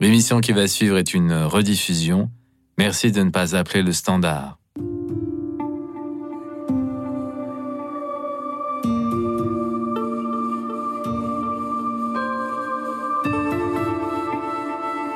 L'émission 0.00 0.40
qui 0.40 0.52
va 0.52 0.66
suivre 0.68 0.96
est 0.98 1.14
une 1.14 1.32
rediffusion. 1.32 2.30
Merci 2.78 3.12
de 3.12 3.22
ne 3.22 3.30
pas 3.30 3.56
appeler 3.56 3.82
le 3.82 3.92
standard. 3.92 4.58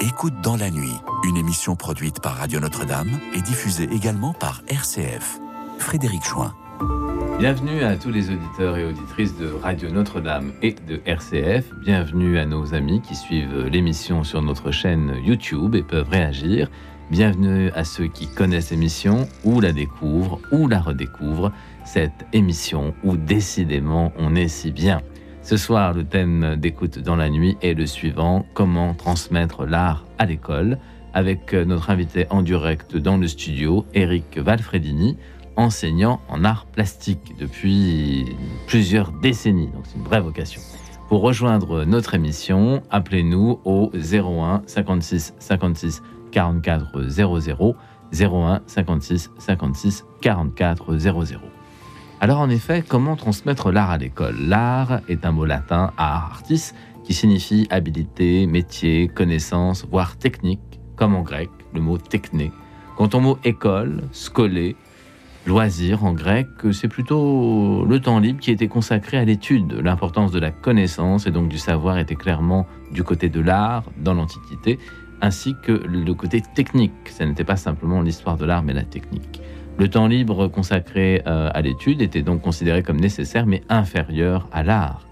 Écoute 0.00 0.34
dans 0.42 0.56
la 0.56 0.70
nuit, 0.70 0.92
une 1.24 1.36
émission 1.36 1.76
produite 1.76 2.20
par 2.20 2.36
Radio 2.36 2.60
Notre-Dame 2.60 3.18
et 3.34 3.40
diffusée 3.40 3.88
également 3.92 4.34
par 4.34 4.62
RCF. 4.68 5.38
Frédéric 5.78 6.24
Chouin. 6.24 6.54
Bienvenue 7.40 7.84
à 7.84 7.96
tous 7.96 8.10
les 8.10 8.28
auditeurs 8.28 8.76
et 8.76 8.84
auditrices 8.84 9.34
de 9.38 9.46
Radio 9.46 9.88
Notre-Dame 9.88 10.52
et 10.60 10.74
de 10.86 11.00
RCF. 11.06 11.72
Bienvenue 11.82 12.36
à 12.36 12.44
nos 12.44 12.74
amis 12.74 13.00
qui 13.00 13.14
suivent 13.14 13.64
l'émission 13.64 14.24
sur 14.24 14.42
notre 14.42 14.72
chaîne 14.72 15.14
YouTube 15.24 15.74
et 15.74 15.82
peuvent 15.82 16.10
réagir. 16.10 16.70
Bienvenue 17.10 17.70
à 17.70 17.84
ceux 17.84 18.08
qui 18.08 18.26
connaissent 18.26 18.72
l'émission 18.72 19.26
ou 19.42 19.62
la 19.62 19.72
découvrent 19.72 20.38
ou 20.52 20.68
la 20.68 20.80
redécouvrent. 20.80 21.50
Cette 21.86 22.26
émission 22.34 22.92
où 23.04 23.16
décidément 23.16 24.12
on 24.18 24.34
est 24.34 24.48
si 24.48 24.70
bien. 24.70 25.00
Ce 25.40 25.56
soir, 25.56 25.94
le 25.94 26.04
thème 26.04 26.56
d'écoute 26.56 26.98
dans 26.98 27.16
la 27.16 27.30
nuit 27.30 27.56
est 27.62 27.72
le 27.72 27.86
suivant 27.86 28.44
comment 28.52 28.92
transmettre 28.92 29.64
l'art 29.64 30.04
à 30.18 30.26
l'école? 30.26 30.76
Avec 31.14 31.54
notre 31.54 31.88
invité 31.88 32.26
en 32.28 32.42
direct 32.42 32.98
dans 32.98 33.16
le 33.16 33.26
studio, 33.26 33.86
Eric 33.94 34.36
Valfredini 34.36 35.16
enseignant 35.56 36.20
en 36.28 36.44
art 36.44 36.66
plastique 36.66 37.34
depuis 37.38 38.36
plusieurs 38.66 39.12
décennies. 39.12 39.68
Donc 39.68 39.84
c'est 39.84 39.96
une 39.96 40.04
vraie 40.04 40.20
vocation. 40.20 40.60
Pour 41.08 41.22
rejoindre 41.22 41.84
notre 41.84 42.14
émission, 42.14 42.82
appelez-nous 42.90 43.60
au 43.64 43.90
01 43.94 44.62
56 44.66 45.34
56 45.38 46.02
44 46.30 47.08
00 47.08 47.76
01 48.12 48.60
56 48.66 49.30
56 49.38 50.04
44 50.20 50.96
00. 50.98 51.40
Alors 52.20 52.40
en 52.40 52.50
effet, 52.50 52.84
comment 52.86 53.16
transmettre 53.16 53.72
l'art 53.72 53.90
à 53.90 53.98
l'école? 53.98 54.36
L'art 54.38 55.00
est 55.08 55.24
un 55.24 55.32
mot 55.32 55.46
latin, 55.46 55.92
art 55.96 56.30
artis, 56.32 56.72
qui 57.02 57.14
signifie 57.14 57.66
habilité, 57.70 58.46
métier, 58.46 59.08
connaissance, 59.08 59.86
voire 59.90 60.16
technique, 60.16 60.60
comme 60.96 61.14
en 61.14 61.22
grec, 61.22 61.50
le 61.74 61.80
mot 61.80 61.98
techné. 61.98 62.52
Quant 62.96 63.08
au 63.14 63.20
mot 63.20 63.38
école, 63.42 64.02
scolé, 64.12 64.76
loisir 65.46 66.04
en 66.04 66.12
grec, 66.12 66.48
c'est 66.72 66.88
plutôt 66.88 67.84
le 67.84 68.00
temps 68.00 68.18
libre 68.18 68.40
qui 68.40 68.50
était 68.50 68.68
consacré 68.68 69.16
à 69.16 69.24
l'étude. 69.24 69.72
L'importance 69.72 70.32
de 70.32 70.38
la 70.38 70.50
connaissance 70.50 71.26
et 71.26 71.30
donc 71.30 71.48
du 71.48 71.58
savoir 71.58 71.98
était 71.98 72.14
clairement 72.14 72.66
du 72.92 73.02
côté 73.02 73.28
de 73.28 73.40
l'art 73.40 73.84
dans 73.98 74.14
l'Antiquité, 74.14 74.78
ainsi 75.20 75.54
que 75.62 75.72
le 75.72 76.14
côté 76.14 76.42
technique. 76.54 76.92
Ce 77.06 77.22
n'était 77.24 77.44
pas 77.44 77.56
simplement 77.56 78.02
l'histoire 78.02 78.36
de 78.36 78.44
l'art, 78.44 78.62
mais 78.62 78.74
la 78.74 78.84
technique. 78.84 79.40
Le 79.78 79.88
temps 79.88 80.06
libre 80.06 80.48
consacré 80.48 81.22
euh, 81.26 81.50
à 81.54 81.62
l'étude 81.62 82.02
était 82.02 82.22
donc 82.22 82.42
considéré 82.42 82.82
comme 82.82 83.00
nécessaire, 83.00 83.46
mais 83.46 83.62
inférieur 83.68 84.46
à 84.52 84.62
l'art. 84.62 85.06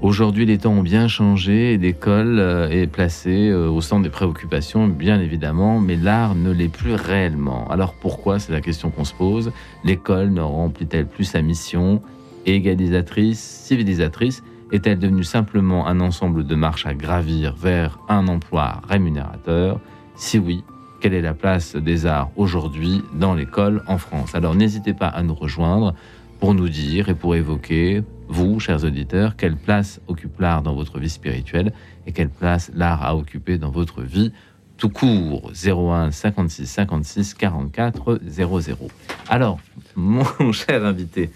Aujourd'hui, 0.00 0.46
les 0.46 0.58
temps 0.58 0.74
ont 0.74 0.82
bien 0.82 1.08
changé 1.08 1.72
et 1.72 1.76
l'école 1.76 2.38
euh, 2.38 2.68
est 2.70 2.86
placée 2.86 3.48
euh, 3.48 3.68
au 3.68 3.80
centre 3.80 4.04
des 4.04 4.10
préoccupations, 4.10 4.86
bien 4.86 5.20
évidemment, 5.20 5.80
mais 5.80 5.96
l'art 5.96 6.36
ne 6.36 6.52
l'est 6.52 6.68
plus 6.68 6.94
réellement. 6.94 7.68
Alors 7.68 7.94
pourquoi? 7.94 8.38
C'est 8.38 8.52
la 8.52 8.60
question 8.60 8.90
qu'on 8.90 9.02
se 9.02 9.12
pose. 9.12 9.50
L'école 9.82 10.30
ne 10.30 10.40
remplit-elle 10.40 11.08
plus 11.08 11.24
sa 11.24 11.42
mission? 11.42 12.00
Égalisatrice, 12.46 13.40
civilisatrice 13.40 14.44
Est-elle 14.70 15.00
devenue 15.00 15.24
simplement 15.24 15.88
un 15.88 15.98
ensemble 15.98 16.46
de 16.46 16.54
marches 16.54 16.86
à 16.86 16.94
gravir 16.94 17.56
vers 17.56 17.98
un 18.08 18.28
emploi 18.28 18.80
rémunérateur? 18.88 19.80
Si 20.14 20.38
oui, 20.38 20.62
quelle 21.00 21.14
est 21.14 21.22
la 21.22 21.34
place 21.34 21.74
des 21.74 22.06
arts 22.06 22.30
aujourd'hui 22.36 23.02
dans 23.14 23.34
l'école 23.34 23.82
en 23.88 23.98
France? 23.98 24.36
Alors 24.36 24.54
n'hésitez 24.54 24.94
pas 24.94 25.08
à 25.08 25.24
nous 25.24 25.34
rejoindre 25.34 25.92
pour 26.38 26.54
nous 26.54 26.68
dire 26.68 27.08
et 27.08 27.14
pour 27.14 27.34
évoquer 27.34 28.04
vous, 28.28 28.60
chers 28.60 28.84
auditeurs, 28.84 29.36
quelle 29.36 29.56
place 29.56 30.00
occupe 30.06 30.38
l'art 30.38 30.62
dans 30.62 30.74
votre 30.74 30.98
vie 30.98 31.08
spirituelle 31.08 31.72
et 32.06 32.12
quelle 32.12 32.28
place 32.28 32.70
l'art 32.74 33.02
a 33.02 33.16
occupé 33.16 33.58
dans 33.58 33.70
votre 33.70 34.02
vie 34.02 34.32
tout 34.76 34.90
court? 34.90 35.50
01 35.52 36.10
56 36.10 36.66
56 36.66 37.34
44 37.34 38.20
00. 38.26 38.88
Alors, 39.28 39.58
mon 39.96 40.52
cher 40.52 40.84
invité 40.84 41.30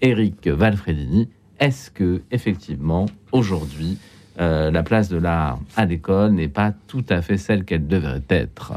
Eric 0.00 0.48
Valfredini, 0.48 1.28
est-ce 1.60 1.90
que 1.90 2.22
effectivement 2.30 3.06
aujourd'hui 3.32 3.98
euh, 4.40 4.70
la 4.70 4.82
place 4.82 5.08
de 5.08 5.18
l'art 5.18 5.58
à 5.76 5.84
l'école 5.84 6.32
n'est 6.32 6.48
pas 6.48 6.72
tout 6.86 7.04
à 7.08 7.20
fait 7.20 7.36
celle 7.36 7.64
qu'elle 7.64 7.86
devrait 7.86 8.22
être? 8.30 8.74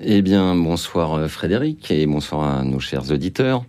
Eh 0.00 0.22
bien, 0.22 0.54
bonsoir 0.54 1.12
euh, 1.14 1.28
Frédéric 1.28 1.90
et 1.90 2.06
bonsoir 2.06 2.60
à 2.60 2.64
nos 2.64 2.80
chers 2.80 3.10
auditeurs. 3.10 3.64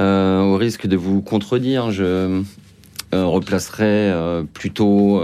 Euh, 0.00 0.40
au 0.40 0.56
risque 0.56 0.86
de 0.86 0.96
vous 0.96 1.22
contredire, 1.22 1.90
je 1.90 2.42
euh, 3.14 3.24
replacerai 3.24 3.84
euh, 3.84 4.42
plutôt, 4.42 5.22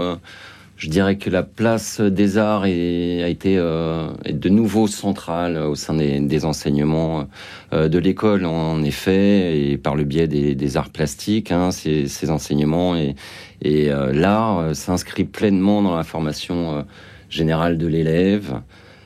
je 0.77 0.89
dirais 0.89 1.17
que 1.17 1.29
la 1.29 1.43
place 1.43 2.01
des 2.01 2.37
arts 2.37 2.65
est, 2.65 3.23
a 3.23 3.27
été 3.27 3.53
est 3.53 4.33
de 4.33 4.49
nouveau 4.49 4.87
centrale 4.87 5.57
au 5.57 5.75
sein 5.75 5.93
des, 5.93 6.45
enseignements 6.45 7.27
de 7.71 7.97
l'école, 7.99 8.45
en 8.45 8.83
effet, 8.83 9.71
et 9.71 9.77
par 9.77 9.95
le 9.95 10.03
biais 10.03 10.27
des, 10.27 10.77
arts 10.77 10.89
plastiques, 10.89 11.51
hein, 11.51 11.71
ces, 11.71 12.29
enseignements 12.29 12.95
et, 12.95 13.15
et 13.61 13.89
l'art 14.11 14.75
s'inscrit 14.75 15.23
pleinement 15.23 15.81
dans 15.81 15.95
la 15.95 16.03
formation 16.03 16.85
générale 17.29 17.77
de 17.77 17.87
l'élève 17.87 18.61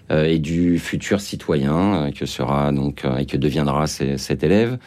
et 0.10 0.40
du 0.40 0.80
futur 0.80 1.20
citoyen 1.20 2.12
que 2.18 2.26
sera 2.26 2.72
donc 2.72 3.06
et 3.20 3.26
que 3.26 3.38
deviendra 3.38 3.88
cet 3.88 4.44
élève. 4.44 4.80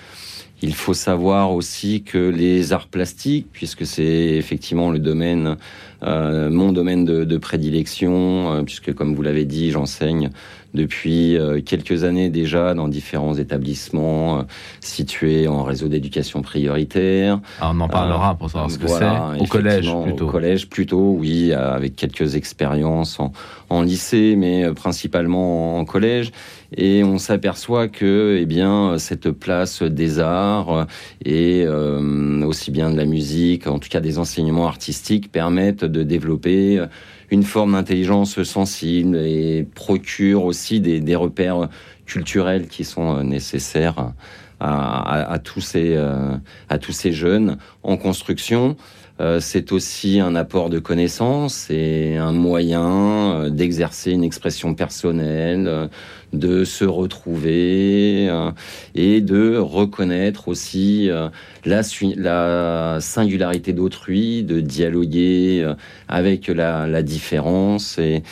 Il 0.63 0.75
faut 0.75 0.95
savoir 0.95 1.53
aussi 1.53 2.03
que 2.03 2.19
les 2.19 2.73
arts 2.73 2.89
plastiques, 2.89 3.47
puisque 3.51 3.87
c'est 3.87 4.05
effectivement 4.05 4.91
le 4.91 4.99
domaine, 4.99 5.57
euh, 6.03 6.51
mon 6.51 6.73
domaine 6.73 7.05
de, 7.05 7.39
prédilection, 7.39 8.53
euh, 8.53 8.63
puisque 8.63 8.93
comme 8.93 9.15
vous 9.15 9.23
l'avez 9.23 9.47
dit, 9.47 9.71
j'enseigne 9.71 10.31
depuis 10.75 11.37
euh, 11.37 11.61
quelques 11.61 12.05
années 12.05 12.29
déjà 12.29 12.75
dans 12.75 12.89
différents 12.89 13.35
établissements 13.35 14.45
situés 14.81 15.49
en 15.49 15.65
réseau 15.65 15.89
d'éducation 15.89 16.43
prioritaire. 16.43 17.41
Alors 17.61 17.75
on 17.75 17.81
en 17.81 17.89
parlera 17.89 18.35
pour 18.37 18.51
savoir 18.51 18.71
ce 18.71 18.79
que 18.79 18.87
c'est. 18.87 19.41
Au 19.41 19.47
collège 19.47 19.91
plutôt. 20.03 20.27
Au 20.27 20.31
collège 20.31 20.69
plutôt, 20.69 21.17
oui, 21.19 21.53
avec 21.55 21.97
quelques 21.97 22.37
expériences 22.37 23.19
en, 23.19 23.33
en 23.71 23.83
lycée, 23.83 24.37
mais 24.37 24.71
principalement 24.75 25.79
en 25.79 25.85
collège 25.87 26.33
et 26.77 27.03
on 27.05 27.19
s'aperçoit 27.19 27.89
que 27.89 28.39
eh 28.41 28.47
bien 28.47 28.99
cette 28.99 29.31
place 29.31 29.83
des 29.83 30.19
arts 30.19 30.87
et 31.25 31.65
euh, 31.67 32.43
aussi 32.43 32.71
bien 32.71 32.91
de 32.91 32.97
la 32.97 33.07
musique, 33.07 33.67
en 33.67 33.79
tout 33.79 33.89
cas 33.89 34.01
des 34.01 34.19
enseignements 34.19 34.67
artistiques 34.67 35.33
permettent 35.33 35.85
de 35.85 36.03
développer 36.03 36.85
une 37.31 37.43
forme 37.43 37.73
d'intelligence 37.73 38.43
sensible 38.43 39.17
et 39.17 39.67
procure 39.75 40.45
aussi 40.45 40.81
des, 40.81 41.17
repères 41.17 41.69
culturels 42.07 42.67
qui 42.67 42.85
sont 42.85 43.23
nécessaires 43.23 44.13
à, 44.59 45.33
à, 45.33 45.39
tous 45.39 45.61
ces 45.61 45.95
euh, 45.95 46.37
tous 46.81 46.93
ces 46.93 47.13
jeunes 47.13 47.57
en 47.83 47.97
construction. 47.97 48.77
Euh, 49.21 49.39
c'est 49.39 49.73
aussi 49.73 50.19
un 50.19 50.35
apport 50.35 50.71
de 50.71 50.79
connaissances 50.79 51.69
et 51.71 52.17
un 52.17 52.33
moyen 52.33 53.51
d'exercer 53.51 54.13
une 54.13 54.25
expression 54.25 54.75
personnelle, 54.75 55.91
de 56.33 56.65
se 56.65 56.85
retrouver 56.85 58.29
euh, 58.31 58.51
et 58.95 59.21
de 59.21 59.57
reconnaître 59.57 60.49
aussi 60.49 61.11
euh, 61.11 61.29
la, 61.65 61.83
la 62.17 63.01
singularité 63.01 63.73
d'autrui, 63.73 64.45
de 64.45 64.61
dialoguer 64.61 65.61
euh, 65.63 65.75
avec 66.09 66.49
la, 66.49 66.87
la 66.87 67.03
différence 67.03 67.99
et 67.99 68.23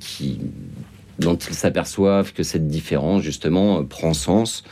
qui 0.00 0.40
dont 1.18 1.36
ils 1.36 1.54
s'aperçoivent 1.54 2.32
que 2.32 2.44
cette 2.44 2.68
différence 2.68 3.22
justement 3.22 3.84
prend 3.84 4.14
sens. 4.14 4.62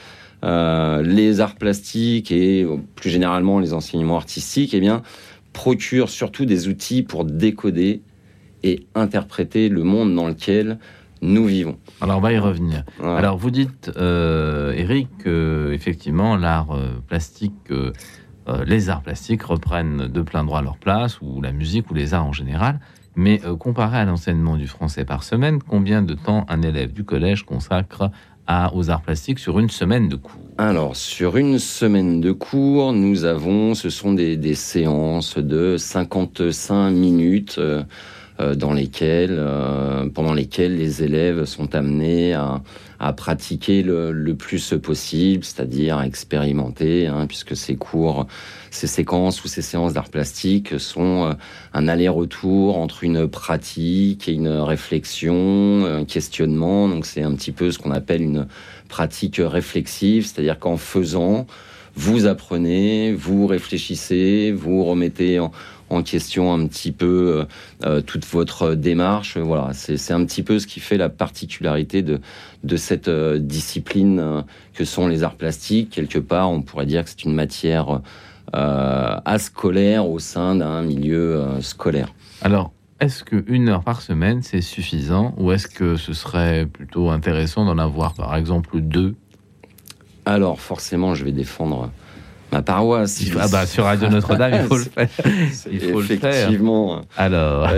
les 0.43 1.41
arts 1.41 1.57
plastiques 1.57 2.31
et 2.31 2.65
plus 2.95 3.11
généralement 3.11 3.59
les 3.59 3.73
enseignements 3.73 4.17
artistiques, 4.17 4.73
eh 4.73 4.81
bien, 4.81 5.03
procurent 5.53 6.11
surtout 6.11 6.45
des 6.45 6.69
outils 6.69 7.03
pour 7.03 7.25
décoder 7.25 8.03
et 8.63 8.87
interpréter 8.95 9.69
le 9.69 9.83
monde 9.83 10.15
dans 10.15 10.29
lequel 10.29 10.79
nous 11.23 11.47
vivons. 11.47 11.79
Alors 12.01 12.19
on 12.19 12.21
va 12.21 12.33
y 12.33 12.39
revenir. 12.39 12.85
Alors 13.03 13.37
vous 13.37 13.51
dites, 13.51 13.91
euh, 13.97 14.73
Eric, 14.73 15.09
que 15.19 15.71
effectivement 15.73 16.37
l'art 16.37 16.73
euh, 16.73 17.03
plastique, 17.07 17.71
euh, 17.71 17.93
les 18.65 18.91
arts 18.91 19.03
plastiques 19.03 19.43
reprennent 19.43 20.07
de 20.07 20.23
plein 20.23 20.45
droit 20.45 20.63
leur 20.63 20.77
place, 20.77 21.21
ou 21.21 21.41
la 21.41 21.53
musique, 21.53 21.91
ou 21.91 21.95
les 21.95 22.15
arts 22.15 22.27
en 22.27 22.33
général. 22.33 22.81
Mais 23.19 23.41
comparé 23.59 23.97
à 23.97 24.05
l'enseignement 24.05 24.59
du 24.59 24.67
français 24.67 25.07
par 25.07 25.23
semaine, 25.23 25.59
combien 25.63 26.03
de 26.03 26.13
temps 26.13 26.45
un 26.51 26.61
élève 26.61 26.93
du 26.93 27.03
collège 27.03 27.45
consacre 27.45 28.11
à, 28.47 28.77
aux 28.77 28.91
arts 28.91 29.01
plastiques 29.01 29.39
sur 29.39 29.59
une 29.59 29.71
semaine 29.71 30.11
de 30.11 30.17
cours? 30.17 30.39
Alors, 30.59 30.95
sur 30.95 31.39
une 31.39 31.59
semaine 31.59 32.21
de 32.21 32.33
cours, 32.33 32.93
nous 32.93 33.25
avons, 33.25 33.75
ce 33.75 33.89
sont 33.89 34.13
des, 34.13 34.37
des 34.37 34.55
séances 34.55 35.39
de 35.39 35.79
55 35.79 36.91
minutes 36.91 37.59
dans 38.39 38.73
lesquelles, 38.73 39.43
pendant 40.15 40.35
lesquelles 40.35 40.77
les 40.77 41.03
élèves 41.03 41.45
sont 41.45 41.75
amenés 41.75 42.35
à, 42.35 42.63
à 42.99 43.13
pratiquer 43.13 43.83
le, 43.83 44.35
plus 44.35 44.75
possible, 44.83 45.45
c'est-à-dire 45.45 46.01
expérimenter, 46.03 47.07
hein, 47.07 47.27
puisque 47.27 47.57
ces 47.57 47.77
cours, 47.77 48.27
ces 48.71 48.87
séquences 48.87 49.45
ou 49.45 49.49
ces 49.49 49.63
séances 49.63 49.93
d'art 49.93 50.09
plastique 50.09 50.79
sont 50.79 51.35
un 51.73 51.89
aller-retour 51.89 52.79
entre 52.79 53.05
une 53.05 53.27
pratique 53.29 54.29
et 54.29 54.33
une 54.33 54.49
réflexion, 54.49 55.85
un 55.85 56.05
questionnement. 56.05 56.89
Donc 56.89 57.07
c'est 57.07 57.23
un 57.23 57.35
petit 57.35 57.53
peu 57.53 57.71
ce 57.71 57.79
qu'on 57.79 57.93
appelle 57.93 58.23
une 58.23 58.47
pratique 58.89 59.41
réflexive, 59.43 60.27
c'est-à-dire 60.27 60.59
qu'en 60.59 60.77
faisant, 60.77 61.47
vous 61.95 62.27
apprenez, 62.27 63.15
vous 63.15 63.47
réfléchissez, 63.47 64.53
vous 64.53 64.85
remettez 64.85 65.41
en, 65.41 65.51
question 66.03 66.53
un 66.53 66.67
petit 66.67 66.93
peu 66.93 67.07
euh, 67.07 67.45
euh, 67.87 68.01
toute 68.01 68.27
votre 68.27 68.75
démarche. 68.75 69.37
Voilà, 69.37 69.71
c'est 69.73 70.13
un 70.13 70.25
petit 70.25 70.43
peu 70.43 70.59
ce 70.59 70.67
qui 70.67 70.81
fait 70.81 70.97
la 70.97 71.09
particularité 71.09 72.03
de, 72.03 72.21
de 72.65 72.77
cette 72.77 73.09
euh, 73.09 73.39
discipline 73.39 74.45
que 74.75 74.85
sont 74.85 75.09
les 75.09 75.23
arts 75.23 75.37
plastiques. 75.37 75.91
Quelque 75.91 76.19
part, 76.19 76.51
on 76.51 76.63
pourrait 76.63 76.87
dire 76.87 77.05
que 77.05 77.11
c'est 77.11 77.25
une 77.25 77.35
matière 77.35 78.01
ascolaire 78.53 80.09
au 80.09 80.19
sein 80.19 80.55
d'un 80.55 80.81
milieu 80.81 81.61
scolaire. 81.61 82.15
Alors, 82.43 82.73
est-ce 83.01 83.25
qu'une 83.25 83.69
heure 83.69 83.83
par 83.83 84.01
semaine, 84.01 84.41
c'est 84.43 84.63
suffisant 84.63 85.35
ou 85.37 85.53
est-ce 85.53 85.67
que 85.67 85.97
ce 85.97 86.15
serait 86.15 86.65
plutôt 86.65 87.11
intéressant 87.11 87.65
d'en 87.67 87.77
avoir 87.77 88.15
par 88.15 88.35
exemple 88.37 88.81
deux? 88.81 89.15
Alors 90.25 90.61
forcément, 90.61 91.15
je 91.15 91.25
vais 91.25 91.33
défendre 91.33 91.91
ma 92.53 92.63
paroisse. 92.63 93.23
Ah 93.39 93.47
bah 93.51 93.67
sur 93.67 93.85
Radio 93.85 94.09
Notre-Dame, 94.09 94.53
il 94.63 94.67
faut 94.67 94.77
le 94.77 94.85
faire. 94.95 95.09
Il 95.71 95.81
faut 95.81 96.01
Effectivement. 96.01 97.03
Alors. 97.17 97.69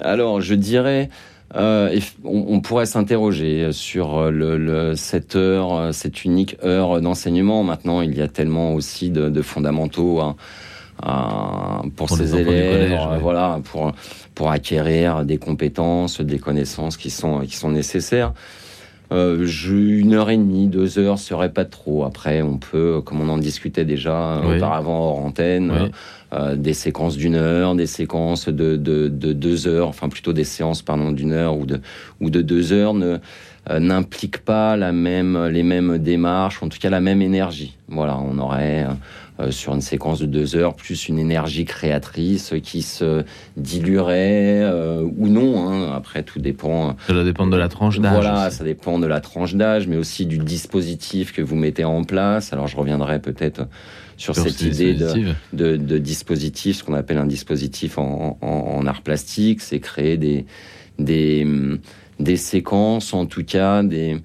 alors, 0.00 0.40
je 0.40 0.54
dirais. 0.54 1.08
Euh, 1.56 2.00
on, 2.24 2.60
pourrait 2.60 2.86
s'interroger 2.86 3.70
sur 3.70 4.28
le, 4.32 4.94
cette 4.96 5.36
heure, 5.36 5.94
cette 5.94 6.24
unique 6.24 6.56
heure 6.64 7.00
d'enseignement. 7.00 7.62
Maintenant, 7.62 8.00
il 8.00 8.12
y 8.12 8.22
a 8.22 8.26
tellement 8.26 8.74
aussi 8.74 9.10
de, 9.10 9.42
fondamentaux 9.42 10.20
hein, 10.20 10.34
pour, 11.94 12.10
ces 12.10 12.34
élèves, 12.34 12.98
voilà, 13.20 13.60
pour 13.62 13.92
pour 14.34 14.50
acquérir 14.50 15.24
des 15.24 15.38
compétences, 15.38 16.20
des 16.20 16.40
connaissances 16.40 16.96
qui 16.96 17.10
sont 17.10 17.40
qui 17.40 17.54
sont 17.56 17.70
nécessaires. 17.70 18.32
Euh, 19.12 19.46
une 19.46 20.14
heure 20.14 20.30
et 20.30 20.36
demie, 20.36 20.66
deux 20.66 20.98
heures 20.98 21.18
serait 21.18 21.52
pas 21.52 21.64
trop. 21.64 22.04
Après, 22.04 22.42
on 22.42 22.58
peut, 22.58 23.00
comme 23.04 23.20
on 23.20 23.28
en 23.28 23.38
discutait 23.38 23.84
déjà 23.84 24.40
auparavant 24.40 25.10
hors 25.10 25.18
antenne, 25.18 25.90
euh, 26.34 26.56
des 26.56 26.74
séquences 26.74 27.16
d'une 27.16 27.36
heure, 27.36 27.74
des 27.74 27.86
séquences 27.86 28.48
de, 28.48 28.76
de, 28.76 29.08
deux 29.08 29.68
heures, 29.68 29.88
enfin 29.88 30.08
plutôt 30.08 30.32
des 30.32 30.44
séances 30.44 30.82
pardon 30.82 31.12
d'une 31.12 31.32
heure 31.32 31.56
ou 31.56 31.64
de 31.64 31.80
ou 32.20 32.28
de 32.30 32.42
deux 32.42 32.72
heures 32.72 32.94
ne 32.94 33.18
euh, 33.70 33.78
n'impliquent 33.78 34.44
pas 34.44 34.76
la 34.76 34.90
même 34.90 35.46
les 35.46 35.62
mêmes 35.62 35.98
démarches, 35.98 36.60
en 36.62 36.68
tout 36.68 36.78
cas 36.80 36.90
la 36.90 37.00
même 37.00 37.22
énergie. 37.22 37.76
Voilà, 37.88 38.18
on 38.18 38.38
aurait 38.38 38.84
euh, 38.84 38.94
sur 39.50 39.74
une 39.74 39.80
séquence 39.80 40.20
de 40.20 40.26
deux 40.26 40.54
heures, 40.54 40.74
plus 40.74 41.08
une 41.08 41.18
énergie 41.18 41.64
créatrice 41.64 42.54
qui 42.62 42.82
se 42.82 43.24
diluerait 43.56 44.60
euh, 44.62 45.02
ou 45.16 45.28
non. 45.28 45.68
Hein. 45.68 45.92
Après, 45.92 46.22
tout 46.22 46.38
dépend. 46.38 46.96
Ça 47.06 47.12
doit 47.12 47.24
dépendre 47.24 47.50
de 47.50 47.56
la 47.56 47.68
tranche 47.68 47.98
d'âge. 47.98 48.12
Voilà, 48.12 48.50
ça 48.50 48.62
dépend 48.62 48.98
de 48.98 49.06
la 49.06 49.20
tranche 49.20 49.54
d'âge, 49.54 49.88
mais 49.88 49.96
aussi 49.96 50.26
du 50.26 50.38
dispositif 50.38 51.32
que 51.32 51.42
vous 51.42 51.56
mettez 51.56 51.84
en 51.84 52.04
place. 52.04 52.52
Alors, 52.52 52.68
je 52.68 52.76
reviendrai 52.76 53.18
peut-être 53.18 53.66
sur, 54.16 54.36
cette 54.36 54.60
idée 54.60 54.94
de, 54.94 55.76
de, 55.76 55.98
dispositif, 55.98 56.76
ce 56.76 56.84
qu'on 56.84 56.94
appelle 56.94 57.18
un 57.18 57.26
dispositif 57.26 57.98
en, 57.98 58.38
en, 58.40 58.86
art 58.86 59.02
plastique, 59.02 59.60
c'est 59.60 59.80
créer 59.80 60.16
des, 60.16 60.46
des, 61.00 61.44
des 62.20 62.36
séquences, 62.36 63.12
en 63.12 63.26
tout 63.26 63.44
cas, 63.44 63.82
des 63.82 64.20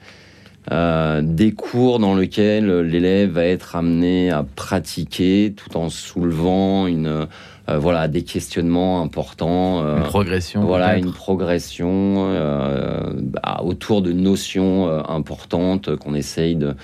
euh, 0.72 1.22
des 1.24 1.52
cours 1.52 1.98
dans 1.98 2.16
lesquels 2.16 2.82
l'élève 2.82 3.32
va 3.32 3.46
être 3.46 3.76
amené 3.76 4.30
à 4.30 4.46
pratiquer 4.56 5.54
tout 5.56 5.76
en 5.76 5.90
soulevant 5.90 6.86
une 6.86 7.08
euh, 7.08 7.78
voilà 7.80 8.08
des 8.08 8.22
questionnements 8.22 9.02
importants 9.02 9.84
euh, 9.84 9.98
une 9.98 10.04
progression 10.04 10.64
voilà 10.64 10.98
une 10.98 11.12
progression 11.12 12.34
bah, 13.18 13.62
autour 13.64 14.04
de 14.04 14.12
notions 14.12 14.88
importantes 15.10 15.96
qu'on 15.96 16.14
essaye 16.14 16.56
de, 16.56 16.76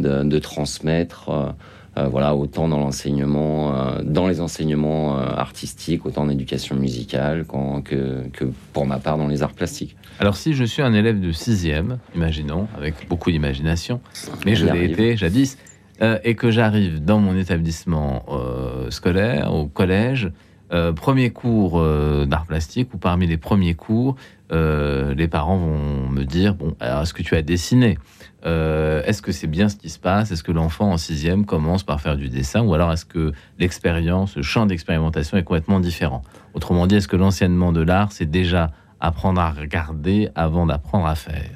de, 0.00 0.38
transmettre 0.38 1.54
voilà, 1.96 2.34
autant 2.34 2.68
dans 2.68 2.78
l'enseignement, 2.78 4.00
dans 4.02 4.26
les 4.26 4.40
enseignements 4.40 5.16
artistiques, 5.16 6.06
autant 6.06 6.22
en 6.22 6.28
éducation 6.28 6.76
musicale 6.76 7.44
que, 7.84 8.28
que, 8.28 8.44
pour 8.72 8.86
ma 8.86 8.98
part 8.98 9.16
dans 9.16 9.28
les 9.28 9.42
arts 9.42 9.52
plastiques. 9.52 9.96
Alors 10.18 10.36
si 10.36 10.54
je 10.54 10.64
suis 10.64 10.82
un 10.82 10.92
élève 10.92 11.20
de 11.20 11.32
sixième, 11.32 11.98
imaginons, 12.14 12.68
avec 12.76 13.08
beaucoup 13.08 13.30
d'imagination, 13.30 14.00
mais 14.44 14.54
je 14.54 14.66
l'ai 14.66 14.84
été 14.84 15.16
jadis, 15.16 15.56
euh, 16.02 16.18
et 16.24 16.34
que 16.34 16.50
j'arrive 16.50 17.04
dans 17.04 17.20
mon 17.20 17.36
établissement 17.36 18.24
euh, 18.28 18.90
scolaire, 18.90 19.54
au 19.54 19.66
collège, 19.66 20.30
euh, 20.72 20.92
premier 20.92 21.30
cours 21.30 21.80
d'art 22.26 22.46
plastique, 22.46 22.92
ou 22.94 22.98
parmi 22.98 23.26
les 23.26 23.36
premiers 23.36 23.74
cours, 23.74 24.16
les 24.50 25.28
parents 25.28 25.56
vont 25.56 26.08
me 26.08 26.22
dire, 26.24 26.54
bon, 26.54 26.76
alors 26.78 27.02
est-ce 27.02 27.14
que 27.14 27.22
tu 27.22 27.34
as 27.34 27.42
dessiné? 27.42 27.98
Est-ce 28.44 29.22
que 29.22 29.32
c'est 29.32 29.46
bien 29.46 29.68
ce 29.68 29.76
qui 29.76 29.88
se 29.88 29.98
passe? 29.98 30.30
Est-ce 30.30 30.42
que 30.42 30.52
l'enfant 30.52 30.92
en 30.92 30.96
sixième 30.96 31.46
commence 31.46 31.82
par 31.82 32.00
faire 32.00 32.16
du 32.16 32.28
dessin? 32.28 32.62
Ou 32.62 32.74
alors 32.74 32.92
est-ce 32.92 33.04
que 33.04 33.32
l'expérience, 33.58 34.36
le 34.36 34.42
champ 34.42 34.66
d'expérimentation 34.66 35.36
est 35.38 35.44
complètement 35.44 35.80
différent? 35.80 36.22
Autrement 36.52 36.86
dit, 36.86 36.96
est-ce 36.96 37.08
que 37.08 37.16
l'enseignement 37.16 37.72
de 37.72 37.80
l'art, 37.80 38.12
c'est 38.12 38.30
déjà 38.30 38.70
apprendre 39.00 39.40
à 39.40 39.50
regarder 39.50 40.28
avant 40.34 40.66
d'apprendre 40.66 41.06
à 41.06 41.14
faire? 41.14 41.50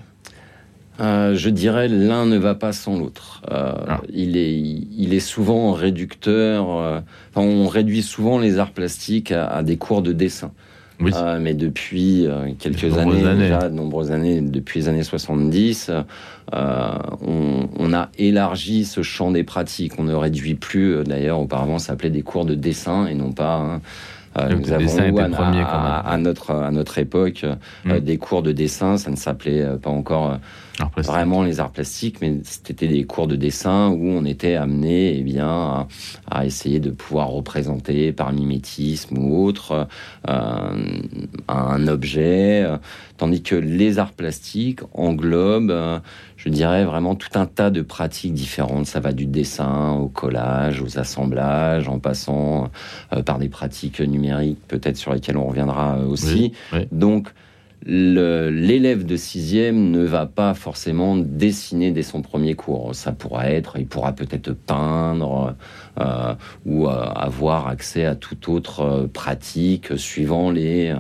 Euh, 1.01 1.37
je 1.37 1.49
dirais 1.49 1.87
l'un 1.87 2.27
ne 2.27 2.37
va 2.37 2.55
pas 2.55 2.73
sans 2.73 2.99
l'autre. 2.99 3.43
Euh, 3.51 3.73
ah. 3.89 4.01
il, 4.13 4.37
est, 4.37 4.59
il 4.59 5.15
est 5.15 5.21
souvent 5.21 5.73
réducteur. 5.73 6.71
Euh, 6.71 7.01
on 7.37 7.69
réduit 7.69 8.03
souvent 8.03 8.39
les 8.39 8.59
arts 8.59 8.73
plastiques 8.73 9.31
à, 9.31 9.63
des 9.63 9.77
cours 9.77 10.03
de 10.03 10.13
dessin. 10.13 10.53
Mais 11.01 11.55
depuis 11.55 12.27
quelques 12.59 12.97
années, 12.99 13.23
déjà 13.37 13.69
de 13.69 13.75
nombreuses 13.75 14.11
années, 14.11 14.41
depuis 14.41 14.81
les 14.81 14.89
années 14.89 15.03
70, 15.03 15.91
on, 16.53 17.69
on, 17.79 17.93
a 17.93 18.09
élargi 18.19 18.85
ce 18.85 19.03
champ 19.03 19.31
des 19.31 19.45
pratiques. 19.45 19.93
On 19.99 20.05
ne 20.05 20.15
réduit 20.15 20.55
plus, 20.55 21.05
d'ailleurs, 21.05 21.41
auparavant, 21.41 21.79
ça 21.79 21.89
s'appelait 21.89 22.11
des 22.11 22.23
cours 22.23 22.45
de 22.45 22.55
dessin 22.55 23.07
et 23.07 23.15
non 23.15 23.33
pas. 23.33 23.57
Hein, 23.57 23.81
euh, 24.39 24.55
nous 24.55 24.73
avons 24.73 24.83
eu 24.83 25.19
à, 25.65 26.19
notre, 26.19 26.51
à 26.53 26.71
notre 26.71 26.99
époque 26.99 27.45
euh, 27.45 27.55
mm. 27.85 28.01
des 28.01 28.19
cours 28.19 28.43
de 28.43 28.53
dessin, 28.53 28.99
ça 28.99 29.11
ne 29.11 29.17
s'appelait 29.17 29.63
euh, 29.63 29.77
pas 29.77 29.91
encore 29.91 30.39
vraiment 30.97 31.43
les 31.43 31.61
arts 31.61 31.71
plastiques, 31.71 32.21
mais 32.21 32.39
c'était 32.43 32.89
des 32.89 33.05
cours 33.05 33.27
de 33.27 33.37
dessin 33.37 33.89
où 33.89 34.09
on 34.09 34.25
était 34.25 34.55
amené 34.55 35.17
eh 35.19 35.23
bien, 35.23 35.87
à, 36.31 36.47
essayer 36.47 36.81
de 36.81 36.91
pouvoir 36.91 37.29
représenter 37.29 38.13
par 38.13 38.33
mimétisme 38.33 39.19
ou 39.19 39.45
autre 39.45 39.89
un 40.27 41.89
objet, 41.89 42.67
tandis 43.17 43.43
que 43.43 43.55
les 43.55 43.99
arts 43.99 44.13
plastiques 44.13 44.81
englobent 44.93 46.01
je 46.39 46.49
dirais 46.49 46.85
vraiment 46.85 47.17
tout 47.17 47.37
un 47.37 47.47
tas 47.47 47.71
de 47.71 47.83
pratiques 47.83 48.33
différentes. 48.33 48.87
Ça 48.87 49.01
va 49.01 49.13
du 49.13 49.27
dessin 49.27 49.91
au 49.93 50.09
collage, 50.09 50.81
aux 50.81 50.99
assemblages, 50.99 51.89
en 51.89 51.99
passant 51.99 52.71
euh, 53.13 53.23
par 53.23 53.39
des 53.39 53.49
pratiques 53.49 54.01
numériques, 54.01 54.61
peut-être 54.69 54.97
sur 54.97 55.13
lesquelles 55.13 55.37
on 55.37 55.49
reviendra 55.49 55.99
aussi. 55.99 56.53
Donc, 56.93 57.29
l'élève 57.85 59.07
de 59.07 59.17
sixième 59.17 59.91
ne 59.91 60.05
va 60.05 60.27
pas 60.27 60.55
forcément 60.55 61.17
dessiner 61.17 61.91
dès 61.91 62.03
son 62.03 62.23
premier 62.23 62.55
cours. 62.55 62.95
Ça 62.95 63.13
pourra 63.13 63.51
être, 63.51 63.79
il 63.79 63.87
pourra 63.87 64.13
peut-être 64.13 64.53
peindre 64.53 65.55
euh, 66.01 66.35
ou 66.67 66.87
euh, 66.87 66.91
avoir 66.91 67.69
accès 67.69 68.05
à 68.05 68.15
toute 68.15 68.49
autre 68.49 69.09
pratique 69.13 69.97
suivant 69.97 70.51
les, 70.51 70.95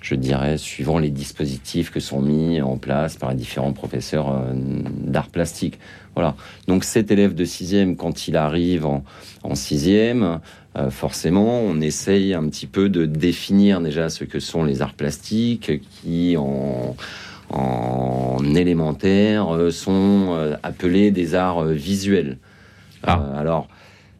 je 0.00 0.14
dirais, 0.14 0.58
suivant 0.58 0.98
les 0.98 1.10
dispositifs 1.10 1.90
que 1.90 2.00
sont 2.00 2.20
mis 2.20 2.60
en 2.60 2.76
place 2.76 3.16
par 3.16 3.30
les 3.30 3.36
différents 3.36 3.72
professeurs 3.72 4.30
euh, 4.30 4.52
d'art 4.54 5.28
plastique. 5.28 5.78
Voilà. 6.18 6.34
Donc 6.66 6.82
cet 6.82 7.12
élève 7.12 7.32
de 7.36 7.44
sixième, 7.44 7.94
quand 7.94 8.26
il 8.26 8.36
arrive 8.36 8.84
en, 8.84 9.54
sixième, 9.54 10.40
euh, 10.76 10.90
forcément, 10.90 11.60
on 11.60 11.80
essaye 11.80 12.34
un 12.34 12.48
petit 12.48 12.66
peu 12.66 12.88
de 12.88 13.06
définir 13.06 13.80
déjà 13.80 14.08
ce 14.08 14.24
que 14.24 14.40
sont 14.40 14.64
les 14.64 14.82
arts 14.82 14.94
plastiques, 14.94 15.70
qui 15.80 16.36
en, 16.36 16.96
élémentaire 18.56 19.54
euh, 19.54 19.70
sont 19.70 20.36
appelés 20.64 21.12
des 21.12 21.36
arts 21.36 21.62
visuels. 21.66 22.38
Ah. 23.04 23.22
alors, 23.38 23.68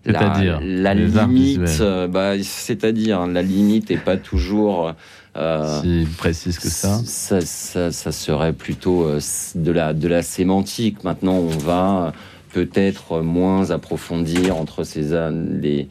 la, 0.05 0.61
la 0.61 0.95
limite, 0.95 1.83
bah, 2.11 2.40
c'est-à-dire 2.40 3.26
la 3.26 3.43
limite 3.43 3.90
n'est 3.90 3.97
pas 3.97 4.17
toujours 4.17 4.95
euh, 5.38 5.83
si 5.83 6.07
précise 6.16 6.59
que 6.59 6.68
ça. 6.68 7.00
Ça, 7.04 7.40
ça, 7.40 8.12
serait 8.12 8.52
plutôt 8.52 9.04
euh, 9.04 9.21
de 9.54 9.73
la, 9.73 9.95
de 9.95 10.09
la 10.09 10.23
sémantique. 10.23 11.04
Maintenant, 11.04 11.35
on 11.35 11.49
va 11.49 12.12
peut-être 12.52 13.21
moins 13.21 13.71
approfondir 13.71 14.57
entre 14.57 14.83
ces, 14.83 15.14
les, 15.30 15.88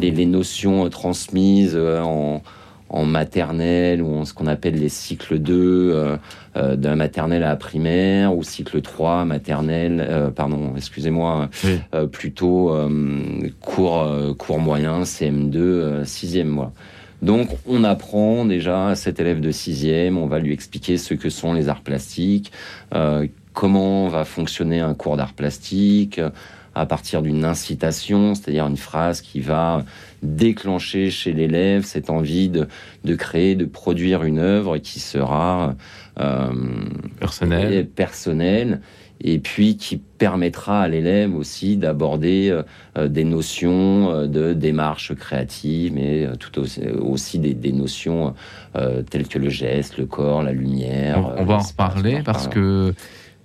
les, 0.00 0.10
les 0.10 0.26
notions 0.26 0.88
transmises 0.90 1.76
euh, 1.76 2.00
en, 2.00 2.42
en 2.88 3.04
maternelle 3.04 4.02
ou 4.02 4.16
en 4.16 4.24
ce 4.24 4.34
qu'on 4.34 4.48
appelle 4.48 4.74
les 4.74 4.88
cycles 4.88 5.38
2 5.38 5.92
euh, 6.56 6.76
de 6.76 6.88
la 6.88 6.96
maternelle 6.96 7.44
à 7.44 7.50
la 7.50 7.56
primaire 7.56 8.34
ou 8.36 8.42
cycle 8.42 8.80
3 8.80 9.26
maternelle 9.26 10.32
pardon 10.34 10.72
excusez-moi 10.74 11.50
plutôt 12.12 12.74
cours 13.60 14.08
cours 14.38 14.58
moyen 14.58 15.02
CM2 15.02 16.04
sixième 16.06 16.48
mois 16.48 16.72
donc 17.22 17.48
on 17.66 17.84
apprend 17.84 18.44
déjà 18.44 18.88
à 18.88 18.94
cet 18.94 19.20
élève 19.20 19.40
de 19.40 19.50
sixième 19.50 20.18
on 20.18 20.26
va 20.26 20.38
lui 20.38 20.52
expliquer 20.52 20.98
ce 20.98 21.14
que 21.14 21.30
sont 21.30 21.52
les 21.52 21.68
arts 21.68 21.82
plastiques 21.82 22.52
comment 23.54 24.08
va 24.08 24.24
fonctionner 24.24 24.80
un 24.80 24.94
cours 24.94 25.16
d'art 25.16 25.32
plastique 25.32 26.20
à 26.76 26.84
partir 26.84 27.22
d'une 27.22 27.46
incitation, 27.46 28.34
c'est-à-dire 28.34 28.66
une 28.66 28.76
phrase 28.76 29.22
qui 29.22 29.40
va 29.40 29.82
déclencher 30.22 31.10
chez 31.10 31.32
l'élève 31.32 31.84
cette 31.84 32.10
envie 32.10 32.50
de, 32.50 32.68
créer, 33.14 33.54
de 33.54 33.64
produire 33.64 34.24
une 34.24 34.38
œuvre 34.38 34.76
qui 34.76 35.00
sera 35.00 35.74
euh, 36.20 36.52
personnelle. 37.94 38.82
Et 39.20 39.38
puis 39.38 39.76
qui 39.76 39.96
permettra 39.96 40.82
à 40.82 40.88
l'élève 40.88 41.34
aussi 41.34 41.76
d'aborder 41.76 42.62
euh, 42.96 43.08
des 43.08 43.24
notions 43.24 44.10
euh, 44.10 44.26
de 44.26 44.52
démarche 44.52 45.14
créative, 45.14 45.92
mais 45.94 46.28
tout 46.38 46.60
aussi, 47.00 47.38
des, 47.38 47.72
notions 47.72 48.34
telles 49.10 49.28
que 49.28 49.38
le 49.38 49.48
geste, 49.48 49.98
le 49.98 50.06
corps, 50.06 50.42
la 50.42 50.52
lumière. 50.52 51.34
On, 51.38 51.44
va 51.44 51.56
en 51.56 51.58
reparler 51.58 52.22
parce 52.24 52.48
que 52.48 52.94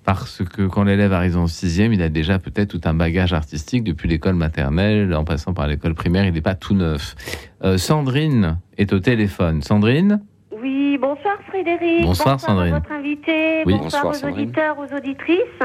parce 0.04 0.42
que 0.44 0.64
quand 0.64 0.84
l'élève 0.84 1.14
arrive 1.14 1.38
en 1.38 1.48
sixième, 1.48 1.94
il 1.94 2.02
a 2.02 2.10
déjà 2.10 2.40
peut-être 2.40 2.70
tout 2.70 2.82
un 2.86 2.94
bagage 2.94 3.34
artistique 3.34 3.84
depuis 3.84 4.10
l'école 4.10 4.34
maternelle, 4.34 5.14
en 5.14 5.24
passant 5.24 5.54
par 5.54 5.68
l'école 5.68 5.94
primaire, 5.94 6.26
il 6.26 6.34
n'est 6.34 6.42
pas 6.42 6.56
tout 6.56 6.74
neuf. 6.74 7.16
Euh, 7.64 7.78
Sandrine 7.78 8.58
est 8.78 8.94
au 8.94 9.00
téléphone. 9.00 9.62
Sandrine 9.62 10.22
bonsoir 11.02 11.38
Frédéric. 11.48 12.04
Bonsoir, 12.04 12.40
Sandrine. 12.40 12.74
À 12.74 12.80
votre 12.80 12.92
invité, 12.92 13.64
bonsoir, 13.66 14.06
aux 14.06 14.26
auditeurs, 14.26 14.78
aux 14.80 14.96
auditrices. 14.96 15.64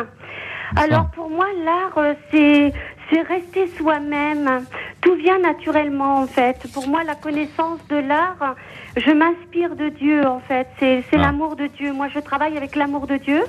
Alors 0.75 1.11
pour 1.14 1.31
moi, 1.31 1.47
l'art, 1.64 1.97
euh, 1.99 2.14
c'est 2.31 2.73
c'est 3.09 3.23
rester 3.23 3.69
soi-même. 3.78 4.64
Tout 5.00 5.14
vient 5.14 5.38
naturellement 5.38 6.23
en 6.23 6.26
fait. 6.26 6.66
Pour 6.73 6.88
moi, 6.88 7.05
la 7.05 7.14
connaissance 7.14 7.78
de 7.88 7.97
l'art, 7.97 8.57
je 8.97 9.12
m'inspire 9.12 9.76
de 9.76 9.90
Dieu 9.90 10.26
en 10.26 10.40
fait. 10.40 10.66
C'est 10.81 11.05
ah. 11.12 11.19
l'amour 11.19 11.55
de 11.55 11.69
Dieu. 11.69 11.93
Moi, 11.93 12.09
je 12.12 12.19
travaille 12.19 12.57
avec 12.57 12.75
l'amour 12.75 13.07
de 13.07 13.16
Dieu. 13.16 13.45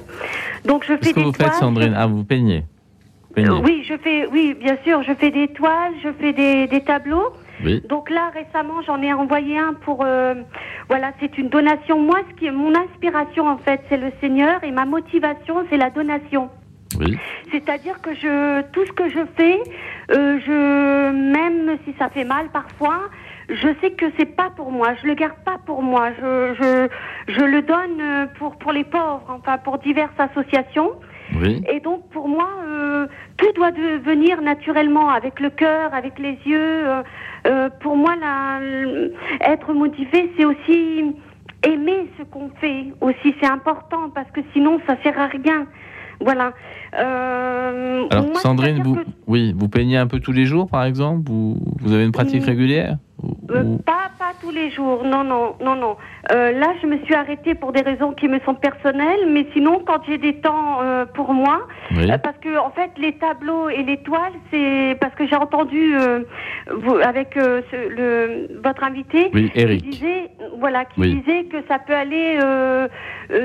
Donc 0.65 0.84
je 0.84 0.96
fais 0.98 1.13
que 1.13 1.20
vous 1.20 1.34
faites, 1.34 1.53
Sandrine? 1.53 1.96
Ah, 1.98 2.06
vous 2.06 2.24
peignez. 2.24 2.65
oui, 3.36 3.84
je 3.88 3.98
fais. 3.98 4.27
Oui, 4.27 4.56
bien 4.60 4.77
sûr, 4.84 5.01
je 5.01 5.13
fais 5.13 5.32
des 5.32 5.48
toiles, 5.48 5.94
je 6.03 6.10
fais 6.20 6.34
des, 6.34 6.67
des 6.67 6.82
tableaux. 6.82 7.34
Oui. 7.63 7.81
Donc 7.87 8.09
là, 8.09 8.31
récemment, 8.33 8.81
j'en 8.85 9.01
ai 9.01 9.13
envoyé 9.13 9.57
un 9.57 9.73
pour. 9.73 10.03
Euh, 10.05 10.35
voilà, 10.87 11.11
c'est 11.19 11.37
une 11.37 11.49
donation. 11.49 11.99
Moi, 11.99 12.19
ce 12.29 12.35
qui 12.35 12.45
est 12.45 12.51
mon 12.51 12.73
inspiration 12.75 13.47
en 13.47 13.57
fait, 13.57 13.81
c'est 13.89 13.97
le 13.97 14.11
Seigneur 14.21 14.63
et 14.63 14.71
ma 14.71 14.85
motivation, 14.85 15.65
c'est 15.69 15.77
la 15.77 15.89
donation. 15.89 16.49
C'est-à-dire 17.51 18.01
que 18.01 18.13
je, 18.15 18.61
tout 18.71 18.85
ce 18.85 18.91
que 18.91 19.09
je 19.09 19.19
fais, 19.35 19.61
euh, 20.11 20.39
je, 20.45 21.11
même 21.11 21.77
si 21.85 21.93
ça 21.99 22.09
fait 22.09 22.23
mal 22.23 22.47
parfois, 22.49 23.09
je 23.49 23.67
sais 23.81 23.91
que 23.91 24.05
c'est 24.17 24.35
pas 24.35 24.49
pour 24.55 24.71
moi. 24.71 24.89
Je 25.01 25.07
le 25.07 25.13
garde 25.13 25.37
pas 25.45 25.57
pour 25.65 25.81
moi. 25.81 26.09
Je, 26.19 26.53
je, 26.55 27.33
je 27.33 27.43
le 27.43 27.61
donne 27.61 28.01
euh, 28.01 28.25
pour 28.37 28.57
pour 28.57 28.71
les 28.71 28.83
pauvres, 28.83 29.25
enfin 29.29 29.57
pour 29.57 29.77
diverses 29.77 30.17
associations. 30.17 30.91
Oui. 31.35 31.61
Et 31.71 31.79
donc 31.79 32.09
pour 32.09 32.27
moi, 32.27 32.49
euh, 32.65 33.07
tout 33.37 33.51
doit 33.53 33.71
venir 33.71 34.41
naturellement 34.41 35.09
avec 35.09 35.39
le 35.39 35.49
cœur, 35.49 35.93
avec 35.93 36.19
les 36.19 36.37
yeux. 36.45 36.87
Euh, 36.87 37.03
pour 37.79 37.96
moi, 37.96 38.15
la, 38.20 38.60
être 39.41 39.74
motivé, 39.74 40.32
c'est 40.38 40.46
aussi 40.46 41.15
aimer 41.63 42.08
ce 42.17 42.24
qu'on 42.24 42.50
fait. 42.62 42.94
Aussi, 43.01 43.34
c'est 43.41 43.50
important 43.50 44.10
parce 44.13 44.29
que 44.32 44.41
sinon, 44.53 44.79
ça 44.88 44.96
sert 45.03 45.17
à 45.20 45.27
rien. 45.27 45.65
Voilà. 46.20 46.53
Euh, 46.98 48.06
Alors, 48.10 48.38
Sandrine, 48.38 48.82
vous, 48.82 48.98
oui, 49.27 49.53
vous 49.56 49.70
peignez 49.70 49.98
un 49.98 50.08
peu 50.08 50.20
tous 50.20 50.32
les 50.32 50.46
jours, 50.46 50.67
par 50.67 50.84
exemple? 50.84 51.29
Vous, 51.29 51.58
vous 51.79 51.94
avez 51.94 52.06
une 52.06 52.12
pratique 52.12 52.41
mm. 52.41 52.46
régulière? 52.46 52.98
Euh, 53.50 53.77
pas, 53.86 54.12
pas 54.19 54.33
tous 54.41 54.51
les 54.51 54.69
jours, 54.69 55.03
non, 55.03 55.24
non, 55.24 55.55
non, 55.62 55.75
non. 55.75 55.97
Euh, 56.31 56.51
là, 56.51 56.74
je 56.81 56.88
me 56.88 56.97
suis 57.05 57.15
arrêtée 57.15 57.55
pour 57.55 57.71
des 57.71 57.81
raisons 57.81 58.12
qui 58.12 58.27
me 58.27 58.39
sont 58.41 58.53
personnelles, 58.53 59.27
mais 59.29 59.47
sinon, 59.53 59.81
quand 59.86 60.01
j'ai 60.07 60.17
des 60.17 60.36
temps 60.36 60.81
euh, 60.81 61.05
pour 61.05 61.33
moi, 61.33 61.67
parce 62.21 62.38
que 62.39 62.57
en 62.59 62.69
fait, 62.71 62.91
les 62.97 63.13
tableaux 63.13 63.69
et 63.69 63.83
les 63.83 63.97
toiles, 63.97 64.33
c'est 64.51 64.97
parce 65.00 65.15
que 65.15 65.25
j'ai 65.25 65.36
entendu 65.36 65.95
vous, 66.71 66.95
avec 66.95 67.29
ce, 67.36 67.89
le, 67.89 68.62
votre 68.62 68.83
invité, 68.83 69.31
oui, 69.33 69.51
Eric. 69.55 69.81
qui 69.81 69.89
disait, 69.89 70.29
voilà, 70.59 70.86
qui 70.86 71.15
disait 71.15 71.45
que 71.45 71.57
ça 71.67 71.79
peut 71.79 71.95
aller 71.95 72.38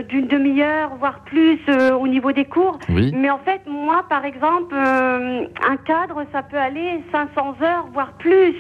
d'une 0.08 0.26
demi-heure, 0.26 0.96
voire 0.98 1.20
plus, 1.20 1.60
au 1.98 2.08
niveau 2.08 2.32
des 2.32 2.44
cours. 2.44 2.78
Mais 2.88 3.30
en 3.30 3.38
fait, 3.38 3.62
moi, 3.66 4.04
par 4.08 4.24
exemple, 4.24 4.74
un 4.74 5.76
cadre, 5.86 6.24
ça 6.32 6.42
peut 6.42 6.58
aller 6.58 7.00
500 7.12 7.54
heures, 7.62 7.86
voire 7.92 8.12
plus. 8.18 8.56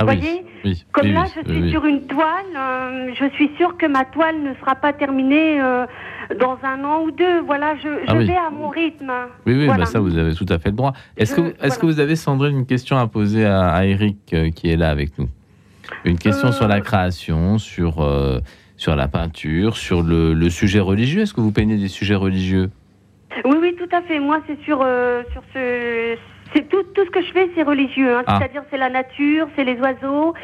Ah 0.00 0.04
Vous 0.04 0.18
voyez 0.18 0.44
Comme 0.92 1.12
là, 1.12 1.24
je 1.26 1.52
suis 1.52 1.70
sur 1.70 1.84
une 1.84 2.06
toile, 2.06 2.24
euh, 2.56 3.12
je 3.14 3.28
suis 3.34 3.50
sûre 3.58 3.76
que 3.76 3.84
ma 3.84 4.06
toile 4.06 4.42
ne 4.42 4.54
sera 4.54 4.74
pas 4.74 4.94
terminée 4.94 5.60
euh, 5.60 5.84
dans 6.40 6.58
un 6.62 6.82
an 6.84 7.02
ou 7.02 7.10
deux. 7.10 7.40
Voilà, 7.42 7.76
je, 7.76 7.82
je 7.82 8.04
ah 8.08 8.14
vais 8.14 8.34
à 8.34 8.48
mon 8.48 8.68
rythme. 8.68 9.12
Oui, 9.46 9.54
oui, 9.58 9.66
bah 9.66 9.84
ça, 9.84 10.00
vous 10.00 10.16
avez 10.16 10.34
tout 10.34 10.46
à 10.48 10.58
fait 10.58 10.70
le 10.70 10.76
droit. 10.76 10.94
Est-ce 11.18 11.34
que, 11.34 11.54
est 11.62 11.78
que 11.78 11.84
vous 11.84 12.00
avez, 12.00 12.16
Sandrine, 12.16 12.60
une 12.60 12.66
question 12.66 12.96
à 12.96 13.06
poser 13.08 13.44
à, 13.44 13.84
Eric 13.84 14.16
euh, 14.32 14.50
qui 14.50 14.70
est 14.70 14.76
là 14.76 14.88
avec 14.88 15.18
nous? 15.18 15.28
Une 16.06 16.18
question 16.18 16.50
sur 16.50 16.66
la 16.66 16.80
création, 16.80 17.58
sur, 17.58 18.08
sur 18.76 18.96
la 18.96 19.08
peinture, 19.08 19.76
sur 19.76 20.02
le, 20.02 20.32
le 20.32 20.48
sujet 20.48 20.80
religieux? 20.80 21.22
Est-ce 21.22 21.34
que 21.34 21.42
vous 21.42 21.52
peignez 21.52 21.76
des 21.76 21.88
sujets 21.88 22.14
religieux? 22.14 22.70
Oui, 23.44 23.56
oui, 23.60 23.76
tout 23.76 23.94
à 23.94 24.00
fait. 24.00 24.18
Moi, 24.18 24.40
c'est 24.46 24.58
sur, 24.62 24.78
sur 25.32 25.42
ce, 25.52 26.16
c'est 26.54 26.68
tout, 26.68 26.82
tout 26.94 27.04
ce 27.04 27.10
que 27.10 27.22
je 27.22 27.32
fais, 27.32 27.50
c'est 27.54 27.62
religieux. 27.62 28.16
Hein. 28.16 28.22
Ah. 28.26 28.38
C'est-à-dire, 28.38 28.62
c'est 28.70 28.78
la 28.78 28.90
nature, 28.90 29.48
c'est 29.56 29.64
les 29.64 29.78
oiseaux, 29.78 30.34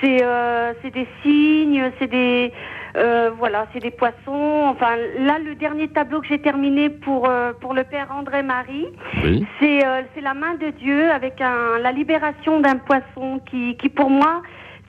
c'est 0.00 0.18
euh, 0.22 0.72
des 0.82 1.06
cygnes, 1.22 1.90
c'est 1.98 2.06
des 2.06 2.52
euh, 2.96 3.30
voilà, 3.36 3.66
c'est 3.72 3.80
des 3.80 3.90
poissons. 3.90 4.64
Enfin, 4.64 4.96
là, 5.18 5.38
le 5.38 5.54
dernier 5.54 5.88
tableau 5.88 6.20
que 6.20 6.28
j'ai 6.28 6.40
terminé 6.40 6.88
pour 6.88 7.28
euh, 7.28 7.52
pour 7.60 7.74
le 7.74 7.84
père 7.84 8.08
André 8.10 8.42
Marie, 8.42 8.86
c'est 9.60 9.84
euh, 9.84 10.02
c'est 10.14 10.22
la 10.22 10.34
main 10.34 10.54
de 10.54 10.70
Dieu 10.70 11.10
avec 11.10 11.40
un, 11.40 11.78
la 11.80 11.92
libération 11.92 12.60
d'un 12.60 12.76
poisson 12.76 13.40
qui 13.50 13.76
qui 13.76 13.88
pour 13.88 14.08
moi 14.08 14.42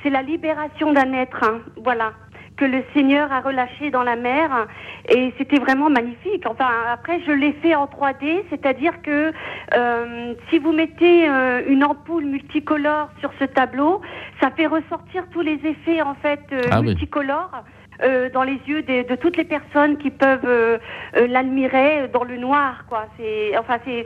c'est 0.03 0.09
la 0.09 0.21
libération 0.21 0.93
d'un 0.93 1.11
être. 1.13 1.43
Hein. 1.43 1.59
Voilà 1.83 2.13
que 2.57 2.65
le 2.65 2.83
Seigneur 2.93 3.31
a 3.31 3.39
relâché 3.39 3.91
dans 3.91 4.03
la 4.03 4.15
mer 4.15 4.67
et 5.09 5.33
c'était 5.37 5.59
vraiment 5.59 5.89
magnifique. 5.89 6.45
Enfin, 6.47 6.67
après, 6.91 7.21
je 7.25 7.31
l'ai 7.31 7.53
fait 7.53 7.75
en 7.75 7.85
3D, 7.85 8.43
c'est-à-dire 8.49 9.01
que 9.03 9.31
euh, 9.75 10.33
si 10.49 10.57
vous 10.59 10.73
mettez 10.73 11.29
euh, 11.29 11.61
une 11.67 11.83
ampoule 11.83 12.25
multicolore 12.25 13.09
sur 13.19 13.31
ce 13.39 13.45
tableau, 13.45 14.01
ça 14.41 14.49
fait 14.51 14.65
ressortir 14.65 15.25
tous 15.31 15.41
les 15.41 15.59
effets 15.63 16.01
en 16.01 16.15
fait 16.15 16.41
euh, 16.51 16.61
ah 16.71 16.81
multicolores. 16.81 17.63
Euh, 18.03 18.29
dans 18.31 18.43
les 18.43 18.59
yeux 18.67 18.83
de, 18.83 19.09
de, 19.09 19.15
toutes 19.15 19.37
les 19.37 19.43
personnes 19.43 19.97
qui 19.97 20.11
peuvent 20.11 20.45
euh, 20.45 20.77
euh, 21.15 21.25
l'admirer 21.25 22.07
dans 22.13 22.23
le 22.23 22.37
noir, 22.37 22.85
quoi. 22.87 23.07
C'est, 23.17 23.57
enfin, 23.57 23.79
c'est, 23.85 24.05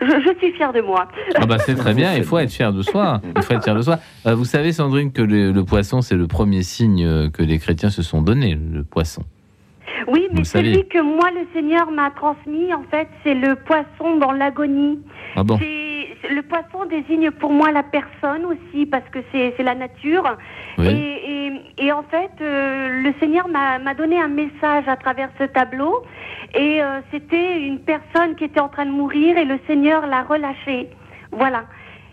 je, 0.00 0.34
suis 0.38 0.52
fière 0.52 0.72
de 0.72 0.80
moi. 0.80 1.06
Ah 1.34 1.44
bah 1.44 1.58
c'est 1.58 1.74
très 1.74 1.92
bien. 1.92 2.14
Il 2.16 2.24
faut 2.24 2.38
être 2.38 2.50
fier 2.50 2.72
de 2.72 2.80
soi. 2.80 3.20
Il 3.36 3.42
faut 3.42 3.52
être 3.52 3.64
fier 3.64 3.74
de 3.74 3.82
soi. 3.82 3.98
vous 4.24 4.46
savez, 4.46 4.72
Sandrine, 4.72 5.12
que 5.12 5.20
le, 5.20 5.52
le 5.52 5.64
poisson, 5.64 6.00
c'est 6.00 6.16
le 6.16 6.28
premier 6.28 6.62
signe 6.62 7.30
que 7.30 7.42
les 7.42 7.58
chrétiens 7.58 7.90
se 7.90 8.02
sont 8.02 8.22
donné. 8.22 8.56
Le 8.72 8.84
poisson. 8.84 9.22
Oui, 10.08 10.28
mais 10.32 10.44
celui 10.44 10.88
que 10.88 11.02
moi 11.02 11.30
le 11.30 11.46
Seigneur 11.52 11.90
m'a 11.90 12.10
transmis, 12.10 12.72
en 12.72 12.84
fait, 12.90 13.08
c'est 13.22 13.34
le 13.34 13.54
poisson 13.54 14.16
dans 14.18 14.32
l'agonie. 14.32 14.98
Ah 15.36 15.42
bon 15.42 15.58
le 16.28 16.42
poisson 16.42 16.84
désigne 16.88 17.30
pour 17.30 17.52
moi 17.52 17.70
la 17.72 17.82
personne 17.82 18.44
aussi, 18.44 18.86
parce 18.86 19.08
que 19.10 19.18
c'est 19.32 19.62
la 19.62 19.74
nature. 19.74 20.36
Et, 20.78 21.52
et, 21.78 21.92
en 21.92 22.02
fait, 22.02 22.30
euh, 22.40 23.02
le 23.02 23.12
Seigneur 23.20 23.48
m'a 23.48 23.94
donné 23.94 24.20
un 24.20 24.28
message 24.28 24.86
à 24.86 24.96
travers 24.96 25.30
ce 25.38 25.44
tableau. 25.44 26.02
Et 26.54 26.82
euh, 26.82 27.00
c'était 27.10 27.60
une 27.60 27.78
personne 27.78 28.34
qui 28.36 28.44
était 28.44 28.60
en 28.60 28.68
train 28.68 28.86
de 28.86 28.90
mourir 28.90 29.36
et 29.38 29.44
le 29.44 29.58
Seigneur 29.66 30.06
l'a 30.06 30.22
relâché. 30.22 30.90
Voilà. 31.32 31.64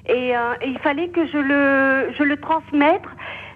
Et, 0.08 0.36
euh, 0.38 0.54
et, 0.62 0.70
il 0.70 0.80
fallait 0.80 1.10
que 1.10 1.26
je 1.26 1.38
le, 1.38 2.14
je 2.18 2.24
le 2.24 2.38
transmette, 2.38 3.02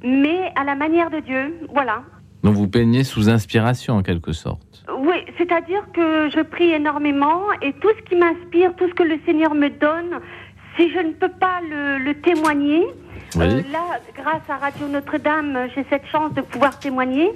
mais 0.03 0.51
à 0.55 0.63
la 0.63 0.75
manière 0.75 1.09
de 1.09 1.19
Dieu. 1.19 1.55
Voilà. 1.73 2.03
Donc 2.43 2.55
vous 2.55 2.67
peignez 2.67 3.03
sous 3.03 3.29
inspiration 3.29 3.95
en 3.95 4.01
quelque 4.01 4.31
sorte. 4.31 4.83
Oui, 5.11 5.25
c'est-à-dire 5.37 5.83
que 5.93 6.29
je 6.29 6.39
prie 6.39 6.71
énormément 6.71 7.41
et 7.61 7.73
tout 7.73 7.89
ce 7.97 8.09
qui 8.09 8.15
m'inspire, 8.15 8.73
tout 8.77 8.87
ce 8.87 8.93
que 8.93 9.03
le 9.03 9.19
Seigneur 9.25 9.53
me 9.53 9.67
donne, 9.67 10.21
si 10.77 10.89
je 10.89 10.99
ne 10.99 11.11
peux 11.11 11.27
pas 11.27 11.59
le, 11.69 12.13
témoigner, 12.13 12.85
euh, 13.35 13.61
là, 13.73 13.99
grâce 14.15 14.49
à 14.49 14.55
Radio 14.55 14.87
Notre-Dame, 14.87 15.67
j'ai 15.75 15.85
cette 15.89 16.05
chance 16.05 16.33
de 16.33 16.39
pouvoir 16.39 16.79
témoigner. 16.79 17.29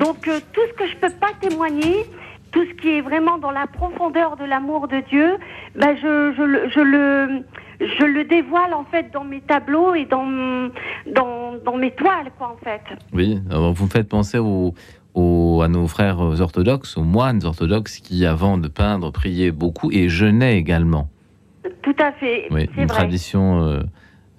Donc 0.00 0.26
euh, 0.26 0.40
tout 0.52 0.62
ce 0.68 0.72
que 0.72 0.88
je 0.88 0.96
peux 0.96 1.10
pas 1.10 1.30
témoigner, 1.40 2.06
tout 2.50 2.64
ce 2.64 2.74
qui 2.82 2.96
est 2.96 3.00
vraiment 3.00 3.38
dans 3.38 3.52
la 3.52 3.68
profondeur 3.68 4.36
de 4.36 4.44
l'amour 4.44 4.88
de 4.88 4.98
Dieu, 5.08 5.36
ben 5.76 5.96
je, 5.96 6.32
je, 6.36 6.70
je 6.70 6.80
le 6.80 7.44
je 7.80 8.04
le 8.04 8.24
dévoile 8.24 8.74
en 8.74 8.84
fait 8.84 9.10
dans 9.12 9.24
mes 9.24 9.40
tableaux 9.40 9.94
et 9.94 10.04
dans, 10.04 10.70
dans, 11.06 11.54
dans 11.64 11.76
mes 11.76 11.90
toiles, 11.92 12.30
quoi, 12.38 12.56
en 12.56 12.64
fait. 12.64 12.82
Oui, 13.12 13.40
vous 13.50 13.84
me 13.84 13.90
faites 13.90 14.08
penser 14.08 14.38
aux, 14.38 14.72
aux, 15.14 15.62
à 15.62 15.68
nos 15.68 15.86
frères 15.86 16.20
orthodoxes, 16.20 16.96
aux 16.96 17.04
moines 17.04 17.44
orthodoxes 17.44 17.98
qui, 17.98 18.24
avant 18.26 18.58
de 18.58 18.68
peindre, 18.68 19.10
priaient 19.12 19.50
beaucoup 19.50 19.90
et 19.90 20.08
jeûnaient 20.08 20.56
également. 20.56 21.08
Tout 21.82 21.96
à 21.98 22.12
fait. 22.12 22.46
Oui, 22.50 22.68
une 22.76 22.86
tradition 22.86 23.62
euh, 23.62 23.82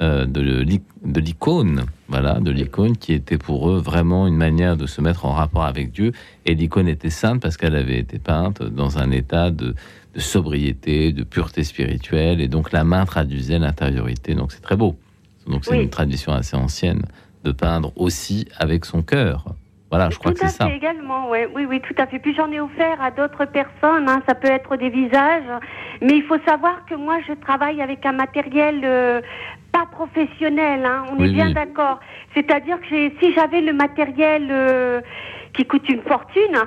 euh, 0.01 0.25
de 0.25 1.19
l'icône, 1.19 1.85
voilà, 2.07 2.39
de 2.39 2.51
l'icône 2.51 2.97
qui 2.97 3.13
était 3.13 3.37
pour 3.37 3.69
eux 3.69 3.79
vraiment 3.79 4.27
une 4.27 4.35
manière 4.35 4.77
de 4.77 4.87
se 4.87 5.01
mettre 5.01 5.25
en 5.25 5.33
rapport 5.33 5.65
avec 5.65 5.91
Dieu. 5.91 6.11
Et 6.45 6.55
l'icône 6.55 6.87
était 6.87 7.09
sainte 7.09 7.41
parce 7.41 7.57
qu'elle 7.57 7.75
avait 7.75 7.99
été 7.99 8.19
peinte 8.19 8.63
dans 8.63 8.97
un 8.97 9.11
état 9.11 9.51
de, 9.51 9.75
de 10.13 10.19
sobriété, 10.19 11.11
de 11.11 11.23
pureté 11.23 11.63
spirituelle, 11.63 12.41
et 12.41 12.47
donc 12.47 12.71
la 12.71 12.83
main 12.83 13.05
traduisait 13.05 13.59
l'intériorité. 13.59 14.35
Donc 14.35 14.51
c'est 14.51 14.61
très 14.61 14.75
beau. 14.75 14.95
Donc 15.47 15.65
c'est 15.65 15.81
une 15.81 15.89
tradition 15.89 16.31
assez 16.31 16.55
ancienne 16.55 17.03
de 17.43 17.51
peindre 17.51 17.91
aussi 17.95 18.47
avec 18.57 18.85
son 18.85 19.01
cœur. 19.01 19.55
Voilà, 19.93 20.09
je 20.09 20.17
crois 20.17 20.31
que 20.31 20.39
c'est 20.39 20.47
ça. 20.47 20.67
également, 20.73 21.29
ouais. 21.29 21.47
oui, 21.53 21.67
oui, 21.69 21.79
tout 21.79 21.93
à 22.00 22.07
fait. 22.07 22.17
Puis 22.17 22.33
j'en 22.33 22.51
ai 22.51 22.59
offert 22.59 23.00
à 23.00 23.12
d'autres 23.12 23.45
personnes. 23.45 24.09
Hein. 24.09 24.23
Ça 24.27 24.33
peut 24.33 24.47
être 24.47 24.75
des 24.75 24.89
visages, 24.89 25.43
mais 26.01 26.13
il 26.13 26.23
faut 26.23 26.39
savoir 26.47 26.83
que 26.89 26.95
moi, 26.95 27.17
je 27.27 27.33
travaille 27.33 27.79
avec 27.79 28.03
un 28.03 28.13
matériel 28.13 28.81
euh, 28.83 29.21
pas 29.71 29.85
professionnel. 29.91 30.83
Hein. 30.83 31.03
On 31.12 31.23
est 31.23 31.29
bien 31.29 31.51
d'accord. 31.51 32.00
C'est-à-dire 32.33 32.79
que 32.81 33.12
si 33.21 33.33
j'avais 33.35 33.62
le 33.62 33.71
matériel 33.71 34.47
euh, 34.50 35.01
qui 35.53 35.63
coûte 35.63 35.88
une 35.88 36.01
fortune, 36.01 36.57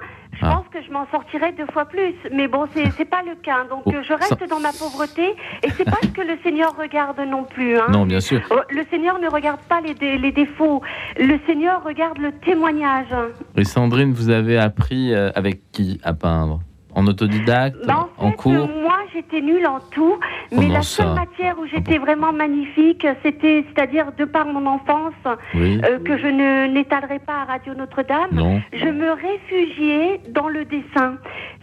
je 0.40 0.46
ah. 0.46 0.56
pense 0.56 0.68
que 0.68 0.86
je 0.86 0.92
m'en 0.92 1.06
sortirais 1.10 1.52
deux 1.52 1.66
fois 1.72 1.86
plus. 1.86 2.14
Mais 2.32 2.48
bon, 2.48 2.66
c'est 2.74 2.98
n'est 2.98 3.04
pas 3.04 3.22
le 3.22 3.34
cas. 3.36 3.64
Donc 3.68 3.82
oh, 3.86 3.92
je 4.02 4.12
reste 4.12 4.48
dans 4.48 4.60
ma 4.60 4.72
pauvreté 4.72 5.34
et 5.62 5.70
c'est 5.70 5.84
pas 5.84 5.98
ce 6.02 6.08
que 6.08 6.20
le 6.20 6.38
Seigneur 6.42 6.76
regarde 6.76 7.20
non 7.20 7.44
plus. 7.44 7.78
Hein. 7.78 7.86
Non, 7.90 8.06
bien 8.06 8.20
sûr. 8.20 8.40
Oh, 8.50 8.60
le 8.70 8.84
Seigneur 8.90 9.18
ne 9.18 9.28
regarde 9.28 9.60
pas 9.68 9.80
les, 9.80 10.18
les 10.18 10.32
défauts. 10.32 10.82
Le 11.18 11.38
Seigneur 11.46 11.82
regarde 11.84 12.18
le 12.18 12.32
témoignage. 12.32 13.14
Et 13.56 13.64
Sandrine, 13.64 14.12
vous 14.12 14.30
avez 14.30 14.58
appris 14.58 15.14
euh, 15.14 15.30
avec 15.34 15.70
qui 15.72 16.00
à 16.02 16.12
peindre? 16.12 16.60
En 16.96 17.06
autodidacte 17.06 17.76
bah, 17.86 18.08
en, 18.16 18.32
cours 18.32 18.68
Moi, 18.68 18.96
j'étais 19.12 19.42
nulle 19.42 19.66
en 19.66 19.80
tout, 19.90 20.18
mais 20.50 20.68
la 20.68 20.82
seule 20.82 21.14
matière 21.14 21.58
où 21.58 21.64
ah 21.64 21.68
j'étais 21.72 21.98
vraiment 21.98 22.32
magnifique, 22.32 23.06
c'était, 23.22 23.64
c'est-à-dire 23.68 24.06
de 24.18 24.24
par 24.24 24.46
mon 24.46 24.66
enfance, 24.66 25.12
euh, 25.54 25.98
que 25.98 26.16
je 26.18 26.26
ne 26.26 26.72
n'étalerai 26.72 27.18
pas 27.18 27.42
à 27.42 27.44
Radio 27.44 27.74
Notre-Dame, 27.74 28.62
je 28.72 28.88
me 28.88 29.12
réfugiais 29.12 30.22
dans 30.30 30.48
le 30.48 30.64
dessin. 30.64 31.16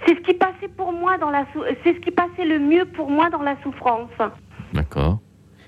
C'est 0.06 0.16
ce 0.16 0.22
qui 0.22 0.36
passait 0.36 0.70
pour 0.78 0.94
moi 0.94 1.18
dans 1.18 1.32
la, 1.32 1.46
c'est 1.84 1.96
ce 1.96 2.00
qui 2.00 2.12
passait 2.12 2.46
le 2.46 2.60
mieux 2.60 2.86
pour 2.86 3.10
moi 3.10 3.30
dans 3.32 3.42
la 3.42 3.56
souffrance. 3.64 4.12
D'accord. 4.72 5.20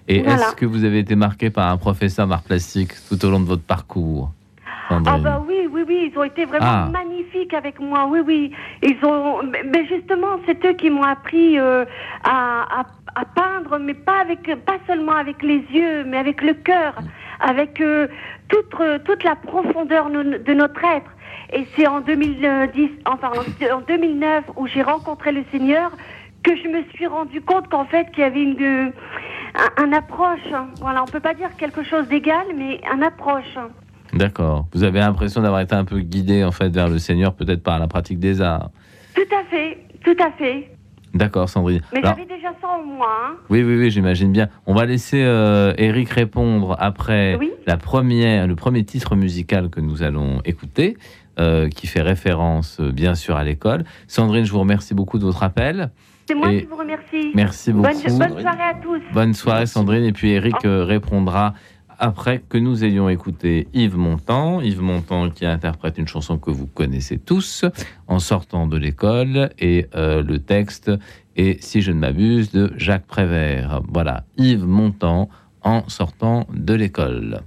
Et 0.07 0.19
est-ce 0.19 0.55
que 0.55 0.67
vous 0.67 0.83
avez 0.83 0.99
été 0.99 1.15
marqué 1.15 1.49
par 1.49 1.71
un 1.71 1.77
professeur 1.77 2.27
d'art 2.27 2.43
plastique 2.43 2.91
tout 3.09 3.25
au 3.25 3.31
long 3.31 3.39
de 3.39 3.45
votre 3.45 3.63
parcours? 3.63 4.29
Ah 4.89 5.17
bah 5.17 5.43
oui, 5.47 5.67
oui, 5.71 5.83
oui, 5.87 6.11
ils 6.11 6.19
ont 6.19 6.23
été 6.23 6.45
vraiment 6.45 6.85
ah. 6.85 6.89
magnifiques 6.91 7.53
avec 7.53 7.79
moi. 7.79 8.05
Oui, 8.07 8.19
oui, 8.25 8.51
ils 8.81 8.97
ont. 9.05 9.41
Mais 9.43 9.85
justement, 9.87 10.39
c'est 10.45 10.63
eux 10.65 10.73
qui 10.73 10.89
m'ont 10.89 11.03
appris 11.03 11.59
euh, 11.59 11.85
à, 12.23 12.83
à, 13.15 13.25
peindre, 13.25 13.79
mais 13.79 13.93
pas 13.93 14.19
avec, 14.21 14.43
pas 14.65 14.77
seulement 14.87 15.13
avec 15.13 15.41
les 15.41 15.63
yeux, 15.71 16.03
mais 16.05 16.17
avec 16.17 16.41
le 16.41 16.53
cœur, 16.53 16.95
avec 17.39 17.81
euh, 17.81 18.07
toute 18.47 18.75
toute 19.05 19.23
la 19.23 19.35
profondeur 19.35 20.09
de 20.09 20.53
notre 20.53 20.83
être. 20.83 21.11
Et 21.53 21.65
c'est 21.75 21.87
en 21.87 22.01
2010, 22.01 22.89
enfin 23.05 23.31
en 23.71 23.81
2009, 23.81 24.43
où 24.55 24.67
j'ai 24.67 24.81
rencontré 24.81 25.31
le 25.31 25.43
Seigneur, 25.51 25.91
que 26.43 26.55
je 26.55 26.67
me 26.67 26.83
suis 26.93 27.07
rendu 27.07 27.41
compte 27.41 27.69
qu'en 27.69 27.85
fait, 27.85 28.11
qu'il 28.11 28.19
y 28.19 28.23
avait 28.23 28.43
une 28.43 28.91
un, 29.77 29.93
approche. 29.93 30.39
Voilà, 30.81 31.03
on 31.03 31.05
peut 31.05 31.19
pas 31.19 31.33
dire 31.33 31.55
quelque 31.57 31.83
chose 31.83 32.07
d'égal, 32.07 32.45
mais 32.55 32.81
un 32.91 33.01
approche. 33.01 33.57
D'accord. 34.15 34.67
Vous 34.73 34.83
avez 34.83 34.99
l'impression 34.99 35.41
d'avoir 35.41 35.61
été 35.61 35.75
un 35.75 35.85
peu 35.85 35.99
guidé 35.99 36.43
en 36.43 36.51
fait 36.51 36.69
vers 36.69 36.87
le 36.87 36.99
Seigneur, 36.99 37.33
peut-être 37.33 37.63
par 37.63 37.79
la 37.79 37.87
pratique 37.87 38.19
des 38.19 38.41
arts. 38.41 38.71
Tout 39.13 39.21
à 39.35 39.43
fait, 39.49 39.77
tout 40.03 40.15
à 40.23 40.31
fait. 40.31 40.69
D'accord, 41.15 41.47
Sandrine. 41.47 41.81
Mais 41.93 42.01
j'avais 42.03 42.25
déjà 42.25 42.53
ça 42.61 42.67
en 42.67 42.83
moi. 42.83 43.07
Hein. 43.07 43.35
Oui, 43.49 43.63
oui, 43.63 43.77
oui, 43.77 43.89
j'imagine 43.89 44.33
bien. 44.33 44.49
On 44.65 44.73
va 44.73 44.85
laisser 44.85 45.23
euh, 45.23 45.73
Eric 45.77 46.09
répondre 46.09 46.75
après 46.77 47.39
la 47.65 47.77
première, 47.77 48.47
le 48.47 48.55
premier 48.55 48.83
titre 48.83 49.15
musical 49.15 49.69
que 49.69 49.79
nous 49.79 50.03
allons 50.03 50.41
écouter, 50.43 50.97
euh, 51.39 51.69
qui 51.69 51.87
fait 51.87 52.01
référence 52.01 52.81
euh, 52.81 52.91
bien 52.91 53.15
sûr 53.15 53.37
à 53.37 53.45
l'école. 53.45 53.85
Sandrine, 54.07 54.43
je 54.43 54.51
vous 54.51 54.59
remercie 54.59 54.93
beaucoup 54.93 55.17
de 55.17 55.23
votre 55.23 55.43
appel. 55.43 55.89
C'est 56.27 56.35
moi 56.35 56.49
qui 56.49 56.65
vous 56.65 56.75
remercie. 56.75 57.31
Merci 57.33 57.71
beaucoup. 57.71 57.87
Bonne, 57.87 58.17
bonne, 58.17 58.41
soirée 58.41 58.63
à 58.63 58.73
tous. 58.73 59.01
Bonne 59.13 59.33
soirée, 59.33 59.65
Sandrine. 59.67 60.03
Et 60.03 60.11
puis 60.11 60.31
Eric 60.31 60.55
répondra 60.63 61.53
après 61.99 62.43
que 62.47 62.57
nous 62.57 62.83
ayons 62.83 63.09
écouté 63.09 63.67
Yves 63.73 63.97
Montand, 63.97 64.61
Yves 64.61 64.81
Montand 64.81 65.29
qui 65.29 65.45
interprète 65.45 65.97
une 65.97 66.07
chanson 66.07 66.37
que 66.37 66.51
vous 66.51 66.67
connaissez 66.67 67.17
tous, 67.17 67.65
en 68.07 68.19
sortant 68.19 68.67
de 68.67 68.77
l'école, 68.77 69.49
et 69.59 69.87
euh, 69.95 70.21
le 70.21 70.39
texte 70.39 70.91
est, 71.35 71.61
si 71.63 71.81
je 71.81 71.91
ne 71.91 71.99
m'abuse, 71.99 72.51
de 72.51 72.71
Jacques 72.77 73.07
Prévert. 73.07 73.81
Voilà, 73.87 74.23
Yves 74.37 74.65
Montand 74.65 75.29
en 75.61 75.87
sortant 75.89 76.47
de 76.53 76.73
l'école. 76.73 77.41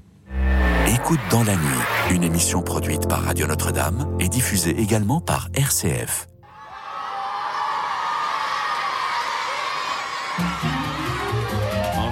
Écoute 0.95 1.21
dans 1.31 1.45
la 1.45 1.55
nuit, 1.55 2.15
une 2.15 2.25
émission 2.25 2.63
produite 2.63 3.09
par 3.09 3.23
Radio 3.23 3.47
Notre-Dame 3.47 4.17
et 4.21 4.29
diffusée 4.29 4.79
également 4.81 5.21
par 5.21 5.49
RCF. 5.55 6.27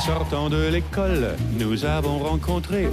Sortant 0.06 0.48
de 0.48 0.68
l'école, 0.68 1.34
nous 1.58 1.84
avons 1.84 2.18
rencontré 2.18 2.88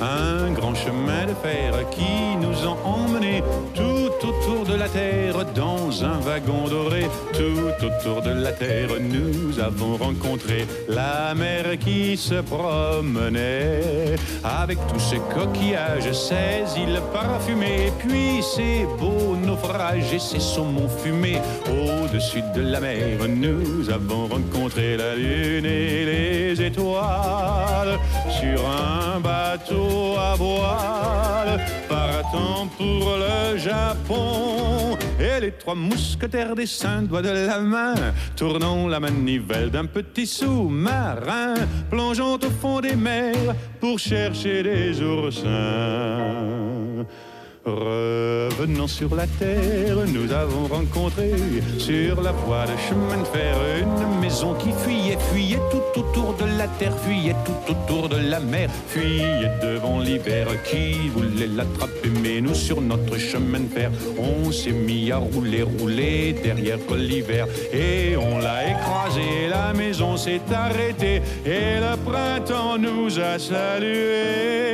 un 0.00 0.52
grand 0.52 0.74
chemin 0.74 1.26
de 1.26 1.34
fer 1.42 1.72
qui 1.90 2.36
nous 2.40 2.56
a 2.68 2.76
emmenés 2.86 3.42
tout 3.74 4.28
autour 4.28 4.64
de 4.64 4.74
la 4.74 4.88
terre 4.88 5.44
dans 5.54 6.04
un 6.04 6.18
wagon 6.20 6.68
doré. 6.68 7.06
Tout 7.32 7.84
autour 7.84 8.22
de 8.22 8.30
la 8.30 8.52
terre, 8.52 8.90
nous 9.00 9.58
avons 9.58 9.96
rencontré 9.96 10.66
la 10.88 11.34
mer 11.34 11.78
qui 11.78 12.16
se 12.16 12.34
promenait 12.34 14.16
avec 14.44 14.78
tous 14.88 15.00
ses 15.00 15.20
coquillages, 15.34 16.12
ses 16.12 16.80
îles 16.80 17.00
parfumées, 17.12 17.92
puis 17.98 18.42
ses 18.42 18.86
beaux 19.00 19.36
naufrages 19.36 20.12
et 20.12 20.20
ses 20.20 20.40
saumons 20.40 20.88
fumés. 20.88 21.40
Au-dessus 21.66 22.42
de 22.54 22.60
la 22.60 22.80
mer, 22.80 23.18
nous 23.28 23.90
avons 23.90 24.26
rencontré 24.26 24.96
la 24.96 25.14
lune 25.16 25.66
et 25.66 26.04
les 26.04 26.51
étoiles 26.60 27.98
sur 28.28 28.60
un 28.68 29.20
bateau 29.20 30.16
à 30.18 30.34
voile, 30.34 31.60
partant 31.88 32.66
pour 32.76 33.16
le 33.16 33.56
Japon. 33.58 34.96
Et 35.18 35.40
les 35.40 35.52
trois 35.52 35.74
mousquetaires 35.74 36.54
des 36.54 36.66
cinq 36.66 37.02
doigts 37.08 37.22
de 37.22 37.30
la 37.30 37.58
main, 37.60 37.94
tournant 38.36 38.88
la 38.88 39.00
manivelle 39.00 39.70
d'un 39.70 39.86
petit 39.86 40.26
sous-marin, 40.26 41.54
plongeant 41.90 42.34
au 42.34 42.50
fond 42.60 42.80
des 42.80 42.96
mers 42.96 43.54
pour 43.80 43.98
chercher 43.98 44.62
des 44.62 45.00
oursins. 45.00 45.48
Revenant 47.64 48.88
sur 48.88 49.14
la 49.14 49.26
terre, 49.38 49.96
nous 50.12 50.32
avons 50.32 50.66
rencontré 50.66 51.30
sur 51.78 52.20
la 52.20 52.32
voie 52.32 52.64
de 52.66 52.76
chemin 52.88 53.22
de 53.22 53.26
fer 53.26 53.56
une 53.80 54.20
maison 54.20 54.54
qui 54.54 54.72
fuyait, 54.72 55.16
fuyait 55.32 55.60
tout 55.70 56.00
autour 56.00 56.34
de 56.34 56.44
la 56.58 56.66
terre, 56.66 56.92
fuyait 56.98 57.36
tout 57.44 57.72
autour 57.72 58.08
de 58.08 58.16
la 58.16 58.40
mer, 58.40 58.68
fuyait 58.88 59.48
devant 59.62 60.00
l'hiver 60.00 60.48
qui 60.64 61.08
voulait 61.10 61.46
l'attraper. 61.46 62.10
Mais 62.20 62.40
nous, 62.40 62.54
sur 62.54 62.80
notre 62.80 63.16
chemin 63.16 63.60
de 63.60 63.68
fer, 63.68 63.92
on 64.18 64.50
s'est 64.50 64.72
mis 64.72 65.12
à 65.12 65.18
rouler, 65.18 65.62
rouler 65.62 66.34
derrière 66.42 66.78
l'hiver 66.96 67.46
et 67.72 68.16
on 68.16 68.38
l'a 68.38 68.70
écrasé. 68.70 69.46
La 69.48 69.72
maison 69.72 70.16
s'est 70.16 70.40
arrêtée 70.52 71.22
et 71.46 71.78
le 71.78 71.96
printemps 72.04 72.76
nous 72.76 73.20
a 73.20 73.38
salués. 73.38 74.72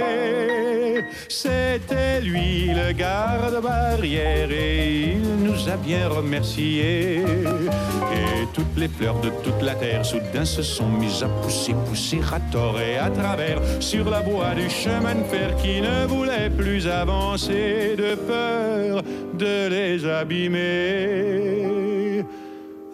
C'était 1.29 2.21
lui 2.21 2.71
garde-barrière 2.93 4.51
et 4.51 5.13
il 5.13 5.23
nous 5.45 5.69
a 5.69 5.77
bien 5.77 6.09
remerciés. 6.09 7.19
Et 7.19 8.47
toutes 8.53 8.77
les 8.77 8.89
fleurs 8.89 9.21
de 9.21 9.31
toute 9.43 9.63
la 9.63 9.75
terre 9.75 10.05
soudain 10.05 10.45
se 10.45 10.63
sont 10.63 10.89
mises 10.89 11.23
à 11.23 11.29
pousser, 11.29 11.75
pousser 11.89 12.21
à 12.33 12.41
tort 12.53 12.81
et 12.81 12.99
à 12.99 13.11
travers 13.11 13.61
sur 13.81 14.09
la 14.11 14.21
voie 14.21 14.55
du 14.55 14.69
chemin 14.71 15.15
de 15.15 15.25
fer 15.25 15.55
qui 15.57 15.81
ne 15.81 16.07
voulait 16.07 16.51
plus 16.51 16.87
avancer 16.87 17.97
de 17.97 18.15
peur 18.15 19.03
de 19.35 19.69
les 19.69 20.07
abîmer. 20.07 21.79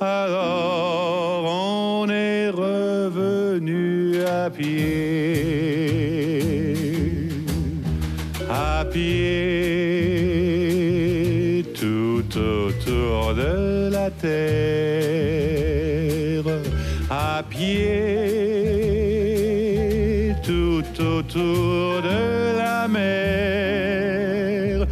Alors 0.00 1.44
on 1.44 2.08
est 2.08 2.50
revenu 2.50 4.22
à 4.24 4.50
pied 4.50 5.93
de 13.34 13.90
la 13.90 14.10
terre. 14.10 14.44
à 17.10 17.42
pied 17.42 18.34
tout 20.42 20.84
autour 21.00 22.02
de 22.02 22.56
la 22.58 22.88
mer, 22.88 24.86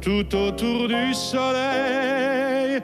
tout 0.00 0.34
autour 0.34 0.88
du 0.88 1.14
soleil, 1.14 2.80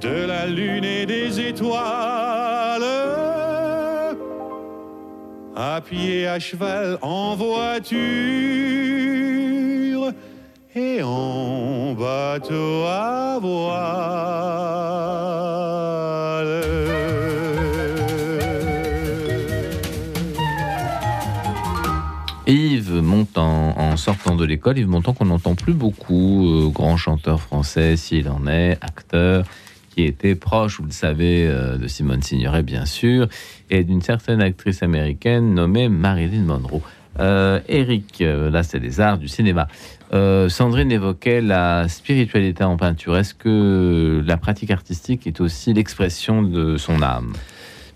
de 0.00 0.26
la 0.26 0.46
lune 0.46 0.84
et 0.84 1.06
des 1.06 1.40
étoiles. 1.40 2.82
À 5.56 5.80
pied, 5.80 6.26
à 6.26 6.38
cheval, 6.38 6.98
en 7.02 7.34
voiture 7.34 9.15
et 10.76 11.02
en 11.02 11.94
bateau 11.94 12.84
à 12.86 13.16
Yves 22.48 23.02
Montand, 23.02 23.74
en 23.76 23.96
sortant 23.96 24.36
de 24.36 24.44
l'école, 24.44 24.78
Yves 24.78 24.86
Montand 24.86 25.14
qu'on 25.14 25.24
n'entend 25.24 25.56
plus 25.56 25.72
beaucoup, 25.72 26.46
euh, 26.46 26.68
grand 26.68 26.96
chanteur 26.96 27.40
français 27.40 27.96
s'il 27.96 28.28
en 28.28 28.46
est, 28.46 28.78
acteur, 28.82 29.44
qui 29.90 30.04
était 30.04 30.36
proche, 30.36 30.78
vous 30.78 30.86
le 30.86 30.92
savez, 30.92 31.48
euh, 31.48 31.76
de 31.76 31.88
Simone 31.88 32.22
Signoret 32.22 32.62
bien 32.62 32.84
sûr, 32.84 33.26
et 33.70 33.82
d'une 33.82 34.02
certaine 34.02 34.40
actrice 34.40 34.84
américaine 34.84 35.54
nommée 35.54 35.88
Marilyn 35.88 36.42
Monroe. 36.42 36.82
Euh, 37.18 37.60
Eric, 37.66 38.20
là 38.20 38.62
c'est 38.62 38.78
les 38.78 39.00
arts 39.00 39.18
du 39.18 39.26
cinéma. 39.26 39.68
Euh, 40.12 40.48
Sandrine 40.48 40.92
évoquait 40.92 41.40
la 41.40 41.88
spiritualité 41.88 42.64
en 42.64 42.76
peinture. 42.76 43.16
Est-ce 43.16 43.34
que 43.34 44.22
la 44.24 44.36
pratique 44.36 44.70
artistique 44.70 45.26
est 45.26 45.40
aussi 45.40 45.72
l'expression 45.72 46.42
de 46.42 46.76
son 46.76 47.02
âme? 47.02 47.32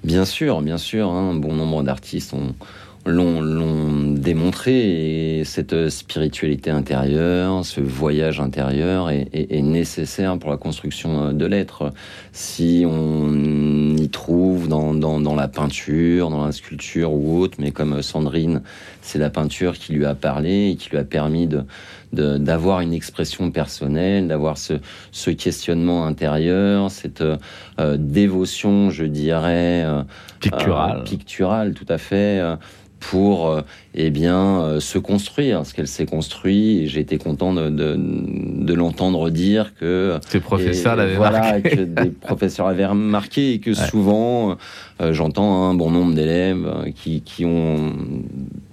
Bien 0.03 0.25
sûr, 0.25 0.62
bien 0.62 0.79
sûr. 0.79 1.11
Un 1.11 1.31
hein. 1.31 1.35
bon 1.35 1.55
nombre 1.55 1.83
d'artistes 1.83 2.33
ont, 2.33 2.55
l'ont 3.07 4.12
démontré 4.12 5.38
et 5.38 5.44
cette 5.44 5.88
spiritualité 5.88 6.70
intérieure, 6.70 7.64
ce 7.64 7.81
voyage 7.81 8.40
intérieur 8.40 9.11
est, 9.11 9.62
nécessaire 9.62 10.38
pour 10.38 10.51
la 10.51 10.57
construction 10.57 11.33
de 11.33 11.46
l'être. 11.46 11.92
Si 12.33 12.85
on 12.87 13.96
y 13.96 14.09
trouve 14.11 14.68
dans, 14.68 15.35
la 15.35 15.49
peinture, 15.49 16.31
dans 16.31 16.44
la 16.44 16.53
sculpture 16.53 17.12
ou 17.12 17.40
autre, 17.40 17.57
mais 17.59 17.70
comme 17.70 18.03
Sandrine, 18.03 18.62
c'est 19.01 19.18
la 19.18 19.31
peinture 19.31 19.79
qui 19.79 19.92
lui 19.92 20.05
a 20.05 20.14
parlé 20.14 20.70
et 20.70 20.77
qui 20.77 20.90
lui 20.90 20.99
a 20.99 21.05
permis 21.05 21.46
de 21.46 21.64
d'avoir 22.12 22.81
une 22.81 22.92
expression 22.92 23.51
personnelle, 23.51 24.29
d'avoir 24.29 24.59
ce, 24.59 24.75
ce, 25.12 25.31
questionnement 25.31 26.07
intérieur, 26.07 26.90
cette 26.90 27.23
euh, 27.23 27.96
dévotion, 27.96 28.90
je 28.90 29.05
dirais, 29.05 29.85
euh, 29.85 30.03
picturale, 30.40 30.99
euh, 30.99 31.05
picturale, 31.05 31.75
tout 31.75 31.87
à 31.88 31.99
fait 31.99 32.42
pour 33.01 33.49
euh, 33.49 33.62
eh 33.94 34.11
bien 34.11 34.61
euh, 34.61 34.81
se 34.81 34.99
construire 34.99 35.66
ce 35.66 35.75
qu'elle 35.75 35.88
s'est 35.88 36.07
construit 36.07 36.81
et 36.81 36.87
j'ai 36.87 37.01
été 37.01 37.18
content 37.18 37.53
de, 37.53 37.70
de, 37.70 37.96
de 37.99 38.75
l'entendre 38.75 39.31
dire 39.31 39.75
que 39.75 40.18
ces 40.29 40.38
professeurs 40.38 40.96
l'avaient 40.96 41.16
voilà, 41.16 41.40
remarqué 41.40 41.70
que 41.70 41.83
des 41.83 42.11
professeurs 42.20 42.68
avaient 42.68 42.87
remarqué 42.87 43.55
et 43.55 43.59
que 43.59 43.70
ouais. 43.70 43.88
souvent 43.88 44.57
euh, 45.01 45.12
j'entends 45.12 45.64
un 45.64 45.75
bon 45.75 45.90
nombre 45.90 46.14
d'élèves 46.14 46.92
qui, 46.94 47.23
qui 47.23 47.44
ont 47.44 47.94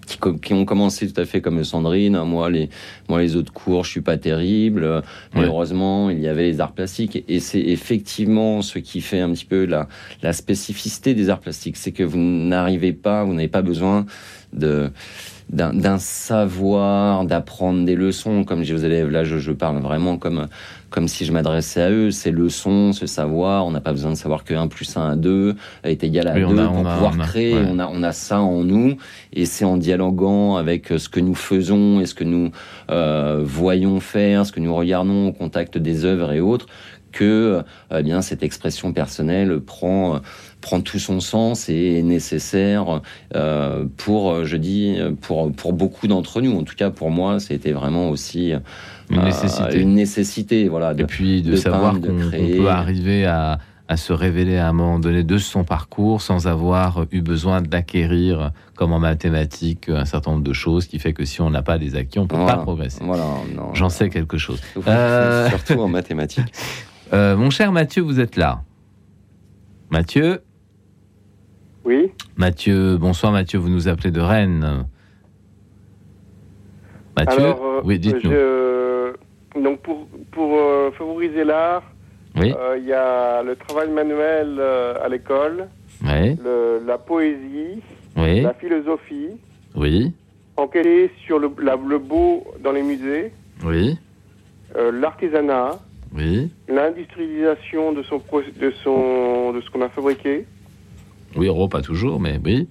qui, 0.08 0.18
qui, 0.42 0.54
ont 0.54 0.66
commencé 0.66 1.12
tout 1.12 1.20
à 1.22 1.26
fait 1.26 1.42
comme 1.42 1.64
Sandrine. 1.64 2.20
Moi, 2.24 2.50
les, 2.50 2.70
moi, 3.10 3.22
les 3.22 3.36
autres 3.36 3.54
cours, 3.54 3.84
je 3.84 3.92
suis 3.92 4.02
pas 4.02 4.18
terrible. 4.18 5.04
Malheureusement, 5.36 6.10
il 6.10 6.20
y 6.20 6.28
avait 6.28 6.46
les 6.46 6.62
arts 6.62 6.72
plastiques. 6.72 7.24
Et 7.28 7.40
c'est 7.40 7.60
effectivement 7.60 8.62
ce 8.62 8.80
qui 8.80 9.02
fait 9.02 9.20
un 9.20 9.32
petit 9.32 9.46
peu 9.46 9.66
la, 9.66 9.88
la 10.24 10.34
spécificité 10.34 11.14
des 11.14 11.30
arts 11.30 11.42
plastiques. 11.42 11.78
C'est 11.78 11.92
que 11.92 12.04
vous 12.04 12.18
n'arrivez 12.18 12.94
pas, 12.94 13.24
vous 13.24 13.34
n'avez 13.34 13.48
pas 13.48 13.62
besoin 13.62 14.06
de 14.54 14.90
d'un 15.50 15.98
savoir, 15.98 17.24
d'apprendre 17.24 17.86
des 17.86 17.96
leçons. 17.96 18.44
Comme 18.44 18.64
j'ai 18.64 18.74
aux 18.74 18.80
élèves, 18.80 19.10
là, 19.10 19.24
je, 19.24 19.38
je, 19.38 19.54
parle 19.54 19.80
vraiment 19.80 20.18
comme, 20.18 20.48
comme 20.90 21.08
si 21.08 21.26
je 21.26 21.32
m'adressais 21.32 21.82
à 21.82 21.90
eux. 21.90 22.12
Ces 22.12 22.32
leçons, 22.32 22.94
ce 22.94 23.06
savoir, 23.06 23.66
on 23.66 23.72
n'a 23.72 23.82
pas 23.82 23.92
besoin 23.92 24.12
de 24.12 24.18
savoir 24.18 24.44
que 24.44 24.54
1 24.54 24.68
plus 24.68 24.96
1 24.96 25.10
à 25.12 25.16
2 25.16 25.56
est 25.84 26.04
égal 26.04 26.28
à 26.28 26.34
oui, 26.34 26.42
2 26.48 26.60
a, 26.60 26.68
pour 26.68 26.88
a, 26.88 26.94
pouvoir 26.94 27.14
on 27.16 27.20
a, 27.20 27.26
créer. 27.28 27.54
ouais. 27.54 27.66
On, 27.70 27.80
a, 27.80 27.88
on 27.88 28.04
a 28.04 28.12
ça 28.12 28.40
en 28.42 28.64
nous 28.64 28.98
et 29.34 29.46
c'est 29.46 29.66
en 29.66 29.78
dialoguant 29.78 30.56
avec 30.56 30.88
ce 30.98 31.10
que 31.10 31.20
nous 31.20 31.36
faisons 31.36 32.00
et 32.00 32.06
ce 32.06 32.14
que 32.14 32.24
nous 32.24 32.52
euh, 32.90 33.42
voyons 33.44 34.00
faire, 34.00 34.46
ce 34.46 34.52
que 34.52 34.60
nous 34.60 34.76
regardons 34.76 35.28
au 35.28 35.34
contact 35.34 35.78
des 35.78 36.06
œuvres 36.06 36.32
et 36.32 36.40
autres 36.40 36.68
que 37.14 37.64
eh 37.96 38.04
bien 38.04 38.22
cette 38.22 38.44
expression 38.44 38.92
personnelle 38.92 39.60
prend 39.62 40.20
prend 40.60 40.82
tout 40.82 41.00
son 41.00 41.20
sens 41.22 41.70
et 41.70 41.98
est 41.98 42.04
nécessaire 42.04 43.02
euh, 43.34 43.86
pour 43.96 44.44
je 44.44 44.58
dis 44.58 44.98
pour 45.22 45.52
pour 45.54 45.72
beaucoup 45.72 46.08
d'entre 46.08 46.42
nous 46.42 46.56
en 46.60 46.64
tout 46.64 46.76
cas 46.76 46.90
pour 46.90 47.10
moi 47.10 47.40
c'était 47.40 47.72
vraiment 47.72 48.10
aussi 48.10 48.54
une 49.10 49.24
nécessité 49.24 49.78
euh, 49.78 49.82
une 49.82 49.94
nécessité 49.94 50.68
voilà 50.68 50.94
de, 50.94 51.04
et 51.04 51.06
puis 51.06 51.42
de, 51.42 51.52
de 51.52 51.56
savoir 51.56 51.94
qu'on 52.00 52.30
qu 52.30 52.58
peut 52.58 52.70
arriver 52.70 53.26
à 53.26 53.60
à 53.88 53.96
se 53.96 54.12
révéler 54.12 54.58
à 54.58 54.68
un 54.68 54.74
moment 54.74 55.00
donné 55.00 55.24
de 55.24 55.38
son 55.38 55.64
parcours 55.64 56.22
sans 56.22 56.48
avoir 56.48 57.06
eu 57.12 57.22
besoin 57.22 57.62
d'acquérir, 57.62 58.52
comme 58.76 58.92
en 58.92 59.00
mathématiques, 59.00 59.90
un 59.90 60.06
certain 60.06 60.32
nombre 60.32 60.44
de 60.44 60.54
choses 60.54 60.88
qui 60.88 61.00
fait 61.00 61.14
que 61.14 61.24
si 61.24 61.42
on 61.42 61.50
n'a 61.50 61.62
pas 61.62 61.78
des 61.78 61.96
acquis, 61.96 62.20
on 62.20 62.24
ne 62.24 62.28
peut 62.28 62.36
voilà, 62.36 62.58
pas 62.58 62.64
progresser. 62.64 63.04
Voilà, 63.04 63.26
J'en 63.74 63.90
sais 63.90 64.10
quelque 64.10 64.38
chose. 64.38 64.62
Euh... 64.88 65.50
Surtout 65.50 65.80
en 65.80 65.88
mathématiques. 65.88 66.54
Euh, 67.14 67.38
mon 67.38 67.50
cher 67.50 67.72
Mathieu, 67.72 68.02
vous 68.02 68.20
êtes 68.20 68.36
là. 68.36 68.62
Mathieu? 69.90 70.42
Oui. 71.86 72.12
Mathieu, 72.36 72.98
bonsoir 72.98 73.32
Mathieu, 73.32 73.58
vous 73.58 73.70
nous 73.70 73.88
appelez 73.88 74.12
de 74.12 74.20
Rennes. 74.20 74.86
Mathieu? 77.16 77.40
Alors, 77.40 77.64
euh, 77.64 77.82
Oui, 77.86 78.00
dites-nous. 78.00 78.32
Je... 78.32 78.78
Donc, 79.62 79.80
pour, 79.82 80.08
pour 80.32 80.58
euh, 80.58 80.92
favoriser 80.92 81.44
l'art, 81.44 81.84
il 82.36 82.42
oui. 82.42 82.54
Euh, 82.58 82.78
y 82.78 82.94
a 82.94 83.42
le 83.42 83.56
travail 83.56 83.90
manuel 83.90 84.58
euh, 84.60 84.94
à 85.04 85.10
l'école, 85.10 85.68
oui. 86.04 86.38
la 86.86 86.98
poésie, 86.98 87.82
oui. 88.16 88.42
la 88.42 88.54
philosophie, 88.54 89.30
oui. 89.76 90.14
enquêter 90.56 91.12
sur 91.26 91.40
le, 91.40 91.50
la, 91.62 91.76
le 91.76 91.98
beau 91.98 92.46
dans 92.64 92.72
les 92.72 92.84
musées, 92.84 93.32
oui. 93.64 93.98
L'artisanat, 94.76 95.80
oui. 96.14 96.52
l'industrialisation 96.68 97.94
de 97.94 98.04
son 98.04 98.22
de 98.60 98.72
son 98.84 99.54
de 99.54 99.62
ce 99.62 99.70
qu'on 99.72 99.82
a 99.82 99.90
fabriqué. 99.90 100.46
Oui, 101.36 101.50
oh, 101.50 101.68
pas 101.68 101.82
toujours, 101.82 102.20
mais 102.20 102.40
oui. 102.44 102.68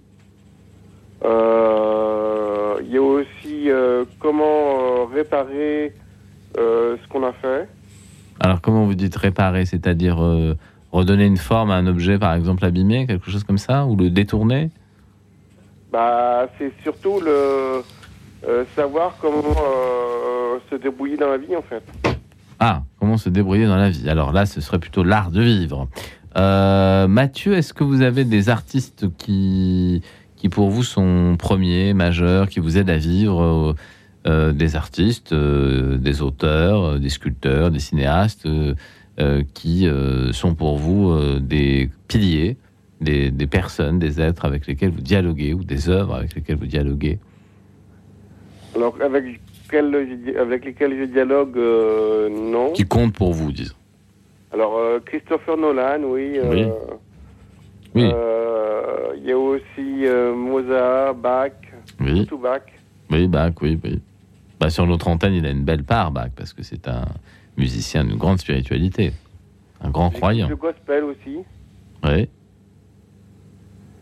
Il 1.25 2.93
y 2.93 2.99
a 2.99 3.03
aussi 3.03 3.69
comment 4.21 5.07
réparer 5.07 5.93
ce 6.57 7.09
qu'on 7.09 7.25
a 7.27 7.33
fait. 7.33 7.69
Alors, 8.41 8.61
comment 8.61 8.85
vous 8.85 8.95
dites 8.95 9.17
réparer 9.17 9.65
C'est-à-dire 9.65 10.23
euh, 10.23 10.55
redonner 10.93 11.25
une 11.25 11.37
forme 11.37 11.71
à 11.71 11.75
un 11.75 11.87
objet, 11.87 12.19
par 12.19 12.35
exemple 12.35 12.65
abîmé, 12.65 13.07
quelque 13.07 13.31
chose 13.31 13.45
comme 13.45 13.59
ça 13.59 13.87
Ou 13.87 13.97
le 13.97 14.11
détourner? 14.11 14.71
Bah, 15.93 16.49
C'est 16.59 16.73
surtout 16.83 17.21
le 17.21 17.83
euh, 18.47 18.65
savoir 18.75 19.17
comment 19.21 19.43
euh, 19.43 20.59
se 20.71 20.77
débrouiller 20.77 21.17
dans 21.17 21.31
la 21.31 21.39
vie, 21.39 21.57
en 21.57 21.63
fait. 21.63 21.83
Ah, 22.59 22.83
comment 23.01 23.17
se 23.17 23.29
débrouiller 23.29 23.67
dans 23.67 23.77
la 23.77 23.91
vie 23.91 24.09
Alors 24.09 24.33
là, 24.33 24.47
ce 24.47 24.61
serait 24.61 24.79
plutôt 24.79 25.03
l'art 25.03 25.31
de 25.31 25.43
vivre. 25.43 25.89
Euh, 26.37 27.09
Mathieu, 27.09 27.55
est-ce 27.55 27.73
que 27.73 27.85
vous 27.85 28.03
avez 28.03 28.25
des 28.25 28.51
artistes 28.51 29.07
qui, 29.17 30.03
qui, 30.37 30.51
pour 30.51 30.69
vous, 30.69 30.83
sont 30.83 31.37
premiers, 31.39 31.95
majeurs, 31.95 32.49
qui 32.51 32.61
vous 32.61 32.77
aident 32.77 32.91
à 32.91 32.99
vivre 32.99 33.75
euh, 34.27 34.51
des 34.53 34.75
artistes, 34.75 35.33
euh, 35.33 35.99
des 35.99 36.21
auteurs, 36.21 36.83
euh, 36.83 36.99
des 36.99 37.11
sculpteurs, 37.11 37.71
des 37.71 37.79
cinéastes 37.79 38.45
euh, 38.47 39.43
qui 39.55 39.89
sont 40.33 40.55
pour 40.55 40.77
vous 40.79 41.17
des 41.41 41.89
piliers, 42.09 42.57
des, 43.01 43.31
des, 43.31 43.47
personnes, 43.47 43.99
des 43.99 44.21
êtres 44.21 44.45
avec 44.45 44.67
lesquels 44.67 44.91
vous 44.91 45.01
dialoguez 45.01 45.55
ou 45.55 45.63
des 45.65 45.89
œuvres 45.89 46.17
avec 46.17 46.35
lesquelles 46.35 46.57
vous 46.57 46.67
dialoguez 46.67 47.19
Alors, 48.75 48.95
avec, 49.01 49.41
quel, 49.71 49.95
avec 50.39 50.65
lesquels 50.65 50.99
je 50.99 51.05
dialogue, 51.05 51.57
non. 51.57 52.73
Qui 52.73 52.85
comptent 52.85 53.15
pour 53.15 53.33
vous, 53.33 53.53
disons 53.53 53.77
Alors, 54.53 54.79
Christopher 55.07 55.57
Nolan, 55.57 56.03
oui. 56.03 56.39
Oui. 56.43 56.67
oui. 57.95 58.11
Il 59.19 59.25
y 59.25 59.33
a 59.33 59.39
aussi 59.39 60.05
Mozart, 60.37 61.15
Bach, 61.15 61.53
oui. 62.01 62.27
tout 62.27 62.39
Bach. 62.39 62.63
Oui, 63.11 63.29
Bach, 63.29 63.53
oui, 63.63 63.79
oui. 63.83 64.03
Bah, 64.61 64.71
sur 64.71 64.87
notre 64.87 65.09
antenne, 65.09 65.35
il 65.35 65.45
a 65.47 65.51
une 65.51 65.65
belle 65.65 65.85
part, 65.85 66.11
Bach, 66.11 66.31
parce 66.35 66.53
que 66.53 66.63
c'est 66.63 66.89
un 66.89 67.05
musicien 67.57 68.05
d'une 68.05 68.17
grande 68.17 68.39
spiritualité, 68.39 69.13
un 69.83 69.91
grand 69.91 70.11
croyant. 70.11 70.49
Le 70.49 70.57
gospel 70.57 71.05
aussi. 71.05 71.39
Oui. 72.05 72.29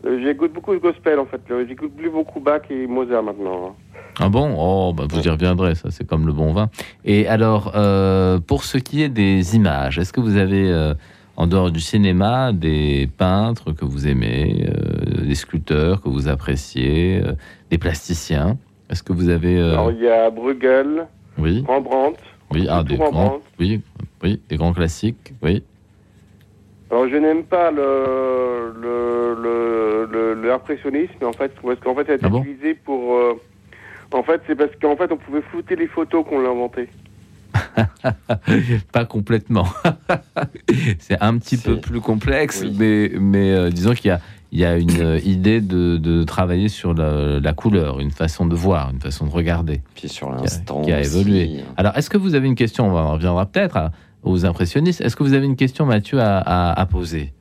Euh, 0.05 0.21
J'écoute 0.23 0.53
beaucoup 0.53 0.73
de 0.73 0.79
gospel, 0.79 1.19
en 1.19 1.25
fait. 1.25 1.41
J'écoute 1.67 1.93
plus 1.95 2.09
beaucoup 2.09 2.39
Bach 2.39 2.61
et 2.69 2.87
Mozart 2.87 3.23
maintenant. 3.23 3.75
Ah 4.17 4.29
bon? 4.29 4.55
Oh, 4.57 4.93
bah, 4.93 5.05
vous 5.09 5.21
y 5.21 5.29
reviendrez, 5.29 5.75
ça, 5.75 5.91
c'est 5.91 6.07
comme 6.07 6.25
le 6.25 6.31
bon 6.31 6.53
vin. 6.53 6.69
Et 7.03 7.27
alors, 7.27 7.73
euh, 7.75 8.39
pour 8.39 8.63
ce 8.63 8.77
qui 8.77 9.01
est 9.01 9.09
des 9.09 9.57
images, 9.57 9.99
est-ce 9.99 10.13
que 10.13 10.21
vous 10.21 10.37
avez 10.37 10.69
euh, 10.71 10.93
en 11.35 11.47
dehors 11.47 11.69
du 11.69 11.81
cinéma, 11.81 12.53
des 12.53 13.09
peintres 13.17 13.73
que 13.73 13.83
vous 13.83 14.07
aimez, 14.07 14.69
euh, 14.69 15.25
des 15.25 15.35
sculpteurs 15.35 16.01
que 16.01 16.07
vous 16.07 16.29
appréciez, 16.29 17.21
euh, 17.25 17.33
des 17.69 17.77
plasticiens? 17.77 18.57
Est-ce 18.89 19.03
que 19.03 19.13
vous 19.13 19.29
avez... 19.29 19.57
euh, 19.59 19.73
Alors, 19.73 19.91
il 19.91 19.99
y 20.01 20.07
a 20.07 20.29
Bruegel, 20.29 21.07
oui, 21.37 21.63
Rembrandt. 21.67 22.17
oui, 22.51 22.67
ah, 22.69 22.83
des 22.83 22.95
grands, 22.95 23.05
Rembrandt. 23.07 23.43
oui, 23.59 23.81
oui, 24.23 24.41
des 24.49 24.57
grands 24.57 24.73
classiques, 24.73 25.33
oui. 25.41 25.63
Alors, 26.91 27.09
je 27.09 27.15
n'aime 27.17 27.43
pas 27.43 27.71
le, 27.71 28.73
le, 28.79 29.35
le, 29.41 30.09
le- 30.11 30.47
l'impressionnisme, 30.47 31.23
en 31.25 31.33
fait, 31.33 31.51
parce 31.61 31.79
qu'en 31.79 31.95
fait, 31.95 32.05
elle 32.09 32.15
est 32.15 32.23
Ah 32.25 32.29
bon 32.29 32.41
utilisée 32.41 32.75
pour... 32.75 33.15
euh, 33.15 33.33
en 34.13 34.21
fait, 34.23 34.39
c'est 34.47 34.55
parce 34.55 34.69
qu'en 34.79 34.95
fait, 34.95 35.11
on 35.11 35.17
pouvait 35.17 35.41
flouter 35.41 35.75
les 35.75 35.87
photos 35.87 36.23
qu'on 36.25 36.39
l'a 36.41 36.49
inventé. 36.49 36.87
Pas 38.91 39.05
complètement. 39.05 39.65
c'est 40.99 41.19
un 41.21 41.37
petit 41.37 41.57
peu 41.57 41.79
plus 41.79 42.01
complexe, 42.01 42.61
Oui. 42.63 42.75
mais, 42.77 43.11
mais 43.19 43.51
euh, 43.51 43.69
disons 43.71 43.93
qu'il 43.93 44.07
y 44.07 44.11
a, 44.11 44.19
il 44.55 44.61
y 44.61 44.65
a 44.65 44.77
une 44.77 45.01
euh, 45.01 45.19
idée 45.25 45.59
de, 45.59 45.97
de 45.97 46.23
travailler 46.23 46.69
sur 46.69 46.93
la, 46.93 47.41
la 47.41 47.53
couleur, 47.53 47.99
une 47.99 48.11
façon 48.11 48.45
de 48.45 48.55
voir, 48.55 48.89
une 48.91 49.01
façon 49.01 49.25
de 49.25 49.31
regarder. 49.31 49.81
Puis 49.95 50.07
sur 50.07 50.29
Qui 50.29 50.33
a- 50.33 50.41
l'instant. 50.43 50.81
qui 50.81 50.93
a 50.93 50.99
aussi. 51.01 51.09
évolué. 51.13 51.59
Alors, 51.75 51.91
est-ce 51.97 52.09
que 52.09 52.17
vous 52.17 52.35
avez 52.35 52.47
une 52.47 52.55
question? 52.55 52.87
On 52.95 53.11
reviendra 53.11 53.45
peut-être 53.47 53.91
aux 54.23 54.45
impressionnistes. 54.45 55.01
Est-ce 55.01 55.17
que 55.17 55.23
vous 55.23 55.33
avez 55.33 55.45
une 55.45 55.57
question, 55.57 55.85
Mathieu, 55.85 56.19
à, 56.21 56.37
à- 56.37 56.79
à 56.79 56.85
poser? 56.85 57.33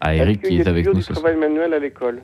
À 0.00 0.16
Eric 0.16 0.40
Est-ce 0.40 0.40
qu'il 0.40 0.48
qui 0.50 0.54
y 0.56 0.58
est 0.60 0.66
a 0.66 0.70
avec 0.70 0.84
toujours 0.86 0.96
nous 1.00 1.06
du 1.06 1.12
travail 1.14 1.36
manuel 1.36 1.72
à 1.72 1.78
l'école? 1.78 2.22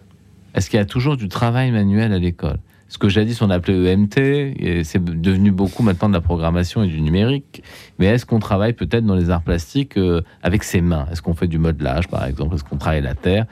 Est-ce 0.57 0.69
qu'il 0.69 0.79
y 0.79 0.83
a 0.83 0.87
toujours 0.87 1.17
du 1.17 1.29
travail 1.29 1.71
manuel 1.71 2.13
à 2.13 2.19
l'école? 2.19 2.59
Ce 2.89 2.99
que 2.99 3.09
jadis 3.09 3.41
on 3.43 3.49
appelait 3.49 3.93
EMT, 3.95 4.19
et 4.19 4.83
c'est 4.85 5.03
devenu 5.03 5.51
beaucoup 5.53 5.83
maintenant 5.83 6.09
de 6.11 6.15
la 6.15 6.21
programmation 6.21 6.83
et 6.83 6.89
du 6.89 7.01
numérique. 7.01 7.63
Mais 7.99 8.07
est-ce 8.07 8.27
qu'on 8.27 8.41
travaille 8.41 8.75
peut-être 8.75 9.07
dans 9.07 9.15
les 9.15 9.31
arts 9.31 9.41
plastiques 9.43 9.97
euh, 9.97 10.21
avec 10.43 10.63
ses 10.65 10.83
mains? 10.83 11.07
Est-ce 11.11 11.23
qu'on 11.23 11.33
fait 11.33 11.47
du 11.47 11.59
modelage, 11.59 12.09
par 12.09 12.27
exemple? 12.27 12.57
Est-ce 12.57 12.65
qu'on 12.65 12.77
travaille 12.77 13.01
la 13.01 13.15
terre? 13.15 13.47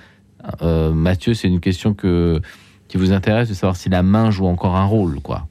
Euh, 0.63 0.93
Mathieu, 0.93 1.35
c'est 1.35 1.49
une 1.49 1.61
question 1.61 1.95
que, 1.95 2.41
qui 2.89 2.97
vous 2.97 3.13
intéresse 3.13 3.49
de 3.49 3.55
savoir 3.55 3.77
si 3.77 3.89
la 3.89 4.03
main 4.03 4.31
joue 4.31 4.47
encore 4.47 4.77
un 4.77 4.85
rôle, 4.85 5.21
quoi. 5.21 5.47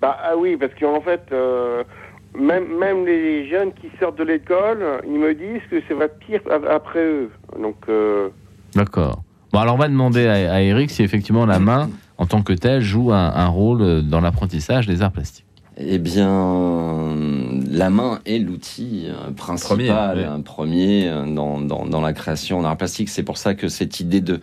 Bah 0.00 0.16
ah 0.22 0.36
oui, 0.36 0.56
parce 0.56 0.72
qu'en 0.74 1.00
fait, 1.00 1.22
euh, 1.32 1.84
même, 2.34 2.78
même 2.78 3.04
les 3.04 3.48
jeunes 3.48 3.72
qui 3.72 3.88
sortent 4.00 4.18
de 4.18 4.24
l'école, 4.24 4.82
ils 5.06 5.18
me 5.18 5.34
disent 5.34 5.62
que 5.70 5.82
c'est 5.86 5.94
va 5.94 6.08
pire 6.08 6.40
après 6.70 7.04
eux. 7.04 7.30
Donc, 7.60 7.76
euh, 7.88 8.28
D'accord. 8.74 9.22
Bon, 9.52 9.58
alors 9.58 9.74
on 9.74 9.78
va 9.78 9.88
demander 9.88 10.26
à, 10.26 10.54
à 10.54 10.60
Eric 10.60 10.90
si 10.90 11.02
effectivement 11.02 11.44
la 11.44 11.58
main, 11.58 11.90
en 12.18 12.26
tant 12.26 12.42
que 12.42 12.52
telle, 12.52 12.80
joue 12.80 13.12
un, 13.12 13.32
un 13.34 13.48
rôle 13.48 14.02
dans 14.08 14.20
l'apprentissage 14.20 14.86
des 14.86 15.02
arts 15.02 15.12
plastiques. 15.12 15.44
Eh 15.76 15.98
bien, 15.98 16.28
la 17.70 17.88
main 17.88 18.20
est 18.26 18.38
l'outil 18.38 19.04
euh, 19.06 19.30
principal, 19.30 20.18
Premier, 20.18 20.42
premier 20.42 21.08
euh, 21.08 21.24
dans, 21.24 21.60
dans, 21.60 21.86
dans 21.86 22.00
la 22.00 22.12
création 22.12 22.58
en 22.58 22.64
art 22.64 22.76
plastique. 22.76 23.08
C'est 23.08 23.22
pour 23.22 23.38
ça 23.38 23.54
que 23.54 23.68
cette 23.68 24.00
idée 24.00 24.20
de, 24.20 24.40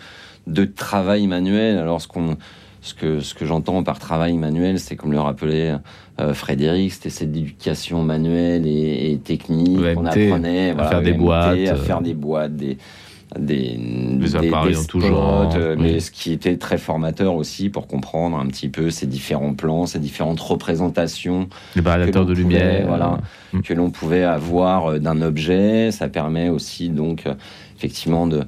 de 0.47 0.65
travail 0.65 1.27
manuel, 1.27 1.77
alors 1.77 2.01
ce, 2.01 2.07
qu'on, 2.07 2.37
ce 2.81 2.93
que, 2.93 3.19
ce 3.19 3.33
que 3.33 3.45
j'entends 3.45 3.83
par 3.83 3.99
travail 3.99 4.37
manuel, 4.37 4.79
c'est 4.79 4.95
comme 4.95 5.11
le 5.11 5.19
rappelait 5.19 5.75
euh, 6.19 6.33
Frédéric, 6.33 6.93
c'était 6.93 7.09
cette 7.09 7.29
éducation 7.29 8.01
manuelle 8.01 8.65
et, 8.65 9.11
et 9.11 9.17
technique. 9.17 9.77
EMT, 9.77 9.97
on 9.97 10.05
apprenait 10.05 10.69
à 10.71 10.87
faire 10.87 11.01
des 11.01 11.13
boîtes, 11.13 11.67
à 11.67 11.75
faire 11.75 12.01
des 12.01 12.13
boîtes, 12.13 12.55
des 12.55 12.77
des, 13.37 13.77
Des 13.77 14.35
appareils 14.35 14.75
en 14.77 14.83
tout 14.85 14.99
spots, 15.01 15.07
genre, 15.09 15.51
euh, 15.55 15.75
oui. 15.75 15.81
mais 15.83 15.99
ce 15.99 16.11
qui 16.11 16.31
était 16.31 16.57
très 16.57 16.77
formateur 16.77 17.35
aussi 17.35 17.69
pour 17.69 17.87
comprendre 17.87 18.37
un 18.37 18.45
petit 18.47 18.69
peu 18.69 18.89
ces 18.89 19.05
différents 19.05 19.53
plans, 19.53 19.85
ces 19.85 19.99
différentes 19.99 20.39
représentations 20.39 21.49
Les 21.75 21.81
barilateurs 21.81 22.23
que 22.25 22.29
de 22.29 22.33
pouvait, 22.41 22.43
lumière. 22.59 22.87
voilà, 22.87 23.17
Mm. 23.53 23.61
que 23.61 23.73
l'on 23.73 23.89
pouvait 23.91 24.23
avoir 24.23 24.87
euh, 24.91 24.99
d'un 24.99 25.21
objet. 25.21 25.91
Ça 25.91 26.07
permet 26.09 26.49
aussi 26.49 26.89
donc 26.89 27.25
euh, 27.27 27.33
effectivement 27.77 28.27
de 28.27 28.43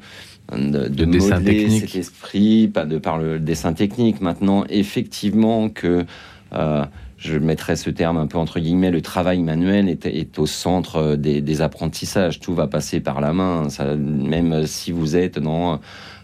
de, 0.51 0.87
de 0.87 1.05
dessin 1.05 1.35
modeler 1.35 1.57
technique. 1.63 1.81
cet 1.89 1.95
esprit, 1.95 2.67
pas 2.67 2.85
de 2.85 2.97
par 2.97 3.17
le 3.19 3.37
dessin 3.39 3.73
technique. 3.73 4.19
Maintenant, 4.19 4.63
effectivement 4.69 5.69
que 5.69 6.05
euh, 6.53 6.83
je 7.19 7.37
mettrais 7.37 7.75
ce 7.75 7.89
terme 7.89 8.17
un 8.17 8.27
peu 8.27 8.37
entre 8.37 8.59
guillemets, 8.59 8.91
le 8.91 9.01
travail 9.01 9.41
manuel 9.43 9.89
est, 9.89 10.39
au 10.39 10.45
centre 10.45 10.95
euh, 10.95 11.15
des, 11.17 11.61
apprentissages. 11.61 12.39
Tout 12.39 12.55
va 12.55 12.67
passer 12.67 13.01
par 13.01 13.19
la 13.19 13.33
main. 13.33 13.69
Ça, 13.69 13.95
même 13.95 14.65
si 14.65 14.91
vous 14.91 15.17
êtes 15.17 15.37
dans 15.37 15.81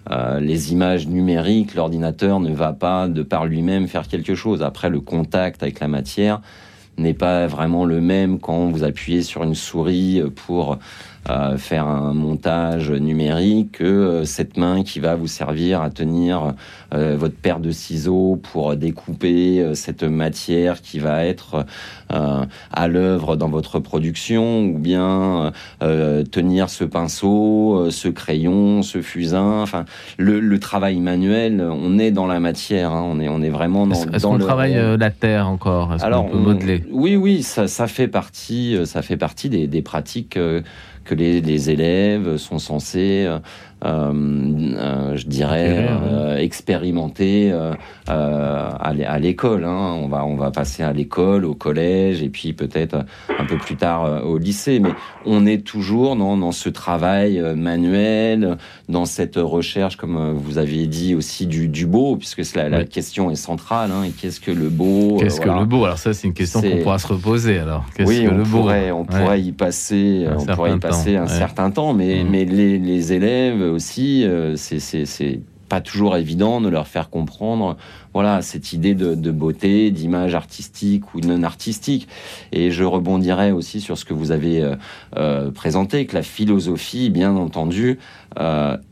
euh, 0.09 0.39
les 0.39 0.71
images 0.71 1.07
numériques, 1.07 1.75
l'ordinateur 1.75 2.39
ne 2.39 2.53
va 2.53 2.71
pas 2.71 3.09
de 3.09 3.23
par 3.23 3.45
lui-même 3.45 3.87
faire 3.87 4.07
quelque 4.07 4.35
chose. 4.35 4.63
Après, 4.63 4.89
le 4.89 5.01
contact 5.01 5.63
avec 5.63 5.81
la 5.81 5.89
matière 5.89 6.41
n'est 6.97 7.13
pas 7.13 7.45
vraiment 7.47 7.83
le 7.83 7.99
même 7.99 8.39
quand 8.39 8.67
vous 8.67 8.85
appuyez 8.85 9.21
sur 9.21 9.43
une 9.43 9.55
souris 9.55 10.21
pour 10.33 10.77
euh, 11.29 11.57
faire 11.57 11.87
un 11.87 12.13
montage 12.13 12.91
numérique 12.91 13.73
que 13.79 13.83
euh, 13.83 14.25
cette 14.25 14.57
main 14.57 14.83
qui 14.83 14.99
va 14.99 15.15
vous 15.15 15.27
servir 15.27 15.81
à 15.81 15.89
tenir 15.89 16.53
euh, 16.93 17.15
votre 17.17 17.35
paire 17.35 17.59
de 17.59 17.71
ciseaux 17.71 18.39
pour 18.51 18.75
découper 18.75 19.71
cette 19.73 20.03
matière 20.03 20.81
qui 20.81 20.99
va 20.99 21.25
être 21.25 21.65
à 22.09 22.87
l'œuvre 22.87 23.35
dans 23.35 23.49
votre 23.49 23.79
production 23.79 24.61
ou 24.63 24.77
bien 24.77 25.51
tenir 25.79 26.69
ce 26.69 26.83
pinceau, 26.83 27.89
ce 27.89 28.07
crayon, 28.07 28.81
ce 28.83 29.01
fusain. 29.01 29.61
Enfin, 29.61 29.85
le, 30.17 30.39
le 30.39 30.59
travail 30.59 30.99
manuel, 30.99 31.65
on 31.67 31.97
est 31.97 32.11
dans 32.11 32.27
la 32.27 32.39
matière, 32.39 32.91
hein, 32.91 33.03
on 33.05 33.19
est 33.19 33.27
on 33.29 33.41
est 33.41 33.49
vraiment 33.49 33.87
dans, 33.87 33.95
Est-ce 33.95 34.21
dans 34.21 34.31
qu'on 34.31 34.37
le 34.37 34.43
travaille 34.45 34.97
la 34.97 35.09
terre 35.09 35.47
encore? 35.47 35.93
Est-ce 35.95 36.05
Alors, 36.05 36.25
qu'on 36.25 36.31
peut 36.31 36.37
on- 36.37 36.41
modeler? 36.41 36.83
Oui, 36.91 37.15
oui, 37.15 37.43
ça, 37.43 37.67
ça 37.67 37.87
fait 37.87 38.07
partie, 38.07 38.77
ça 38.85 39.01
fait 39.01 39.17
partie 39.17 39.49
des, 39.49 39.67
des 39.67 39.81
pratiques 39.81 40.37
que 41.05 41.15
les, 41.15 41.69
élèves 41.69 42.37
sont 42.37 42.59
censés, 42.59 43.25
euh, 43.25 43.39
je 43.83 45.25
dirais, 45.27 45.69
Acquérir, 45.69 46.01
euh, 46.05 46.37
expérimenter 46.37 47.51
euh, 47.51 47.73
euh, 48.09 48.69
à 48.79 48.93
l'é- 48.93 49.05
à 49.05 49.19
l'école. 49.19 49.63
hein. 49.65 49.93
On 50.01 50.07
va, 50.07 50.25
on 50.25 50.35
va 50.35 50.51
passer 50.51 50.83
à 50.83 50.91
l'école, 50.93 51.45
au 51.45 51.53
collège, 51.55 52.21
et 52.23 52.29
puis 52.29 52.53
peut-être 52.53 53.05
un 53.39 53.45
peu 53.45 53.57
plus 53.57 53.75
tard 53.75 54.05
euh, 54.05 54.21
au 54.21 54.37
lycée. 54.37 54.79
Mais 54.79 54.89
on 55.25 55.45
est 55.45 55.63
toujours 55.65 56.15
dans, 56.15 56.37
dans 56.37 56.51
ce 56.51 56.69
travail 56.69 57.39
euh, 57.39 57.55
manuel, 57.55 58.57
dans 58.89 59.05
cette 59.05 59.35
recherche, 59.37 59.97
comme 59.97 60.17
euh, 60.17 60.33
vous 60.35 60.57
aviez 60.57 60.87
dit 60.87 61.15
aussi, 61.15 61.47
du, 61.47 61.67
du 61.67 61.85
beau, 61.85 62.15
puisque 62.15 62.41
la, 62.55 62.69
la 62.69 62.79
Oui. 62.79 62.85
question 62.87 63.31
est 63.31 63.35
centrale. 63.35 63.91
hein. 63.91 64.09
qu'est-ce 64.19 64.39
que 64.39 64.51
le 64.51 64.69
beau 64.69 65.17
Qu'est-ce 65.19 65.41
euh, 65.41 65.43
que 65.45 65.49
le 65.59 65.65
beau? 65.65 65.85
Alors 65.85 65.97
ça, 65.97 66.13
c'est 66.13 66.27
une 66.27 66.33
question 66.33 66.61
qu'on 66.61 66.77
pourra 66.77 66.99
se 66.99 67.07
reposer. 67.07 67.59
Alors, 67.59 67.85
qu'est-ce 67.95 68.07
Oui, 68.09 68.23
que 68.25 68.29
on 68.31 68.37
le 68.37 68.43
beau? 68.43 68.59
pourrait, 68.61 68.91
on 68.91 69.01
Ouais. 69.01 69.05
pourrait 69.05 69.41
y 69.41 69.51
passer, 69.51 70.25
Un 70.29 70.35
on 70.35 70.39
certain 70.39 70.55
pourrait 70.55 70.75
y 70.75 70.79
passer 70.79 71.13
temps, 71.13 71.19
un 71.19 71.23
ouais. 71.23 71.27
certain 71.29 71.71
temps, 71.71 71.93
mais, 71.93 72.23
Mhm. 72.23 72.29
mais 72.31 72.45
les, 72.45 72.77
les 72.79 73.13
élèves 73.13 73.61
aussi, 73.69 74.23
euh, 74.25 74.55
c'est- 74.55 75.39
pas 75.67 75.81
toujours 75.81 76.15
évident 76.15 76.61
de 76.61 76.69
leur 76.69 76.87
faire 76.87 77.09
comprendre, 77.09 77.75
voilà, 78.13 78.43
cette 78.43 78.71
idée 78.71 78.93
de, 78.93 79.31
beauté, 79.31 79.89
d'image 79.89 80.35
artistique 80.35 81.15
ou 81.15 81.21
non 81.21 81.41
artistique. 81.41 82.07
Et 82.51 82.69
je 82.69 82.83
rebondirai 82.83 83.51
aussi 83.51 83.81
sur 83.81 83.97
ce 83.97 84.05
que 84.05 84.13
vous 84.13 84.31
avez 84.31 84.61
euh, 84.61 84.75
euh, 85.17 85.49
présenté, 85.49 86.05
que 86.05 86.13
la 86.13 86.21
philosophie, 86.21 87.09
bien 87.09 87.35
entendu, 87.35 87.97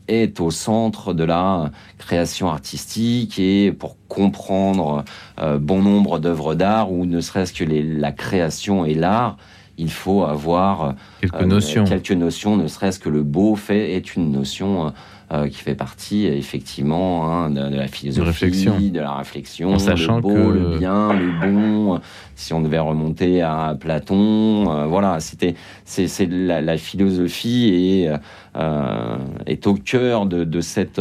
est 0.08 0.40
au 0.40 0.50
centre 0.50 1.12
de 1.12 1.22
la 1.22 1.70
création 1.98 2.48
artistique 2.48 3.38
et 3.38 3.72
pour 3.72 3.96
comprendre 4.08 5.04
bon 5.60 5.82
nombre 5.82 6.18
d'œuvres 6.18 6.54
d'art 6.54 6.90
ou 6.90 7.04
ne 7.04 7.20
serait-ce 7.20 7.52
que 7.52 7.64
la 7.64 8.10
création 8.10 8.86
et 8.86 8.94
l'art, 8.94 9.36
il 9.78 9.90
faut 9.90 10.24
avoir 10.24 10.94
Quelques 11.20 11.34
euh, 11.34 11.46
notions. 11.46 11.84
quelques 11.84 12.12
notions, 12.12 12.56
ne 12.56 12.68
serait-ce 12.68 12.98
que 12.98 13.08
le 13.08 13.22
beau 13.22 13.56
fait 13.56 13.92
est 13.92 14.14
une 14.14 14.30
notion 14.30 14.92
euh, 15.34 15.48
qui 15.48 15.56
fait 15.58 15.74
partie 15.74 16.26
effectivement 16.26 17.28
hein, 17.30 17.50
de, 17.50 17.68
de 17.68 17.76
la 17.76 17.88
philosophie, 17.88 18.26
réflexion. 18.28 18.78
de 18.78 19.00
la 19.00 19.14
réflexion, 19.16 19.74
En 19.74 19.78
sachant 19.78 20.16
le 20.16 20.22
beau, 20.22 20.28
que- 20.34 20.52
le 20.72 20.78
bien, 20.78 21.12
le 21.12 21.32
bon. 21.40 22.00
Si 22.36 22.52
on 22.52 22.60
devait 22.60 22.78
remonter 22.78 23.42
à 23.42 23.76
Platon, 23.78 24.70
euh, 24.70 24.86
voilà, 24.86 25.20
c'était 25.20 25.54
c'est 25.84 26.06
c'est 26.08 26.26
la, 26.26 26.60
la 26.60 26.76
philosophie 26.76 27.68
et 27.72 28.12
euh, 28.56 29.16
est 29.46 29.66
au 29.66 29.74
cœur 29.74 30.26
de, 30.26 30.44
de 30.44 30.60
cette 30.60 31.00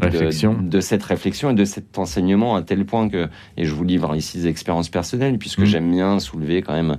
Réflexion. 0.00 0.56
de, 0.58 0.80
cette 0.80 1.02
réflexion 1.02 1.50
et 1.50 1.54
de 1.54 1.66
cet 1.66 1.98
enseignement 1.98 2.56
à 2.56 2.62
tel 2.62 2.86
point 2.86 3.10
que 3.10 3.28
et 3.58 3.64
je 3.66 3.74
vous 3.74 3.84
livre 3.84 4.14
ici 4.16 4.38
des 4.38 4.46
expériences 4.48 4.88
personnelles 4.88 5.36
puisque 5.38 5.58
Mhm. 5.60 5.66
j'aime 5.66 5.90
bien 5.90 6.18
soulever 6.18 6.62
quand 6.62 6.72
même 6.72 6.96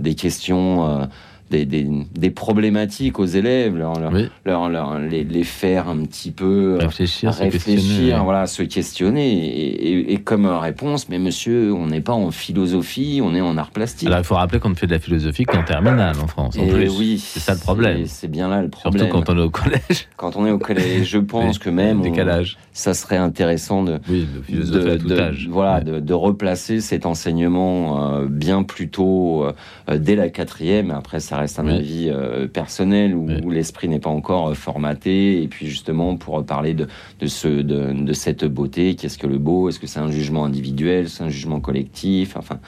des 0.00 0.14
questions 0.14 1.06
des, 1.50 1.64
des, 1.64 1.86
des 2.14 2.30
problématiques 2.30 3.18
aux 3.18 3.24
élèves, 3.26 3.76
leur, 3.76 4.00
leur, 4.00 4.12
Oui, 4.12 4.28
leur- 4.44 4.68
leur- 4.68 4.98
les, 4.98 5.22
les 5.24 5.44
faire 5.44 5.88
un 5.88 5.98
petit 6.04 6.30
peu 6.32 6.74
euh, 6.74 6.78
réfléchir, 6.78 7.32
se 7.34 7.44
questionner. 7.44 8.14
voilà, 8.24 8.46
se 8.46 8.62
questionner, 8.62 9.32
et, 9.46 9.90
et- 9.92 10.12
et 10.12 10.16
comme 10.18 10.46
réponse, 10.46 11.08
mais 11.08 11.18
monsieur, 11.18 11.72
on 11.72 11.86
n'est 11.86 12.00
pas 12.00 12.14
en 12.14 12.30
philosophie, 12.30 13.20
on 13.22 13.34
est 13.34 13.40
en 13.40 13.56
art 13.58 13.70
plastique. 13.70 14.08
Alors, 14.08 14.20
il 14.20 14.24
faut 14.24 14.34
rappeler 14.34 14.58
qu'on 14.60 14.70
ne 14.70 14.74
fait 14.74 14.86
de 14.86 14.92
la 14.92 14.98
philosophie 14.98 15.44
qu'en 15.44 15.62
terminale 15.62 16.16
en 16.22 16.26
France, 16.26 16.56
en 16.58 16.62
Et 16.64 16.68
plus. 16.68 16.88
oui, 16.98 17.18
c'est 17.24 17.40
ça 17.40 17.54
le 17.54 17.60
problème. 17.60 18.06
C'est 18.06 18.28
bien 18.30 18.48
là 18.48 18.62
le 18.62 18.70
Surtout 18.72 18.80
problème. 18.98 19.08
quand 19.10 19.28
on 19.30 19.38
est 19.38 19.42
au 19.42 19.50
collège. 19.50 20.08
Quand 20.16 20.36
on 20.36 20.46
est 20.46 20.50
au 20.50 20.58
collège, 20.58 21.08
je 21.08 21.18
pense 21.26 21.58
que 21.58 21.70
même 21.70 22.00
décalage. 22.02 22.56
Ça 22.76 22.92
serait 22.92 23.16
intéressant 23.16 23.82
de, 23.82 23.98
de, 24.06 25.48
voilà, 25.48 25.80
de, 25.80 26.12
replacer 26.12 26.82
cet 26.82 27.06
enseignement 27.06 28.12
euh, 28.12 28.26
bien 28.28 28.64
plus 28.64 28.90
tôt 28.90 29.44
euh, 29.44 29.98
dès 29.98 30.14
la 30.14 30.28
quatrième. 30.28 30.90
Après, 30.90 31.20
ça 31.20 31.38
reste 31.38 31.58
un 31.58 31.68
avis 31.68 32.10
euh, 32.10 32.46
personnel 32.46 33.14
où, 33.14 33.50
l'esprit 33.50 33.88
n'est 33.88 33.98
pas 33.98 34.10
encore 34.10 34.54
formaté. 34.54 35.42
Et 35.42 35.48
puis 35.48 35.68
justement, 35.68 36.16
pour 36.18 36.44
parler 36.44 36.74
de, 36.74 36.86
de, 37.18 37.26
ce, 37.26 37.48
de, 37.48 38.12
cette 38.12 38.44
beauté, 38.44 38.94
qu'est-ce 38.94 39.16
que 39.16 39.26
le 39.26 39.38
beau? 39.38 39.70
Est-ce 39.70 39.80
que 39.80 39.86
c'est 39.86 40.00
un 40.00 40.10
jugement 40.10 40.44
individuel? 40.44 41.08
C'est 41.08 41.24
un 41.24 41.30
jugement 41.30 41.60
collectif? 41.60 42.36
Enfin, 42.36 42.58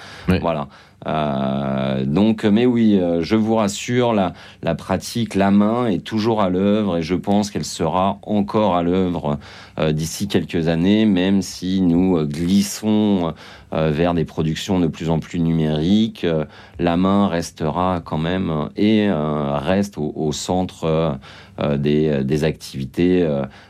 voilà. 0.40 0.68
Euh, 1.06 2.04
donc, 2.04 2.44
mais 2.44 2.66
oui, 2.66 2.98
euh, 2.98 3.22
je 3.22 3.36
vous 3.36 3.54
rassure, 3.54 4.12
la, 4.12 4.32
la 4.62 4.74
pratique, 4.74 5.34
la 5.34 5.50
main 5.50 5.86
est 5.86 6.04
toujours 6.04 6.42
à 6.42 6.50
l'œuvre 6.50 6.96
et 6.96 7.02
je 7.02 7.14
pense 7.14 7.50
qu'elle 7.50 7.64
sera 7.64 8.18
encore 8.22 8.74
à 8.74 8.82
l'œuvre 8.82 9.38
euh, 9.78 9.92
d'ici 9.92 10.26
quelques 10.26 10.68
années, 10.68 11.06
même 11.06 11.42
si 11.42 11.80
nous 11.80 12.24
glissons 12.26 13.34
vers 13.70 14.14
des 14.14 14.24
productions 14.24 14.80
de 14.80 14.86
plus 14.86 15.10
en 15.10 15.18
plus 15.18 15.40
numériques. 15.40 16.26
la 16.78 16.96
main 16.96 17.28
restera 17.28 18.00
quand 18.02 18.16
même 18.16 18.70
et 18.76 19.10
reste 19.10 19.98
au, 19.98 20.32
centre 20.32 21.18
des, 21.76 22.24
des, 22.24 22.44
activités, 22.44 23.28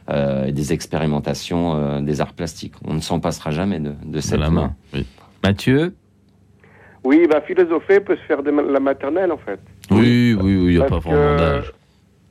des 0.08 0.72
expérimentations 0.72 2.00
des 2.00 2.20
arts 2.20 2.32
plastiques. 2.32 2.74
On 2.86 2.94
ne 2.94 3.00
s'en 3.00 3.18
passera 3.18 3.50
jamais 3.50 3.80
de, 3.80 3.94
de 4.04 4.20
cette 4.20 4.38
la 4.38 4.50
main. 4.50 4.76
Oui. 4.94 5.04
Mathieu 5.42 5.96
oui, 7.04 7.26
bah, 7.28 7.40
philosopher 7.40 8.00
peut 8.00 8.16
se 8.16 8.22
faire 8.22 8.42
de 8.42 8.50
la 8.50 8.80
maternelle, 8.80 9.32
en 9.32 9.38
fait. 9.38 9.60
Oui, 9.90 10.36
oui, 10.38 10.56
oui, 10.56 10.72
il 10.72 10.76
n'y 10.76 10.82
a 10.82 10.86
pas 10.86 10.98
vraiment 10.98 11.36
d'âge. 11.36 11.72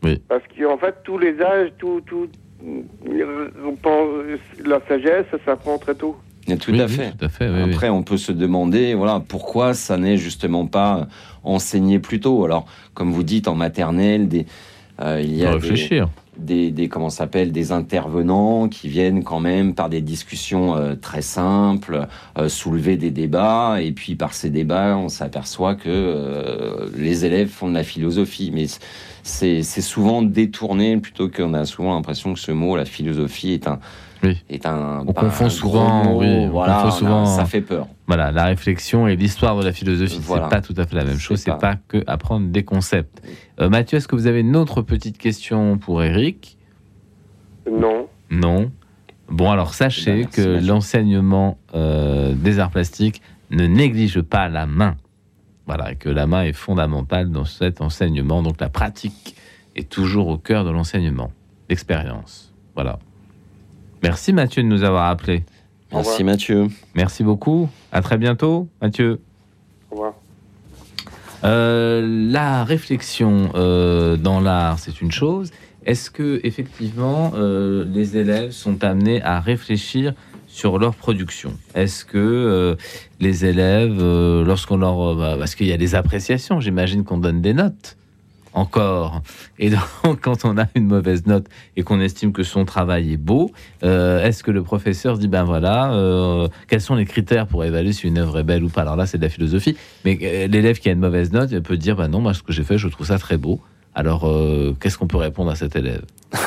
Oui. 0.04 0.22
Parce 0.28 0.44
qu'en 0.58 0.78
fait, 0.78 0.96
tous 1.04 1.18
les 1.18 1.40
âges, 1.42 1.72
tout, 1.78 2.02
tout, 2.06 2.28
la 4.66 4.80
sagesse, 4.88 5.26
ça 5.32 5.38
s'apprend 5.46 5.78
très 5.78 5.96
tôt. 5.96 6.18
Tout, 6.62 6.74
à 6.80 6.88
fait. 6.88 7.12
tout 7.12 7.26
à 7.26 7.30
fait. 7.30 7.48
Après, 7.48 7.90
on 7.90 8.04
peut 8.04 8.18
se 8.18 8.32
demander, 8.32 8.94
voilà, 8.94 9.22
pourquoi 9.28 9.74
ça 9.74 9.98
n'est 9.98 10.18
justement 10.18 10.66
pas 10.66 11.08
enseigné 11.44 12.00
plus 12.00 12.22
tôt. 12.22 12.46
Alors, 12.46 12.66
comme 12.94 13.12
vous 13.12 13.24
dites, 13.24 13.50
en 13.50 13.56
maternelle, 13.56 14.30
des, 14.30 14.46
euh, 15.02 15.20
il 15.22 15.36
y 15.36 15.46
a 15.46 15.52
réfléchir 15.52 16.06
des, 16.06 16.12
des 16.38 16.90
comment 16.90 17.10
s'appelle 17.10 17.52
des 17.52 17.72
intervenants 17.72 18.70
qui 18.70 18.90
viennent 18.90 19.24
quand 19.24 19.40
même 19.40 19.74
par 19.74 19.90
des 19.90 20.02
discussions 20.02 20.76
euh, 20.76 20.96
très 20.96 21.22
simples 21.22 22.08
euh, 22.38 22.50
soulever 22.50 22.98
des 22.98 23.12
débats. 23.12 23.78
Et 23.82 23.92
puis 23.92 24.16
par 24.16 24.34
ces 24.34 24.50
débats 24.50 24.98
on 24.98 25.10
s'aperçoit 25.10 25.76
que 25.76 25.90
euh, 25.90 26.90
les 26.96 27.26
élèves 27.26 27.50
font 27.50 27.70
de 27.70 27.74
la 27.74 27.84
philosophie. 27.84 28.52
Mais 28.54 28.66
c'est 29.24 29.64
souvent 29.64 30.22
détourné 30.22 30.98
plutôt 30.98 31.30
qu'on 31.30 31.54
a 31.54 31.66
souvent 31.66 31.96
l'impression 31.96 32.34
que 32.34 32.40
ce 32.40 32.52
mot 32.52 32.78
la 32.78 32.86
philosophie 32.86 33.52
est 33.52 33.68
un 33.68 33.80
oui. 34.24 34.44
est 34.50 34.66
un. 34.66 35.04
On 35.08 35.14
confond 35.14 35.50
souvent, 35.50 36.16
oui, 36.18 36.48
voilà, 36.48 36.90
souvent. 36.92 37.26
ça 37.26 37.46
fait 37.46 37.62
peur. 37.62 37.88
Voilà, 38.08 38.32
la 38.32 38.46
réflexion 38.46 39.08
et 39.08 39.16
l'histoire 39.16 39.58
de 39.58 39.64
la 39.64 39.72
philosophie, 39.72 40.20
c'est 40.22 40.50
pas 40.50 40.62
tout 40.62 40.74
à 40.78 40.86
fait 40.86 40.96
la 40.96 41.04
même 41.04 41.20
chose. 41.20 41.40
C'est 41.40 41.58
pas. 41.58 41.76
que 41.88 42.04
apprendre 42.08 42.48
des 42.48 42.64
concepts. 42.64 43.22
Euh, 43.60 43.70
Mathieu, 43.70 43.98
est-ce 43.98 44.08
que 44.08 44.16
vous 44.16 44.28
avez 44.28 44.42
une 44.42 44.56
autre 44.56 44.82
petite 44.82 45.18
question 45.18 45.78
pour 45.78 46.04
Eric? 46.04 46.58
Non. 47.70 48.08
Non. 48.30 48.72
Bon, 49.30 49.52
alors 49.52 49.74
sachez 49.74 50.20
eh 50.20 50.24
ben, 50.24 50.30
que 50.30 50.66
l'enseignement 50.66 51.58
euh, 51.76 52.34
des 52.34 52.60
arts 52.60 52.72
plastiques 52.72 53.22
ne 53.52 53.66
néglige 53.66 54.22
pas 54.22 54.48
la 54.48 54.66
main. 54.66 54.96
Voilà, 55.66 55.92
et 55.92 55.96
que 55.96 56.10
la 56.10 56.28
main 56.28 56.44
est 56.44 56.54
fondamentale 56.54 57.30
dans 57.30 57.44
cet 57.44 57.82
enseignement. 57.82 58.42
Donc 58.42 58.62
la 58.62 58.70
pratique 58.70 59.36
est 59.76 59.90
toujours 59.90 60.30
au 60.30 60.38
cœur 60.38 60.64
de 60.64 60.70
l'enseignement, 60.70 61.32
l'expérience. 61.70 62.54
Voilà. 62.74 63.00
Merci 64.04 64.34
Mathieu 64.34 64.64
de 64.64 64.68
nous 64.68 64.84
avoir 64.84 65.10
appelé. 65.10 65.44
Merci 65.92 66.24
Mathieu. 66.24 66.68
Merci 66.96 67.24
beaucoup. 67.24 67.70
À 67.92 68.02
très 68.02 68.18
bientôt, 68.18 68.68
Mathieu. 68.82 69.20
Au 69.90 69.96
revoir. 69.96 70.14
Euh, 71.44 72.06
la 72.32 72.64
réflexion 72.64 73.52
euh, 73.56 74.18
dans 74.18 74.40
l'art, 74.40 74.80
c'est 74.80 75.02
une 75.02 75.12
chose. 75.12 75.52
Est-ce 75.86 76.10
que 76.12 76.42
effectivement 76.44 77.32
euh, 77.36 77.86
les 77.88 78.18
élèves 78.18 78.52
sont 78.52 78.84
amenés 78.84 79.22
à 79.22 79.40
réfléchir 79.40 80.14
sur 80.48 80.80
leur 80.80 80.96
production? 80.96 81.54
Est-ce 81.76 82.04
que 82.04 82.76
les 83.20 83.46
élèves, 83.46 84.02
lorsqu'on 84.44 84.78
leur, 84.78 85.16
bah, 85.16 85.36
parce 85.38 85.56
qu'il 85.56 85.68
y 85.68 85.72
a 85.72 85.78
des 85.78 85.96
appréciations, 85.96 86.60
j'imagine 86.60 87.04
qu'on 87.04 87.20
donne 87.20 87.42
des 87.42 87.54
notes 87.54 87.96
encore. 88.58 89.22
Et 89.60 89.70
donc, 89.70 90.20
quand 90.22 90.46
on 90.46 90.58
a 90.58 90.66
une 90.76 90.88
mauvaise 90.88 91.26
note 91.26 91.46
et 91.76 91.84
qu'on 91.84 92.00
estime 92.02 92.34
que 92.34 92.44
son 92.44 92.66
travail 92.66 93.14
est 93.14 93.18
beau, 93.18 93.52
euh, 93.84 94.24
est-ce 94.24 94.44
que 94.44 94.52
le 94.52 94.64
professeur 94.64 95.18
dit 95.18 95.28
ben 95.28 95.44
voilà, 95.44 95.94
euh, 95.94 96.48
quels 96.68 96.82
sont 96.82 96.96
les 96.96 97.06
critères 97.06 97.48
pour 97.48 97.64
évaluer 97.64 97.94
si 97.94 98.08
une 98.08 98.18
œuvre 98.18 98.40
est 98.40 98.44
belle 98.44 98.64
ou 98.64 98.70
pas? 98.70 98.82
Alors 98.82 98.96
là, 98.96 99.06
c'est 99.06 99.18
de 99.18 99.24
la 99.24 99.30
philosophie. 99.30 99.78
Mais 100.06 100.18
euh, 100.22 100.48
l'élève 100.48 100.80
qui 100.80 100.90
a 100.90 100.92
une 100.92 101.00
mauvaise 101.00 101.32
note 101.32 101.52
il 101.52 101.62
peut 101.62 101.78
dire 101.78 101.96
ben 101.96 102.08
non, 102.08 102.20
moi 102.20 102.34
ce 102.34 102.44
que 102.44 102.52
j'ai 102.52 102.64
fait, 102.64 102.78
je 102.78 102.88
trouve 102.88 103.08
ça 103.08 103.20
très 103.20 103.38
beau. 103.38 103.62
Alors, 103.96 104.32
qu'est-ce 104.80 104.96
qu'on 104.96 105.08
peut 105.08 105.18
répondre 105.18 105.50
à 105.50 105.56
cet 105.56 105.76
élève? 105.76 106.04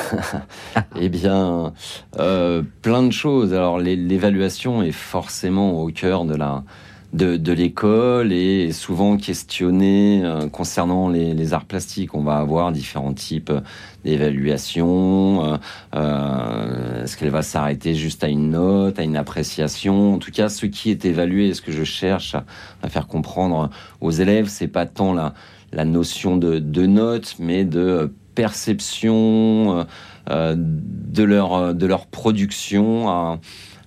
Eh 1.01 1.09
bien, 1.09 1.73
plein 2.13 3.03
de 3.03 3.11
choses. 3.11 3.53
Alors, 3.53 3.81
l'évaluation 3.81 4.85
est 4.85 4.93
forcément 4.93 5.83
au 5.83 5.89
cœur 5.89 6.27
de 6.27 6.37
la 6.37 6.63
de, 7.13 7.53
l'école 7.53 8.33
et 8.33 8.73
souvent 8.73 9.17
questionné 9.17 10.23
euh, 10.25 10.49
concernant 10.49 11.09
les, 11.09 11.53
arts 11.53 11.65
plastiques. 11.65 12.15
On 12.15 12.23
va 12.23 12.37
avoir 12.37 12.73
différents 12.73 13.13
types. 13.15 13.51
Euh, 13.51 13.61
euh, 15.95 17.05
est-ce 17.05 17.17
qu'elle 17.17 17.31
va 17.31 17.43
s'arrêter 17.43 17.95
juste 17.95 18.25
à 18.25 18.29
une 18.29 18.51
note, 18.51 18.99
à 18.99 19.03
une 19.03 19.17
appréciation? 19.17 20.15
En 20.15 20.19
tout 20.19 20.31
cas, 20.31 20.49
ce 20.49 20.67
qui 20.67 20.91
est 20.91 21.05
évalué, 21.05 21.53
ce 21.55 21.63
que 21.63 21.73
je 21.73 21.85
cherche 21.85 22.37
à, 22.83 22.89
faire 22.89 23.07
comprendre 23.07 23.71
aux 24.01 24.11
élèves, 24.11 24.47
c'est 24.49 24.69
pas 24.69 24.87
tant 24.87 25.13
la, 25.13 25.35
la 25.73 25.85
notion 25.85 26.37
de, 26.37 26.59
de 26.59 26.87
note, 26.87 27.37
mais 27.39 27.65
de 27.65 28.13
perception 28.35 29.87
de 30.29 31.23
leur 31.25 31.75
de 31.75 31.87
leur 31.87 32.07
production 32.07 33.39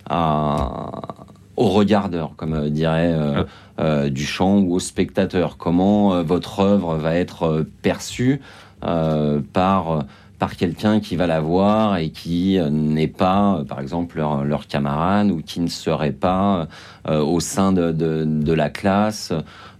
à 0.10 1.23
au 1.56 1.70
regardeur, 1.70 2.34
comme 2.36 2.54
euh, 2.54 2.70
dirait 2.70 3.13
euh, 3.13 3.44
euh, 3.80 4.10
Duchamp, 4.10 4.60
ou 4.60 4.76
au 4.76 4.80
spectateur. 4.80 5.58
Comment 5.58 6.24
votre 6.24 6.60
œuvre 6.60 6.96
va 6.96 7.16
être 7.16 7.66
perçue 7.82 8.42
par 8.82 10.06
par 10.39 10.58
quelqu'un 10.58 11.00
qui 11.00 11.16
va 11.16 11.26
la 11.26 11.39
voir 11.39 11.96
et 11.98 12.10
qui 12.10 12.60
n'est 12.70 13.08
pas, 13.08 13.63
par 13.68 13.80
exemple, 13.80 14.18
leur, 14.18 14.44
leur, 14.44 14.68
camarade 14.68 15.32
ou 15.32 15.42
qui 15.42 15.62
ne 15.62 15.70
serait 15.70 16.12
pas 16.12 16.68
au 17.08 17.39
sein 17.39 17.72
de, 17.72 17.94
de, 17.94 18.26
de 18.26 18.54
la 18.54 18.70
classe 18.70 19.32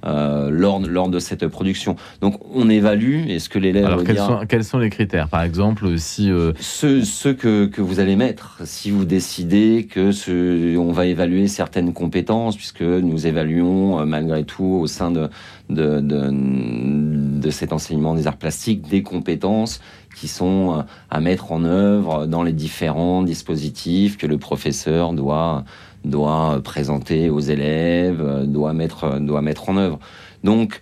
euh, 0.06 0.50
lors, 0.50 0.80
lors 0.80 1.10
de 1.10 1.20
cette 1.20 1.48
production. 1.48 1.96
Donc 2.22 2.40
on 2.54 2.70
évalue, 2.70 3.30
est-ce 3.30 3.50
que 3.50 3.60
l'élève... 3.60 3.86
Alors 3.86 4.04
quels, 4.04 4.18
sont, 4.18 4.40
quels 4.48 4.64
sont 4.64 4.78
les 4.78 4.90
critères? 4.90 5.30
Par 5.30 5.44
exemple, 5.44 5.98
si... 5.98 6.32
Euh... 6.32 6.52
Ceux, 6.60 7.04
ceux 7.04 7.34
que, 7.34 7.66
que, 7.66 7.82
vous 7.82 8.00
allez 8.00 8.16
mettre, 8.16 8.58
si 8.66 8.92
vous 8.92 9.06
décidez 9.06 9.88
que 9.90 10.12
ce, 10.12 10.76
on 10.78 10.92
va 10.92 11.06
évaluer 11.06 11.48
certaines 11.48 11.94
compétences, 11.94 12.58
puisque 12.58 12.82
nous 12.82 13.28
évaluons 13.28 14.00
euh, 14.00 14.06
malgré 14.06 14.44
tout 14.44 14.80
au 14.82 14.88
sein 14.88 15.12
de, 15.12 15.30
de, 15.70 16.00
de, 16.00 16.30
de 16.32 17.50
cet 17.50 17.74
enseignement 17.74 18.16
des 18.16 18.28
arts 18.28 18.38
plastiques 18.38 18.88
des 18.90 19.04
compétences 19.04 19.80
qui 20.16 20.28
sont 20.28 20.84
à 21.10 21.20
mettre 21.20 21.52
en 21.52 21.64
œuvre 21.64 22.28
dans 22.28 22.44
les 22.44 22.54
différents 22.54 23.24
dispositifs 23.24 24.18
que 24.18 24.28
le 24.28 24.38
professeur 24.38 25.14
doit 25.14 25.64
doit 26.06 26.62
présenter 26.64 27.30
aux 27.30 27.40
élèves, 27.40 28.46
doit 28.46 28.74
mettre, 28.74 29.20
doit 29.20 29.42
mettre 29.42 29.70
en 29.70 29.78
œuvre. 29.78 30.00
Donc, 30.44 30.82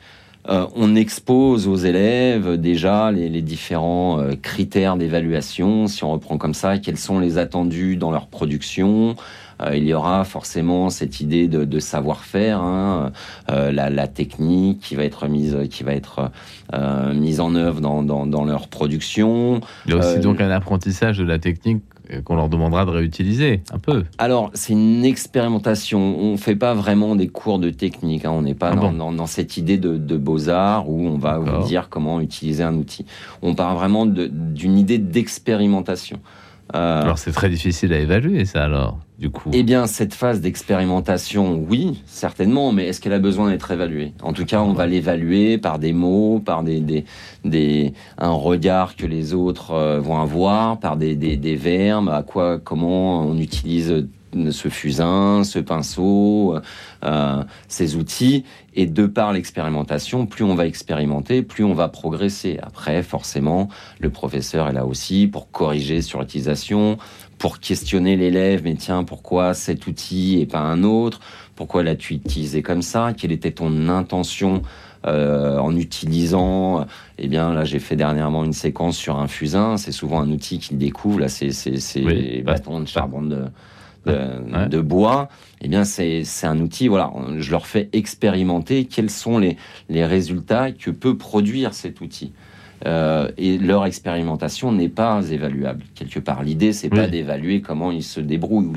euh, 0.49 0.65
on 0.75 0.95
expose 0.95 1.67
aux 1.67 1.75
élèves 1.75 2.57
déjà 2.57 3.11
les, 3.11 3.29
les 3.29 3.43
différents 3.43 4.19
euh, 4.19 4.33
critères 4.41 4.97
d'évaluation, 4.97 5.87
si 5.87 6.03
on 6.03 6.11
reprend 6.11 6.37
comme 6.37 6.55
ça, 6.55 6.79
quels 6.79 6.97
sont 6.97 7.19
les 7.19 7.37
attendus 7.37 7.95
dans 7.95 8.09
leur 8.09 8.25
production. 8.27 9.15
Euh, 9.61 9.77
il 9.77 9.83
y 9.83 9.93
aura 9.93 10.23
forcément 10.23 10.89
cette 10.89 11.19
idée 11.19 11.47
de, 11.47 11.63
de 11.63 11.79
savoir-faire, 11.79 12.59
hein, 12.59 13.11
la, 13.47 13.91
la, 13.91 14.07
technique 14.07 14.79
qui 14.79 14.95
va 14.95 15.03
être 15.03 15.27
mise, 15.27 15.55
qui 15.69 15.83
va 15.83 15.93
être 15.93 16.31
mise 17.13 17.39
en 17.39 17.53
œuvre 17.53 17.79
dans, 17.79 18.01
dans, 18.01 18.25
dans, 18.25 18.43
leur 18.43 18.67
production. 18.69 19.61
Il 19.85 19.91
y 19.91 19.93
a 19.93 19.97
aussi 19.97 20.19
donc 20.19 20.41
un 20.41 20.49
apprentissage 20.49 21.19
de 21.19 21.23
la 21.23 21.37
technique 21.37 21.83
qu'on 22.23 22.35
leur 22.35 22.49
demandera 22.49 22.85
de 22.85 22.91
réutiliser 22.91 23.61
un 23.71 23.79
peu. 23.79 24.03
Alors, 24.17 24.51
c'est 24.53 24.73
une 24.73 25.05
expérimentation. 25.05 25.99
On 25.99 26.33
ne 26.33 26.37
fait 26.37 26.55
pas 26.55 26.73
vraiment 26.73 27.15
des 27.15 27.27
cours 27.27 27.59
de 27.59 27.69
technique. 27.69 28.25
Hein. 28.25 28.31
On 28.31 28.41
n'est 28.41 28.55
pas 28.55 28.71
ah 28.71 28.91
dans, 28.91 29.27
cette 29.27 29.57
idée 29.57 29.77
de, 29.77 30.17
beaux-arts 30.17 30.89
où 30.89 31.07
on 31.07 31.17
va 31.17 31.37
vous 31.37 31.65
dire 31.65 31.89
comment 31.89 32.19
utiliser 32.19 32.63
un 32.63 32.75
outil. 32.75 33.05
On 33.41 33.55
part 33.55 33.75
vraiment 33.75 34.05
d'une 34.05 34.77
idée 34.77 34.97
d'expérimentation. 34.97 36.19
Euh, 36.73 37.01
alors 37.01 37.17
c'est 37.17 37.31
très 37.31 37.49
difficile 37.49 37.91
à 37.93 37.99
évaluer 37.99 38.45
ça 38.45 38.63
alors, 38.63 38.99
du 39.19 39.29
coup. 39.29 39.49
Eh 39.53 39.63
bien, 39.63 39.87
cette 39.87 40.13
phase 40.13 40.39
d'expérimentation, 40.39 41.65
oui, 41.69 42.01
certainement, 42.05 42.71
mais 42.71 42.87
est-ce 42.87 43.01
qu'elle 43.01 43.13
a 43.13 43.19
besoin 43.19 43.49
d'être 43.49 43.71
évaluée? 43.71 44.13
En 44.23 44.33
tout 44.33 44.45
cas, 44.45 44.61
on 44.61 44.73
va 44.73 44.87
l'évaluer 44.87 45.57
par 45.57 45.79
des 45.79 45.91
mots, 45.93 46.41
par 46.43 46.63
des, 46.63 46.79
des, 46.79 47.05
des, 47.43 47.93
un 48.17 48.31
regard 48.31 48.95
que 48.95 49.05
les 49.05 49.33
autres 49.33 49.71
euh, 49.71 49.99
vont 49.99 50.19
avoir, 50.19 50.79
par 50.79 50.97
des, 50.97 51.15
des, 51.15 51.37
des 51.37 51.55
verbes, 51.55 52.09
à 52.09 52.23
quoi, 52.23 52.59
comment 52.59 53.21
on 53.21 53.37
utilise 53.37 54.07
ce 54.51 54.69
fusain, 54.69 55.43
ce 55.43 55.59
pinceau, 55.59 56.57
euh, 57.03 57.43
ces 57.67 57.95
outils. 57.95 58.43
Et 58.73 58.85
de 58.85 59.05
par 59.05 59.33
l'expérimentation, 59.33 60.25
plus 60.25 60.43
on 60.43 60.55
va 60.55 60.65
expérimenter, 60.65 61.41
plus 61.41 61.63
on 61.63 61.73
va 61.73 61.89
progresser. 61.89 62.57
Après, 62.61 63.03
forcément, 63.03 63.67
le 63.99 64.09
professeur 64.09 64.69
est 64.69 64.73
là 64.73 64.85
aussi 64.85 65.27
pour 65.27 65.51
corriger 65.51 66.01
sur 66.01 66.21
l'utilisation, 66.21 66.97
pour 67.37 67.59
questionner 67.59 68.15
l'élève, 68.15 68.61
mais 68.63 68.75
tiens, 68.75 69.03
pourquoi 69.03 69.53
cet 69.53 69.87
outil 69.87 70.39
et 70.39 70.45
pas 70.45 70.59
un 70.59 70.83
autre? 70.83 71.19
Pourquoi 71.55 71.83
l'as-tu 71.83 72.13
utilisé 72.13 72.61
comme 72.61 72.81
ça? 72.81 73.13
Quelle 73.17 73.31
était 73.31 73.51
ton 73.51 73.89
intention 73.89 74.61
euh, 75.07 75.57
en 75.57 75.75
utilisant, 75.75 76.85
eh 77.17 77.27
bien 77.27 77.55
là 77.55 77.65
j'ai 77.65 77.79
fait 77.79 77.95
dernièrement 77.95 78.43
une 78.43 78.53
séquence 78.53 78.95
sur 78.95 79.17
un 79.17 79.27
fusain, 79.27 79.77
c'est 79.77 79.91
souvent 79.91 80.21
un 80.21 80.29
outil 80.29 80.59
qu'il 80.59 80.77
découvre, 80.77 81.21
là 81.21 81.27
c'est 81.27 81.49
oui, 82.05 82.43
bâtons 82.43 82.79
de 82.79 82.87
charbon 82.87 83.23
de, 83.23 83.45
de, 84.05 84.81
bois, 84.81 85.29
eh 85.61 85.67
bien 85.67 85.83
c'est 85.83 86.23
un 86.43 86.59
outil, 86.59 86.87
voilà, 86.87 87.11
je 87.37 87.51
leur 87.51 87.67
fais 87.67 87.89
expérimenter 87.93 88.85
quels 88.85 89.09
sont 89.09 89.37
les, 89.37 89.57
les 89.89 90.05
résultats 90.05 90.71
que 90.71 90.91
peut 90.91 91.17
produire 91.17 91.73
cet 91.73 92.01
outil. 92.01 92.33
Euh, 92.87 93.29
et 93.37 93.59
leur 93.59 93.85
expérimentation 93.85 94.71
n'est 94.71 94.89
pas 94.89 95.21
évaluable. 95.29 95.83
Quelque 95.93 96.19
part. 96.19 96.41
L'idée, 96.41 96.73
c'est 96.73 96.89
pas 96.89 97.07
d'évaluer 97.07 97.61
comment 97.61 97.91
ils 97.91 98.03
se 98.03 98.19
débrouillent 98.19 98.65
ou 98.65 98.73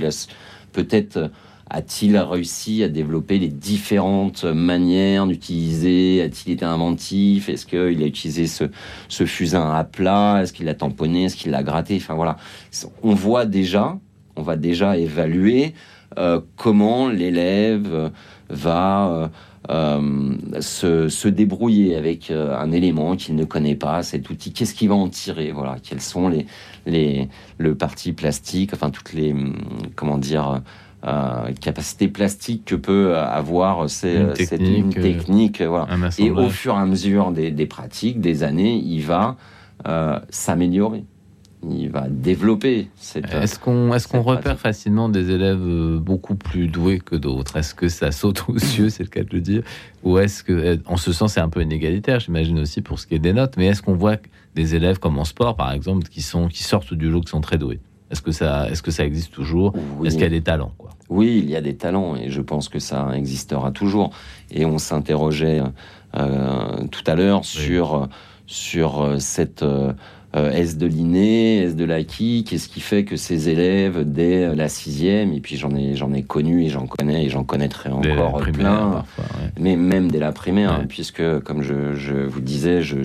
peut-être 0.72 1.30
a-t-il 1.70 2.18
réussi 2.18 2.82
à 2.82 2.88
développer 2.88 3.38
les 3.38 3.48
différentes 3.48 4.44
manières 4.44 5.26
d'utiliser? 5.26 6.20
A-t-il 6.20 6.52
été 6.52 6.64
inventif? 6.64 7.48
Est-ce 7.48 7.64
qu'il 7.64 8.02
a 8.02 8.06
utilisé 8.06 8.46
ce, 8.46 8.64
ce 9.08 9.24
fusain 9.24 9.72
à 9.72 9.84
plat? 9.84 10.42
Est-ce 10.42 10.52
qu'il 10.52 10.66
l'a 10.66 10.74
tamponné? 10.74 11.24
Est-ce 11.24 11.36
qu'il 11.36 11.52
l'a 11.52 11.62
gratté? 11.62 11.96
Enfin 11.96 12.14
voilà, 12.14 12.36
on 13.02 13.14
voit 13.14 13.46
déjà 13.46 13.98
on 14.36 14.42
va 14.42 14.56
déjà 14.56 14.96
évaluer 14.96 15.74
euh, 16.18 16.40
comment 16.56 17.08
l'élève 17.08 18.12
va 18.48 19.08
euh, 19.08 19.28
euh, 19.70 20.60
se, 20.60 21.28
débrouiller 21.28 21.96
avec 21.96 22.30
un 22.30 22.70
élément 22.70 23.16
qu'il 23.16 23.34
ne 23.34 23.44
connaît 23.44 23.74
pas, 23.74 24.02
cet 24.02 24.30
outil, 24.30 24.52
qu'est-ce 24.52 24.74
qu'il 24.74 24.90
va 24.90 24.94
en 24.94 25.08
tirer, 25.08 25.50
voilà, 25.52 25.76
quels 25.82 26.00
sont 26.00 26.28
les, 26.28 26.46
les 26.86 27.28
le 27.58 27.74
parti 27.74 28.12
plastique, 28.12 28.72
enfin 28.74 28.90
toutes 28.90 29.12
les 29.12 29.32
hum, 29.32 29.56
comment 29.96 30.18
dire 30.18 30.60
capacités 31.60 32.08
plastiques 32.08 32.64
que 32.64 32.74
peut 32.74 33.14
avoir 33.18 33.90
cette 33.90 34.32
technique, 34.32 35.60
voilà. 35.60 35.86
Et 36.18 36.30
au 36.30 36.48
fur 36.48 36.74
et 36.74 36.78
à 36.78 36.86
mesure 36.86 37.30
des, 37.30 37.50
des 37.50 37.66
pratiques, 37.66 38.22
des 38.22 38.42
années, 38.42 38.76
il 38.76 39.02
va 39.02 39.36
s'améliorer 40.30 41.04
il 41.70 41.90
va 41.90 42.08
développer 42.08 42.88
cette. 42.96 43.32
Est-ce 43.32 43.58
qu'on 43.58 43.92
est-ce 43.92 44.08
qu'on 44.08 44.22
repère 44.22 44.58
facilement 44.58 45.08
des 45.08 45.30
élèves 45.30 45.62
euh, 45.62 45.98
beaucoup 45.98 46.34
plus 46.34 46.68
doués 46.68 47.00
que 47.00 47.16
d'autres? 47.16 47.56
Est-ce 47.56 47.74
que 47.74 47.88
ça 47.88 48.12
saute 48.12 48.44
aux 48.48 48.54
yeux, 48.78 48.88
c'est 48.88 49.02
le 49.02 49.08
cas 49.08 49.22
de 49.22 49.30
le 49.32 49.40
dire, 49.40 49.62
ou 50.02 50.18
est-ce 50.18 50.42
que, 50.42 50.52
euh, 50.52 50.76
en 50.86 50.96
ce 50.96 51.12
sens, 51.12 51.34
c'est 51.34 51.40
un 51.40 51.48
peu 51.48 51.62
inégalitaire, 51.62 52.20
j'imagine 52.20 52.58
aussi 52.58 52.82
pour 52.82 52.98
ce 52.98 53.06
qui 53.06 53.14
est 53.14 53.18
des 53.18 53.32
notes, 53.32 53.54
mais 53.56 53.66
est-ce 53.66 53.82
qu'on 53.82 53.94
voit 53.94 54.16
des 54.54 54.74
élèves 54.74 54.98
comme 54.98 55.18
en 55.18 55.24
sport, 55.24 55.56
par 55.56 55.72
exemple, 55.72 56.08
qui 56.08 56.22
sont 56.22 56.48
qui 56.48 56.62
sortent 56.62 56.94
du 56.94 57.10
lot, 57.10 57.20
qui 57.20 57.30
sont 57.30 57.40
très 57.40 57.58
doués? 57.58 57.80
Est-ce 58.10 58.22
que 58.22 58.32
ça 58.32 58.68
est-ce 58.70 58.82
que 58.82 58.90
ça 58.90 59.04
existe 59.04 59.32
toujours? 59.32 59.74
Est-ce 60.04 60.14
qu'il 60.14 60.24
y 60.24 60.26
a 60.26 60.30
des 60.30 60.42
talents 60.42 60.72
quoi? 60.78 60.90
Oui, 61.08 61.40
il 61.42 61.50
y 61.50 61.56
a 61.56 61.60
des 61.60 61.76
talents 61.76 62.16
et 62.16 62.30
je 62.30 62.40
pense 62.40 62.68
que 62.68 62.78
ça 62.78 63.10
existera 63.14 63.70
toujours. 63.72 64.10
Et 64.50 64.64
on 64.64 64.78
s'interrogeait 64.78 65.62
euh, 66.16 66.86
tout 66.90 67.04
à 67.06 67.14
l'heure 67.14 67.44
sur 67.44 68.08
sur 68.46 69.16
cette 69.18 69.62
euh, 69.62 69.92
est-ce 70.34 70.76
de 70.76 70.86
l'inné, 70.86 71.58
est-ce 71.58 71.74
de 71.74 71.84
l'acquis 71.84 72.44
Qu'est-ce 72.44 72.68
qui 72.68 72.80
fait 72.80 73.04
que 73.04 73.16
ces 73.16 73.48
élèves, 73.48 74.02
dès 74.04 74.54
la 74.54 74.68
sixième, 74.68 75.32
et 75.32 75.40
puis 75.40 75.56
j'en 75.56 75.74
ai, 75.74 75.94
j'en 75.94 76.12
ai 76.12 76.22
connu 76.22 76.64
et 76.64 76.70
j'en 76.70 76.86
connais 76.86 77.24
et 77.24 77.28
j'en 77.28 77.44
connaîtrai 77.44 77.90
encore 77.90 78.40
plein, 78.52 79.04
mais 79.58 79.76
même 79.76 80.10
dès 80.10 80.18
la 80.18 80.32
primaire, 80.32 80.84
puisque 80.88 81.40
comme 81.40 81.62
je, 81.62 81.94
je, 81.94 82.14
vous 82.14 82.40
disais, 82.40 82.82
je, 82.82 82.96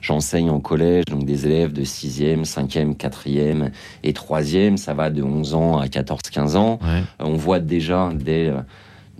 j'enseigne 0.00 0.50
en 0.50 0.60
collège, 0.60 1.04
donc 1.06 1.24
des 1.24 1.46
élèves 1.46 1.72
de 1.72 1.84
sixième, 1.84 2.44
cinquième, 2.44 2.96
quatrième 2.96 3.70
et 4.02 4.12
troisième, 4.12 4.76
ça 4.76 4.94
va 4.94 5.10
de 5.10 5.22
11 5.22 5.54
ans 5.54 5.78
à 5.78 5.86
14-15 5.86 6.56
ans. 6.56 6.78
On 7.18 7.34
voit 7.34 7.60
déjà 7.60 8.10
dès 8.14 8.52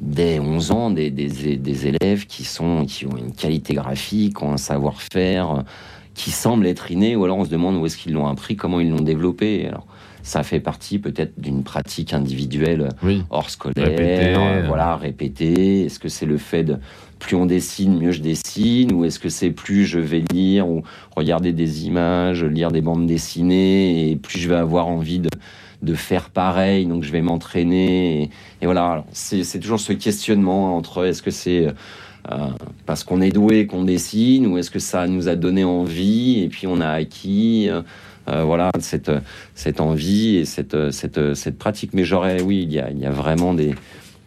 dès 0.02 0.40
11 0.40 0.70
ans 0.72 0.90
des, 0.90 1.10
des, 1.10 1.56
des, 1.56 1.86
élèves 1.86 2.26
qui, 2.26 2.44
sont, 2.44 2.84
qui 2.86 3.06
ont 3.06 3.16
une 3.16 3.32
qualité 3.32 3.74
graphique, 3.74 4.42
ont 4.42 4.52
un 4.52 4.56
savoir-faire, 4.56 5.62
qui 6.14 6.30
semble 6.30 6.66
être 6.66 6.90
inné, 6.90 7.16
ou 7.16 7.24
alors 7.24 7.38
on 7.38 7.44
se 7.44 7.50
demande 7.50 7.76
où 7.76 7.86
est-ce 7.86 7.96
qu'ils 7.96 8.12
l'ont 8.12 8.26
appris, 8.26 8.56
comment 8.56 8.80
ils 8.80 8.90
l'ont 8.90 9.02
développé. 9.02 9.66
Alors, 9.66 9.86
ça 10.22 10.42
fait 10.42 10.60
partie 10.60 10.98
peut-être 10.98 11.40
d'une 11.40 11.64
pratique 11.64 12.12
individuelle 12.12 12.88
hors 13.30 13.50
scolaire, 13.50 13.88
euh, 13.98 14.64
voilà, 14.66 14.96
répéter. 14.96 15.84
Est-ce 15.84 15.98
que 15.98 16.08
c'est 16.08 16.26
le 16.26 16.38
fait 16.38 16.62
de 16.62 16.76
plus 17.18 17.36
on 17.36 17.46
dessine, 17.46 17.98
mieux 17.98 18.12
je 18.12 18.20
dessine, 18.20 18.92
ou 18.92 19.04
est-ce 19.04 19.18
que 19.18 19.28
c'est 19.28 19.50
plus 19.50 19.84
je 19.84 19.98
vais 19.98 20.24
lire 20.32 20.68
ou 20.68 20.82
regarder 21.16 21.52
des 21.52 21.86
images, 21.86 22.44
lire 22.44 22.72
des 22.72 22.80
bandes 22.80 23.06
dessinées, 23.06 24.10
et 24.10 24.16
plus 24.16 24.40
je 24.40 24.48
vais 24.48 24.56
avoir 24.56 24.88
envie 24.88 25.20
de, 25.20 25.30
de 25.82 25.94
faire 25.94 26.30
pareil, 26.30 26.86
donc 26.86 27.04
je 27.04 27.12
vais 27.12 27.22
m'entraîner. 27.22 28.22
Et, 28.22 28.30
et, 28.60 28.66
voilà, 28.66 29.04
c'est 29.12 29.60
toujours 29.60 29.80
ce 29.80 29.92
questionnement 29.92 30.76
entre 30.76 31.06
est-ce 31.06 31.22
que 31.22 31.30
c'est 31.30 31.68
euh, 31.68 31.72
parce 32.86 33.04
qu'on 33.04 33.20
est 33.20 33.30
doué 33.30 33.66
qu'on 33.66 33.84
dessine 33.84 34.46
ou 34.46 34.58
est-ce 34.58 34.70
que 34.70 34.78
ça 34.78 35.06
nous 35.06 35.28
a 35.28 35.34
donné 35.34 35.64
envie 35.64 36.40
et 36.42 36.48
puis 36.48 36.66
on 36.66 36.80
a 36.80 36.88
acquis 36.88 37.68
euh, 37.68 37.82
euh, 38.28 38.44
voilà 38.44 38.70
cette, 38.78 39.10
cette 39.54 39.80
envie 39.80 40.36
et 40.36 40.44
cette, 40.44 40.92
cette, 40.92 41.34
cette 41.34 41.58
pratique. 41.58 41.90
Mais 41.94 42.04
j'aurais, 42.04 42.40
oui, 42.40 42.62
il 42.62 42.72
y 42.72 42.78
a, 42.78 42.90
il 42.90 42.98
y 43.00 43.06
a 43.06 43.10
vraiment 43.10 43.54
des, 43.54 43.74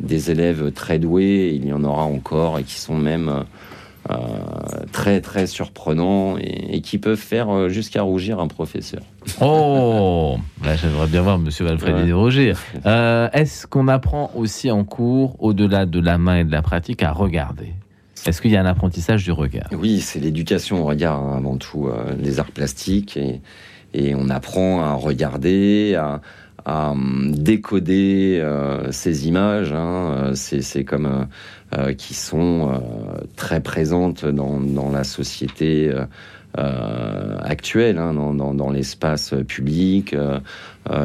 des 0.01 0.31
élèves 0.31 0.73
très 0.73 0.99
doués, 0.99 1.53
il 1.55 1.65
y 1.65 1.71
en 1.71 1.83
aura 1.85 2.03
encore 2.03 2.59
et 2.59 2.63
qui 2.63 2.79
sont 2.79 2.95
même 2.95 3.45
très 4.91 5.19
très 5.19 5.47
surprenants 5.47 6.37
et, 6.37 6.81
qui 6.81 6.99
peuvent 6.99 7.17
faire 7.17 7.69
jusqu'à 7.69 8.03
rougir 8.03 8.39
un 8.39 8.47
professeur. 8.47 9.01
Oh, 9.41 10.37
là 10.63 10.75
j'aimerais 10.75 11.07
bien 11.07 11.23
voir 11.23 11.39
Monsieur 11.39 11.67
Alfred 11.67 12.11
rougir. 12.11 12.59
Est-ce 12.83 13.65
qu'on 13.65 13.87
apprend 13.87 14.29
aussi 14.35 14.69
en 14.69 14.83
cours, 14.83 15.37
au-delà 15.39 15.85
de 15.87 15.99
la 15.99 16.17
main 16.19 16.39
et 16.39 16.43
de 16.43 16.51
la 16.51 16.61
pratique, 16.61 17.01
à 17.01 17.13
regarder? 17.13 17.73
Est-ce 18.25 18.41
qu'il 18.41 18.51
y 18.51 18.57
a 18.57 18.61
un 18.61 18.65
apprentissage 18.65 19.23
du 19.23 19.31
regard? 19.31 19.67
Oui, 19.71 19.99
c'est 19.99 20.19
l'éducation 20.19 20.81
au 20.81 20.85
regard 20.85 21.19
hein, 21.19 21.37
avant 21.37 21.57
tout, 21.57 21.87
euh, 21.87 22.15
les 22.17 22.39
arts 22.39 22.51
plastiques. 22.51 23.17
Et, 23.17 23.41
on 24.13 24.29
apprend 24.29 24.81
à 24.81 24.93
regarder, 24.93 25.95
à, 25.95 26.91
hum, 26.91 27.33
décoder 27.33 28.39
euh, 28.41 28.91
ces 28.91 29.27
images. 29.27 29.71
Hein, 29.71 30.33
euh, 30.33 30.35
c'est 30.35 30.83
comme 30.83 31.27
qui 31.97 32.13
sont 32.13 32.81
très 33.35 33.59
présentes 33.59 34.25
dans, 34.25 34.89
la 34.91 35.03
société. 35.03 35.93
actuelle, 36.57 37.97
hein, 37.97 38.13
dans, 38.13 38.53
dans 38.53 38.69
l'espace 38.69 39.33
public. 39.45 40.15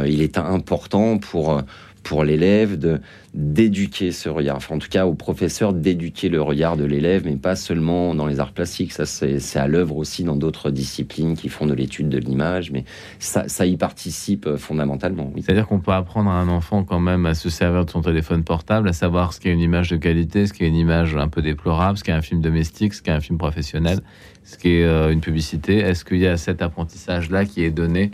il 0.07 0.23
est 0.23 0.39
important 0.39 1.18
pour 1.18 1.61
pour 2.03 2.24
l'élève 2.24 2.78
de 2.78 3.01
d'éduquer 3.32 4.11
ce 4.11 4.28
regard, 4.28 4.57
enfin 4.57 4.74
en 4.74 4.78
tout 4.80 4.88
cas 4.88 5.07
au 5.07 5.14
professeur 5.14 5.72
d'éduquer 5.72 6.28
le 6.28 6.42
regard 6.42 6.76
de 6.76 6.84
l'élève, 6.84 7.22
mais 7.24 7.36
pas 7.36 7.55
seulement 7.55 8.12
dans 8.12 8.26
les 8.26 8.40
arts 8.40 8.51
plastiques, 8.51 8.92
ça 8.92 9.07
c'est 9.07 9.57
à 9.57 9.68
l'œuvre 9.68 9.96
aussi 9.96 10.24
dans 10.24 10.34
d'autres 10.34 10.72
disciplines 10.72 11.36
qui 11.36 11.48
font 11.48 11.66
de 11.66 11.74
l'étude 11.74 12.09
de 12.09 12.18
l'image, 12.18 12.72
mais 12.72 12.84
ça, 13.20 13.46
ça 13.46 13.66
y 13.66 13.76
participe 13.76 14.46
euh, 14.46 14.57
fondamentalement. 14.57 15.32
C'est-à-dire 15.36 15.68
qu'on 15.68 15.78
peut 15.78 15.92
apprendre 15.92 16.28
à 16.28 16.34
un 16.34 16.48
enfant 16.48 16.82
quand 16.82 16.98
même 16.98 17.24
à 17.24 17.34
se 17.34 17.51
servir 17.51 17.84
de 17.84 17.90
son 17.90 18.01
téléphone 18.01 18.42
portable, 18.42 18.88
à 18.88 18.92
savoir 18.92 19.32
ce 19.32 19.38
qu'est 19.38 19.53
une 19.53 19.61
image 19.61 19.90
de 19.90 19.96
qualité, 19.96 20.46
ce 20.46 20.53
qu'est 20.53 20.66
une 20.66 20.74
image 20.74 21.14
un 21.14 21.28
peu 21.28 21.40
déplorable, 21.40 21.98
ce 21.98 22.05
qu'est 22.05 22.11
un 22.11 22.22
film 22.22 22.40
domestique, 22.40 22.94
ce 22.94 23.03
qu'est 23.03 23.12
un 23.12 23.20
film 23.20 23.38
professionnel, 23.38 24.01
ce 24.42 24.59
qu'est 24.59 24.82
euh, 24.82 25.12
une 25.12 25.20
publicité. 25.20 25.78
Est-ce 25.78 26.05
qu'il 26.05 26.18
y 26.18 26.26
a 26.26 26.36
cet 26.36 26.62
apprentissage-là 26.62 27.44
qui 27.44 27.62
est 27.62 27.70
donné 27.70 28.11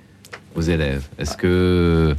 aux 0.55 0.63
élèves? 0.63 1.09
Est-ce 1.19 1.39
que 1.39 2.15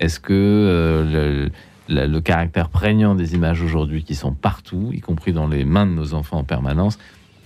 est-ce 0.00 0.18
que 0.18 0.32
euh, 0.32 1.48
le, 1.88 2.20
caractère 2.20 2.70
prégnant 2.70 3.14
des 3.14 3.34
images 3.34 3.62
aujourd'hui 3.62 4.02
qui 4.02 4.14
sont 4.14 4.32
partout, 4.32 4.90
y 4.92 5.00
compris 5.00 5.32
dans 5.32 5.46
les 5.46 5.64
mains 5.64 5.86
de 5.86 5.92
nos 5.92 6.14
enfants 6.14 6.38
en 6.38 6.44
permanence, 6.44 6.98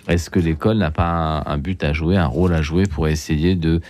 est-ce 0.08 0.30
que 0.30 0.38
l'école 0.38 0.78
n'a 0.78 0.90
pas 0.90 1.42
un, 1.46 1.58
but 1.58 1.82
à 1.82 1.92
jouer, 1.92 2.16
un 2.16 2.26
rôle 2.26 2.54
à 2.54 2.62
jouer 2.62 2.84
pour 2.86 3.08
essayer 3.08 3.54
de 3.54 3.80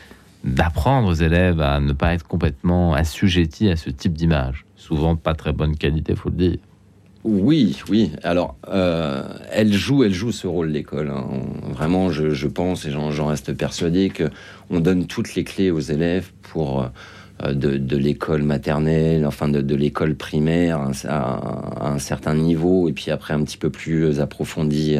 d'apprendre 0.45 1.09
aux 1.09 1.15
élèves 1.15 1.63
à 1.63 1.81
ne 1.81 1.95
pas 1.95 2.13
être 2.13 2.27
complètement 2.27 2.93
assujettis 2.93 3.71
à 3.71 3.77
ce 3.77 3.89
type 3.89 4.13
d'image, 4.13 4.67
souvent 4.77 5.17
pas 5.17 5.35
très 5.35 5.55
bonne 5.55 5.75
qualité, 5.75 6.15
faut 6.15 6.29
le 6.29 6.37
dire. 6.37 6.59
Oui, 7.25 7.79
oui. 7.89 8.13
Alors, 8.23 8.55
euh, 8.69 9.27
elle 9.51 9.73
joue, 9.73 10.05
elle 10.05 10.13
joue 10.13 10.33
ce 10.33 10.47
rôle 10.47 10.69
l'école. 10.69 11.09
Hein. 11.09 11.25
Vraiment, 11.71 12.11
je, 12.11 12.47
pense 12.47 12.85
et 12.85 12.91
j'en 12.91 13.27
reste 13.27 13.55
persuadé 13.55 14.11
que 14.11 14.25
on 14.69 14.81
donne 14.81 15.07
toutes 15.07 15.35
les 15.35 15.45
clés 15.45 15.71
aux 15.71 15.81
élèves 15.81 16.31
pour 16.43 16.91
de, 17.53 17.97
l'école 17.97 18.43
maternelle, 18.43 19.27
enfin 19.27 19.49
de, 19.49 19.75
l'école 19.75 20.15
primaire 20.15 20.89
à, 21.07 21.93
un 21.93 21.99
certain 21.99 22.35
niveau, 22.35 22.89
et 22.89 22.93
puis 22.93 23.11
après 23.11 23.35
un 23.35 23.43
petit 23.43 23.59
peu 23.59 23.71
plus 23.71 24.21
approfondi 24.21 24.99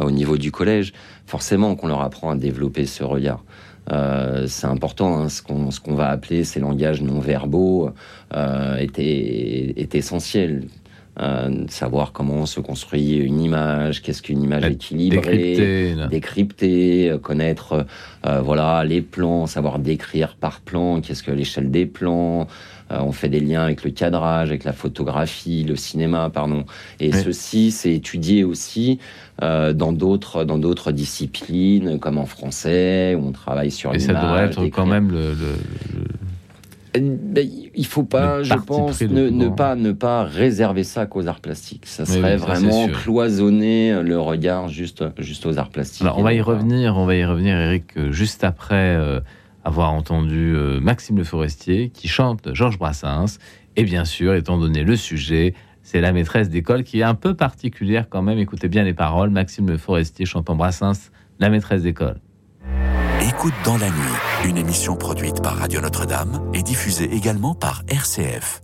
au 0.00 0.10
niveau 0.10 0.36
du 0.36 0.50
collège, 0.50 0.92
forcément 1.26 1.74
qu'on 1.74 1.88
leur 1.88 2.00
apprend 2.00 2.30
à 2.30 2.36
développer 2.36 2.86
ce 2.86 3.04
regard. 3.04 3.44
c'est 4.46 4.66
important, 4.66 5.18
hein, 5.18 5.28
ce 5.28 5.42
qu'on 5.42 5.94
va 5.94 6.08
appeler 6.08 6.44
ces 6.44 6.60
langages 6.60 7.02
non 7.02 7.20
verbaux 7.20 7.90
est, 8.34 8.98
est, 8.98 9.94
essentiel. 9.94 10.64
Euh, 11.18 11.64
savoir 11.68 12.12
comment 12.12 12.44
se 12.44 12.60
construit 12.60 13.16
une 13.16 13.40
image, 13.40 14.02
qu'est-ce 14.02 14.20
qu'une 14.20 14.42
image 14.42 14.66
équilibrée, 14.66 15.96
décrypter, 16.10 17.08
euh, 17.08 17.16
connaître 17.16 17.86
euh, 18.26 18.42
voilà 18.42 18.84
les 18.84 19.00
plans, 19.00 19.46
savoir 19.46 19.78
décrire 19.78 20.36
par 20.36 20.60
plan, 20.60 21.00
qu'est-ce 21.00 21.22
que 21.22 21.30
l'échelle 21.30 21.70
des 21.70 21.86
plans. 21.86 22.46
on 22.90 23.12
fait 23.12 23.30
des 23.30 23.40
liens 23.40 23.62
avec 23.62 23.82
le 23.82 23.92
cadrage, 23.92 24.50
avec 24.50 24.64
la 24.64 24.74
photographie, 24.74 25.64
le 25.64 25.74
cinéma, 25.74 26.28
pardon. 26.28 26.64
Et 27.00 27.12
ceci, 27.12 27.70
c'est 27.70 27.94
étudié 27.94 28.44
aussi 28.44 28.98
dans 29.40 29.92
d'autres 29.92 30.44
dans 30.44 30.58
d'autres 30.58 30.92
disciplines, 30.92 31.98
comme 31.98 32.18
en 32.18 32.26
français, 32.26 33.14
où 33.14 33.26
on 33.26 33.32
travaille 33.32 33.70
sur 33.70 33.90
l'image. 33.90 34.04
Et 34.04 34.12
ça 34.12 34.20
devrait 34.20 34.44
être 34.44 34.66
quand 34.66 34.86
même 34.86 35.10
le 35.10 35.34
ben, 37.00 37.48
il 37.74 37.86
faut 37.86 38.02
pas, 38.02 38.42
je 38.42 38.54
pense, 38.54 39.00
ne, 39.00 39.48
pas 39.48 39.74
ne 39.74 39.92
pas 39.92 40.24
réserver 40.24 40.84
ça 40.84 41.06
qu'aux 41.06 41.26
arts 41.26 41.40
plastiques. 41.40 41.86
Ça 41.86 42.04
serait 42.04 42.36
vraiment 42.36 42.88
cloisonner 42.88 44.02
le 44.02 44.18
regard 44.18 44.68
juste 44.68 45.04
juste 45.18 45.46
aux 45.46 45.58
arts 45.58 45.70
plastiques. 45.70 46.02
Alors 46.02 46.18
on 46.18 46.22
va 46.22 46.34
y 46.34 46.40
revenir, 46.40 46.96
on 46.96 47.06
va 47.06 47.16
y 47.16 47.24
revenir, 47.24 47.56
Eric, 47.56 48.10
juste 48.10 48.44
après 48.44 48.74
euh, 48.96 49.20
avoir 49.64 49.92
entendu 49.92 50.54
euh, 50.54 50.80
Maxime 50.80 51.16
Le 51.16 51.24
Forestier 51.24 51.90
qui 51.90 52.08
chante 52.08 52.54
Georges 52.54 52.78
Brassens. 52.78 53.38
Et 53.76 53.84
bien 53.84 54.04
sûr, 54.04 54.34
étant 54.34 54.58
donné 54.58 54.84
le 54.84 54.96
sujet, 54.96 55.54
c'est 55.82 56.00
la 56.00 56.12
maîtresse 56.12 56.48
d'école 56.48 56.82
qui 56.82 57.00
est 57.00 57.04
un 57.04 57.14
peu 57.14 57.34
particulière 57.34 58.08
quand 58.08 58.22
même. 58.22 58.38
Écoutez 58.38 58.68
bien 58.68 58.84
les 58.84 58.94
paroles. 58.94 59.30
Maxime 59.30 59.68
Le 59.68 59.76
Forestier 59.76 60.24
chantant 60.24 60.56
Brassens, 60.56 61.10
la 61.38 61.50
maîtresse 61.50 61.82
d'école. 61.82 62.16
Écoute 63.38 63.52
dans 63.66 63.76
la 63.76 63.90
nuit, 63.90 64.46
une 64.46 64.56
émission 64.56 64.96
produite 64.96 65.42
par 65.42 65.56
Radio 65.56 65.82
Notre-Dame 65.82 66.50
et 66.54 66.62
diffusée 66.62 67.14
également 67.14 67.54
par 67.54 67.82
RCF. 67.86 68.62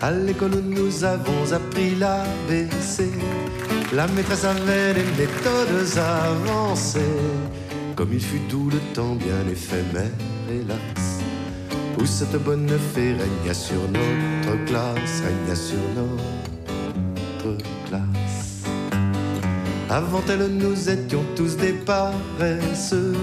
À 0.00 0.10
l'école 0.10 0.60
nous 0.64 1.04
avons 1.04 1.52
appris 1.52 1.94
l'ABC. 1.94 3.08
La 3.92 4.08
maîtresse 4.08 4.44
avait 4.44 4.94
des 4.94 5.04
méthodes 5.16 5.96
avancées. 5.96 6.98
Comme 7.94 8.12
il 8.12 8.20
fut 8.20 8.40
tout 8.48 8.68
le 8.68 8.80
temps 8.94 9.14
bien 9.14 9.48
éphémère, 9.48 10.10
hélas. 10.50 11.20
Où 12.00 12.04
cette 12.04 12.42
bonne 12.42 12.68
fée 12.92 13.12
régna 13.12 13.54
sur 13.54 13.80
notre 13.92 14.64
classe, 14.64 15.22
régna 15.24 15.54
sur 15.54 15.78
notre 15.94 16.49
classe. 17.86 18.64
Avant 19.88 20.22
elle, 20.28 20.46
nous 20.46 20.88
étions 20.88 21.24
tous 21.34 21.56
des 21.56 21.72
paresseux, 21.72 23.16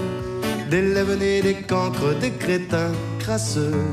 des 0.70 0.82
nés, 0.82 1.40
des 1.40 1.54
cancres, 1.54 2.14
des 2.20 2.32
crétins 2.32 2.92
crasseux, 3.18 3.86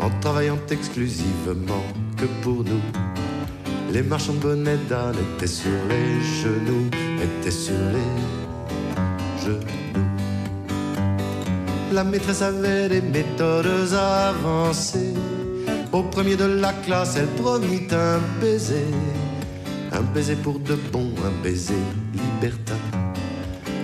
en 0.00 0.10
travaillant 0.20 0.58
exclusivement 0.70 1.84
que 2.16 2.26
pour 2.42 2.64
nous. 2.64 2.82
Les 3.92 4.02
marchands 4.02 4.34
de 4.34 4.38
bonnets 4.38 4.78
d'âne 4.88 5.14
étaient 5.36 5.46
sur 5.46 5.70
les 5.88 6.20
genoux, 6.42 6.90
étaient 7.22 7.50
sur 7.50 7.74
les 7.94 9.44
genoux. 9.44 9.60
La 11.92 12.02
maîtresse 12.02 12.42
avait 12.42 12.88
des 12.88 13.00
méthodes 13.00 13.92
avancées. 13.94 15.14
Au 15.92 16.02
premier 16.02 16.34
de 16.34 16.44
la 16.44 16.72
classe, 16.72 17.16
elle 17.16 17.28
promit 17.40 17.86
un 17.92 18.18
baiser. 18.40 18.90
Un 19.96 20.02
baiser 20.12 20.34
pour 20.34 20.58
de 20.58 20.74
bon, 20.92 21.08
un 21.24 21.42
baiser 21.42 21.74
libertin. 22.12 22.74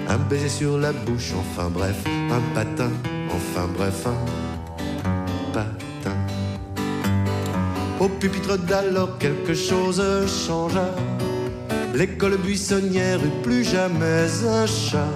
Un 0.09 0.19
baiser 0.29 0.49
sur 0.49 0.77
la 0.77 0.93
bouche, 0.93 1.33
enfin 1.39 1.71
bref, 1.71 2.03
un 2.31 2.41
patin, 2.53 2.91
enfin 3.29 3.69
bref, 3.77 4.07
un 4.07 5.53
patin. 5.53 6.17
Au 8.01 8.09
pupitre 8.09 8.59
d'alors, 8.59 9.19
quelque 9.19 9.55
chose 9.55 10.03
changea. 10.27 10.89
L'école 11.95 12.39
buissonnière 12.39 13.21
eut 13.25 13.43
plus 13.45 13.63
jamais 13.63 14.27
un 14.49 14.67
chat. 14.67 15.15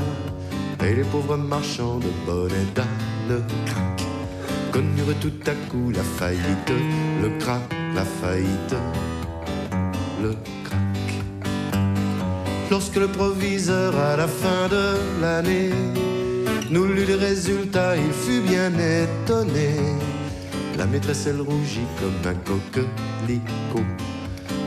Et 0.84 0.94
les 0.94 1.04
pauvres 1.04 1.36
marchands 1.36 1.98
de 1.98 2.10
bonnets 2.24 2.70
d'âne 2.74 3.42
craquent. 3.66 4.06
Connurent 4.70 5.18
tout 5.20 5.32
à 5.46 5.54
coup 5.70 5.90
la 5.90 6.02
faillite, 6.02 6.72
le 7.20 7.30
crack, 7.40 7.62
la 7.94 8.04
faillite, 8.04 8.74
le 10.22 10.34
lorsque 12.70 12.96
le 12.96 13.08
proviseur 13.08 13.96
à 13.98 14.16
la 14.16 14.28
fin 14.28 14.68
de 14.68 14.96
l'année 15.20 15.70
nous 16.70 16.86
lut 16.86 17.04
les 17.04 17.14
résultats, 17.14 17.96
il 17.96 18.12
fut 18.12 18.40
bien 18.40 18.72
étonné. 18.78 19.76
La 20.76 20.86
maîtresse, 20.86 21.26
elle 21.26 21.40
rougit 21.40 21.86
comme 22.00 22.30
un 22.30 22.34
coquelicot, 22.34 23.84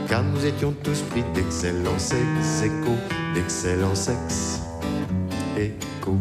car 0.08 0.22
nous 0.22 0.44
étions 0.46 0.74
tous 0.82 1.02
pris 1.10 1.24
d'excellents 1.34 1.98
sexe 1.98 2.62
écho, 2.64 2.96
d'excellents 3.34 3.94
sexe 3.94 4.62
écho. 5.56 6.16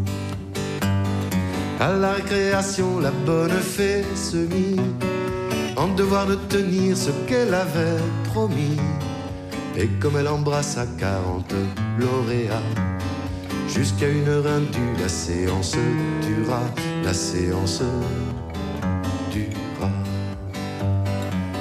À 1.79 1.93
la 1.93 2.13
récréation, 2.13 2.99
la 2.99 3.11
bonne 3.11 3.51
fée 3.51 4.03
se 4.15 4.37
mit 4.37 4.77
en 5.77 5.89
devoir 5.89 6.25
de 6.25 6.35
tenir 6.49 6.97
ce 6.97 7.11
qu'elle 7.27 7.53
avait 7.53 8.01
promis. 8.25 8.77
Et 9.79 9.87
comme 9.99 10.17
elle 10.17 10.27
embrassa 10.27 10.87
40 10.97 11.53
lauréats, 11.99 12.63
jusqu'à 13.67 14.09
une 14.09 14.27
heure 14.27 14.47
indue, 14.47 14.99
la 14.99 15.07
séance 15.07 15.75
dura, 16.23 16.61
la 17.03 17.13
séance 17.13 17.83
dura. 19.31 19.91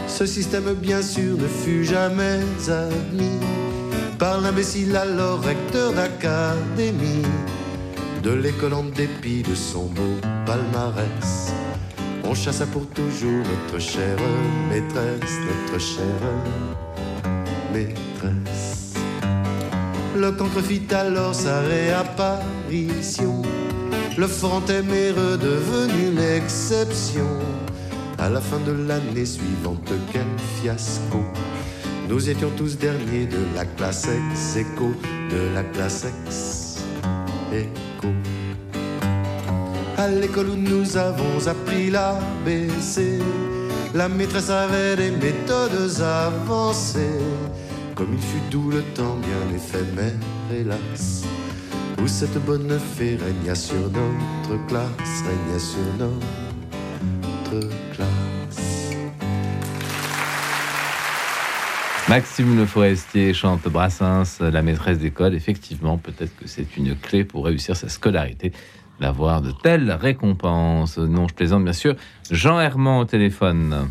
Ce 0.09 0.25
système, 0.25 0.73
bien 0.73 1.03
sûr, 1.03 1.37
ne 1.37 1.47
fut 1.47 1.85
jamais 1.85 2.41
admis 2.69 3.39
par 4.19 4.41
l'imbécile 4.41 4.97
alors 4.97 5.43
recteur 5.43 5.93
d'académie 5.93 7.27
de 8.23 8.31
l'école 8.31 8.73
en 8.73 8.85
dépit 8.85 9.43
de 9.43 9.55
son 9.55 9.89
beau 9.89 10.17
palmarès. 10.47 11.53
On 12.25 12.35
chassa 12.35 12.65
pour 12.65 12.87
toujours 12.87 13.45
notre 13.45 13.79
chère 13.79 14.17
maîtresse, 14.71 15.37
notre 15.47 15.79
chère 15.79 16.86
le 20.17 20.33
cancre 20.33 20.63
fit 20.63 20.83
alors 20.93 21.35
sa 21.35 21.61
réapparition. 21.61 23.43
Le 24.17 24.27
fantôme 24.27 24.91
est 24.91 25.11
redevenu 25.11 26.13
l'exception. 26.17 27.29
À 28.19 28.31
la 28.31 28.41
fin 28.41 28.59
de 28.61 28.73
l'année 28.73 29.27
suivante, 29.27 29.91
quel 30.11 30.27
fiasco! 30.61 31.23
Nous 32.09 32.31
étions 32.31 32.51
tous 32.57 32.79
derniers 32.79 33.27
de 33.27 33.39
la 33.55 33.65
classe 33.65 34.09
ex 34.09 34.57
écho, 34.57 34.93
de 35.31 35.55
la 35.55 35.63
classe 35.65 36.07
ex 36.07 36.79
écho. 37.53 38.09
À 39.99 40.09
l'école 40.09 40.51
où 40.51 40.57
nous 40.57 40.97
avons 40.97 41.47
appris 41.47 41.91
l'ABC, 41.91 43.19
la 43.95 44.09
maîtresse 44.09 44.51
avait 44.51 44.97
des 44.97 45.11
méthodes 45.11 46.01
avancées 46.01 47.21
comme 47.97 48.13
il 48.13 48.21
fut 48.21 48.51
doux 48.51 48.71
le 48.71 48.83
temps 48.95 49.17
bien 49.17 49.57
éphémère, 49.57 50.13
hélas, 50.53 51.25
où 51.99 52.07
cette 52.07 52.37
bonne 52.45 52.79
fée 52.79 53.17
régna 53.17 53.55
sur 53.55 53.91
notre 53.91 54.67
classe, 54.67 55.25
régna 55.27 55.59
sur 55.59 55.79
notre 55.99 57.69
classe. 57.95 58.91
Maxime 62.07 62.59
Le 62.59 62.67
Forestier 62.67 63.33
chante 63.33 63.67
Brassens, 63.67 64.41
la 64.41 64.61
maîtresse 64.61 64.99
d'école. 64.99 65.35
Effectivement, 65.35 65.97
peut-être 65.97 66.37
que 66.37 66.47
c'est 66.47 66.77
une 66.77 66.95
clé 66.97 67.25
pour 67.25 67.47
réussir 67.47 67.77
sa 67.77 67.89
scolarité 67.89 68.53
d'avoir 69.01 69.41
de 69.41 69.53
telles 69.63 69.91
récompenses. 69.91 70.99
Non, 70.99 71.29
je 71.29 71.35
plaisante 71.35 71.65
bien 71.65 71.73
sûr. 71.73 71.97
Jean 72.31 72.61
Herman 72.61 73.01
au 73.01 73.05
téléphone. 73.07 73.89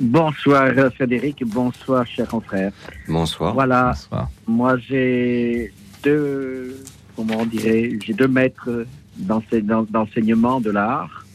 Bonsoir 0.00 0.72
Frédéric, 0.94 1.42
bonsoir 1.44 2.06
cher 2.06 2.28
confrère. 2.28 2.72
Bonsoir. 3.08 3.52
Voilà, 3.52 3.94
moi 4.46 4.76
j'ai 4.78 5.72
deux, 6.04 6.76
comment 7.16 7.38
on 7.40 7.46
dirait, 7.46 7.98
j'ai 8.04 8.12
deux 8.14 8.28
maîtres 8.28 8.86
d'enseignement 9.16 10.60
de 10.60 10.70
l'art. 10.70 11.26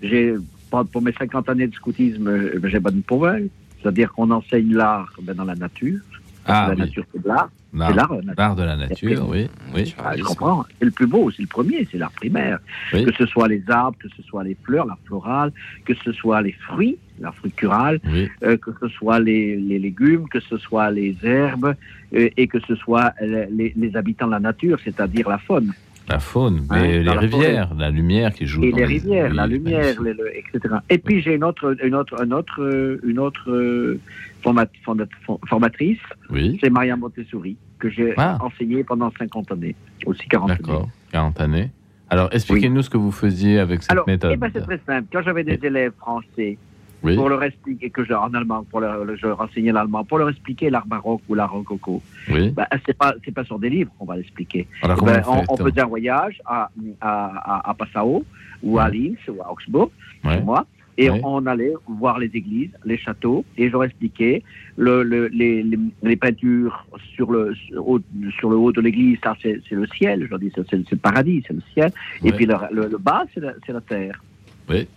J'ai 0.00 0.36
pour 0.70 1.02
mes 1.02 1.12
50 1.12 1.48
années 1.48 1.66
de 1.66 1.74
scoutisme, 1.74 2.60
j'ai 2.68 2.78
bonne 2.78 3.02
nouvelle, 3.10 3.48
c'est-à-dire 3.82 4.12
qu'on 4.12 4.30
enseigne 4.30 4.74
l'art 4.74 5.12
ben, 5.20 5.34
dans 5.34 5.44
la 5.44 5.56
nature. 5.56 6.00
Que 6.48 6.70
la 6.70 6.74
nature, 6.76 7.04
c'est 7.12 7.22
de 7.22 7.28
l'art. 7.28 7.50
L'art. 7.74 8.10
L'art 8.38 8.56
de 8.56 8.62
la 8.62 8.76
nature, 8.76 9.28
oui. 9.28 9.48
oui. 9.74 9.94
Ah, 10.02 10.16
je 10.16 10.22
comprends. 10.22 10.64
C'est 10.78 10.86
le 10.86 10.90
plus 10.90 11.06
beau, 11.06 11.30
c'est 11.30 11.42
le 11.42 11.48
premier, 11.48 11.86
c'est 11.90 11.98
l'art 11.98 12.10
primaire. 12.12 12.58
Que 12.90 13.12
ce 13.12 13.26
soit 13.26 13.48
les 13.48 13.62
arbres, 13.68 13.98
que 13.98 14.08
ce 14.16 14.22
soit 14.22 14.44
les 14.44 14.56
fleurs, 14.62 14.86
l'art 14.86 14.98
floral, 15.04 15.52
que 15.84 15.92
ce 15.94 16.12
soit 16.12 16.40
les 16.40 16.52
fruits, 16.52 16.96
l'art 17.20 17.34
fructural, 17.34 18.00
euh, 18.42 18.56
que 18.56 18.70
ce 18.80 18.88
soit 18.88 19.20
les, 19.20 19.56
légumes, 19.56 20.26
que 20.28 20.40
ce 20.40 20.56
soit 20.56 20.90
les 20.90 21.14
herbes, 21.22 21.74
euh, 22.14 22.30
et 22.36 22.46
que 22.46 22.60
ce 22.60 22.74
soit 22.74 23.12
les, 23.20 23.74
les 23.76 23.96
habitants 23.96 24.26
de 24.26 24.32
la 24.32 24.40
nature, 24.40 24.78
c'est-à-dire 24.82 25.28
la 25.28 25.38
faune. 25.38 25.74
La 26.08 26.20
faune, 26.20 26.64
hein, 26.70 26.78
mais 26.80 27.02
les 27.02 27.10
rivières, 27.10 27.74
la, 27.76 27.90
lumière 27.90 28.32
qui 28.32 28.46
joue. 28.46 28.64
Et 28.64 28.72
les 28.72 28.86
rivières, 28.86 29.34
la 29.34 29.46
lumière, 29.46 29.94
etc. 30.34 30.76
Et 30.88 30.96
puis 30.96 31.20
j'ai 31.20 31.34
une 31.34 31.44
autre, 31.44 31.76
une 31.84 31.94
autre, 31.94 32.22
une 32.22 32.32
autre, 32.32 32.98
une 33.04 33.18
autre 33.18 33.98
formatrice. 34.42 35.98
Oui. 36.30 36.58
C'est 36.60 36.70
Maria 36.70 36.96
Montessori 36.96 37.56
que 37.78 37.88
j'ai 37.90 38.14
ah. 38.16 38.38
enseigné 38.40 38.84
pendant 38.84 39.10
50 39.18 39.52
années, 39.52 39.76
aussi 40.06 40.26
40 40.28 40.50
années. 40.50 40.58
D'accord, 40.60 40.88
40 41.12 41.40
années. 41.40 41.70
Alors 42.10 42.28
expliquez-nous 42.32 42.82
ce 42.82 42.90
que 42.90 42.96
vous 42.96 43.12
faisiez 43.12 43.58
avec 43.58 43.82
cette 43.82 44.06
méthode. 44.06 44.32
Eh 44.32 44.36
ben, 44.36 44.50
c'est 44.52 44.62
très 44.62 44.80
simple. 44.86 45.08
Quand 45.12 45.22
j'avais 45.22 45.44
des 45.44 45.58
élèves 45.62 45.92
français 45.98 46.58
pour 47.02 47.28
leur 47.28 47.42
expliquer 47.44 47.90
que 47.90 48.04
je, 48.04 48.12
en 48.12 48.32
allemand, 48.34 48.64
pour 48.64 48.80
leur, 48.80 49.16
je 49.16 49.26
renseignais 49.26 49.72
l'allemand, 49.72 50.04
pour 50.04 50.18
leur 50.18 50.28
expliquer 50.28 50.68
l'art 50.70 50.86
baroque 50.86 51.22
ou 51.28 51.34
l'art 51.34 51.52
rococo. 51.52 52.02
Oui. 52.30 52.50
Ben, 52.50 52.66
c'est 52.86 52.96
pas 52.96 53.14
c'est 53.24 53.32
pas 53.32 53.44
sur 53.44 53.58
des 53.58 53.70
livres 53.70 53.90
qu'on 53.98 54.06
va 54.06 54.16
l'expliquer. 54.16 54.66
Ben, 54.82 55.22
on, 55.28 55.44
on, 55.48 55.56
faisait 55.56 55.80
un 55.80 55.86
voyage 55.86 56.40
à 56.44 56.70
à, 57.00 57.70
à, 57.70 57.74
Passau 57.74 58.24
ou 58.62 58.78
à 58.78 58.88
Linz 58.88 59.18
ou 59.28 59.40
à 59.42 59.52
Augsbourg, 59.52 59.90
chez 60.24 60.40
moi. 60.40 60.66
Et 61.00 61.08
on 61.10 61.46
allait 61.46 61.74
voir 61.86 62.18
les 62.18 62.26
églises, 62.26 62.72
les 62.84 62.98
châteaux, 62.98 63.44
et 63.56 63.68
je 63.68 63.72
leur 63.72 63.84
expliquais 63.84 64.42
le, 64.76 65.04
le, 65.04 65.28
les, 65.28 65.64
les, 66.02 66.16
peintures 66.16 66.84
sur 67.14 67.30
le, 67.30 67.54
sur 67.54 68.50
le 68.50 68.56
haut 68.56 68.72
de 68.72 68.80
l'église, 68.80 69.16
ça 69.22 69.36
c'est 69.40 69.62
le 69.70 69.86
ciel, 69.86 70.24
je 70.24 70.30
leur 70.30 70.40
dis, 70.40 70.50
c'est 70.54 70.72
le 70.72 70.96
paradis, 70.96 71.44
c'est 71.46 71.54
le 71.54 71.62
ciel, 71.72 71.92
et 72.24 72.32
puis 72.32 72.46
le, 72.46 72.56
le, 72.72 72.98
bas, 72.98 73.22
c'est 73.32 73.38
la, 73.40 73.52
la, 73.68 73.80
terre. 73.80 74.20
Oui. 74.68 74.88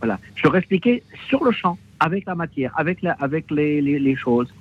Voilà. 0.00 0.18
Je 0.34 0.42
leur 0.44 0.54
expliquais 0.56 1.02
sur 1.28 1.42
le 1.42 1.52
champ, 1.52 1.78
avec 1.98 2.26
la 2.26 2.34
matière, 2.34 2.72
avec, 2.76 3.00
la, 3.00 3.12
avec 3.12 3.50
les, 3.50 3.80
les, 3.80 4.16
choses. 4.16 4.52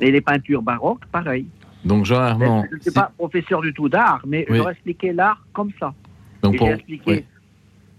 Et 0.00 0.10
les 0.10 0.20
peintures 0.20 0.60
baroques, 0.60 1.06
pareil. 1.06 1.46
Donc, 1.84 2.04
Jean 2.04 2.20
Armand. 2.20 2.64
Je 2.70 2.76
ne 2.76 2.80
suis 2.80 2.90
pas 2.90 3.12
professeur 3.16 3.60
du 3.60 3.72
tout 3.72 3.88
d'art, 3.88 4.22
mais 4.26 4.44
je 4.48 4.54
leur 4.54 4.70
expliquais 4.70 5.12
l'art 5.12 5.42
comme 5.52 5.70
ça. 5.78 5.94
Donc, 6.42 6.56
pour... 6.56 6.68
expliqué 6.68 7.24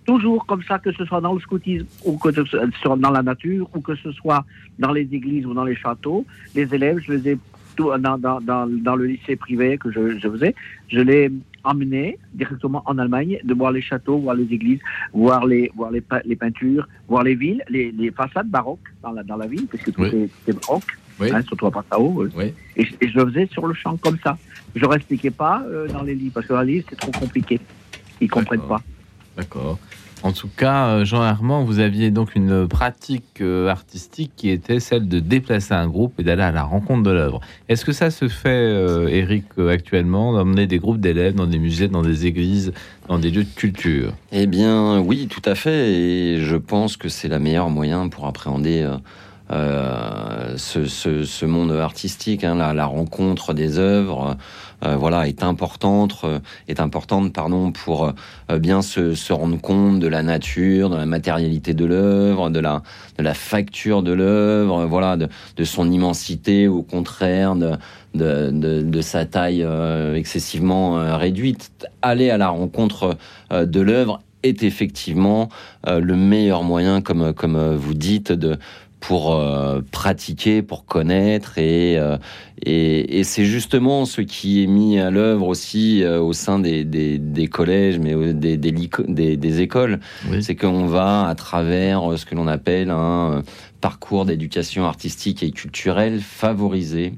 toujours 0.08 0.46
comme 0.46 0.64
ça, 0.64 0.80
que 0.80 0.92
ce 0.94 1.06
soit 1.06 1.22
dans 1.22 1.34
le 1.34 1.40
scoutisme 1.40 1.86
ou 2.06 2.18
que 2.18 2.32
ce 2.32 2.44
soit 2.82 2.98
dans 2.98 3.12
la 3.12 3.22
nature 3.22 3.70
ou 3.76 3.82
que 3.82 3.96
ce 3.96 4.12
soit 4.14 4.44
dans 4.80 4.94
les 4.94 5.08
églises 5.12 5.46
ou 5.46 5.54
dans 5.54 5.66
les 5.66 5.76
châteaux. 5.76 6.26
Les 6.56 6.74
élèves, 6.74 7.00
je 7.06 7.14
les 7.14 7.34
ai 7.34 7.38
dans, 7.78 8.18
dans, 8.18 8.40
dans, 8.42 8.96
le 8.96 9.06
lycée 9.06 9.36
privé 9.36 9.78
que 9.78 9.92
je, 9.92 10.18
je 10.18 10.28
faisais, 10.28 10.56
je 10.88 11.00
les 11.00 11.32
emmené 11.64 12.18
directement 12.34 12.82
en 12.86 12.98
Allemagne, 12.98 13.38
de 13.44 13.54
voir 13.54 13.72
les 13.72 13.84
châteaux, 13.84 14.18
voir 14.18 14.36
les 14.36 14.52
églises, 14.52 14.80
voir 15.14 15.46
les, 15.46 15.72
voir 15.76 15.92
les, 15.92 16.04
les 16.26 16.36
peintures, 16.36 16.88
voir 17.08 17.22
les 17.24 17.36
villes, 17.36 17.64
les, 17.70 17.92
les, 17.92 18.10
façades 18.10 18.48
baroques 18.48 18.90
dans 19.04 19.12
la, 19.12 19.22
dans 19.22 19.38
la 19.38 19.46
ville, 19.46 19.68
parce 19.68 19.84
que 19.84 19.92
tout 19.92 20.06
est, 20.06 20.30
baroque, 20.48 20.92
hein, 21.22 21.42
surtout 21.44 21.68
à 21.68 21.72
Passau. 21.72 22.28
Et, 22.40 22.54
et, 22.78 23.10
je 23.10 23.20
le 23.20 23.26
faisais 23.28 23.48
sur 23.52 23.68
le 23.68 23.76
champ 23.76 23.96
comme 23.98 24.18
ça. 24.24 24.38
Je 24.76 24.84
ne 24.84 24.96
expliquais 24.96 25.32
pas 25.32 25.64
euh, 25.68 25.88
dans 25.88 26.02
les 26.02 26.16
livres, 26.16 26.34
parce 26.36 26.48
que 26.48 26.54
dans 26.54 26.62
les 26.62 26.74
livres, 26.76 26.88
c'est 26.90 27.00
trop 27.00 27.12
compliqué. 27.12 27.60
Ils 28.22 28.26
ne 28.26 28.32
comprennent 28.32 28.68
pas. 28.68 28.82
D'accord. 29.38 29.78
En 30.24 30.32
tout 30.32 30.50
cas, 30.56 30.88
euh, 30.88 31.06
Jean 31.06 31.22
Armand, 31.22 31.64
vous 31.64 31.80
aviez 31.80 32.10
donc 32.10 32.36
une 32.36 32.68
pratique 32.68 33.40
euh, 33.42 33.68
artistique 33.68 34.32
qui 34.36 34.50
était 34.50 34.80
celle 34.80 35.08
de 35.08 35.20
déplacer 35.20 35.76
un 35.76 35.88
groupe 35.88 36.20
et 36.20 36.24
d'aller 36.24 36.42
à 36.42 36.52
la 36.52 36.64
rencontre 36.64 37.04
de 37.04 37.12
l'œuvre. 37.12 37.40
Est-ce 37.70 37.86
que 37.86 37.92
ça 37.92 38.10
se 38.10 38.28
fait, 38.28 38.50
euh, 38.50 39.08
Eric, 39.08 39.46
actuellement, 39.70 40.34
d'emmener 40.34 40.66
des 40.66 40.80
groupes 40.80 41.00
d'élèves 41.00 41.36
dans 41.36 41.46
des 41.46 41.60
musées, 41.60 41.88
dans 41.88 42.02
des 42.02 42.26
églises, 42.26 42.74
dans 43.08 43.20
des 43.20 43.30
lieux 43.30 43.44
de 43.44 43.56
culture? 43.56 44.14
Eh 44.32 44.48
bien, 44.48 45.00
oui, 45.00 45.28
tout 45.28 45.48
à 45.48 45.54
fait. 45.54 45.92
Et 45.92 46.42
je 46.42 46.56
pense 46.56 46.98
que 46.98 47.10
c'est 47.10 47.28
la 47.28 47.38
meilleure 47.38 47.70
moyen 47.70 48.10
pour 48.10 48.26
appréhender. 48.26 48.90
ce, 49.50 51.46
monde 51.46 51.72
artistique, 51.74 52.44
hein, 52.44 52.74
la, 52.74 52.86
rencontre 52.86 53.54
des 53.54 53.78
œuvres, 53.78 54.32
euh, 54.32 54.34
voilà, 54.82 55.28
est 55.28 55.44
importante, 55.44 56.16
euh, 56.24 56.40
est 56.68 56.80
importante, 56.80 57.34
pardon, 57.34 57.72
pour 57.72 58.14
euh, 58.50 58.60
bien 58.60 58.82
se, 58.82 59.34
rendre 59.34 59.60
compte 59.60 60.00
de 60.00 60.08
la 60.08 60.24
nature, 60.24 60.90
de 60.90 60.96
la 60.96 61.06
matérialité 61.06 61.74
de 61.74 61.86
l'œuvre, 61.86 62.50
de 62.50 62.60
la, 62.60 62.84
facture 63.34 64.04
de 64.04 64.12
l'œuvre, 64.12 64.86
voilà, 64.86 65.18
de, 65.18 65.64
son 65.64 65.90
immensité, 65.90 66.68
au 66.68 66.84
contraire, 66.84 67.56
de, 67.56 69.02
sa 69.02 69.26
taille 69.26 69.66
excessivement 70.16 71.18
réduite. 71.18 71.88
Aller 72.02 72.30
à 72.30 72.38
la 72.38 72.50
rencontre 72.50 73.18
de 73.52 73.82
l'œuvre 73.82 74.22
est 74.44 74.64
effectivement 74.64 75.50
le 75.86 76.16
meilleur 76.16 76.64
moyen, 76.64 77.02
comme, 77.02 77.34
comme 77.34 77.76
vous 77.76 77.94
dites, 77.94 78.32
de, 78.32 78.58
pour 79.08 79.34
euh, 79.34 79.80
pratiquer, 79.90 80.62
pour 80.62 80.86
connaître, 80.86 81.54
euh, 81.60 82.18
et, 82.62 83.20
et, 83.20 83.24
c'est 83.24 83.46
justement 83.46 84.04
ce 84.04 84.20
qui 84.20 84.62
est 84.62 84.68
mis 84.68 85.00
à 85.00 85.10
l'œuvre 85.12 85.48
aussi 85.48 86.04
euh, 86.04 86.20
au 86.20 86.34
sein 86.34 86.60
des, 86.60 86.84
des, 86.84 87.48
collèges, 87.48 88.00
mais 88.00 88.34
des, 88.34 88.58
des, 88.58 89.38
des 89.38 89.62
écoles. 89.62 90.02
C'est 90.42 90.58
qu'on 90.58 90.88
va, 90.88 91.26
à 91.26 91.36
travers 91.36 92.18
ce 92.18 92.26
que 92.26 92.36
l'on 92.36 92.50
appelle 92.50 92.90
un 92.90 93.44
parcours 93.80 94.26
d'éducation 94.26 94.84
artistique 94.84 95.42
et 95.42 95.52
culturelle, 95.52 96.20
favoriser 96.20 97.14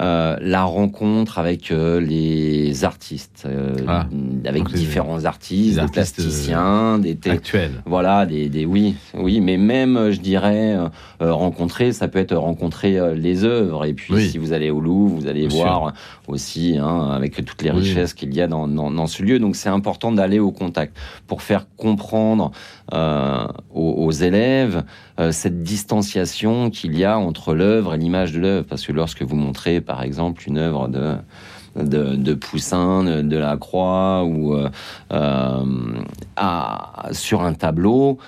euh, 0.00 0.36
la 0.40 0.64
rencontre 0.64 1.38
avec 1.38 1.70
euh, 1.70 2.00
les 2.00 2.84
artistes, 2.84 3.44
euh, 3.44 3.74
ah, 3.86 4.06
avec 4.46 4.66
différents 4.68 5.26
artistes, 5.26 5.78
des, 5.78 5.86
plasticiens, 5.88 6.98
des 6.98 7.18
actuels. 7.28 7.82
Voilà, 7.84 8.24
des, 8.24 8.48
des, 8.48 8.64
oui, 8.64 8.94
oui, 9.12 9.40
mais 9.40 9.58
même, 9.58 10.10
je 10.10 10.20
dirais, 10.20 10.74
rencontrer, 11.20 11.92
ça 11.92 12.08
peut 12.08 12.18
être 12.18 12.34
rencontrer 12.34 12.98
les 13.14 13.44
œuvres. 13.44 13.84
Et 13.84 13.92
puis, 13.92 14.30
si 14.30 14.38
vous 14.38 14.54
allez 14.54 14.70
au 14.70 14.80
Louvre, 14.80 15.16
vous 15.20 15.26
allez 15.26 15.48
voir 15.48 15.92
aussi, 16.30 16.78
hein, 16.78 17.10
avec 17.10 17.44
toutes 17.44 17.62
les 17.62 17.70
richesses 17.70 18.14
qu'il 18.14 18.34
y 18.34 18.40
a 18.40 18.46
dans, 18.46 18.66
dans, 18.66 18.90
dans, 18.90 19.06
ce 19.06 19.22
lieu. 19.22 19.38
Donc, 19.38 19.56
c'est 19.56 19.68
important 19.68 20.12
d'aller 20.12 20.38
au 20.38 20.52
contact 20.52 20.96
pour 21.26 21.42
faire 21.42 21.66
comprendre 21.76 22.52
aux, 22.92 23.54
aux, 23.74 24.10
élèves 24.10 24.84
cette 25.30 25.62
distanciation 25.62 26.70
qu'il 26.70 26.96
y 26.96 27.04
a 27.04 27.18
entre 27.18 27.54
l'œuvre 27.54 27.94
et 27.94 27.98
l'image 27.98 28.32
de 28.32 28.40
l'œuvre, 28.40 28.66
parce 28.66 28.86
que 28.86 28.92
lorsque 28.92 29.22
vous 29.22 29.36
montrez 29.36 29.80
par 29.80 30.02
exemple 30.02 30.42
une 30.46 30.58
œuvre 30.58 30.88
de 30.88 31.16
de, 31.76 32.34
Poussin, 32.34 33.22
de, 33.22 33.36
la 33.36 33.56
Croix 33.56 34.24
ou 34.24 34.54
euh, 34.54 34.68
euh, 35.12 35.64
à, 36.36 37.08
sur 37.12 37.42
un 37.42 37.54
tableau, 37.54 38.18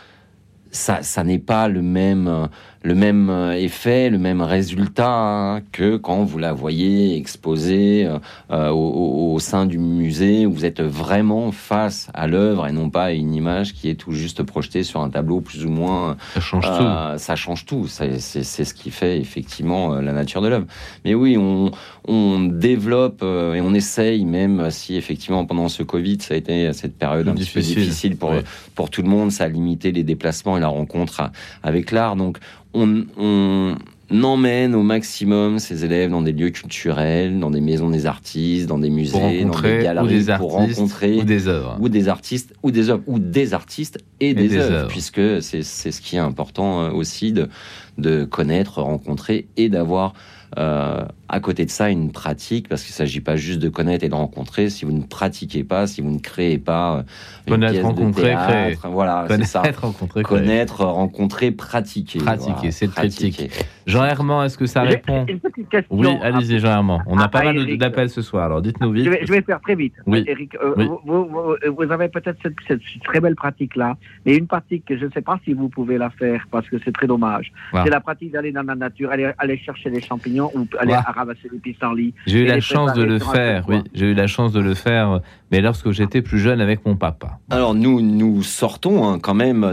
ça, 0.71 1.03
ça 1.03 1.25
n'est 1.25 1.39
pas 1.39 1.69
le 1.69 1.83
même 1.83 2.49
le 2.83 2.95
même 2.95 3.31
euh, 3.31 3.53
effet, 3.53 4.11
le 4.11 4.19
même 4.19 4.41
résultat 4.41 5.09
hein, 5.09 5.61
que 5.73 5.97
quand 5.97 6.25
vous 6.25 6.39
la 6.39 6.53
voyez 6.53 7.17
exposée 7.17 8.07
euh, 8.07 8.19
euh, 8.51 8.71
au, 8.71 9.39
sein 9.39 9.67
du 9.67 9.79
musée 9.79 10.47
où 10.47 10.53
vous 10.53 10.65
êtes 10.65 10.81
vraiment 10.81 11.53
face 11.53 12.09
à 12.15 12.27
l'œuvre 12.27 12.67
et 12.67 12.73
non 12.73 12.91
pas 12.91 13.05
à 13.05 13.13
une 13.13 13.35
image 13.35 13.73
qui 13.73 13.89
est 13.89 13.95
tout 13.95 14.13
juste 14.13 14.43
projetée 14.43 14.83
sur 14.83 15.01
un 15.01 15.11
tableau 15.11 15.41
plus 15.41 15.65
ou 15.65 15.71
moins. 15.71 16.17
Ça 16.35 16.41
change 16.41 16.65
tout. 16.67 17.19
Ça 17.19 17.37
change 17.37 17.65
tout. 17.67 17.87
C'est 17.89 18.19
ce 18.19 18.75
qui 18.75 18.91
fait 18.91 19.19
effectivement 19.19 19.95
la 19.95 20.13
nature 20.13 20.43
de 20.43 20.49
l'œuvre. 20.49 20.67
Mais 21.05 21.15
oui, 21.15 21.37
on, 21.39 21.71
on 22.07 22.41
développe 22.41 23.23
et 23.23 23.61
on 23.61 23.75
essaye 23.75 24.25
même 24.25 24.71
si 24.71 24.97
effectivement 24.97 25.45
pendant 25.45 25.69
ce 25.69 25.83
Covid 25.83 26.19
ça 26.21 26.35
a 26.35 26.37
été 26.37 26.73
cette 26.73 26.97
période 26.97 27.27
un 27.29 27.35
difficile. 27.35 27.63
petit 27.63 27.75
peu 27.75 27.81
difficile 27.81 28.17
pour 28.17 28.33
pour 28.75 28.91
tout 28.91 29.03
le 29.03 29.09
monde, 29.09 29.33
ça 29.33 29.45
a 29.45 29.49
limité 29.49 29.93
les 29.93 30.05
déplacements 30.05 30.57
et 30.57 30.61
la 30.61 30.69
rencontre 30.69 31.31
avec 31.63 31.91
l'art. 31.91 32.17
Donc 32.17 32.39
on, 32.75 33.77
emmène 34.23 34.75
au 34.75 34.83
maximum 34.83 35.59
ces 35.59 35.87
élèves 35.87 36.11
dans 36.11 36.21
des 36.21 36.33
lieux 36.33 36.51
culturels, 36.51 37.41
dans 37.41 37.51
des 37.51 37.63
maisons 37.63 37.89
des 37.89 38.05
artistes, 38.05 38.69
dans 38.69 38.79
des 38.79 38.91
musées, 38.91 39.45
dans 39.45 39.59
des 39.61 39.83
galeries, 39.83 40.27
pour 40.39 40.53
rencontrer 40.53 41.19
ou 41.19 41.25
des 41.25 41.49
œuvres, 41.49 41.79
ou 41.81 41.89
des 41.89 42.09
artistes, 42.09 42.55
ou 42.63 42.71
des 42.71 42.91
œuvres, 42.91 43.03
ou 43.07 43.19
des 43.19 43.55
artistes 43.55 43.99
et, 44.21 44.35
des, 44.35 44.57
œuvres, 44.57 44.89
puisque 44.89 45.43
c'est 45.43 45.63
ce 45.63 46.01
qui 46.01 46.17
est 46.17 46.21
important 46.21 46.83
euh, 46.83 46.91
aussi 46.91 47.33
de, 47.33 47.49
de 47.97 48.25
connaître, 48.25 48.83
rencontrer 48.83 49.47
et 49.57 49.71
d'avoir 49.71 50.13
euh, 50.59 51.05
à 51.33 51.41
côté 51.41 51.65
de 51.65 51.71
ça, 51.71 51.89
une 51.89 52.13
pratique, 52.13 52.69
parce 52.69 52.83
qu'il 52.83 52.93
ne 52.93 52.97
s'agit 52.97 53.23
pas 53.23 53.37
juste 53.37 53.59
de 53.59 53.71
connaître 53.71 54.05
et 54.05 54.11
de 54.11 54.15
rencontrer. 54.15 54.69
Si 54.69 54.85
vous 54.85 54.93
ne 54.93 55.01
pratiquez 55.01 55.65
pas, 55.65 55.87
si 55.87 56.03
vous 56.03 56.11
ne 56.11 56.19
créez 56.19 56.59
pas 56.59 56.99
euh, 56.99 57.03
une 57.47 57.55
connaître, 57.55 57.73
pièce 57.73 57.85
rencontrer, 57.85 58.23
de 58.23 58.27
théâtre, 58.27 58.81
créer. 58.81 58.93
voilà, 58.93 59.27
c'est 59.31 59.45
ça. 59.45 59.63
Rencontrer, 59.81 60.23
connaître, 60.23 60.85
rencontrer, 60.85 61.51
pratiquer. 61.51 62.19
Pratiquer, 62.19 62.71
c'est 62.71 62.87
le 62.87 62.93
triptyque. 62.93 63.51
Jean 63.87 64.05
Herman, 64.05 64.45
est-ce 64.45 64.59
que 64.59 64.67
ça 64.67 64.83
répond 64.83 65.25
Une 65.27 65.41
petite 65.41 65.71
question. 65.71 65.97
Oui, 65.97 66.07
allez-y, 66.23 66.59
Jean 66.59 66.73
Herman. 66.73 67.03
On 67.07 67.19
a 67.19 67.29
pas 67.29 67.45
mal 67.45 67.79
d'appels 67.79 68.11
ce 68.11 68.21
soir, 68.21 68.45
alors 68.45 68.61
dites-nous 68.61 68.93
vite. 68.93 69.07
Je 69.07 69.33
vais, 69.33 69.41
faire 69.41 69.61
très 69.63 69.75
vite. 69.75 69.95
Oui. 70.07 70.25
Eric, 70.27 70.55
euh, 70.57 70.75
Vous, 71.07 71.31
vous, 71.35 71.93
avez 71.93 72.09
peut-être 72.09 72.39
cette, 72.43 72.57
cette, 72.69 72.83
très 73.05 73.21
belle 73.21 73.37
pratique-là, 73.37 73.97
mais 74.27 74.37
une 74.37 74.47
pratique 74.47 74.85
que 74.85 74.99
je 74.99 75.07
ne 75.07 75.11
sais 75.11 75.23
pas 75.23 75.41
si 75.45 75.55
vous 75.55 75.71
pouvez 75.71 75.97
la 75.97 76.11
faire 76.11 76.47
parce 76.51 76.69
que 76.69 76.77
c'est 76.85 76.93
très 76.93 77.07
dommage. 77.07 77.53
C'est 77.73 77.91
la 77.91 78.01
pratique 78.01 78.33
d'aller 78.33 78.53
dans 78.53 78.63
la 78.63 78.75
nature, 78.75 79.11
aller, 79.11 79.33
aller 79.39 79.57
chercher 79.57 79.89
des 79.89 80.03
champignons 80.03 80.51
ou 80.55 80.67
aller 80.79 80.93
ramasser 81.23 81.49
des 81.51 81.59
pissenlits. 81.59 82.15
J'ai 82.27 82.41
eu 82.41 82.47
la 82.47 82.61
chance 82.61 82.93
de 82.95 83.03
le 83.03 83.19
faire, 83.19 83.65
oui. 83.69 83.79
J'ai 83.95 84.07
eu 84.07 84.15
la 84.15 84.27
chance 84.27 84.53
de 84.53 84.61
le 84.61 84.75
faire, 84.75 85.21
mais 85.51 85.61
lorsque 85.61 85.91
j'étais 85.91 86.23
plus 86.23 86.39
jeune 86.39 86.61
avec 86.61 86.85
mon 86.87 86.97
papa. 86.97 87.39
Alors 87.51 87.75
nous, 87.75 88.01
nous 88.01 88.43
sortons 88.43 89.09
hein, 89.09 89.19
quand 89.19 89.35
même. 89.35 89.65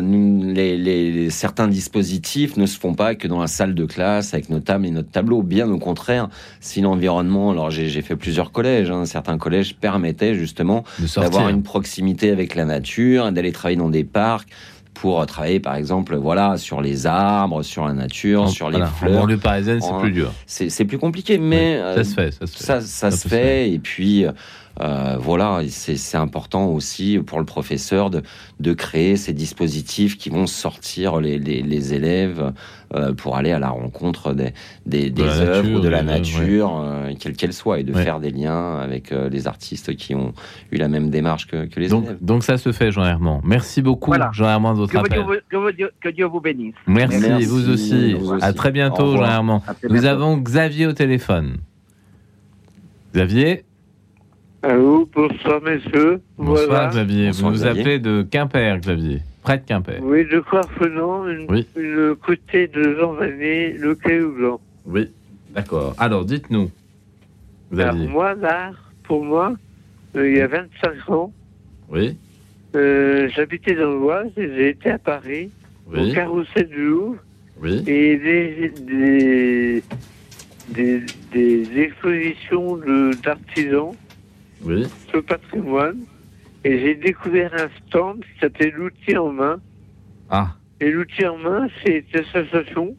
les, 0.54 1.30
certains 1.30 1.68
dispositifs 1.68 2.58
ne 2.58 2.66
se 2.66 2.80
font 2.80 2.94
pas 2.94 3.16
que 3.16 3.28
dans 3.28 3.40
la 3.40 3.48
salle 3.48 3.76
de 3.76 3.86
classe 3.86 4.34
avec 4.34 4.50
nos 4.50 4.60
tables 4.60 4.86
et 4.86 4.92
notre 4.92 5.12
tableau. 5.12 5.42
Bien 5.42 5.70
au 5.70 5.80
contraire, 5.80 6.30
si 6.60 6.82
l'environnement, 6.82 7.52
alors 7.52 7.70
j'ai 7.72 8.02
fait 8.02 8.16
plusieurs 8.16 8.52
collèges, 8.52 8.92
hein, 8.92 9.06
certains 9.06 9.38
collèges 9.38 9.76
permettaient 9.76 10.36
justement 10.36 10.84
d'avoir 11.16 11.50
une 11.50 11.64
proximité 11.64 12.32
avec 12.32 12.56
la 12.56 12.66
nature, 12.66 13.32
d'aller 13.32 13.52
travailler 13.52 13.78
dans 13.78 13.90
des 13.90 14.04
parcs 14.04 14.50
pour 15.02 15.26
travailler, 15.26 15.60
par 15.60 15.76
exemple, 15.76 16.16
voilà, 16.16 16.58
sur 16.58 16.82
les 16.82 17.08
arbres, 17.08 17.64
sur 17.64 17.88
la 17.88 17.94
nature, 17.94 18.50
sur 18.50 18.70
les 18.70 18.84
fleurs. 18.86 19.18
En 19.18 19.22
banlieue 19.22 19.38
parisienne, 19.38 19.80
c'est 19.82 19.98
plus 20.00 20.12
dur. 20.12 20.34
C'est 20.46 20.86
plus 20.86 20.98
compliqué, 20.98 21.38
mais 21.38 21.80
ça 21.96 22.04
se 22.04 22.14
fait. 22.14 22.32
Ça 22.34 22.48
se 22.48 22.58
fait. 22.58 22.82
Ça, 22.82 23.12
se 23.12 23.28
fait. 23.28 23.72
Et 23.72 23.80
puis, 23.80 24.26
euh, 24.82 25.18
voilà, 25.20 25.62
c'est 25.68 26.18
important 26.18 26.68
aussi 26.68 27.20
pour 27.20 27.40
le 27.40 27.46
professeur 27.46 28.10
de, 28.10 28.22
de, 28.60 28.74
créer 28.74 29.18
ces 29.18 29.34
dispositifs 29.34 30.18
qui 30.18 30.30
vont 30.30 30.48
sortir 30.48 31.20
les, 31.20 31.38
les, 31.38 31.62
les 31.62 31.94
élèves 31.94 32.54
euh, 32.96 33.14
pour 33.14 33.36
aller 33.36 33.52
à 33.52 33.60
la 33.60 33.70
rencontre 33.70 34.34
des, 34.34 34.54
des, 34.86 35.10
des 35.10 35.24
de 35.24 35.28
œuvres, 35.28 35.80
de 35.82 35.90
la 35.90 36.02
nature, 36.02 36.82
euh, 36.82 37.12
quelle 37.20 37.34
qu'elle 37.34 37.54
soit, 37.54 37.80
et 37.80 37.84
de 37.84 37.94
faire 37.94 38.20
des 38.20 38.32
liens 38.32 38.78
avec 38.78 39.12
les 39.12 39.48
artistes 39.48 39.96
qui 39.96 40.16
ont 40.16 40.34
eu 40.72 40.78
la 40.78 40.88
même 40.88 41.10
démarche 41.10 41.48
que, 41.48 41.66
que 41.66 41.80
les 41.80 41.90
donc, 41.90 42.06
élèves. 42.06 42.18
Donc 42.22 42.44
ça 42.44 42.58
se 42.58 42.72
fait, 42.72 42.92
Jean 42.92 43.06
Herman. 43.06 43.42
Merci 43.44 43.82
beaucoup, 43.82 44.14
Jean 44.32 44.50
Herman, 44.50 44.74
de 44.74 44.80
votre 44.80 44.94
que 44.94 44.98
appel. 44.98 45.42
Dieu, 45.76 45.92
que, 46.00 46.10
Dieu, 46.10 46.26
vous 46.26 46.40
bénisse. 46.40 46.76
Merci, 46.88 47.46
vous, 47.46 47.70
aussi. 47.70 48.16
À 48.42 48.54
très 48.54 48.72
bientôt, 48.72 49.18
Jean 49.18 49.26
Herman. 49.26 49.62
Nous 49.90 50.06
avons 50.06 50.38
Xavier 50.38 50.88
au 50.88 50.94
téléphone. 50.94 51.58
Xavier 53.14 53.66
Allô, 54.62 55.10
bonsoir 55.14 55.62
messieurs. 55.62 56.22
Bonsoir 56.38 56.90
Xavier. 56.92 57.32
vous 57.32 57.50
nous 57.50 57.66
appelez 57.66 58.00
de 58.00 58.24
Quimper, 58.30 58.80
Xavier. 58.80 59.22
Près 59.42 59.58
de 59.58 59.64
Quimper. 59.66 60.00
Oui, 60.02 60.26
de 60.26 60.40
Corfenon, 60.42 61.28
une, 61.30 61.64
une 61.78 62.16
côté 62.16 62.68
de 62.68 62.96
Jean 63.00 63.14
Vanier, 63.14 63.72
le 63.74 63.96
Caillou 63.96 64.34
Blanc. 64.34 64.60
Oui, 64.86 65.10
d'accord. 65.52 65.96
Alors, 65.98 66.26
dites-nous. 66.26 66.70
Xavier. 67.72 68.08
moi, 68.08 68.34
là, 68.36 68.72
pour 69.04 69.24
moi, 69.24 69.54
euh, 70.18 70.30
il 70.30 70.38
y 70.38 70.42
a 70.42 70.48
25 70.48 71.10
ans, 71.10 71.32
oui. 71.90 72.18
Euh, 72.76 73.30
j'habitais 73.36 73.76
dans 73.76 73.92
l'Oise 73.92 74.28
et 74.38 74.48
j'ai 74.56 74.70
été 74.70 74.92
à 74.92 74.98
Paris, 75.00 75.50
au 75.92 76.12
carrousel 76.14 76.68
du 76.68 76.86
Louvre. 76.86 77.18
Oui. 77.62 77.84
Et 77.88 78.18
des, 78.18 78.72
des, 78.82 79.84
des, 80.70 81.04
des 81.34 81.80
expositions 81.80 82.78
d'artisans 83.24 83.94
oui. 84.64 84.88
ce 85.12 85.18
patrimoine 85.18 86.00
et 86.64 86.80
j'ai 86.80 86.96
découvert 86.96 87.54
un 87.54 87.70
stand 87.88 88.22
qui 88.22 88.40
s'appelait 88.40 88.72
l'outil 88.72 89.18
en 89.18 89.32
main. 89.32 89.62
Ah. 90.30 90.56
Et 90.82 90.92
l'outil 90.92 91.26
en 91.26 91.38
main, 91.38 91.68
c'est 91.84 92.04
une 92.14 92.20
association 92.20 92.96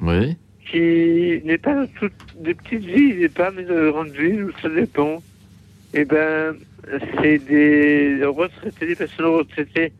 oui. 0.00 0.36
qui 0.70 1.42
n'est 1.44 1.58
pas 1.58 1.74
dans 1.74 1.86
toutes 1.98 2.12
des 2.40 2.54
petites 2.54 2.84
villes, 2.84 3.20
n'est 3.20 3.28
pas 3.28 3.50
mais 3.50 3.64
dans 3.64 3.78
les 3.78 3.90
grandes 3.90 4.08
villes 4.10 4.48
ça 4.62 4.68
dépend. 4.68 5.22
Et 5.92 6.00
eh 6.00 6.04
ben, 6.04 6.56
c'est 7.20 7.38
des 7.38 8.24
retraités, 8.24 8.86
des 8.86 8.96
personnes 8.96 9.26
retraitées 9.26 9.92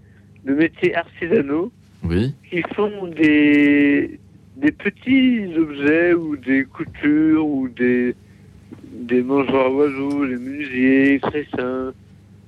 de 0.44 0.54
métiers 0.54 0.94
artisanaux 0.96 1.70
oui. 2.02 2.34
qui 2.50 2.62
font 2.74 3.06
des, 3.06 4.18
des 4.56 4.72
petits 4.72 5.46
objets 5.56 6.14
ou 6.14 6.36
des 6.36 6.64
coutures 6.64 7.46
ou 7.46 7.68
des, 7.68 8.16
des 8.94 9.22
mangeoires 9.22 9.72
oiseaux, 9.72 10.24
les 10.24 10.36
menuisiers, 10.36 11.20
cressins, 11.20 11.92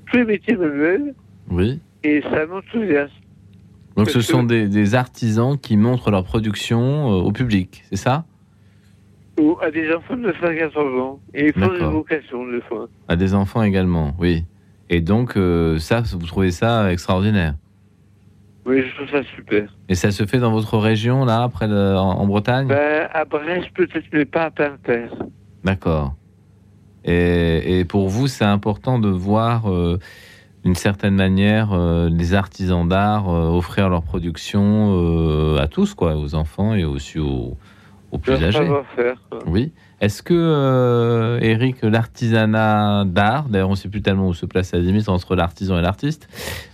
tous 0.06 0.16
les 0.16 0.24
métiers 0.24 0.56
manuels. 0.56 1.14
Oui. 1.50 1.80
Et 2.04 2.22
ça 2.22 2.46
m'enthousiasme. 2.46 3.12
Donc 3.96 4.10
ce 4.10 4.20
sont 4.20 4.42
des, 4.42 4.94
artisans 4.94 5.58
qui 5.58 5.76
montrent 5.76 6.10
leur 6.10 6.24
production 6.24 7.10
euh, 7.10 7.22
au 7.22 7.32
public, 7.32 7.82
c'est 7.88 7.96
ça? 7.96 8.24
Ou 9.40 9.56
à 9.62 9.70
des 9.70 9.92
enfants 9.92 10.16
de 10.16 10.32
5 10.40 10.44
à 10.44 10.54
14 10.54 11.00
ans. 11.00 11.20
Et 11.34 11.48
ils 11.48 11.52
font 11.52 11.72
des 11.72 11.80
vocations, 11.80 12.46
des 12.46 12.60
fois. 12.62 12.88
À 13.08 13.16
des 13.16 13.34
enfants 13.34 13.62
également, 13.62 14.14
oui. 14.18 14.44
Et 14.88 15.00
donc, 15.00 15.36
euh, 15.36 15.78
ça, 15.78 16.00
vous 16.00 16.26
trouvez 16.26 16.50
ça 16.50 16.92
extraordinaire? 16.92 17.54
Oui, 18.66 18.82
je 18.82 18.94
trouve 18.96 19.10
ça 19.10 19.28
super. 19.34 19.74
Et 19.88 19.94
ça 19.94 20.10
se 20.10 20.26
fait 20.26 20.38
dans 20.38 20.52
votre 20.52 20.76
région, 20.78 21.24
là, 21.24 21.42
après 21.42 21.66
en, 21.66 22.26
Bretagne? 22.26 22.66
Ben, 22.66 23.08
À 23.12 23.24
Brest, 23.24 23.68
peut-être, 23.74 24.06
mais 24.12 24.24
pas 24.24 24.44
à 24.44 24.50
Pinter. 24.50 25.08
D'accord. 25.64 26.14
Et, 27.06 27.84
pour 27.88 28.08
vous, 28.08 28.26
c'est 28.26 28.44
important 28.44 28.98
de 28.98 29.08
voir, 29.08 29.70
euh, 29.70 29.98
d'une 30.64 30.74
certaine 30.74 31.14
manière, 31.14 31.72
euh, 31.72 32.08
les 32.10 32.34
artisans 32.34 32.86
d'art 32.88 33.28
euh, 33.28 33.48
offrir 33.48 33.88
leur 33.88 34.02
production 34.02 35.56
à 35.56 35.68
tous, 35.68 35.94
quoi, 35.94 36.16
aux 36.16 36.34
enfants 36.34 36.74
et 36.74 36.84
aussi 36.84 37.18
aux, 37.18 37.56
plus 38.20 38.42
âgés. 38.42 38.68
Faire, 38.96 39.20
oui. 39.46 39.72
Est-ce 40.00 40.22
que, 40.22 41.38
Eric, 41.40 41.82
l'artisanat 41.82 43.04
d'art, 43.06 43.48
d'ailleurs 43.48 43.68
on 43.68 43.72
ne 43.72 43.76
sait 43.76 43.88
plus 43.88 44.02
tellement 44.02 44.28
où 44.28 44.34
se 44.34 44.44
place 44.44 44.72
la 44.72 44.80
limite 44.80 45.08
entre 45.08 45.34
l'artisan 45.34 45.78
et 45.78 45.82
l'artiste, 45.82 46.28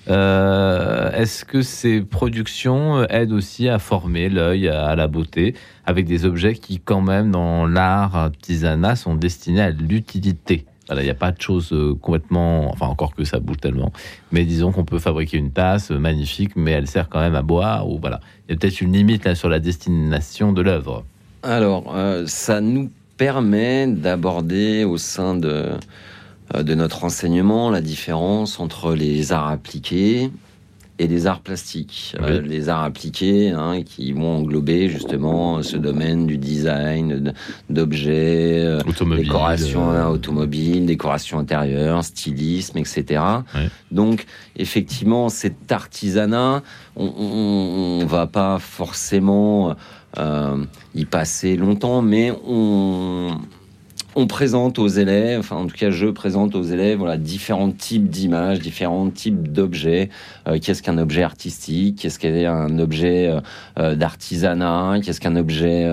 est-ce 0.08 1.44
que 1.44 1.62
ces 1.62 2.00
productions 2.00 3.04
aident 3.04 3.32
aussi 3.32 3.68
à 3.68 3.78
former 3.78 4.28
l'œil 4.28 4.68
à 4.68 4.96
la 4.96 5.06
beauté 5.06 5.54
avec 5.86 6.06
des 6.06 6.24
objets 6.24 6.54
qui, 6.54 6.80
quand 6.80 7.00
même, 7.00 7.30
dans 7.30 7.66
l'art 7.66 8.16
artisanat, 8.16 8.96
sont 8.96 9.14
destinés 9.14 9.62
à 9.62 9.70
l'utilité? 9.70 10.66
il 11.00 11.04
n'y 11.04 11.10
a 11.10 11.14
pas 11.14 11.32
de 11.32 11.40
choses 11.40 11.72
euh, 11.72 11.94
complètement, 11.94 12.70
enfin 12.70 12.86
encore 12.86 13.14
que 13.14 13.24
ça 13.24 13.38
bouge 13.38 13.58
tellement, 13.58 13.92
mais 14.30 14.44
disons 14.44 14.72
qu'on 14.72 14.84
peut 14.84 14.98
fabriquer 14.98 15.38
une 15.38 15.52
tasse 15.52 15.90
magnifique, 15.90 16.56
mais 16.56 16.72
elle 16.72 16.86
sert 16.86 17.08
quand 17.08 17.20
même 17.20 17.34
à 17.34 17.42
boire, 17.42 17.88
ou 17.88 17.98
voilà. 17.98 18.20
Il 18.48 18.52
y 18.52 18.54
a 18.54 18.58
peut-être 18.58 18.80
une 18.80 18.92
limite 18.92 19.24
là 19.24 19.34
sur 19.34 19.48
la 19.48 19.58
destination 19.58 20.52
de 20.52 20.62
l'œuvre. 20.62 21.04
Alors, 21.42 21.92
euh, 21.94 22.24
ça 22.26 22.60
nous 22.60 22.90
permet 23.16 23.86
d'aborder 23.86 24.84
au 24.84 24.98
sein 24.98 25.34
de, 25.34 25.70
euh, 26.54 26.62
de 26.62 26.74
notre 26.74 27.04
enseignement 27.04 27.70
la 27.70 27.80
différence 27.80 28.60
entre 28.60 28.94
les 28.94 29.32
arts 29.32 29.48
appliqués 29.48 30.30
et 30.98 31.08
des 31.08 31.26
arts 31.26 31.40
plastiques. 31.40 32.14
Euh, 32.20 32.40
les 32.40 32.68
arts 32.68 32.84
appliqués 32.84 33.50
hein, 33.50 33.82
qui 33.82 34.12
vont 34.12 34.36
englober 34.38 34.88
justement 34.88 35.62
ce 35.62 35.76
domaine 35.76 36.26
du 36.26 36.38
design, 36.38 37.32
d'objets, 37.70 38.60
euh, 38.64 38.80
décoration 39.16 39.90
euh... 39.90 40.06
automobile, 40.06 40.86
décoration 40.86 41.38
intérieure, 41.38 42.04
stylisme, 42.04 42.78
etc. 42.78 43.22
Donc 43.90 44.26
effectivement, 44.56 45.28
cet 45.28 45.72
artisanat, 45.72 46.62
on, 46.94 48.00
ne 48.02 48.04
va 48.04 48.26
pas 48.26 48.58
forcément 48.58 49.74
y 50.94 51.04
passer 51.04 51.56
longtemps, 51.56 52.02
mais 52.02 52.32
on 54.14 54.26
présente 54.26 54.78
aux 54.78 54.88
élèves, 54.88 55.40
enfin 55.40 55.56
en 55.56 55.66
tout 55.66 55.76
cas 55.76 55.90
je 55.90 56.06
présente 56.06 56.54
aux 56.54 56.62
élèves 56.62 56.98
voilà 56.98 57.16
différents 57.16 57.70
types 57.70 58.08
d'images, 58.08 58.58
différents 58.58 59.08
types 59.08 59.50
d'objets. 59.50 60.10
Euh, 60.46 60.58
qu'est-ce 60.60 60.82
qu'un 60.82 60.98
objet 60.98 61.22
artistique? 61.22 62.00
Qu'est-ce 62.00 62.18
qu'un 62.18 62.78
objet 62.78 63.28
euh, 63.28 63.40
euh, 63.78 63.94
d'artisanat? 63.94 65.00
Qu'est-ce 65.02 65.20
qu'un 65.20 65.36
objet 65.36 65.90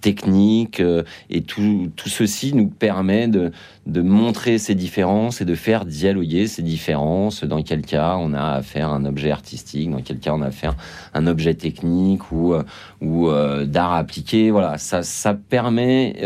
technique? 0.00 0.82
Et 1.30 1.42
tout 1.42 1.90
ceci 2.06 2.54
nous 2.54 2.68
permet 2.68 3.28
de, 3.28 3.52
de 3.86 4.02
montrer 4.02 4.58
ces 4.58 4.74
différences 4.74 5.40
et 5.40 5.44
de 5.44 5.54
faire 5.54 5.84
dialoguer 5.84 6.46
ces 6.46 6.62
différences. 6.62 7.44
Dans 7.44 7.62
quel 7.62 7.82
cas 7.82 8.16
on 8.18 8.34
a 8.34 8.52
affaire 8.52 8.90
à 8.90 8.94
un 8.94 9.04
objet 9.04 9.30
artistique, 9.30 9.90
dans 9.90 10.02
quel 10.02 10.18
cas 10.18 10.32
on 10.32 10.42
a 10.42 10.46
affaire 10.46 10.74
à 11.12 11.18
un 11.18 11.26
objet 11.26 11.54
technique 11.54 12.30
ou, 12.30 12.54
ou 13.00 13.30
d'art 13.64 13.94
appliqué. 13.94 14.50
Voilà, 14.50 14.78
ça, 14.78 15.02
ça 15.02 15.34
permet, 15.34 16.16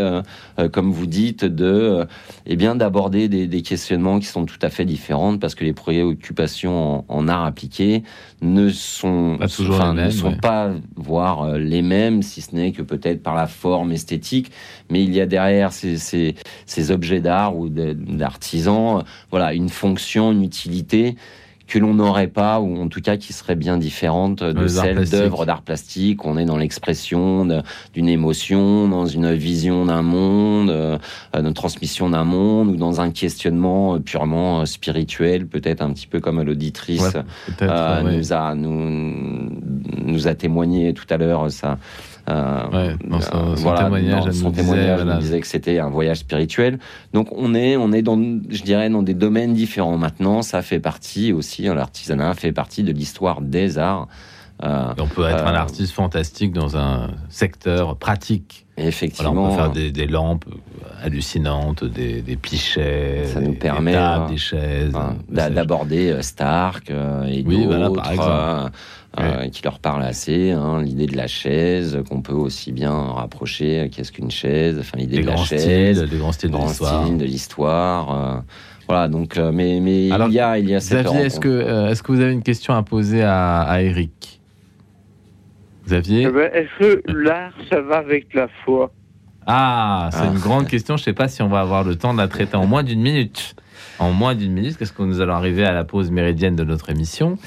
comme 0.72 0.92
vous 0.92 1.06
dites, 1.06 1.44
de, 1.44 2.06
eh 2.46 2.56
bien, 2.56 2.74
d'aborder 2.74 3.28
des, 3.28 3.62
questionnements 3.62 4.18
qui 4.18 4.26
sont 4.26 4.44
tout 4.44 4.58
à 4.60 4.68
fait 4.68 4.84
différents 4.84 5.38
parce 5.38 5.54
que 5.54 5.64
les 5.64 5.72
préoccupations 5.72 7.04
en, 7.08 7.28
art 7.28 7.44
appliqué 7.44 8.02
ne 8.44 8.68
sont 8.68 9.36
pas 9.38 9.48
toujours 9.48 9.78
les 9.78 9.92
mêmes, 9.92 10.06
ne 10.06 10.10
sont 10.10 10.36
pas 10.36 10.70
voire 10.96 11.42
euh, 11.42 11.58
les 11.58 11.82
mêmes, 11.82 12.22
si 12.22 12.40
ce 12.40 12.54
n'est 12.54 12.72
que 12.72 12.82
peut-être 12.82 13.22
par 13.22 13.34
la 13.34 13.46
forme 13.46 13.92
esthétique, 13.92 14.50
mais 14.90 15.02
il 15.02 15.12
y 15.14 15.20
a 15.20 15.26
derrière 15.26 15.72
ces, 15.72 15.96
ces, 15.96 16.34
ces 16.66 16.90
objets 16.90 17.20
d'art 17.20 17.56
ou 17.56 17.68
d'artisans, 17.68 19.04
voilà, 19.30 19.54
une 19.54 19.70
fonction, 19.70 20.32
une 20.32 20.44
utilité 20.44 21.16
que 21.66 21.78
l'on 21.78 21.94
n'aurait 21.94 22.28
pas, 22.28 22.60
ou 22.60 22.80
en 22.80 22.88
tout 22.88 23.00
cas 23.00 23.16
qui 23.16 23.32
serait 23.32 23.56
bien 23.56 23.78
différente 23.78 24.42
de 24.42 24.66
celle 24.66 25.08
d'œuvres 25.08 25.46
d'art 25.46 25.62
plastique. 25.62 26.24
On 26.24 26.36
est 26.36 26.44
dans 26.44 26.56
l'expression 26.56 27.46
d'une 27.92 28.08
émotion, 28.08 28.88
dans 28.88 29.06
une 29.06 29.32
vision 29.32 29.86
d'un 29.86 30.02
monde, 30.02 30.70
euh, 30.70 30.98
une 31.32 31.54
transmission 31.54 32.10
d'un 32.10 32.24
monde, 32.24 32.68
ou 32.68 32.76
dans 32.76 33.00
un 33.00 33.10
questionnement 33.10 33.98
purement 34.00 34.60
euh, 34.60 34.64
spirituel, 34.66 35.46
peut-être 35.46 35.82
un 35.82 35.92
petit 35.92 36.06
peu 36.06 36.20
comme 36.20 36.42
l'auditrice 36.42 37.16
euh, 37.62 38.02
nous, 38.02 38.32
a, 38.32 38.54
nous, 38.54 39.50
nous 40.04 40.28
a 40.28 40.34
témoigné 40.34 40.92
tout 40.92 41.06
à 41.10 41.16
l'heure 41.16 41.48
sa, 42.26 42.70
dans 43.04 43.20
son, 43.20 43.74
témoignage, 43.74 44.30
son 44.32 44.50
témoignage 44.50 45.04
nous 45.04 45.18
disait 45.18 45.40
que 45.40 45.46
c'était 45.46 45.78
un 45.78 45.90
voyage 45.90 46.18
spirituel. 46.18 46.78
Donc 47.12 47.28
on 47.32 47.54
est, 47.54 47.76
on 47.76 47.92
est 47.92 48.02
dans, 48.02 48.16
je 48.16 48.62
dirais, 48.62 48.88
dans 48.88 49.02
des 49.02 49.14
domaines 49.14 49.52
différents. 49.52 49.98
Maintenant, 49.98 50.42
ça 50.42 50.62
fait 50.62 50.80
partie 50.80 51.32
aussi, 51.32 51.62
l'artisanat 51.62 52.34
fait 52.34 52.52
partie 52.52 52.82
de 52.82 52.92
l'histoire 52.92 53.40
des 53.40 53.78
arts. 53.78 54.08
Euh, 54.62 54.94
on 54.98 55.06
peut 55.06 55.26
être 55.26 55.44
un 55.44 55.54
euh, 55.54 55.58
artiste 55.58 55.92
fantastique 55.92 56.52
dans 56.52 56.76
un 56.76 57.10
secteur 57.28 57.96
pratique. 57.96 58.66
Effectivement. 58.76 59.30
on 59.30 59.50
peut 59.50 59.56
faire 59.56 59.70
des, 59.70 60.06
lampes 60.06 60.46
hallucinantes, 61.00 61.84
des, 61.84 62.22
des 62.22 62.36
pichets, 62.36 63.24
ça 63.26 63.40
nous 63.40 63.52
permet 63.52 63.92
des, 63.92 63.96
tables, 63.96 64.30
des 64.30 64.36
chaises, 64.36 64.92
d'aborder 65.28 66.10
euh, 66.10 66.22
Stark 66.22 66.90
et 66.90 67.42
d'autres. 67.44 68.72
qui 69.52 69.62
leur 69.62 69.78
parle 69.78 70.02
assez, 70.02 70.50
hein, 70.50 70.82
l'idée 70.82 71.06
de 71.06 71.16
la 71.16 71.28
chaise, 71.28 72.00
qu'on 72.08 72.20
peut 72.20 72.32
aussi 72.32 72.72
bien 72.72 72.92
rapprocher, 72.92 73.88
qu'est-ce 73.92 74.10
qu'une 74.10 74.32
chaise, 74.32 74.76
enfin 74.80 74.98
l'idée 74.98 75.22
de 75.22 75.26
la 75.26 75.36
chaise, 75.36 76.02
les 76.10 76.18
grands 76.18 76.32
styles 76.32 76.50
de 76.50 77.24
l'histoire. 77.24 78.42
voilà, 78.88 79.06
donc, 79.06 79.36
mais, 79.36 79.78
mais 79.80 80.08
il 80.08 80.32
y 80.32 80.40
a, 80.40 80.58
il 80.58 80.68
y 80.68 80.74
a 80.74 80.80
cette 80.80 81.06
Xavier, 81.06 81.26
est-ce 81.26 81.38
que, 81.38 81.90
est-ce 81.90 82.02
que 82.02 82.10
vous 82.10 82.20
avez 82.20 82.32
une 82.32 82.42
question 82.42 82.74
à 82.74 82.82
poser 82.82 83.22
à, 83.22 83.60
à 83.60 83.82
Eric? 83.82 84.33
Xavier 85.86 86.22
eh 86.22 86.30
ben, 86.30 86.50
Est-ce 86.52 86.78
que 86.78 87.02
l'art, 87.12 87.52
ça 87.70 87.80
va 87.80 87.98
avec 87.98 88.32
la 88.34 88.48
foi? 88.64 88.92
Ah, 89.46 90.08
c'est 90.12 90.26
une 90.26 90.36
ah. 90.36 90.40
grande 90.40 90.66
question. 90.66 90.96
Je 90.96 91.02
ne 91.02 91.04
sais 91.04 91.12
pas 91.12 91.28
si 91.28 91.42
on 91.42 91.48
va 91.48 91.60
avoir 91.60 91.84
le 91.84 91.96
temps 91.96 92.14
de 92.14 92.18
la 92.18 92.28
traiter 92.28 92.56
en 92.56 92.66
moins 92.66 92.82
d'une 92.82 93.02
minute. 93.02 93.56
En 93.98 94.10
moins 94.10 94.34
d'une 94.34 94.52
minute, 94.52 94.78
parce 94.78 94.90
que 94.90 95.02
nous 95.02 95.20
allons 95.20 95.34
arriver 95.34 95.64
à 95.64 95.72
la 95.72 95.84
pause 95.84 96.10
méridienne 96.10 96.56
de 96.56 96.64
notre 96.64 96.90
émission. 96.90 97.38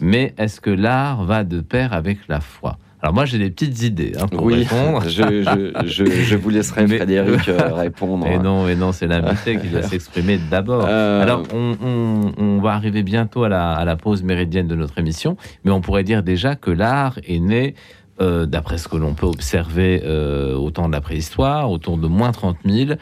Mais 0.00 0.34
est-ce 0.38 0.60
que 0.60 0.70
l'art 0.70 1.24
va 1.24 1.42
de 1.42 1.60
pair 1.60 1.92
avec 1.92 2.18
la 2.28 2.40
foi? 2.40 2.78
Alors 3.02 3.14
moi 3.14 3.24
j'ai 3.24 3.38
des 3.38 3.50
petites 3.50 3.82
idées 3.82 4.12
hein, 4.18 4.26
pour 4.26 4.44
oui, 4.44 4.64
répondre. 4.64 5.02
Je, 5.08 5.42
je, 5.86 6.04
je, 6.06 6.36
vous 6.36 6.50
laisserai 6.50 6.86
Frédéric 6.96 7.48
euh, 7.48 7.72
répondre. 7.72 8.26
Et 8.26 8.38
non, 8.38 8.68
et 8.68 8.74
non, 8.74 8.92
c'est 8.92 9.06
l'invité 9.06 9.58
qui 9.58 9.68
doit 9.68 9.82
s'exprimer 9.82 10.38
d'abord. 10.50 10.84
Euh. 10.88 11.22
Alors 11.22 11.42
on, 11.52 11.76
on, 11.82 12.32
on, 12.36 12.60
va 12.60 12.72
arriver 12.72 13.02
bientôt 13.02 13.44
à 13.44 13.48
la, 13.48 13.72
à 13.72 13.84
la, 13.84 13.96
pause 13.96 14.22
méridienne 14.22 14.66
de 14.66 14.74
notre 14.74 14.98
émission, 14.98 15.36
mais 15.64 15.70
on 15.70 15.80
pourrait 15.80 16.04
dire 16.04 16.22
déjà 16.22 16.56
que 16.56 16.70
l'art 16.70 17.18
est 17.26 17.40
né. 17.40 17.74
Euh, 18.18 18.46
d'après 18.46 18.78
ce 18.78 18.88
que 18.88 18.96
l'on 18.96 19.12
peut 19.12 19.26
observer 19.26 20.02
au 20.56 20.70
temps 20.70 20.88
de 20.88 20.92
la 20.92 21.02
préhistoire, 21.02 21.70
autour 21.70 21.98
de 21.98 22.06
moins 22.06 22.32
30 22.32 22.56
000, 22.64 22.92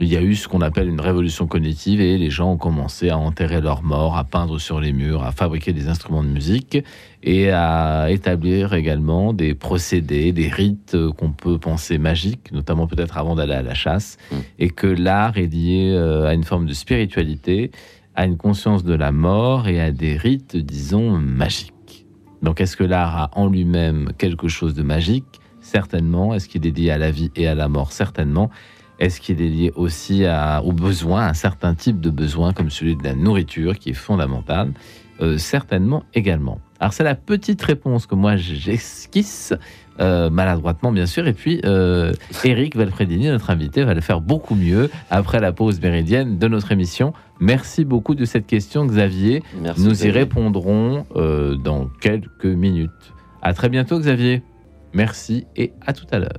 il 0.00 0.08
y 0.08 0.16
a 0.16 0.22
eu 0.22 0.34
ce 0.36 0.46
qu'on 0.46 0.60
appelle 0.60 0.88
une 0.88 1.00
révolution 1.00 1.46
cognitive 1.46 2.00
et 2.00 2.18
les 2.18 2.30
gens 2.30 2.52
ont 2.52 2.56
commencé 2.56 3.10
à 3.10 3.18
enterrer 3.18 3.60
leurs 3.60 3.82
morts, 3.82 4.16
à 4.16 4.24
peindre 4.24 4.58
sur 4.60 4.80
les 4.80 4.92
murs, 4.92 5.24
à 5.24 5.32
fabriquer 5.32 5.72
des 5.72 5.88
instruments 5.88 6.22
de 6.22 6.28
musique 6.28 6.78
et 7.24 7.50
à 7.50 8.10
établir 8.10 8.74
également 8.74 9.32
des 9.32 9.54
procédés, 9.54 10.32
des 10.32 10.48
rites 10.48 10.96
qu'on 11.16 11.32
peut 11.32 11.58
penser 11.58 11.98
magiques, 11.98 12.52
notamment 12.52 12.86
peut-être 12.86 13.18
avant 13.18 13.34
d'aller 13.34 13.54
à 13.54 13.62
la 13.62 13.74
chasse, 13.74 14.18
mm. 14.30 14.36
et 14.60 14.70
que 14.70 14.86
l'art 14.86 15.36
est 15.36 15.52
lié 15.52 15.92
euh, 15.92 16.28
à 16.28 16.34
une 16.34 16.44
forme 16.44 16.66
de 16.66 16.74
spiritualité, 16.74 17.72
à 18.14 18.24
une 18.24 18.36
conscience 18.36 18.84
de 18.84 18.94
la 18.94 19.10
mort 19.10 19.68
et 19.68 19.80
à 19.80 19.90
des 19.90 20.16
rites, 20.16 20.56
disons, 20.56 21.10
magiques. 21.18 22.06
Donc 22.42 22.60
est-ce 22.60 22.76
que 22.76 22.84
l'art 22.84 23.16
a 23.16 23.30
en 23.34 23.48
lui-même 23.48 24.12
quelque 24.16 24.46
chose 24.46 24.74
de 24.74 24.82
magique? 24.82 25.40
Certainement. 25.60 26.34
Est-ce 26.34 26.48
qu'il 26.48 26.66
est 26.66 26.76
lié 26.76 26.90
à 26.90 26.98
la 26.98 27.10
vie 27.10 27.30
et 27.36 27.48
à 27.48 27.54
la 27.54 27.68
mort? 27.68 27.92
Certainement. 27.92 28.50
Est-ce 28.98 29.20
qu'il 29.20 29.40
est 29.40 29.48
lié 29.48 29.72
aussi 29.76 30.24
à, 30.24 30.62
aux 30.62 30.72
besoins, 30.72 31.26
un 31.28 31.34
certain 31.34 31.74
type 31.74 32.00
de 32.00 32.10
besoin 32.10 32.52
comme 32.52 32.70
celui 32.70 32.96
de 32.96 33.04
la 33.04 33.14
nourriture 33.14 33.78
qui 33.78 33.90
est 33.90 33.94
fondamental? 33.94 34.72
Euh, 35.20 35.38
Certainement 35.38 36.04
également. 36.14 36.60
Alors 36.80 36.92
c'est 36.92 37.04
la 37.04 37.16
petite 37.16 37.60
réponse 37.62 38.06
que 38.06 38.14
moi 38.14 38.36
j'esquisse, 38.36 39.52
euh, 40.00 40.30
maladroitement 40.30 40.92
bien 40.92 41.06
sûr, 41.06 41.26
et 41.26 41.32
puis 41.32 41.60
euh, 41.64 42.12
Eric 42.44 42.76
Valfredini, 42.76 43.26
notre 43.26 43.50
invité, 43.50 43.82
va 43.82 43.94
le 43.94 44.00
faire 44.00 44.20
beaucoup 44.20 44.54
mieux 44.54 44.90
après 45.10 45.40
la 45.40 45.52
pause 45.52 45.80
méridienne 45.80 46.38
de 46.38 46.46
notre 46.46 46.70
émission. 46.70 47.14
Merci 47.40 47.84
beaucoup 47.84 48.14
de 48.14 48.24
cette 48.24 48.46
question 48.46 48.86
Xavier. 48.86 49.42
Nous 49.76 50.06
y 50.06 50.10
répondrons 50.10 51.04
euh, 51.16 51.56
dans 51.56 51.86
quelques 52.00 52.46
minutes. 52.46 52.90
À 53.42 53.54
très 53.54 53.68
bientôt 53.68 53.98
Xavier. 53.98 54.42
Merci 54.92 55.46
et 55.56 55.72
à 55.84 55.92
tout 55.92 56.06
à 56.12 56.20
l'heure. 56.20 56.38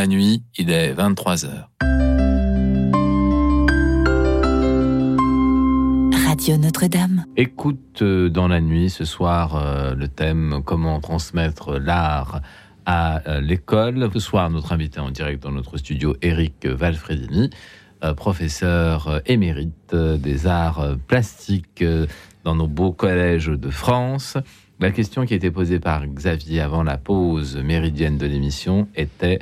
La 0.00 0.06
nuit, 0.06 0.42
il 0.56 0.70
est 0.70 0.94
23h. 0.94 1.66
Radio 6.26 6.56
Notre-Dame. 6.56 7.26
Écoute 7.36 8.00
euh, 8.00 8.30
dans 8.30 8.48
la 8.48 8.62
nuit 8.62 8.88
ce 8.88 9.04
soir 9.04 9.56
euh, 9.56 9.94
le 9.94 10.08
thème 10.08 10.62
comment 10.64 11.00
transmettre 11.00 11.78
l'art 11.78 12.40
à 12.86 13.20
euh, 13.28 13.42
l'école. 13.42 14.08
Ce 14.14 14.20
soir, 14.20 14.48
notre 14.48 14.72
invité 14.72 15.00
en 15.00 15.10
direct 15.10 15.42
dans 15.42 15.52
notre 15.52 15.76
studio, 15.76 16.16
Eric 16.22 16.64
Valfredini, 16.64 17.50
professeur 18.16 19.20
émérite 19.26 19.94
des 19.94 20.46
arts 20.46 20.96
plastiques 21.08 21.84
dans 22.44 22.56
nos 22.56 22.68
beaux 22.68 22.92
collèges 22.92 23.48
de 23.48 23.68
France. 23.68 24.38
La 24.78 24.92
question 24.92 25.26
qui 25.26 25.34
a 25.34 25.36
été 25.36 25.50
posée 25.50 25.78
par 25.78 26.06
Xavier 26.06 26.62
avant 26.62 26.82
la 26.82 26.96
pause 26.96 27.58
méridienne 27.58 28.16
de 28.16 28.24
l'émission 28.24 28.88
était 28.96 29.40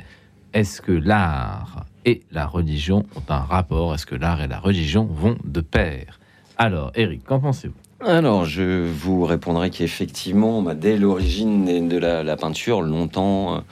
est-ce 0.53 0.81
que 0.81 0.91
l'art 0.91 1.85
et 2.05 2.21
la 2.31 2.45
religion 2.45 3.05
ont 3.15 3.33
un 3.33 3.39
rapport? 3.39 3.93
Est-ce 3.93 4.05
que 4.05 4.15
l'art 4.15 4.41
et 4.41 4.47
la 4.47 4.59
religion 4.59 5.05
vont 5.05 5.37
de 5.43 5.61
pair? 5.61 6.19
Alors, 6.57 6.91
Eric, 6.95 7.23
qu'en 7.23 7.39
pensez-vous? 7.39 7.73
Alors, 8.05 8.45
je 8.45 8.87
vous 8.87 9.25
répondrai 9.25 9.69
qu'effectivement, 9.69 10.61
bah, 10.61 10.73
dès 10.73 10.97
l'origine 10.97 11.87
de 11.87 11.97
la, 11.97 12.37
peinture, 12.37 12.81
longtemps, 12.81 13.63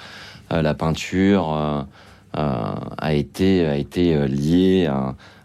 euh, 0.51 0.61
la 0.61 0.73
peinture 0.73 1.53
euh, 1.53 1.81
euh, 2.37 2.73
a 2.97 3.13
été, 3.13 4.27
liée 4.27 4.89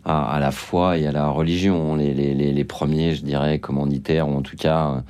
à, 0.05 0.39
la 0.41 0.51
foi 0.51 0.99
et 0.99 1.07
à 1.07 1.12
la 1.12 1.28
religion. 1.28 1.95
Les, 1.95 2.12
les 2.35 2.64
premiers, 2.64 3.14
je 3.14 3.22
dirais, 3.22 3.59
commanditaires, 3.61 4.28
ou 4.28 4.37
en 4.37 4.43
tout 4.43 4.57
cas 4.57 5.03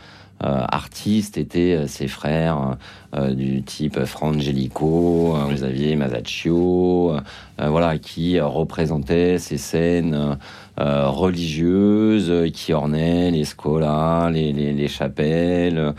artistes 0.43 1.39
étaient 1.39 1.75
euh, 1.75 1.87
ses 1.87 2.09
frères 2.09 2.77
euh, 3.15 3.35
du 3.35 3.63
type 3.63 4.05
Frangelico, 4.05 5.37
aviez 5.63 5.97
Masaccio, 5.97 7.17
voilà, 7.59 7.99
qui 7.99 8.41
représentaient 8.41 9.39
ces 9.39 9.57
scènes 9.57 10.39
religieuses 10.79 12.51
qui 12.53 12.73
ornaient 12.73 13.31
les 13.31 13.45
scolas, 13.45 14.31
les, 14.31 14.53
les 14.53 14.89
chapelles, 14.89 15.95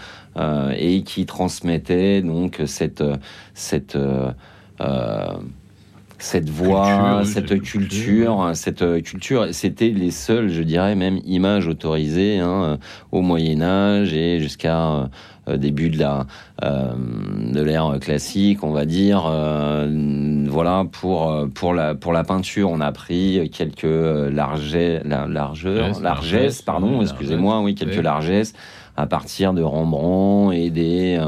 et 0.75 1.03
qui 1.03 1.25
transmettaient 1.25 2.21
donc 2.21 2.61
cette 2.65 3.03
cette 6.23 6.49
voix, 6.49 7.23
cette 7.25 7.61
culture, 7.61 8.51
cette 8.53 9.03
culture, 9.03 9.47
c'était 9.51 9.89
les 9.89 10.09
seules, 10.09 10.47
je 10.47 10.63
dirais 10.63 10.95
même, 10.95 11.19
images 11.25 11.67
autorisées 11.67 12.39
hein, 12.39 12.79
au 13.11 13.21
Moyen 13.21 13.61
Âge 13.61 14.13
et 14.13 14.39
jusqu'à 14.39 15.09
euh, 15.49 15.57
début 15.57 15.89
de 15.89 15.99
la 15.99 16.25
euh, 16.63 16.93
de 17.51 17.61
l'ère 17.61 17.99
classique, 17.99 18.63
on 18.63 18.71
va 18.71 18.85
dire. 18.85 19.25
Euh, 19.29 20.45
voilà 20.47 20.85
pour 20.89 21.49
pour 21.53 21.73
la 21.73 21.93
pour 21.93 22.13
la 22.13 22.23
peinture, 22.23 22.69
on 22.71 22.79
a 22.79 22.93
pris 22.93 23.49
quelques 23.51 23.83
largeurs, 23.83 25.01
largeur, 25.05 25.99
largesses, 26.01 26.61
pardon, 26.61 27.01
excusez-moi, 27.01 27.59
oui, 27.59 27.75
quelques 27.75 28.01
largesses 28.01 28.53
à 28.95 29.07
partir 29.07 29.53
de 29.53 29.61
Rembrandt 29.61 30.55
et 30.55 30.69
des 30.69 31.19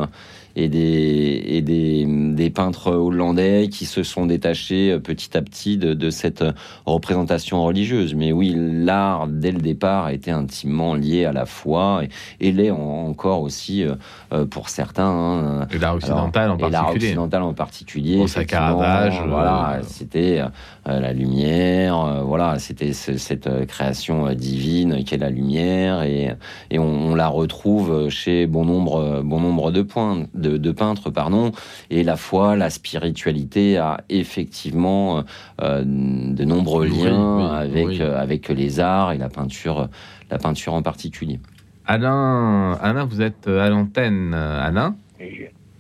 et 0.56 0.70
des, 0.70 1.41
et 1.45 1.62
des, 1.62 2.06
des, 2.08 2.49
peintres 2.49 2.91
hollandais 2.91 3.68
qui 3.70 3.86
se 3.86 4.03
sont 4.03 4.26
détachés 4.26 4.91
euh, 4.91 4.99
petit 4.99 5.38
à 5.38 5.41
petit 5.41 5.78
de, 5.78 5.93
de 5.93 6.10
cette 6.10 6.43
représentation 6.86 7.64
religieuse. 7.64 8.16
Mais 8.16 8.32
oui, 8.32 8.53
l'art, 8.56 9.28
dès 9.28 9.51
le 9.51 9.60
départ, 9.60 10.06
a 10.06 10.14
été 10.14 10.32
intimement 10.32 10.95
lié 10.95 11.26
à 11.26 11.34
la 11.34 11.45
foi 11.45 12.03
et, 12.03 12.47
et 12.47 12.51
l'est 12.51 12.72
encore 12.72 13.41
aussi 13.41 13.84
euh, 13.84 13.95
euh, 14.32 14.45
pour 14.45 14.70
certains. 14.70 15.03
Hein. 15.03 15.68
Et 15.72 15.80
l'art 15.80 15.95
occidental 15.95 16.51
en 16.51 16.58
particulier. 16.58 16.72
l'art 16.72 16.89
occidental 16.91 17.41
en 17.43 17.53
particulier. 17.53 18.18
Pour 18.18 18.30
sa 18.30 18.45
Caravage. 18.45 19.22
Voilà, 19.28 19.80
c'était 19.84 20.41
la 20.86 21.14
lumière, 21.14 22.24
voilà, 22.24 22.60
c'était 22.60 22.94
cette 22.94 23.66
création 23.68 24.32
divine 24.34 25.04
qu'est 25.04 25.18
la 25.18 25.30
lumière 25.30 26.04
et, 26.04 26.32
et 26.70 26.80
on, 26.80 27.12
on, 27.12 27.16
la 27.16 27.28
retrouve 27.28 28.10
chez 28.10 28.46
bon 28.46 28.66
nombre, 28.66 29.22
bon 29.24 29.40
nombre 29.40 29.72
de 29.72 29.82
points 29.82 30.26
de, 30.34 30.72
peintres, 30.72 31.10
pardon, 31.10 31.52
et 31.90 32.04
la 32.04 32.18
foi, 32.18 32.56
la 32.56 32.70
spiritualité 32.70 33.78
a 33.78 34.02
effectivement 34.10 35.24
euh, 35.62 35.84
de 35.86 36.44
nombreux 36.44 36.86
liens 36.86 37.48
avec, 37.54 38.00
euh, 38.00 38.20
avec 38.20 38.50
les 38.50 38.80
arts 38.80 39.14
et 39.14 39.18
la 39.18 39.30
peinture, 39.30 39.90
la 40.30 40.38
peinture 40.38 40.74
en 40.74 40.82
particulier. 40.82 41.40
Alain, 41.86 42.74
Alain 42.82 43.06
vous 43.06 43.22
êtes 43.22 43.48
à 43.48 43.70
l'antenne, 43.70 44.34
Alain? 44.34 44.96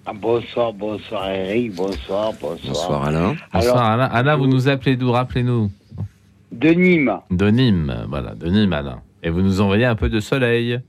Ah, 0.05 0.13
Bonsoir, 0.13 0.73
bonsoir 0.73 1.29
Eric, 1.29 1.75
bonsoir, 1.75 2.33
bonsoir. 2.39 2.73
Bonsoir 2.73 3.03
Alain. 3.05 3.35
Bonsoir 3.53 3.91
Alain. 3.91 4.05
Alain, 4.05 4.35
vous 4.35 4.47
nous 4.47 4.67
appelez 4.67 4.95
d'où? 4.95 5.11
Rappelez-nous. 5.11 5.71
De 6.51 6.69
Nîmes. 6.69 7.19
De 7.31 7.49
Nîmes, 7.49 8.05
voilà, 8.09 8.33
de 8.35 8.47
Nîmes 8.47 8.73
Alain. 8.73 9.01
Et 9.23 9.29
vous 9.29 9.41
nous 9.41 9.61
envoyez 9.61 9.85
un 9.85 9.95
peu 9.95 10.09
de 10.09 10.19
soleil. 10.19 10.79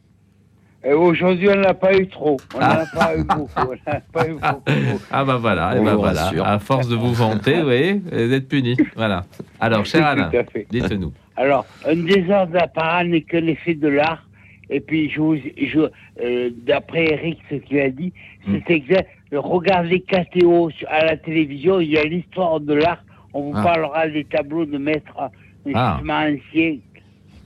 Aujourd'hui, 0.94 1.48
on 1.48 1.56
n'a 1.56 1.74
pas 1.74 1.96
eu 1.96 2.06
trop. 2.06 2.36
On 2.54 2.60
n'a 2.60 2.84
ah. 2.84 2.96
pas 2.96 3.16
eu 3.16 3.24
beaucoup. 3.24 3.74
pas 4.12 4.28
eu 4.28 4.32
beaucoup. 4.34 5.02
Ah 5.10 5.24
bah 5.24 5.36
voilà, 5.36 5.74
et 5.74 5.78
eh 5.80 5.84
bah 5.84 5.96
voilà. 5.96 6.30
À 6.44 6.58
force 6.60 6.88
de 6.88 6.94
vous 6.94 7.12
vanter, 7.12 7.58
vous 7.58 7.64
voyez, 7.64 7.94
vous 7.94 8.32
êtes 8.32 8.46
puni. 8.46 8.76
Voilà. 8.94 9.24
Alors, 9.58 9.84
cher 9.84 10.06
Alain, 10.06 10.30
dites-nous. 10.70 11.12
Alors, 11.36 11.66
un 11.86 11.96
désordre 11.96 12.52
d'apparat 12.52 13.04
n'est 13.04 13.22
que 13.22 13.36
l'effet 13.36 13.74
de 13.74 13.88
l'art. 13.88 14.25
Et 14.70 14.80
puis, 14.80 15.10
je, 15.10 15.20
je 15.56 15.88
euh, 16.20 16.50
d'après 16.66 17.12
Eric, 17.12 17.38
ce 17.50 17.56
qu'il 17.56 17.78
a 17.80 17.90
dit, 17.90 18.12
hmm. 18.46 18.56
c'est 18.66 18.74
exact. 18.74 19.08
Regardez 19.32 20.00
KTO 20.00 20.70
à 20.88 21.04
la 21.04 21.16
télévision, 21.16 21.80
il 21.80 21.90
y 21.90 21.98
a 21.98 22.04
l'histoire 22.04 22.60
de 22.60 22.74
l'art. 22.74 23.02
On 23.34 23.50
vous 23.50 23.56
ah. 23.56 23.62
parlera 23.62 24.08
des 24.08 24.24
tableaux 24.24 24.64
de 24.64 24.78
maître 24.78 25.14
ah. 25.74 26.00
ancien. 26.00 26.76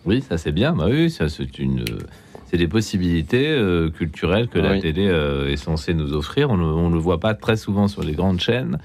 Oui, 0.07 0.21
ça 0.23 0.39
c'est 0.39 0.53
bien. 0.53 0.75
Bah 0.75 0.87
oui, 0.89 1.11
ça 1.11 1.29
c'est 1.29 1.59
une 1.59 1.85
c'est 2.51 2.57
des 2.57 2.69
possibilités 2.69 3.49
euh, 3.49 3.91
culturelles 3.91 4.49
que 4.49 4.59
la 4.59 4.81
télé 4.81 5.07
euh, 5.07 5.53
est 5.53 5.57
censée 5.57 5.95
nous 5.95 6.13
offrir. 6.15 6.51
On 6.51 6.57
ne 6.89 6.95
le 6.95 6.99
voit 6.99 7.21
pas 7.21 7.35
très 7.35 7.57
souvent 7.57 7.87
sur 7.87 8.03
les 8.03 8.13
grandes 8.13 8.41
chaînes. 8.41 8.79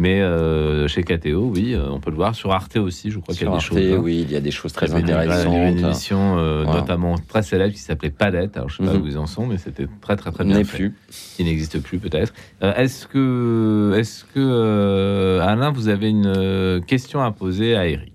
Mais 0.00 0.22
euh, 0.22 0.88
chez 0.88 1.02
KTO, 1.02 1.52
oui, 1.54 1.76
on 1.76 2.00
peut 2.00 2.10
le 2.10 2.16
voir. 2.16 2.34
Sur 2.34 2.52
Arte 2.52 2.76
aussi, 2.78 3.10
je 3.10 3.18
crois 3.18 3.34
qu'il 3.34 3.46
y 3.46 3.50
a 3.50 3.54
des 3.54 3.60
choses. 3.60 3.76
Hein. 3.76 3.98
oui, 4.00 4.24
il 4.26 4.32
y 4.32 4.36
a 4.36 4.40
des 4.40 4.50
choses 4.50 4.72
très 4.72 4.94
intéressantes. 4.94 5.52
Il 5.52 5.52
y 5.52 5.56
a 5.56 5.68
une 5.68 5.78
émission 5.78 6.36
notamment 6.64 7.16
très 7.28 7.42
célèbre 7.42 7.74
qui 7.74 7.80
s'appelait 7.80 8.10
Palette. 8.10 8.56
Alors, 8.56 8.70
je 8.70 8.82
ne 8.82 8.88
sais 8.88 8.94
pas 8.94 8.98
mhm. 8.98 9.04
où 9.04 9.08
ils 9.08 9.18
en 9.18 9.26
sont, 9.26 9.46
mais 9.46 9.58
c'était 9.58 9.86
très, 10.00 10.16
très, 10.16 10.32
très 10.32 10.44
bien 10.44 10.64
fait. 10.64 10.78
plus. 10.78 10.94
Qui 11.36 11.44
n'existe 11.44 11.82
plus, 11.82 11.98
peut-être. 11.98 12.32
est-ce 12.62 13.06
que, 13.06 13.94
est-ce 13.96 14.24
que 14.24 15.38
Alain, 15.42 15.70
vous 15.70 15.88
avez 15.88 16.08
une 16.08 16.80
question 16.86 17.22
à 17.22 17.30
poser 17.30 17.76
à 17.76 17.86
Eric? 17.86 18.10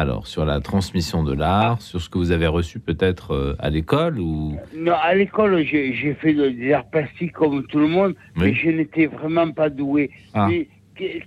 Alors, 0.00 0.26
sur 0.26 0.44
la 0.44 0.60
transmission 0.60 1.24
de 1.24 1.34
l'art, 1.34 1.82
sur 1.82 2.00
ce 2.00 2.08
que 2.08 2.16
vous 2.16 2.30
avez 2.30 2.46
reçu 2.46 2.78
peut-être 2.78 3.34
euh, 3.34 3.56
à 3.58 3.68
l'école 3.70 4.18
ou 4.18 4.56
Non, 4.74 4.94
à 4.94 5.14
l'école, 5.14 5.62
j'ai 5.62 6.16
fait 6.20 6.32
des 6.32 6.72
arts 6.72 6.88
plastiques 6.88 7.32
comme 7.32 7.66
tout 7.66 7.80
le 7.80 7.88
monde, 7.88 8.14
mais 8.34 8.54
je 8.54 8.70
n'étais 8.70 9.06
vraiment 9.06 9.50
pas 9.50 9.68
doué. 9.68 10.10
Ah. 10.32 10.48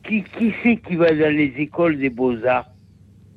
Qui, 0.08 0.24
qui 0.24 0.54
c'est 0.62 0.78
qui 0.78 0.96
va 0.96 1.10
dans 1.10 1.36
les 1.36 1.54
écoles 1.58 1.98
des 1.98 2.10
beaux-arts 2.10 2.70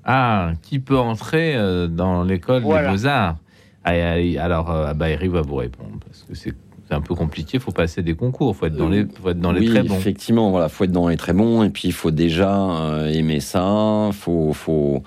Ah, 0.05 0.53
qui 0.63 0.79
peut 0.79 0.99
entrer 0.99 1.57
euh, 1.57 1.87
dans 1.87 2.23
l'école 2.23 2.63
des 2.63 2.69
beaux-arts 2.69 3.37
Alors, 3.85 4.71
euh, 4.71 4.95
bah, 4.95 5.17
va 5.17 5.41
vous 5.43 5.57
répondre, 5.57 5.99
parce 6.05 6.23
que 6.23 6.35
c'est 6.35 6.55
c'est 6.89 6.95
un 6.95 7.01
peu 7.01 7.15
compliqué. 7.15 7.57
Il 7.57 7.61
faut 7.61 7.73
passer 7.73 8.03
des 8.03 8.15
concours. 8.15 8.53
Il 8.55 8.59
faut 8.59 8.67
être 8.67 8.77
dans 8.77 8.89
les, 8.89 9.07
faut 9.21 9.31
être 9.31 9.41
dans 9.41 9.51
les 9.51 9.67
très 9.67 9.83
bons. 9.83 9.97
Effectivement, 9.97 10.51
voilà, 10.51 10.69
faut 10.69 10.85
être 10.85 10.93
dans 10.93 11.09
les 11.09 11.17
très 11.17 11.33
bons. 11.33 11.65
Et 11.65 11.71
puis 11.71 11.89
il 11.89 11.93
faut 11.93 12.13
déjà 12.13 12.55
euh, 12.55 13.09
aimer 13.09 13.41
ça. 13.41 14.11
Faut, 14.13 14.53
faut, 14.53 15.03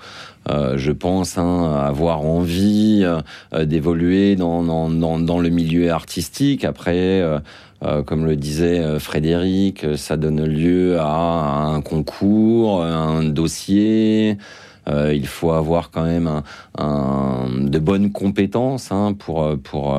euh, 0.50 0.76
je 0.76 0.92
pense, 0.92 1.38
hein, 1.38 1.72
avoir 1.72 2.20
envie 2.20 3.02
euh, 3.02 3.64
d'évoluer 3.64 4.36
dans, 4.36 4.62
dans, 4.62 4.90
dans, 4.90 5.18
dans, 5.18 5.38
le 5.38 5.48
milieu 5.48 5.90
artistique. 5.90 6.64
Après. 6.64 7.22
Comme 8.06 8.26
le 8.26 8.36
disait 8.36 8.98
Frédéric, 8.98 9.86
ça 9.96 10.16
donne 10.16 10.44
lieu 10.44 10.98
à 11.00 11.64
un 11.66 11.80
concours, 11.80 12.82
un 12.82 13.24
dossier. 13.24 14.36
il 14.86 15.26
faut 15.26 15.52
avoir 15.52 15.90
quand 15.90 16.04
même 16.04 16.26
un, 16.26 16.42
un, 16.78 17.48
de 17.60 17.78
bonnes 17.78 18.12
compétences 18.12 18.92
hein, 18.92 19.14
pour 19.18 19.56
pour 19.62 19.96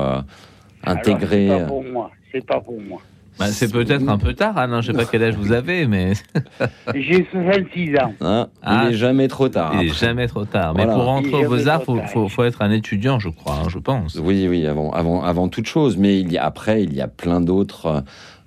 intégrer. 0.84 1.48
C'est 1.48 1.58
pas 1.58 1.66
pour 1.66 1.84
moi. 1.84 2.10
C'est 2.32 2.46
pas 2.46 2.60
pour 2.60 2.80
moi. 2.80 3.02
Bah, 3.38 3.46
c'est 3.46 3.72
peut-être 3.72 4.08
un 4.08 4.18
peu 4.18 4.34
tard, 4.34 4.58
Alain. 4.58 4.80
Je 4.80 4.88
sais 4.88 4.96
pas 4.96 5.04
quel 5.04 5.22
âge 5.22 5.34
vous 5.36 5.52
avez, 5.52 5.86
mais. 5.86 6.12
J'ai 6.94 7.26
66 7.30 7.96
ans. 7.98 8.14
Ah, 8.20 8.48
il 8.62 8.70
n'est 8.70 8.76
ah. 8.78 8.92
jamais 8.92 9.28
trop 9.28 9.48
tard. 9.48 9.72
Il 9.74 9.86
n'est 9.86 9.94
jamais 9.94 10.26
trop 10.26 10.44
tard. 10.44 10.74
Mais 10.74 10.84
pour 10.84 11.04
rentrer 11.04 11.44
aux 11.44 11.48
Beaux-Arts, 11.48 11.82
il 11.88 12.08
faut, 12.08 12.28
faut, 12.28 12.44
être 12.44 12.62
un 12.62 12.70
étudiant, 12.70 13.18
je 13.18 13.30
crois, 13.30 13.54
hein, 13.54 13.68
je 13.68 13.78
pense. 13.78 14.16
Oui, 14.16 14.46
oui, 14.48 14.66
avant, 14.66 14.90
avant, 14.90 15.22
avant 15.24 15.48
toute 15.48 15.66
chose. 15.66 15.96
Mais 15.96 16.20
il 16.20 16.30
y 16.30 16.38
a, 16.38 16.44
après, 16.44 16.82
il 16.82 16.94
y 16.94 17.00
a 17.00 17.08
plein 17.08 17.40
d'autres 17.40 17.86
euh, 17.86 18.00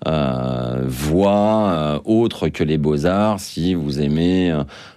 voie 0.04 1.70
euh, 1.70 2.00
autre 2.06 2.50
que 2.50 2.64
les 2.64 2.78
beaux-arts, 2.78 3.40
si 3.40 3.74
vous 3.74 4.02
aimez 4.02 4.54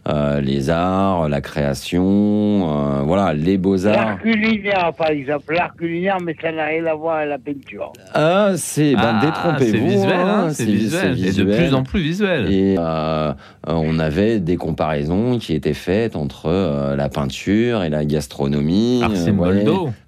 euh, 0.08 0.40
les 0.40 0.70
arts, 0.70 1.28
la 1.28 1.40
création, 1.40 3.02
voilà, 3.04 3.34
les 3.34 3.58
beaux-arts. 3.58 3.94
L'art 3.94 4.18
culinaire, 4.20 4.92
par 4.96 5.10
exemple, 5.10 5.54
l'art 5.54 5.74
culinaire, 5.76 6.18
mais 6.22 6.36
ça 6.40 6.52
n'a 6.52 6.66
rien 6.66 6.86
à 6.86 6.94
voir 6.94 7.16
avec 7.16 7.28
la 7.30 7.38
peinture. 7.38 7.92
Ah, 8.14 8.52
c'est, 8.56 8.94
ben, 8.94 9.20
Ah, 9.20 9.24
détrompez-vous. 9.24 9.88
c'est 9.88 9.94
visuel, 9.94 10.12
hein, 10.12 10.44
hein, 10.46 10.50
c'est 10.52 10.64
visuel, 10.64 11.26
et 11.26 11.32
de 11.32 11.44
plus 11.44 11.74
en 11.74 11.82
plus 11.82 12.00
visuel. 12.00 12.52
Et 12.52 12.76
euh, 12.78 13.32
on 13.66 13.98
avait 13.98 14.40
des 14.40 14.56
comparaisons 14.56 15.38
qui 15.38 15.54
étaient 15.54 15.74
faites 15.74 16.16
entre 16.16 16.46
euh, 16.46 16.96
la 16.96 17.08
peinture 17.08 17.82
et 17.82 17.90
la 17.90 18.04
gastronomie. 18.04 19.02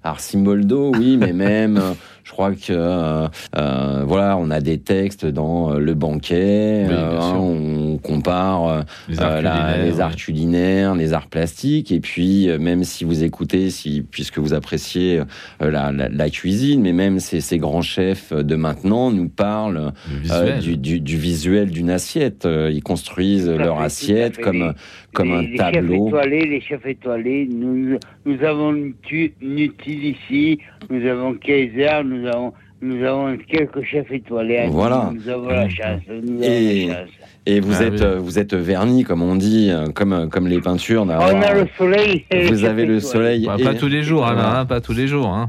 Arcimboldo. 0.03 0.91
Ouais. 0.91 0.97
Oui, 0.97 1.17
mais 1.17 1.33
même, 1.33 1.77
euh, 1.77 1.93
je 2.23 2.31
crois 2.31 2.51
que 2.51 2.71
euh, 2.71 3.27
euh, 3.57 4.03
voilà, 4.05 4.37
on 4.37 4.49
a 4.51 4.59
des 4.61 4.77
textes 4.79 5.25
dans 5.25 5.73
euh, 5.73 5.79
Le 5.79 5.93
Banquet, 5.93 6.85
Oui, 6.87 6.93
euh, 6.93 7.19
hein, 7.19 7.35
on 7.37 7.97
compare 7.97 8.83
Les 9.09 9.19
arts 9.21 9.31
euh, 9.31 9.41
la- 9.41 9.51
culinaires, 9.51 9.83
les 9.85 9.91
ouais. 9.95 10.01
arts 10.01 10.15
culinaires, 10.15 10.95
les 10.95 11.13
arts 11.13 11.27
plastiques, 11.27 11.91
et 11.91 11.99
puis 11.99 12.49
euh, 12.49 12.57
même 12.59 12.83
si 12.83 13.03
vous 13.03 13.23
écoutez, 13.23 13.69
si 13.69 14.01
puisque 14.09 14.37
vous 14.39 14.53
appréciez 14.53 15.19
euh, 15.61 15.71
la, 15.71 15.91
la- 15.91 16.09
la 16.09 16.29
cuisine, 16.29 16.81
mais 16.81 16.93
même 16.93 17.19
ces, 17.19 17.41
ces 17.41 17.57
grands 17.57 17.81
chefs 17.81 18.33
de 18.33 18.55
maintenant 18.55 19.11
nous 19.11 19.29
parlent 19.29 19.91
visuel. 20.21 20.49
euh, 20.49 20.59
du, 20.59 20.77
du- 20.77 20.99
du 20.99 21.17
visuel 21.17 21.69
d'une 21.71 21.89
assiette. 21.89 22.47
Ils 22.47 22.83
construisent 22.83 23.49
leur 23.49 23.81
assiette 23.81 24.39
comme 24.41 24.73
comme 25.13 25.29
les, 25.29 25.33
un 25.35 25.41
les 25.41 25.57
tableau. 25.57 25.93
chefs 25.93 26.07
étoilés, 26.07 26.45
les 26.45 26.61
chefs 26.61 26.85
étoilés, 26.85 27.47
nous, 27.51 27.97
nous 28.25 28.43
avons 28.43 28.71
Nutil 28.73 30.15
ici, 30.29 30.59
nous 30.89 31.05
avons 31.07 31.33
Kaiser, 31.35 32.03
nous 32.05 32.25
avons, 32.27 32.53
nous 32.81 33.03
avons 33.03 33.37
quelques 33.47 33.83
chefs 33.83 34.11
étoilés. 34.11 34.57
à 34.59 34.67
Voilà. 34.67 35.11
Nous, 35.13 35.29
avons 35.29 35.47
la 35.49 35.69
chance. 35.69 36.01
Nous 36.09 36.41
Et, 36.43 36.83
avons 36.83 36.93
la 36.93 36.99
chance. 37.05 37.09
et 37.45 37.59
vous 37.59 37.73
Ah 37.79 37.83
êtes 37.85 37.93
oui. 37.93 37.99
euh, 38.03 38.19
vous 38.19 38.39
êtes 38.39 38.53
vernis 38.53 39.03
comme 39.03 39.21
on 39.21 39.35
dit, 39.35 39.69
euh, 39.71 39.87
comme 39.93 40.29
comme 40.29 40.47
les 40.47 40.59
peintures. 40.61 41.03
On 41.03 41.09
a 41.09 41.53
le 41.53 41.67
soleil. 41.77 42.25
Vous 42.47 42.63
avez 42.65 42.85
le 42.85 42.99
soleil. 42.99 43.45
Bah, 43.45 43.55
et- 43.59 43.63
Pas 43.63 43.73
tous 43.75 43.87
les 43.87 44.03
jours, 44.03 44.25
hein, 44.25 44.33
Voilà. 44.33 44.59
hein, 44.61 44.65
pas 44.65 44.81
tous 44.81 44.93
les 44.93 45.07
jours. 45.07 45.27
Hein. 45.27 45.47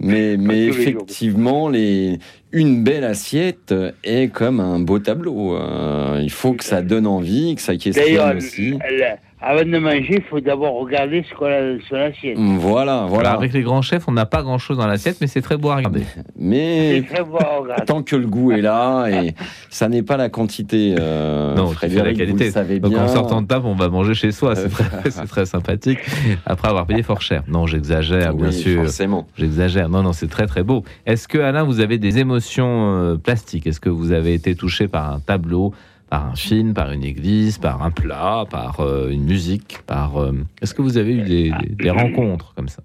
Mais, 0.00 0.36
mais 0.36 0.46
tous 0.46 0.50
les 0.52 0.66
jours. 0.72 0.78
effectivement, 0.80 1.68
les, 1.68 2.18
une 2.52 2.82
belle 2.82 3.04
assiette 3.04 3.74
est 4.04 4.32
comme 4.32 4.60
un 4.60 4.78
beau 4.78 4.98
tableau. 4.98 5.56
Euh, 5.56 6.20
il 6.22 6.30
faut 6.30 6.54
que 6.54 6.64
ça 6.64 6.82
donne 6.82 7.06
envie, 7.06 7.54
que 7.54 7.60
ça 7.60 7.76
questionne 7.76 8.36
aussi. 8.36 8.78
Avant 9.40 9.62
de 9.64 9.78
manger, 9.78 10.16
il 10.16 10.22
faut 10.22 10.40
d'abord 10.40 10.74
regarder 10.80 11.24
ce 11.28 11.34
qu'on 11.34 11.46
a 11.46 11.60
dans 11.60 11.78
son 11.88 11.94
assiette. 11.96 12.36
Voilà, 12.38 12.58
Voilà, 12.58 13.06
voilà. 13.06 13.30
avec 13.32 13.52
les 13.52 13.62
grands 13.62 13.82
chefs, 13.82 14.08
on 14.08 14.12
n'a 14.12 14.26
pas 14.26 14.42
grand 14.42 14.58
chose 14.58 14.76
dans 14.78 14.86
l'assiette, 14.86 15.18
mais 15.20 15.26
c'est 15.26 15.42
très 15.42 15.56
beau 15.56 15.70
à 15.70 15.76
regarder. 15.76 16.02
Mais 16.36 17.02
C'est 17.08 17.14
très 17.14 17.24
beau 17.24 17.36
à 17.38 17.58
regarder. 17.60 17.84
tant 17.84 18.02
que 18.02 18.16
le 18.16 18.26
goût 18.26 18.52
est 18.52 18.60
là, 18.60 19.06
et 19.08 19.34
ça 19.70 19.88
n'est 19.88 20.02
pas 20.02 20.16
la 20.16 20.28
quantité, 20.28 20.94
euh, 20.98 21.54
non, 21.54 21.66
la 21.68 21.70
Frédéric, 21.74 22.12
vous 22.14 22.18
qualité. 22.18 22.44
le 22.46 22.50
savez 22.50 22.80
Donc 22.80 22.92
bien. 22.92 23.04
en 23.04 23.08
sortant 23.08 23.42
de 23.42 23.46
table, 23.46 23.66
on 23.66 23.74
va 23.74 23.88
manger 23.88 24.14
chez 24.14 24.32
soi. 24.32 24.56
C'est 24.56 24.68
très, 24.68 24.84
c'est 25.10 25.26
très 25.26 25.46
sympathique. 25.46 25.98
Après 26.46 26.68
avoir 26.68 26.86
payé 26.86 27.02
fort 27.02 27.20
cher. 27.22 27.42
Non, 27.48 27.66
j'exagère, 27.66 28.34
bien 28.34 28.46
Oui, 28.48 28.52
sûr. 28.52 28.82
forcément. 28.82 29.26
J'exagère. 29.36 29.88
Non, 29.88 30.02
non, 30.02 30.12
c'est 30.12 30.28
très 30.28 30.46
très 30.46 30.62
beau. 30.62 30.82
Est-ce 31.06 31.28
que 31.28 31.38
Alain, 31.38 31.62
vous 31.62 31.80
avez 31.80 31.98
des 31.98 32.18
émotions 32.18 32.94
euh, 32.96 33.16
plastiques? 33.16 33.66
Est-ce 33.66 33.80
que 33.80 33.88
vous 33.90 34.12
avez 34.12 34.34
été 34.34 34.54
touché 34.54 34.88
par 34.88 35.12
un 35.12 35.20
tableau, 35.20 35.72
par 36.10 36.26
un 36.30 36.34
film, 36.36 36.74
par 36.74 36.90
une 36.92 37.04
église, 37.04 37.58
par 37.58 37.82
un 37.82 37.90
plat, 37.90 38.44
par 38.50 38.80
euh, 38.80 39.10
une 39.10 39.24
musique, 39.24 39.78
par 39.86 40.16
euh, 40.16 40.32
Est-ce 40.62 40.74
que 40.74 40.82
vous 40.82 40.96
avez 40.98 41.14
eu 41.16 41.22
des, 41.22 41.50
des- 41.50 41.74
des 41.74 41.90
rencontres 41.90 42.54
comme 42.54 42.68
ça? 42.68 42.82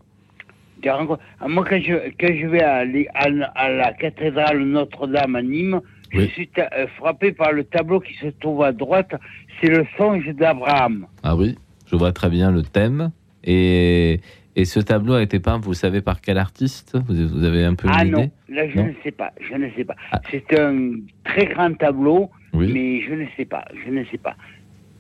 Des 0.81 0.89
rencontres. 0.91 1.23
Ah, 1.39 1.47
Moi, 1.47 1.63
quand 1.67 1.79
je, 1.81 1.93
quand 2.19 2.33
je 2.35 2.47
vais 2.47 2.61
à, 2.61 2.83
à, 3.15 3.27
à 3.55 3.69
la 3.69 3.93
cathédrale 3.93 4.59
Notre-Dame 4.63 5.35
à 5.37 5.41
Nîmes, 5.41 5.79
Oui. 6.13 6.25
je 6.27 6.31
suis 6.33 6.49
euh, 6.57 6.87
frappé 6.97 7.31
par 7.31 7.53
le 7.53 7.63
tableau 7.63 7.99
qui 8.01 8.13
se 8.15 8.27
trouve 8.27 8.61
à 8.63 8.71
droite. 8.73 9.15
C'est 9.61 9.69
le 9.69 9.85
songe 9.97 10.27
d'Abraham. 10.35 11.07
Ah 11.23 11.35
oui, 11.37 11.57
je 11.87 11.95
vois 11.95 12.11
très 12.11 12.29
bien 12.29 12.51
le 12.51 12.63
thème. 12.63 13.11
Et, 13.45 14.19
et 14.57 14.65
ce 14.65 14.79
tableau 14.81 15.13
a 15.13 15.21
été 15.23 15.39
peint, 15.39 15.57
vous 15.59 15.73
savez 15.73 16.01
par 16.01 16.19
quel 16.21 16.37
artiste? 16.37 16.97
Vous, 17.07 17.27
vous 17.29 17.43
avez 17.45 17.63
un 17.63 17.75
peu 17.75 17.87
Ah 17.91 18.03
une 18.03 18.11
non, 18.11 18.31
là 18.49 18.67
je 18.69 18.77
Non. 18.77 18.87
ne 18.87 18.93
sais 19.03 19.11
pas, 19.11 19.31
je 19.39 19.55
ne 19.55 19.69
sais 19.77 19.85
pas. 19.85 19.95
Ah. 20.11 20.19
C'est 20.29 20.59
un 20.59 20.91
très 21.23 21.45
grand 21.45 21.73
tableau, 21.73 22.29
Oui. 22.53 22.71
mais 22.73 23.01
je 23.01 23.13
ne 23.13 23.25
sais 23.35 23.45
pas, 23.45 23.65
je 23.85 23.89
ne 23.91 24.03
sais 24.05 24.17
pas. 24.17 24.35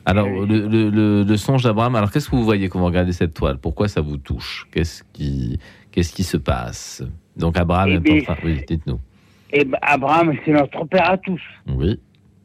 Alors, 0.05 0.27
Euh, 0.27 0.45
le, 0.45 0.67
le- 0.67 0.89
le- 0.89 1.23
le 1.23 1.37
songe 1.37 1.63
d'Abraham, 1.63 1.95
alors 1.95 2.11
qu'est-ce 2.11 2.29
que 2.29 2.35
vous 2.35 2.43
voyez 2.43 2.67
quand 2.67 2.79
vous 2.79 2.85
regardez 2.85 3.13
cette 3.13 3.33
toile? 3.33 3.57
Pourquoi 3.57 3.87
ça 3.87 4.01
vous 4.01 4.17
touche? 4.17 4.67
Qu'est-ce 4.71 5.03
qui, 5.13 5.59
qu'est-ce 5.91 6.13
qui 6.13 6.23
se 6.23 6.35
passe? 6.37 7.03
Donc, 7.37 7.57
Abraham 7.57 8.01
Eh 8.05 8.17
est 8.17 8.21
en 8.21 8.23
train. 8.33 8.35
Oui, 8.43 8.61
dites-nous. 8.67 8.99
Et 9.51 9.63
ben, 9.65 9.77
Abraham, 9.81 10.33
c'est 10.43 10.51
notre 10.51 10.83
père 10.85 11.09
à 11.11 11.17
tous, 11.17 11.41
Oui, 11.67 11.99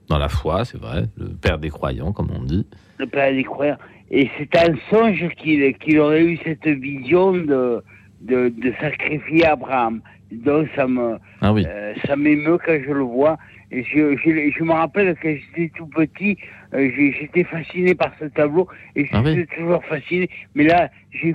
dans 0.09 0.19
la 0.19 0.29
foi, 0.29 0.65
c'est 0.65 0.79
vrai, 0.79 1.07
le 1.17 1.29
père 1.31 1.59
des 1.59 1.71
croyants, 1.71 2.13
comme 2.13 2.31
on 2.31 2.43
dit. 2.43 2.67
le 2.99 3.07
père 3.07 3.33
des 3.33 3.45
croyants. 3.45 3.79
Et 4.11 4.31
c'est 4.39 4.55
un 4.57 4.75
songe 4.91 5.27
qu'il 5.37 5.75
qu'il 5.79 5.99
aurait 5.99 6.25
eu 6.25 6.39
cette 6.45 6.67
vision 6.67 7.33
de, 7.33 7.83
de, 8.23 8.49
de 8.51 8.73
sacrifier 8.81 9.45
Abraham. 9.47 10.01
Donc 10.31 10.69
ça 10.77 10.87
me, 10.87 11.17
Ah 11.41 11.53
oui, 11.53 11.65
Euh, 11.67 11.95
ça 12.07 12.15
m'émeut 12.17 12.59
quand 12.65 12.79
je 12.87 12.93
le 12.93 13.03
vois. 13.03 13.37
Je, 13.71 14.17
je, 14.17 14.51
je 14.57 14.65
me 14.65 14.73
rappelle 14.73 15.15
quand 15.23 15.29
j'étais 15.29 15.71
tout 15.77 15.87
petit, 15.87 16.39
euh, 16.75 16.91
j'étais 16.97 17.45
fasciné 17.45 17.95
par 17.95 18.13
ce 18.19 18.25
tableau 18.27 18.67
et 18.97 19.05
je 19.05 19.11
Ah 19.13 19.23
oui. 19.23 19.35
suis 19.35 19.47
toujours 19.49 19.85
fasciné. 19.85 20.29
Mais 20.55 20.65
là, 20.65 20.91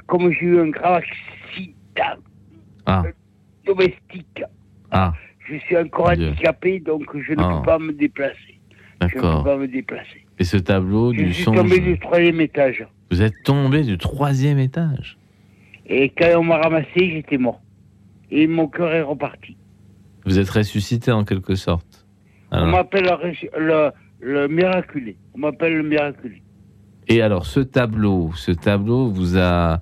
comme 0.07 0.31
j'ai 0.31 0.45
eu 0.47 0.59
un 0.59 0.69
grave 0.69 1.03
accident 1.03 2.21
ah, 2.87 3.03
domestique, 3.65 4.43
ah, 4.91 5.13
je 5.47 5.57
suis 5.57 5.77
encore 5.77 6.13
Dieu. 6.13 6.29
handicapé, 6.29 6.79
donc 6.79 7.03
je 7.15 7.33
ne 7.33 7.41
Ah. 7.41 7.59
peux 7.59 7.65
pas 7.65 7.79
me 7.79 7.93
déplacer. 7.93 8.35
Je 9.01 9.05
ne 9.07 9.11
peux 9.11 9.21
d'accord. 9.21 9.43
pas 9.43 9.57
me 9.57 9.67
déplacer. 9.67 10.25
Et 10.39 10.43
ce 10.43 10.57
tableau 10.57 11.13
Je 11.13 11.21
du 11.23 11.33
suis 11.33 11.43
songe. 11.43 11.55
tombé 11.57 11.79
du 11.79 11.99
troisième 11.99 12.41
étage. 12.41 12.87
Vous 13.11 13.21
êtes 13.21 13.35
tombé 13.43 13.83
du 13.83 13.97
troisième 13.97 14.57
étage. 14.59 15.17
Et 15.85 16.09
quand 16.09 16.39
on 16.39 16.43
m'a 16.43 16.57
ramassé, 16.57 17.11
j'étais 17.11 17.37
mort. 17.37 17.61
Et 18.31 18.47
mon 18.47 18.67
cœur 18.67 18.91
est 18.93 19.01
reparti. 19.01 19.55
Vous 20.25 20.39
êtes 20.39 20.49
ressuscité 20.49 21.11
en 21.11 21.23
quelque 21.25 21.55
sorte. 21.55 22.02
On 22.53 22.57
Alors- 22.57 22.69
m'appelle 22.69 23.09
le, 23.57 23.89
le, 24.21 24.47
miraculé. 24.47 25.17
On 25.33 25.39
m'appelle 25.39 25.75
le 25.75 25.83
miraculé. 25.83 26.41
Et 27.07 27.21
alors, 27.21 27.45
ce 27.45 27.59
tableau, 27.59 28.31
ce 28.35 28.51
tableau 28.51 29.09
vous 29.09 29.37
a, 29.37 29.81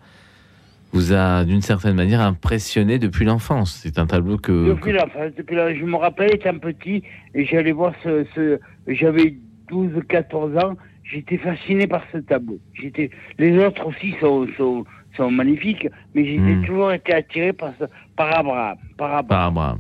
vous 0.94 1.14
a 1.14 1.44
d'une 1.44 1.62
certaine 1.62 1.96
manière 1.96 2.22
impressionné 2.22 2.98
depuis 2.98 3.26
l'enfance. 3.26 3.80
C'est 3.84 4.00
un 4.00 4.08
tableau 4.08 4.38
que. 4.38 4.70
Depuis 4.70 4.94
l'enfance, 4.94 5.32
depuis 5.38 5.56
la- 5.56 5.76
je 5.76 5.84
me 5.84 5.98
rappelle 5.98 6.34
étant 6.34 6.58
petit, 6.58 7.04
et 7.36 7.46
j'allais 7.46 7.74
voir 7.74 7.94
ce, 8.04 8.26
ce- 8.34 8.60
j'avais 8.88 9.36
12, 9.70 9.92
14 10.10 10.58
ans, 10.58 10.76
j'étais 11.04 11.38
fasciné 11.38 11.86
par 11.88 12.04
ce 12.12 12.18
tableau. 12.20 12.58
J'étais, 12.74 13.12
les 13.38 13.58
autres 13.64 13.86
aussi 13.88 14.16
sont, 14.20 14.48
sont, 14.58 14.86
sont 15.18 15.30
magnifiques, 15.30 15.88
mais 16.16 16.26
j'ai 16.26 16.40
Hmm. 16.40 16.66
toujours 16.66 16.92
été 16.94 17.14
attiré 17.14 17.54
par, 17.54 17.74
ce- 17.80 17.86
par 18.16 18.36
Abraham, 18.40 18.78
par 18.98 19.14
Abraham. 19.16 19.28
par 19.28 19.46
Abraham. 19.48 19.80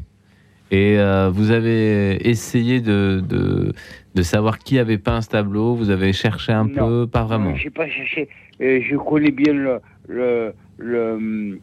Et 0.72 0.98
euh, 0.98 1.30
vous 1.30 1.52
avez 1.52 2.28
essayé 2.30 2.80
de, 2.80 3.22
de, 3.28 3.74
de 4.16 4.22
savoir 4.22 4.58
qui 4.58 4.80
avait 4.80 4.98
peint 4.98 5.22
ce 5.22 5.30
tableau. 5.30 5.76
Vous 5.76 5.90
avez 5.90 6.14
cherché 6.14 6.54
un 6.54 6.64
Non. 6.66 6.88
peu, 6.88 7.08
pas 7.08 7.24
vraiment. 7.26 7.54
Je 7.56 7.66
n'ai 7.66 7.70
pas 7.70 7.90
cherché, 7.90 8.30
euh, 8.62 8.80
je 8.90 8.96
connais 8.96 9.32
bien 9.32 9.52
le, 9.52 9.80
le, 10.08 10.54
le, 10.78 11.60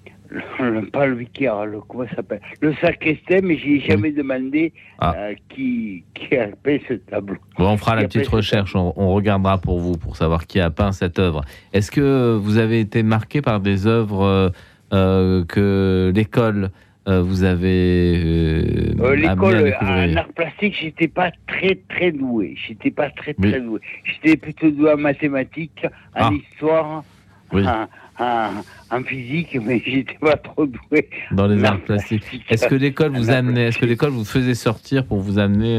le- 0.60 0.90
pas 0.93 1.06
le 1.06 1.14
vicaire, 1.14 1.64
le, 1.64 1.80
comment 1.80 2.06
ça 2.09 2.16
s'appelle, 2.16 2.40
le 2.60 2.74
sacristain, 2.74 3.40
mais 3.43 3.56
j'ai 3.56 3.80
jamais 3.80 4.12
demandé 4.12 4.74
Ah. 4.98 5.14
euh, 5.16 5.35
qui, 5.48 6.05
qui 6.14 6.36
a 6.36 6.48
peint 6.62 6.76
ce 6.86 6.94
tableau. 6.94 7.39
Bon, 7.59 7.70
on 7.70 7.76
fera 7.78 7.97
la 7.97 8.05
Qui 8.05 8.18
petite 8.18 8.30
recherche. 8.30 8.76
On, 8.76 8.93
on 8.97 9.14
regardera 9.14 9.56
pour 9.56 9.78
vous 9.80 9.97
pour 9.97 10.16
savoir 10.16 10.47
qui 10.47 10.60
a 10.60 10.68
peint 10.68 10.93
cette 10.93 11.18
œuvre. 11.18 11.40
Est-ce 11.72 11.90
que 11.90 12.36
vous 12.36 12.59
avez 12.59 12.80
été 12.80 13.02
marqué 13.02 13.40
par 13.40 13.60
des 13.60 13.86
œuvres 13.86 14.52
euh, 14.93 15.44
que 15.47 16.12
l'école 16.14 16.68
euh, 17.09 17.22
vous 17.22 17.43
avez 17.44 18.20
euh, 18.24 18.94
Euh, 19.01 19.14
L'école 19.16 19.74
en 19.80 20.16
art 20.16 20.28
plastique, 20.35 20.76
j'étais 20.80 21.09
pas 21.09 21.30
très 21.47 21.78
très 21.89 22.12
doué. 22.12 22.55
J'étais 22.66 22.90
pas 22.90 23.10
très 23.10 23.35
Oui. 23.39 23.51
très 23.51 23.60
doué. 23.60 23.80
J'étais 24.05 24.36
plutôt 24.36 24.70
doué 24.70 24.93
en 24.93 24.97
mathématiques, 24.98 25.86
en 26.14 26.30
Ah. 26.30 26.30
histoire, 26.32 27.05
Oui. 27.52 27.62
en, 27.66 27.86
en- 28.22 28.97
en 28.97 29.02
physique, 29.05 29.56
mais 29.64 29.80
j'étais 29.86 30.18
pas 30.20 30.36
trop 30.36 30.66
doué. 30.66 31.09
dans 31.32 31.47
les 31.47 31.64
arts 31.64 31.80
plastiques. 31.80 32.24
Est-ce 32.51 32.66
que 32.66 32.74
l'école 32.74 33.12
vous 33.16 33.30
amenait, 33.30 33.68
est-ce 33.68 33.78
que 33.78 33.86
l'école 33.86 34.10
vous 34.10 34.24
faisait 34.24 34.55
sortir 34.55 35.05
pour 35.06 35.18
vous 35.20 35.39
amener, 35.39 35.78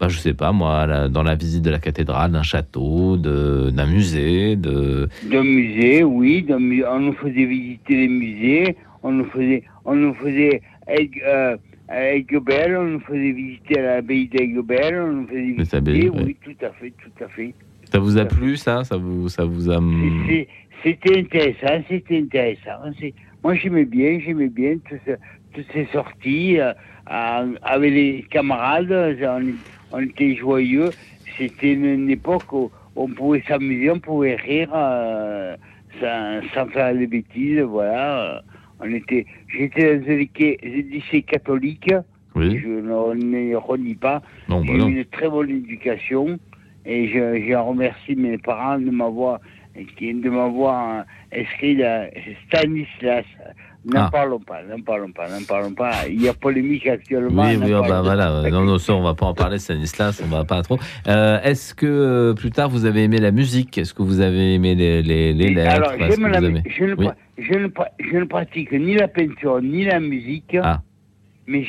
bah, 0.00 0.08
je 0.08 0.18
sais 0.18 0.34
pas 0.34 0.52
moi, 0.52 0.86
la- 0.86 1.08
dans 1.08 1.22
la 1.22 1.34
visite 1.36 1.62
de 1.62 1.70
la 1.70 1.78
cathédrale, 1.78 2.32
d'un 2.32 2.42
château, 2.42 3.16
d'un 3.16 3.86
musée, 3.86 4.56
de 4.56 5.08
D'un 5.30 5.42
musée, 5.44 6.04
oui. 6.04 6.46
on 6.50 7.00
nous 7.00 7.12
faisait 7.14 7.46
visiter 7.46 7.96
les 7.96 8.08
musées. 8.08 8.76
On 9.04 9.12
nous 9.12 9.26
faisait, 9.26 9.62
on 9.84 9.94
nous 9.94 10.14
faisait 10.14 10.62
euh, 11.26 11.56
à 11.88 12.14
Aiguebelle, 12.14 12.76
on 12.76 12.84
nous 12.84 13.00
faisait 13.00 13.32
visiter 13.32 13.78
à 13.78 13.82
l'abbaye 13.82 14.26
d'Aiguebelle. 14.28 14.98
On 14.98 15.12
nous 15.12 15.26
faisait 15.28 15.42
visiter, 15.42 16.08
oui, 16.08 16.10
oui. 16.24 16.36
tout 16.42 16.64
à 16.64 16.70
fait, 16.70 16.90
tout 16.90 17.24
à 17.24 17.28
fait. 17.28 17.54
ça 17.92 17.98
vous 17.98 18.16
a 18.16 18.24
plu 18.24 18.56
ça, 18.56 18.82
ça 18.82 18.96
vous, 18.96 19.28
ça 19.28 19.44
vous 19.44 19.70
a. 19.70 19.78
C'était 20.82 21.18
intéressant, 21.20 21.84
c'était 21.88 22.18
intéressant. 22.18 22.90
Moi 23.42 23.54
j'aimais 23.56 23.84
bien, 23.84 24.18
j'aimais 24.24 24.48
bien 24.48 24.76
toutes 25.52 25.66
ces 25.72 25.86
sorties 25.92 26.58
avec 27.06 27.92
les 27.92 28.26
camarades, 28.30 29.18
on, 29.92 30.00
était 30.00 30.34
joyeux. 30.34 30.90
C'était 31.36 31.74
une, 31.74 32.08
époque 32.08 32.50
où 32.52 32.70
on 32.96 33.08
pouvait 33.08 33.42
s'amuser, 33.46 33.90
on 33.90 33.98
pouvait 33.98 34.36
rire 34.36 34.70
sans, 36.00 36.66
faire 36.68 36.94
des 36.94 37.06
bêtises, 37.06 37.60
voilà. 37.60 38.42
On 38.80 38.92
était, 38.92 39.26
j'étais 39.48 39.98
dans 39.98 40.10
un 40.10 40.16
lycée 40.16 41.22
catholique. 41.22 41.92
Oui. 42.34 42.58
Je 42.58 42.68
ne 42.68 43.56
renie 43.56 43.94
pas. 43.94 44.20
J'ai 44.48 44.54
bah 44.54 44.72
eu 44.72 44.90
une 44.90 45.04
très 45.04 45.28
bonne 45.28 45.50
éducation 45.50 46.38
et 46.84 47.06
je, 47.08 47.46
je 47.48 47.54
remercie 47.54 48.16
mes 48.16 48.38
parents 48.38 48.78
de 48.78 48.90
m'avoir 48.90 49.40
de 49.76 50.30
m'avoir 50.30 51.04
inscrit 51.32 51.82
à 51.82 52.08
Stanislas. 52.46 53.24
N'en 53.86 54.04
ah. 54.04 54.10
parlons 54.10 54.40
pas, 54.40 54.62
n'en 54.62 54.80
parlons 54.80 55.12
pas, 55.12 55.28
n'en 55.28 55.44
parlons 55.46 55.74
pas. 55.74 56.08
Il 56.08 56.22
y 56.22 56.28
a 56.28 56.32
polémique 56.32 56.86
actuellement. 56.86 57.44
Oui, 57.44 57.56
oui, 57.62 57.74
oh, 57.74 57.82
bah, 57.86 58.00
voilà. 58.00 58.48
Non, 58.50 58.62
non, 58.62 58.78
ça, 58.78 58.94
on 58.94 59.02
va 59.02 59.14
pas 59.14 59.26
en 59.26 59.34
parler, 59.34 59.58
Stanislas, 59.58 60.22
on 60.24 60.28
va 60.28 60.44
pas 60.44 60.62
trop. 60.62 60.78
Euh, 61.06 61.38
Est-ce 61.42 61.74
que 61.74 61.84
euh, 61.84 62.34
plus 62.34 62.50
tard 62.50 62.70
vous 62.70 62.86
avez 62.86 63.02
aimé 63.02 63.18
la 63.18 63.30
musique? 63.30 63.76
Est-ce 63.76 63.92
que 63.92 64.02
vous 64.02 64.20
avez 64.20 64.54
aimé 64.54 64.74
les, 64.74 65.02
les, 65.02 65.34
les 65.34 65.52
lettres? 65.52 65.70
Alors, 65.70 65.92
j'aime 65.98 66.28
la 66.28 66.40
musique. 66.40 66.72
Je, 66.78 66.84
ne, 66.84 66.94
je, 67.38 67.54
ne, 67.54 67.68
je 67.98 68.16
ne 68.16 68.24
pratique 68.24 68.72
ni 68.72 68.94
la 68.94 69.08
peinture 69.08 69.60
ni 69.60 69.84
la 69.84 70.00
musique. 70.00 70.56
Ah. 70.60 70.82
Mais 71.46 71.64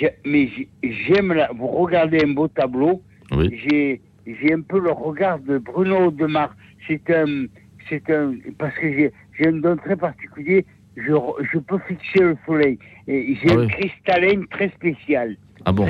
j'aime 0.83 1.33
la. 1.33 1.51
Vous 1.53 1.67
regardez 1.67 2.23
un 2.23 2.33
beau 2.33 2.47
tableau. 2.47 3.01
Oui. 3.31 3.59
J'ai 3.67 4.01
j'ai 4.25 4.53
un 4.53 4.61
peu 4.61 4.79
le 4.79 4.91
regard 4.91 5.39
de 5.39 5.57
Bruno 5.57 6.11
Demar. 6.11 6.55
C'est 6.87 7.09
un, 7.09 7.45
c'est 7.89 8.09
un, 8.09 8.35
parce 8.57 8.75
que 8.75 8.91
j'ai, 8.91 9.11
j'ai 9.37 9.47
un 9.47 9.57
don 9.57 9.75
très 9.77 9.95
particulier. 9.95 10.65
Je, 10.95 11.13
je 11.51 11.59
peux 11.59 11.79
fixer 11.87 12.19
le 12.19 12.37
soleil. 12.45 12.79
J'ai 13.07 13.37
ah 13.49 13.59
un 13.59 13.67
cristallin 13.67 14.43
très 14.49 14.69
spécial. 14.69 15.35
Ah 15.65 15.71
bon 15.71 15.87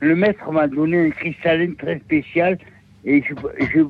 Le 0.00 0.14
maître 0.14 0.52
m'a 0.52 0.68
donné 0.68 1.06
un 1.06 1.10
cristallin 1.10 1.72
très 1.78 1.98
spécial 1.98 2.58
et 3.04 3.22
je, 3.22 3.34
je 3.74 3.80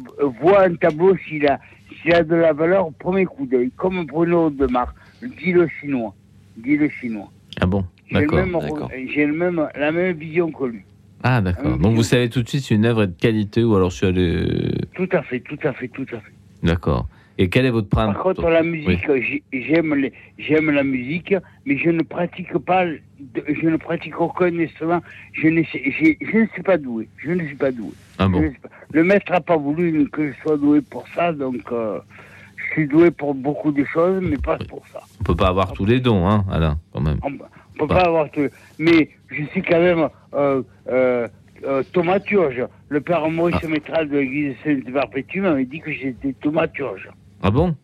vois 0.40 0.62
un 0.64 0.74
tableau 0.76 1.16
s'il 1.16 1.46
a, 1.48 1.58
s'il 2.00 2.14
a 2.14 2.22
de 2.22 2.36
la 2.36 2.52
valeur 2.52 2.86
au 2.86 2.90
premier 2.92 3.24
coup 3.24 3.46
d'œil, 3.46 3.70
comme 3.76 4.06
Bruno 4.06 4.48
Demar, 4.48 4.94
dit 5.22 5.52
le 5.52 5.68
chinois, 5.80 6.14
dit 6.56 6.76
le 6.76 6.88
chinois. 6.88 7.30
Ah 7.60 7.66
bon 7.66 7.84
D'accord. 8.10 8.90
J'ai, 9.14 9.26
même, 9.26 9.68
la 9.76 9.92
même 9.92 10.16
vision 10.16 10.50
que 10.50 10.64
lui. 10.64 10.80
Ah 11.22 11.40
d'accord. 11.40 11.76
Donc 11.78 11.94
vous 11.94 12.02
savez 12.02 12.28
tout 12.28 12.42
de 12.42 12.48
suite 12.48 12.62
si 12.62 12.74
une 12.74 12.86
œuvre 12.86 13.02
est 13.02 13.08
de 13.08 13.20
qualité 13.20 13.64
ou 13.64 13.74
alors 13.74 13.92
si 13.92 14.04
elle 14.04 14.18
est... 14.18 14.94
Tout 14.94 15.08
à 15.12 15.22
fait, 15.22 15.40
tout 15.40 15.58
à 15.62 15.72
fait, 15.72 15.88
tout 15.88 16.06
à 16.12 16.20
fait. 16.20 16.32
D'accord. 16.62 17.06
Et 17.40 17.48
quel 17.48 17.66
est 17.66 17.70
votre 17.70 17.88
principe 17.88 18.14
Par 18.14 18.22
contre, 18.22 18.48
la 18.48 18.64
musique, 18.64 19.08
j'aime 19.52 20.10
j'aime 20.38 20.70
la 20.70 20.82
musique, 20.82 21.34
mais 21.66 21.78
je 21.78 21.90
ne 21.90 22.02
pratique 22.02 22.52
pas, 22.58 22.84
je 22.86 23.68
ne 23.68 23.76
pratique 23.76 24.20
aucun 24.20 24.58
instrument. 24.58 25.00
Je 25.32 25.46
ne, 25.46 25.62
je 25.62 26.36
ne 26.36 26.46
suis 26.46 26.62
pas 26.62 26.78
doué. 26.78 27.08
Je 27.18 27.30
ne 27.30 27.46
suis 27.46 27.54
pas 27.54 27.70
doué. 27.70 27.92
Ah 28.18 28.26
bon 28.26 28.52
Le 28.92 29.04
maître 29.04 29.30
n'a 29.30 29.40
pas 29.40 29.56
voulu 29.56 30.08
que 30.10 30.32
je 30.32 30.36
sois 30.42 30.56
doué 30.56 30.80
pour 30.80 31.06
ça, 31.14 31.32
donc 31.32 31.62
euh, 31.70 32.00
suis 32.78 32.88
doué 32.88 33.10
pour 33.10 33.34
beaucoup 33.34 33.72
de 33.72 33.84
choses, 33.84 34.20
mais 34.22 34.36
pas 34.36 34.56
pour 34.68 34.86
ça. 34.88 35.00
On 35.20 35.24
peut 35.24 35.34
pas 35.34 35.48
avoir 35.48 35.72
tous 35.72 35.84
les 35.84 36.00
dons, 36.00 36.28
hein, 36.28 36.44
Alain, 36.50 36.78
quand 36.92 37.00
même. 37.00 37.18
On, 37.22 37.30
ne 37.30 37.38
peut 37.78 37.88
pas 37.88 38.06
avoir 38.06 38.30
tous. 38.30 38.50
Mais 38.78 39.10
je 39.28 39.44
suis 39.46 39.62
quand 39.62 39.80
même 39.80 40.08
euh, 40.34 40.62
euh, 40.88 41.28
euh, 41.64 41.82
thaumaturge. 41.92 42.66
Le 42.88 43.00
père 43.00 43.28
Maurice 43.30 43.56
ah. 43.62 43.68
Métral 43.68 44.08
de 44.08 44.18
l'église 44.18 44.54
Sainte-Perpétue 44.64 45.40
m'avait 45.40 45.64
dit 45.64 45.80
que 45.80 45.92
j'étais 45.92 46.32
thaumaturge. 46.34 47.08
Ah 47.42 47.50
bon? 47.50 47.74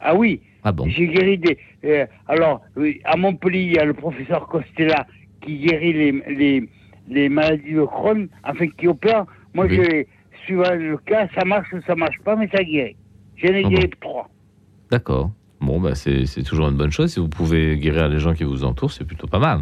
Ah 0.00 0.14
oui. 0.14 0.42
Ah 0.62 0.72
bon 0.72 0.86
J'ai 0.88 1.08
guéri 1.08 1.38
des. 1.38 1.58
Euh, 1.84 2.06
alors, 2.28 2.60
à 3.04 3.16
Montpellier, 3.16 3.62
il 3.62 3.72
y 3.72 3.78
a 3.78 3.84
le 3.86 3.94
professeur 3.94 4.46
Costella 4.46 5.06
qui 5.40 5.58
guérit 5.58 5.94
les, 5.94 6.12
les, 6.28 6.68
les 7.08 7.28
maladies 7.30 7.72
de 7.72 7.84
Crohn, 7.84 8.28
enfin 8.44 8.66
qui 8.68 8.88
opère. 8.88 9.24
Moi, 9.54 9.68
je, 9.68 10.04
suivant 10.44 10.74
le 10.74 10.98
cas, 10.98 11.28
ça 11.34 11.46
marche 11.46 11.72
ou 11.72 11.80
ça 11.86 11.94
marche 11.94 12.18
pas, 12.24 12.36
mais 12.36 12.48
ça 12.48 12.62
guérit. 12.62 12.96
J'en 13.42 13.54
ai 13.54 13.64
guéri 13.64 13.90
trois. 14.00 14.28
D'accord. 14.90 15.30
Bon, 15.60 15.78
bah, 15.80 15.94
c'est 15.94 16.42
toujours 16.42 16.68
une 16.68 16.76
bonne 16.76 16.90
chose. 16.90 17.12
Si 17.12 17.20
vous 17.20 17.28
pouvez 17.28 17.76
guérir 17.76 18.08
les 18.08 18.18
gens 18.18 18.34
qui 18.34 18.44
vous 18.44 18.64
entourent, 18.64 18.92
c'est 18.92 19.04
plutôt 19.04 19.26
pas 19.26 19.38
mal. 19.38 19.60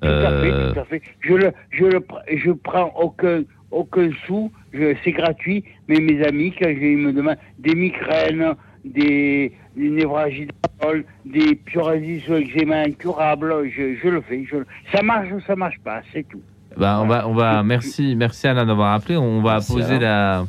Tout 0.00 0.08
à 0.08 0.40
fait, 0.40 0.50
euh, 0.50 0.72
tout 0.72 0.80
à 0.80 0.84
fait. 0.84 1.02
Je 1.20 1.32
le, 1.34 1.52
je 1.70 1.84
le, 1.84 2.04
je 2.36 2.50
prends 2.50 2.92
aucun, 3.00 3.42
aucun 3.70 4.10
sou, 4.26 4.52
c'est 4.72 5.12
gratuit, 5.12 5.64
mais 5.88 5.98
mes 5.98 6.22
amis, 6.22 6.52
quand 6.52 6.68
ils 6.68 6.98
me 6.98 7.12
demandent 7.12 7.38
des 7.58 7.74
migraines, 7.74 8.54
des, 8.84 9.52
des 9.76 9.90
névragies 9.90 10.46
de 10.46 11.04
des 11.24 11.54
psoriasis 11.54 12.28
ou 12.28 12.34
eczéma 12.34 12.80
incurables, 12.80 13.70
je, 13.70 13.96
je, 14.02 14.08
le 14.08 14.20
fais. 14.20 14.44
Je, 14.44 14.56
ça 14.92 15.02
marche 15.02 15.32
ou 15.32 15.40
ça 15.40 15.56
marche 15.56 15.78
pas, 15.82 16.02
c'est 16.12 16.28
tout. 16.28 16.42
Bah, 16.76 17.00
on 17.02 17.06
va, 17.06 17.26
on 17.26 17.32
va, 17.32 17.62
merci, 17.62 18.14
merci 18.16 18.46
Alain 18.46 18.66
d'avoir 18.66 18.92
appelé. 18.92 19.16
On 19.16 19.40
va 19.40 19.60
poser 19.60 19.98
la, 19.98 20.44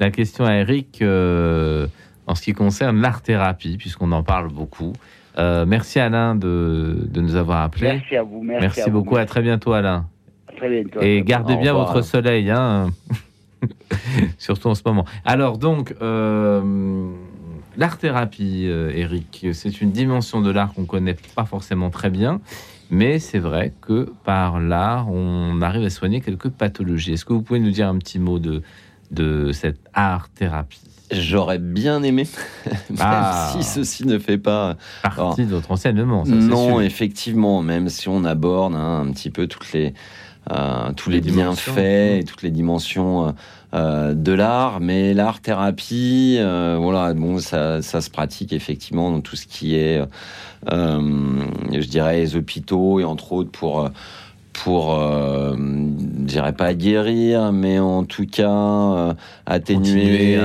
la, 0.00 0.10
question 0.10 0.44
à 0.44 0.54
Eric 0.54 1.00
euh, 1.02 1.86
en 2.26 2.34
ce 2.34 2.42
qui 2.42 2.52
concerne 2.52 3.00
l'art-thérapie, 3.00 3.76
puisqu'on 3.76 4.12
en 4.12 4.22
parle 4.22 4.48
beaucoup. 4.48 4.92
Euh, 5.38 5.64
merci 5.66 6.00
Alain 6.00 6.34
de, 6.34 7.06
de, 7.08 7.20
nous 7.20 7.36
avoir 7.36 7.62
appelé. 7.62 7.92
Merci 7.92 8.16
à 8.16 8.22
vous. 8.22 8.42
Merci, 8.42 8.90
beaucoup. 8.90 9.16
À 9.16 9.26
très 9.26 9.42
bientôt 9.42 9.72
Alain. 9.72 10.06
très 10.56 10.68
bientôt. 10.68 11.00
Et 11.00 11.22
gardez 11.22 11.56
bien 11.56 11.72
votre 11.72 12.02
soleil, 12.02 12.50
hein. 12.50 12.90
surtout 14.38 14.68
en 14.68 14.74
ce 14.74 14.82
moment. 14.84 15.04
Alors 15.24 15.58
donc, 15.58 15.94
euh, 16.02 17.10
l'art-thérapie, 17.76 18.66
euh, 18.66 18.92
Eric, 18.94 19.46
c'est 19.52 19.80
une 19.80 19.92
dimension 19.92 20.40
de 20.40 20.50
l'art 20.50 20.74
qu'on 20.74 20.84
connaît 20.84 21.16
pas 21.34 21.44
forcément 21.44 21.90
très 21.90 22.10
bien. 22.10 22.40
Mais 22.92 23.20
c'est 23.20 23.38
vrai 23.38 23.72
que 23.80 24.12
par 24.24 24.58
l'art, 24.58 25.08
on 25.12 25.62
arrive 25.62 25.84
à 25.84 25.90
soigner 25.90 26.20
quelques 26.20 26.48
pathologies. 26.48 27.12
Est-ce 27.12 27.24
que 27.24 27.32
vous 27.32 27.42
pouvez 27.42 27.60
nous 27.60 27.70
dire 27.70 27.88
un 27.88 27.98
petit 27.98 28.18
mot 28.18 28.40
de, 28.40 28.62
de 29.10 29.52
cette 29.52 29.80
art-thérapie 29.94 30.80
J'aurais 31.12 31.58
bien 31.58 32.04
aimé, 32.04 32.28
même 32.66 32.98
ah. 33.00 33.52
si 33.52 33.64
ceci 33.64 34.06
ne 34.06 34.18
fait 34.18 34.38
pas 34.38 34.76
partie 35.02 35.44
de 35.44 35.50
votre 35.50 35.72
enseignement. 35.72 36.24
non, 36.24 36.80
effectivement, 36.80 37.62
même 37.62 37.88
si 37.88 38.08
on 38.08 38.24
aborde 38.24 38.76
hein, 38.76 39.04
un 39.04 39.10
petit 39.10 39.30
peu 39.30 39.48
toutes 39.48 39.72
les, 39.72 39.92
euh, 40.52 40.92
tous 40.96 41.10
les, 41.10 41.20
bienfaits 41.20 42.20
et 42.20 42.24
toutes 42.24 42.42
les 42.42 42.50
dimensions 42.50 43.26
euh, 43.26 43.32
euh, 43.74 44.14
de 44.14 44.32
l'art, 44.32 44.78
mais 44.80 45.12
l'art 45.12 45.40
thérapie, 45.40 46.38
voilà, 46.40 47.12
bon, 47.14 47.38
ça, 47.38 47.82
ça, 47.82 48.00
se 48.00 48.10
pratique 48.10 48.52
effectivement 48.52 49.10
dans 49.10 49.20
tout 49.20 49.36
ce 49.36 49.46
qui 49.46 49.74
est, 49.74 50.00
je 50.70 51.88
dirais, 51.88 52.18
les 52.18 52.36
hôpitaux 52.36 53.00
et 53.00 53.04
entre 53.04 53.32
autres 53.32 53.50
pour 53.50 53.90
pour, 54.62 54.94
euh, 54.94 55.54
je 55.56 56.24
dirais 56.24 56.52
pas 56.52 56.74
guérir, 56.74 57.50
mais 57.52 57.78
en 57.78 58.04
tout 58.04 58.26
cas 58.26 58.50
euh, 58.50 59.14
atténuer, 59.46 60.38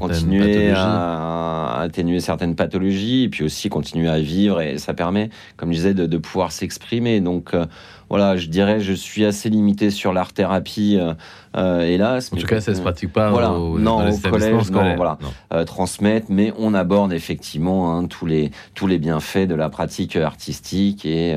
continuer, 0.00 0.72
à, 0.74 1.80
atténuer 1.80 2.18
certaines 2.18 2.56
pathologies, 2.56 3.24
et 3.24 3.28
puis 3.28 3.44
aussi 3.44 3.68
continuer 3.68 4.08
à 4.08 4.18
vivre, 4.18 4.60
et 4.60 4.78
ça 4.78 4.92
permet, 4.92 5.30
comme 5.56 5.70
je 5.70 5.76
disais, 5.76 5.94
de, 5.94 6.06
de 6.06 6.18
pouvoir 6.18 6.50
s'exprimer. 6.50 7.20
Donc 7.20 7.54
euh, 7.54 7.66
voilà, 8.10 8.36
je 8.36 8.48
dirais, 8.48 8.80
je 8.80 8.92
suis 8.92 9.24
assez 9.24 9.48
limité 9.50 9.90
sur 9.90 10.12
l'art 10.12 10.32
thérapie, 10.32 10.96
euh, 10.98 11.14
euh, 11.56 11.80
hélas. 11.80 12.32
En 12.32 12.36
tout 12.36 12.46
cas, 12.46 12.60
ça 12.60 12.74
se 12.74 12.80
pratique 12.80 13.12
pas 13.12 13.32
au, 13.32 13.78
non, 13.78 14.10
au 14.10 14.18
collège, 14.18 14.70
non, 14.70 14.96
voilà, 14.96 15.18
euh, 15.52 15.64
transmettre, 15.64 16.26
mais 16.28 16.52
on 16.58 16.74
aborde 16.74 17.12
effectivement 17.12 17.96
hein, 17.96 18.06
tous 18.06 18.26
les 18.26 18.50
tous 18.74 18.86
les 18.86 18.98
bienfaits 18.98 19.46
de 19.46 19.54
la 19.54 19.68
pratique 19.68 20.16
artistique 20.16 21.06
et 21.06 21.36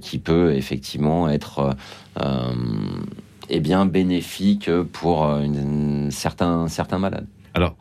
qui 0.00 0.18
peut 0.18 0.54
effectivement 0.54 1.28
être 1.28 1.76
eh 3.50 3.60
bien 3.60 3.86
bénéfique 3.86 4.70
pour 4.92 5.24
une, 5.24 6.10
certains 6.10 6.68
certains 6.68 6.98
malades. 6.98 7.26
Alors, 7.54 7.76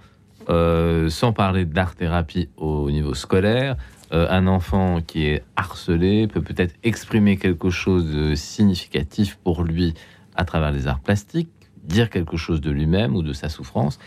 sans 1.10 1.34
parler 1.34 1.66
d'art 1.66 1.96
thérapie 1.96 2.50
au 2.58 2.90
niveau 2.90 3.14
scolaire. 3.14 3.76
Euh, 4.14 4.28
un 4.30 4.48
enfant 4.48 5.02
qui 5.02 5.26
est 5.26 5.44
harcelé 5.56 6.28
peut 6.28 6.42
peut-être 6.42 6.76
exprimer 6.84 7.38
quelque 7.38 7.70
chose 7.70 8.10
de 8.14 8.36
significatif 8.36 9.38
pour 9.44 9.64
lui 9.64 9.94
à 10.36 10.46
travers 10.46 10.72
les 10.72 10.88
arts 10.88 11.02
plastiques, 11.02 11.50
dire 11.84 12.10
quelque 12.10 12.38
chose 12.38 12.62
de 12.62 12.72
lui-même 12.72 13.16
ou 13.16 13.22
de 13.22 13.34
sa 13.34 13.50
souffrance. 13.50 14.00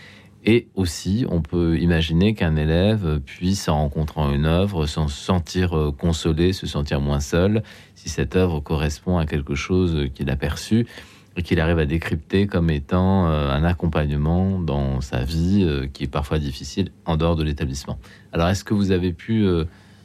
Et 0.46 0.68
aussi, 0.74 1.26
on 1.28 1.42
peut 1.42 1.78
imaginer 1.78 2.32
qu'un 2.32 2.56
élève 2.56 3.20
puisse, 3.26 3.68
en 3.68 3.76
rencontrant 3.76 4.32
une 4.32 4.46
œuvre, 4.46 4.86
se 4.86 5.06
sentir 5.08 5.76
euh, 5.76 5.92
consolé, 5.92 6.54
se 6.54 6.66
sentir 6.66 7.02
moins 7.02 7.20
seul, 7.20 7.62
si 7.94 8.08
cette 8.08 8.36
œuvre 8.36 8.60
correspond 8.60 9.18
à 9.18 9.26
quelque 9.26 9.54
chose 9.54 10.08
qu'il 10.14 10.30
a 10.30 10.36
perçu 10.36 10.86
et 11.36 11.42
qu'il 11.42 11.60
arrive 11.60 11.78
à 11.78 11.84
décrypter 11.84 12.46
comme 12.46 12.70
étant 12.70 13.28
euh, 13.28 13.50
un 13.50 13.64
accompagnement 13.64 14.58
dans 14.58 15.02
sa 15.02 15.24
vie 15.24 15.68
qui 15.92 16.04
est 16.04 16.10
parfois 16.10 16.38
difficile 16.38 16.90
en 17.04 17.18
dehors 17.18 17.36
de 17.36 17.44
l'établissement. 17.44 17.98
Alors, 18.32 18.48
est-ce 18.48 18.64
que 18.64 18.72
vous 18.72 18.92
avez 18.92 19.12
pu 19.12 19.46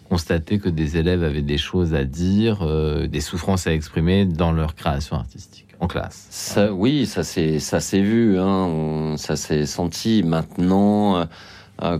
constater 0.10 0.60
que 0.60 0.69
des 0.69 0.98
élèves 0.98 1.23
avaient 1.23 1.41
des 1.41 1.57
choses 1.57 1.94
à 1.94 2.03
dire, 2.03 2.60
euh, 2.61 3.07
des 3.07 3.22
souffrances 3.22 3.68
à 3.68 3.73
exprimer 3.73 4.26
dans 4.26 4.52
leur 4.52 4.76
création 4.76 5.15
artistique 5.15 5.68
en 5.80 5.88
classe. 5.88 6.27
Ça, 6.30 6.72
oui, 6.72 7.06
ça 7.06 7.23
s'est 7.23 7.60
ça 7.60 7.80
vu, 7.91 8.40
hein, 8.40 9.15
ça 9.18 9.36
s'est 9.36 9.65
senti. 9.65 10.23
Maintenant, 10.23 11.27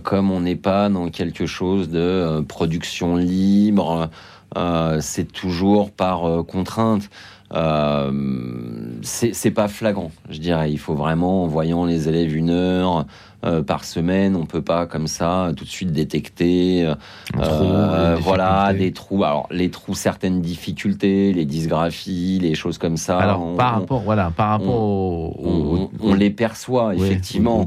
comme 0.02 0.30
on 0.30 0.40
n'est 0.40 0.56
pas 0.56 0.88
dans 0.88 1.10
quelque 1.10 1.44
chose 1.44 1.90
de 1.90 2.40
production 2.48 3.16
libre, 3.16 4.08
c'est 5.00 5.30
toujours 5.30 5.90
par 5.90 6.44
contrainte. 6.46 7.10
Euh, 7.52 8.10
c'est 9.02 9.50
pas 9.52 9.68
flagrant, 9.68 10.10
je 10.30 10.38
dirais. 10.38 10.72
Il 10.72 10.78
faut 10.78 10.94
vraiment, 10.94 11.44
en 11.44 11.46
voyant 11.46 11.84
les 11.84 12.08
élèves 12.08 12.34
une 12.34 12.50
heure 12.50 13.06
euh, 13.46 13.62
par 13.62 13.84
semaine, 13.84 14.36
on 14.36 14.44
peut 14.44 14.62
pas 14.62 14.86
comme 14.86 15.06
ça 15.06 15.52
tout 15.56 15.64
de 15.64 15.70
suite 15.70 15.92
détecter, 15.92 16.92
euh, 17.38 18.16
voilà, 18.20 18.72
des 18.72 18.92
trous. 18.92 19.24
Alors 19.24 19.46
les 19.50 19.70
trous, 19.70 19.94
certaines 19.94 20.40
difficultés, 20.40 21.32
les 21.32 21.44
dysgraphies, 21.44 22.38
les 22.40 22.54
choses 22.54 22.78
comme 22.78 22.96
ça. 22.96 23.18
Alors 23.18 23.56
par 23.56 23.74
rapport, 23.74 24.02
voilà, 24.02 24.32
par 24.36 24.50
rapport, 24.50 24.68
on, 24.68 25.90
on, 26.00 26.14
les 26.14 26.30
perçoit 26.30 26.94
effectivement. 26.94 27.66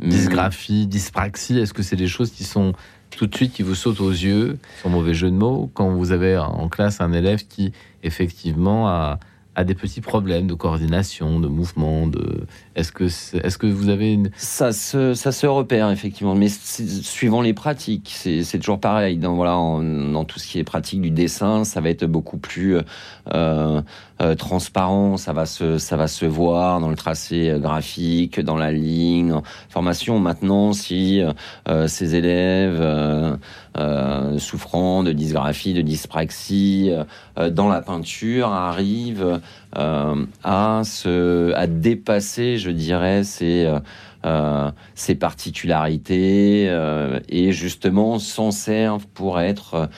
dysgraphie, 0.00 0.86
dyspraxie, 0.86 1.58
est-ce 1.58 1.74
que 1.74 1.82
c'est 1.82 1.96
des 1.96 2.08
choses 2.08 2.30
qui 2.30 2.44
sont 2.44 2.72
tout 3.10 3.26
de 3.26 3.34
suite 3.34 3.52
qui 3.52 3.62
vous 3.62 3.74
sautent 3.74 4.00
aux 4.00 4.10
yeux, 4.10 4.58
sans 4.82 4.90
mauvais 4.90 5.14
jeu 5.14 5.30
de 5.30 5.36
mots, 5.36 5.70
quand 5.74 5.90
vous 5.90 6.12
avez 6.12 6.36
en 6.36 6.68
classe 6.68 7.00
un 7.00 7.12
élève 7.12 7.46
qui 7.46 7.72
effectivement 8.02 8.88
a, 8.88 9.18
a 9.56 9.64
des 9.64 9.74
petits 9.74 10.02
problèmes 10.02 10.46
de 10.46 10.54
coordination, 10.54 11.40
de 11.40 11.48
mouvement, 11.48 12.06
de 12.06 12.46
est-ce 12.76 12.92
que, 12.92 13.04
est-ce 13.04 13.56
que 13.56 13.66
vous 13.66 13.88
avez 13.88 14.12
une... 14.12 14.30
Ça 14.36 14.72
se, 14.72 15.14
ça 15.14 15.32
se 15.32 15.46
repère, 15.46 15.90
effectivement, 15.90 16.34
mais 16.34 16.48
suivant 16.48 17.40
les 17.40 17.54
pratiques, 17.54 18.14
c'est 18.14 18.58
toujours 18.58 18.78
pareil. 18.78 19.16
Dans, 19.16 19.34
voilà, 19.34 19.52
dans 19.52 20.24
tout 20.24 20.38
ce 20.38 20.46
qui 20.46 20.58
est 20.58 20.64
pratique 20.64 21.00
du 21.00 21.10
dessin, 21.10 21.64
ça 21.64 21.80
va 21.80 21.88
être 21.88 22.04
beaucoup 22.04 22.36
plus 22.36 22.76
euh, 23.32 23.80
euh, 24.20 24.34
transparent, 24.34 25.16
ça 25.16 25.32
va, 25.32 25.46
se, 25.46 25.78
ça 25.78 25.96
va 25.96 26.06
se 26.06 26.26
voir 26.26 26.80
dans 26.80 26.90
le 26.90 26.96
tracé 26.96 27.48
euh, 27.48 27.58
graphique, 27.58 28.38
dans 28.38 28.56
la 28.56 28.72
ligne, 28.72 29.40
formation. 29.70 30.20
Maintenant, 30.20 30.74
si 30.74 31.22
ces 31.86 32.14
élèves 32.14 33.38
souffrant 34.38 35.02
de 35.02 35.12
dysgraphie, 35.12 35.74
de 35.74 35.82
dyspraxie, 35.82 36.90
dans 37.50 37.68
la 37.68 37.82
peinture, 37.82 38.48
arrivent 38.48 39.40
à, 39.74 40.82
se, 40.84 41.66
dépasser, 41.66 42.58
je 42.58 42.70
dirais, 42.70 43.24
ces, 43.24 43.66
euh, 43.66 43.78
euh, 44.24 45.14
particularités 45.20 46.66
euh, 46.68 47.20
et 47.28 47.52
justement 47.52 48.18
s'en 48.18 48.50
servent 48.50 49.06
pour 49.08 49.40
être 49.40 49.88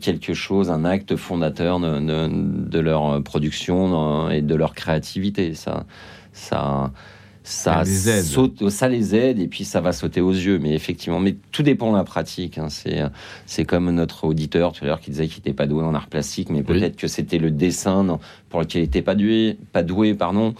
quelque 0.00 0.32
chose, 0.32 0.70
un 0.70 0.84
acte 0.84 1.16
fondateur 1.16 1.78
de, 1.78 2.78
leur 2.78 3.22
production 3.22 4.30
et 4.30 4.40
de 4.40 4.54
leur 4.54 4.74
créativité. 4.74 5.54
Ça, 5.54 5.84
ça, 6.32 6.92
ça, 7.46 7.84
les 7.84 8.10
aide. 8.10 8.24
Saute, 8.24 8.68
ça 8.70 8.88
les 8.88 9.14
aide 9.14 9.38
et 9.38 9.46
puis 9.46 9.64
ça 9.64 9.80
va 9.80 9.92
sauter 9.92 10.20
aux 10.20 10.32
yeux. 10.32 10.58
Mais 10.58 10.74
effectivement, 10.74 11.20
mais 11.20 11.36
tout 11.52 11.62
dépend 11.62 11.92
de 11.92 11.96
la 11.96 12.02
pratique. 12.02 12.58
Hein. 12.58 12.66
C'est, 12.68 13.02
c'est 13.46 13.64
comme 13.64 13.88
notre 13.92 14.24
auditeur 14.24 14.72
tout 14.72 14.84
à 14.84 14.88
l'heure 14.88 15.00
qui 15.00 15.12
disait 15.12 15.28
qu'il 15.28 15.38
n'était 15.38 15.52
pas 15.52 15.66
doué 15.66 15.84
en 15.84 15.94
art 15.94 16.08
plastique, 16.08 16.50
mais 16.50 16.64
peut-être 16.64 16.96
que 16.96 17.06
c'était 17.06 17.38
le 17.38 17.52
dessin 17.52 18.18
pour 18.48 18.60
lequel 18.60 18.82
il 18.82 18.84
n'était 18.86 19.02
pas 19.02 19.14
doué, 19.14 19.58
pas 19.72 19.84
doué, 19.84 20.14
pardon. 20.14 20.54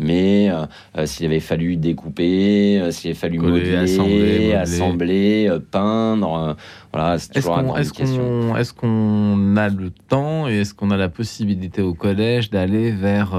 Mais 0.00 0.50
euh, 0.50 0.66
euh, 0.98 1.06
s'il 1.06 1.26
avait 1.26 1.38
fallu 1.38 1.76
découper, 1.76 2.80
euh, 2.80 2.90
s'il 2.90 3.10
avait 3.10 3.18
fallu 3.18 3.38
modeler, 3.38 4.54
assembler, 4.54 5.48
peindre, 5.70 6.56
voilà, 6.92 7.18
c'est 7.18 7.34
toujours 7.34 7.78
est-ce 7.78 7.92
qu'on, 7.92 8.56
est-ce 8.56 8.72
qu'on 8.72 9.56
a 9.56 9.68
le 9.68 9.90
temps 10.08 10.48
et 10.48 10.60
est-ce 10.60 10.74
qu'on 10.74 10.90
a 10.90 10.96
la 10.96 11.08
possibilité 11.08 11.82
au 11.82 11.94
collège 11.94 12.50
d'aller 12.50 12.90
vers 12.90 13.36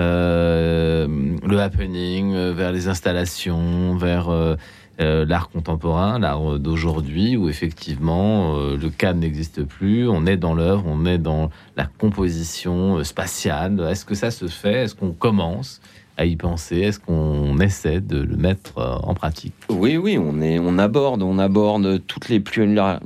le 0.00 1.58
happening, 1.58 2.32
euh, 2.34 2.52
vers 2.52 2.72
les 2.72 2.88
installations, 2.88 3.96
vers 3.96 4.28
euh, 4.30 4.56
l'art 4.98 5.48
contemporain, 5.48 6.18
l'art 6.18 6.58
d'aujourd'hui, 6.58 7.36
où 7.36 7.48
effectivement 7.48 8.54
le 8.58 8.88
cadre 8.90 9.20
n'existe 9.20 9.64
plus, 9.64 10.06
on 10.06 10.26
est 10.26 10.36
dans 10.36 10.52
l'œuvre, 10.54 10.84
on 10.86 11.06
est 11.06 11.16
dans 11.16 11.48
la 11.76 11.86
composition 11.86 13.02
spatiale. 13.02 13.80
Est-ce 13.90 14.04
que 14.04 14.14
ça 14.14 14.30
se 14.30 14.46
fait? 14.46 14.82
Est-ce 14.84 14.94
qu'on 14.94 15.12
commence 15.12 15.80
à 16.18 16.26
y 16.26 16.36
penser? 16.36 16.80
Est-ce 16.80 17.00
qu'on 17.00 17.58
essaie 17.60 18.02
de 18.02 18.18
le 18.20 18.36
mettre 18.36 19.00
en 19.02 19.14
pratique? 19.14 19.54
Oui, 19.70 19.96
oui, 19.96 20.18
on, 20.18 20.42
est, 20.42 20.58
on 20.58 20.76
aborde, 20.76 21.22
on 21.22 21.38
aborde 21.38 22.02
toutes 22.06 22.28
les, 22.28 22.44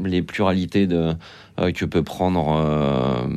les 0.05 0.23
pluralités 0.23 0.89
de, 0.89 1.15
que 1.57 1.85
peut 1.85 2.03
prendre 2.03 3.29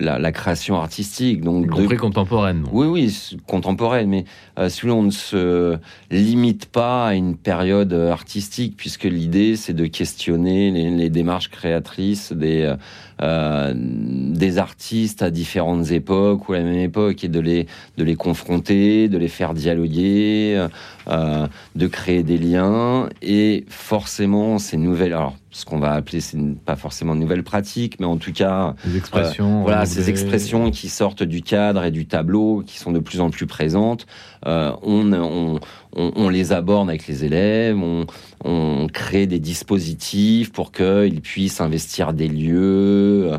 la, 0.00 0.32
création 0.32 0.76
artistique. 0.76 1.42
Donc 1.42 1.66
y 1.78 1.96
contemporaine. 1.96 2.64
Oui, 2.72 2.86
oui, 2.86 3.36
contemporaine. 3.46 4.08
Mais 4.08 4.24
euh, 4.58 4.68
si 4.68 4.86
on 4.86 5.02
ne 5.02 5.10
se 5.10 5.78
limite 6.10 6.66
pas 6.66 7.08
à 7.08 7.14
une 7.14 7.36
période 7.36 7.92
artistique, 7.92 8.74
puisque 8.76 9.04
l'idée 9.04 9.56
c'est 9.56 9.74
de 9.74 9.86
questionner 9.86 10.70
les, 10.70 11.10
démarches 11.10 11.50
créatrices 11.50 12.32
des 12.32 12.74
euh, 13.22 13.30
euh, 13.30 13.72
des 13.74 14.58
artistes 14.58 15.22
à 15.22 15.30
différentes 15.30 15.90
époques 15.90 16.48
ou 16.48 16.54
à 16.54 16.58
la 16.58 16.64
même 16.64 16.78
époque 16.78 17.24
et 17.24 17.28
de 17.28 17.40
les 17.40 17.66
de 17.98 18.04
les 18.04 18.16
confronter, 18.16 19.08
de 19.08 19.18
les 19.18 19.28
faire 19.28 19.52
dialoguer, 19.54 20.66
de 21.06 21.86
créer 21.86 22.22
des 22.22 22.38
liens 22.38 23.08
et 23.20 23.64
forcément 23.68 24.58
ces 24.58 24.76
nouvelles. 24.76 25.12
Alors 25.12 25.36
ce 25.52 25.64
qu'on 25.64 25.78
va 25.78 25.92
appeler, 25.92 26.20
c'est 26.20 26.38
pas 26.64 26.76
forcément 26.76 27.14
de 27.14 27.20
nouvelles 27.20 27.42
pratiques, 27.42 27.98
mais 27.98 28.06
en 28.06 28.16
tout 28.16 28.32
cas, 28.32 28.74
expressions, 28.96 29.62
voilà, 29.62 29.84
ces 29.84 30.08
expressions 30.08 30.70
qui 30.70 30.88
sortent 30.88 31.24
du 31.24 31.42
cadre 31.42 31.82
et 31.84 31.90
du 31.90 32.06
tableau, 32.06 32.62
qui 32.64 32.78
sont 32.78 32.92
de 32.92 33.00
plus 33.00 33.20
en 33.20 33.30
plus 33.30 33.46
présentes. 33.46 34.06
Euh, 34.46 34.72
on, 34.82 35.12
on, 35.12 35.60
on, 35.96 36.28
les 36.28 36.52
aborde 36.52 36.88
avec 36.88 37.06
les 37.08 37.24
élèves, 37.24 37.76
on, 37.76 38.06
on 38.42 38.86
crée 38.92 39.26
des 39.26 39.38
dispositifs 39.38 40.50
pour 40.52 40.72
qu'ils 40.72 41.20
puissent 41.20 41.60
investir 41.60 42.12
des 42.14 42.28
lieux 42.28 43.32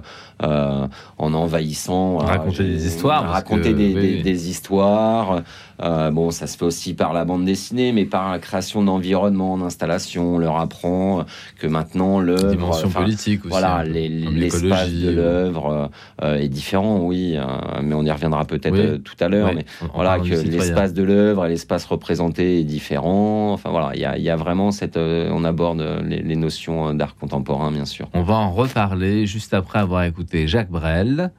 euh, 0.44 0.88
en 1.18 1.34
envahissant. 1.34 2.18
Raconter 2.18 2.64
des 2.64 2.86
histoires. 2.86 3.30
Raconter 3.30 3.74
des, 3.74 4.22
des, 4.22 4.50
histoires. 4.50 5.42
Euh, 5.82 6.12
bon, 6.12 6.32
ça 6.32 6.48
se 6.48 6.58
fait 6.58 6.66
aussi 6.66 6.94
par 6.94 7.14
la 7.14 7.26
bande 7.26 7.46
dessinée, 7.46 7.92
mais 7.92 8.06
par 8.06 8.32
la 8.32 8.40
création 8.40 8.84
d'environnement, 8.84 9.58
d'installation. 9.58 10.36
On 10.36 10.38
leur 10.38 10.58
apprend 10.58 11.26
que 11.60 11.68
maintenant 11.68 12.20
l'œuvre. 12.20 12.52
Dimension 12.52 12.90
politique 12.90 13.42
aussi. 13.42 13.50
Voilà, 13.50 13.80
hein, 13.80 13.84
l'espace 13.84 14.92
de 14.92 15.10
l'œuvre 15.10 15.90
euh, 16.22 16.36
est 16.36 16.50
différent, 16.50 17.00
oui, 17.00 17.38
mais 17.82 17.96
on 17.96 18.04
y 18.04 18.12
reviendra 18.12 18.46
peut-être 18.46 18.98
tout 18.98 19.16
à 19.20 19.28
l'heure. 19.28 19.54
Mais 19.54 19.66
voilà, 19.94 20.20
que 20.20 20.34
l'espace 20.34 20.94
de 20.94 21.04
l'œuvre 21.04 21.46
et 21.46 21.50
l'espace 21.50 21.86
représenté 21.86 22.60
est 22.60 22.64
différent. 22.64 23.54
Enfin 23.54 23.70
voilà, 23.70 23.92
il 23.94 24.02
y 24.02 24.06
a, 24.06 24.18
y 24.18 24.30
a, 24.30 24.36
vraiment 24.36 24.72
cette. 24.72 24.98
on 24.98 25.44
aborde 25.44 25.84
les, 26.06 26.22
les 26.22 26.36
notions 26.36 26.94
d'art 26.94 27.16
contemporain, 27.16 27.72
bien 27.72 27.86
sûr. 27.86 28.08
On 28.14 28.24
va 28.24 28.36
en 28.36 28.52
reparler 28.52 29.26
juste 29.26 29.54
après 29.54 29.80
avoir 29.80 30.04
écouté 30.04 30.48
Jacques 30.48 30.72
Brel. 30.72 31.32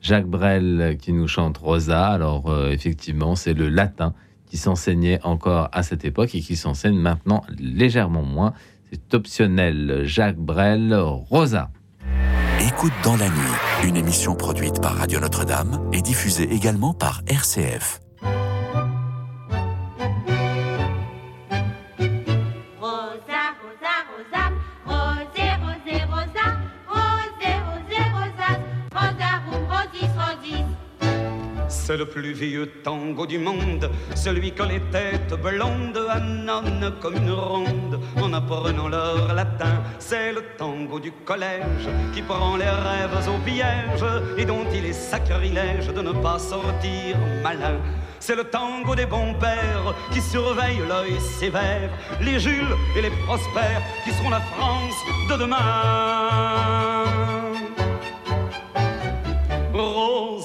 Jacques 0.00 0.26
Brel 0.26 0.96
qui 1.00 1.12
nous 1.12 1.28
chante 1.28 1.58
Rosa. 1.58 2.08
Alors 2.08 2.50
euh, 2.50 2.70
effectivement, 2.70 3.36
c'est 3.36 3.54
le 3.54 3.68
latin 3.68 4.14
qui 4.46 4.56
s'enseignait 4.56 5.20
encore 5.22 5.68
à 5.72 5.82
cette 5.82 6.04
époque 6.04 6.34
et 6.34 6.40
qui 6.40 6.56
s'enseigne 6.56 6.98
maintenant 6.98 7.42
légèrement 7.58 8.22
moins. 8.22 8.52
C'est 8.90 9.14
optionnel. 9.14 10.02
Jacques 10.04 10.38
Brel, 10.38 10.94
Rosa. 10.94 11.70
Écoute 12.60 12.92
dans 13.04 13.16
la 13.16 13.28
nuit, 13.28 13.88
une 13.88 13.96
émission 13.96 14.34
produite 14.34 14.80
par 14.80 14.96
Radio 14.96 15.20
Notre-Dame 15.20 15.88
et 15.92 16.02
diffusée 16.02 16.52
également 16.52 16.92
par 16.92 17.22
RCF. 17.26 18.00
C'est 31.90 31.96
le 31.96 32.06
plus 32.06 32.32
vieux 32.32 32.70
tango 32.84 33.26
du 33.26 33.36
monde, 33.36 33.90
celui 34.14 34.52
que 34.52 34.62
les 34.62 34.78
têtes 34.92 35.34
blondes 35.42 35.98
annonnent 36.08 36.92
comme 37.00 37.16
une 37.16 37.32
ronde 37.32 37.98
en 38.22 38.32
apprenant 38.32 38.86
leur 38.86 39.34
latin. 39.34 39.82
C'est 39.98 40.30
le 40.30 40.40
tango 40.56 41.00
du 41.00 41.10
collège 41.10 41.88
qui 42.14 42.22
prend 42.22 42.56
les 42.56 42.68
rêves 42.68 43.28
au 43.28 43.38
piège 43.44 44.04
et 44.38 44.44
dont 44.44 44.64
il 44.72 44.86
est 44.86 44.92
sacrilège 44.92 45.88
de 45.88 46.00
ne 46.00 46.12
pas 46.12 46.38
sortir 46.38 47.16
malin. 47.42 47.80
C'est 48.20 48.36
le 48.36 48.44
tango 48.44 48.94
des 48.94 49.06
bons 49.06 49.34
pères 49.34 49.92
qui 50.12 50.20
surveillent 50.20 50.86
l'œil 50.88 51.20
sévère, 51.20 51.90
les 52.20 52.38
Jules 52.38 52.76
et 52.96 53.02
les 53.02 53.10
prospères 53.26 53.82
qui 54.04 54.12
seront 54.12 54.30
la 54.30 54.40
France 54.40 54.94
de 55.28 55.36
demain. 55.36 57.00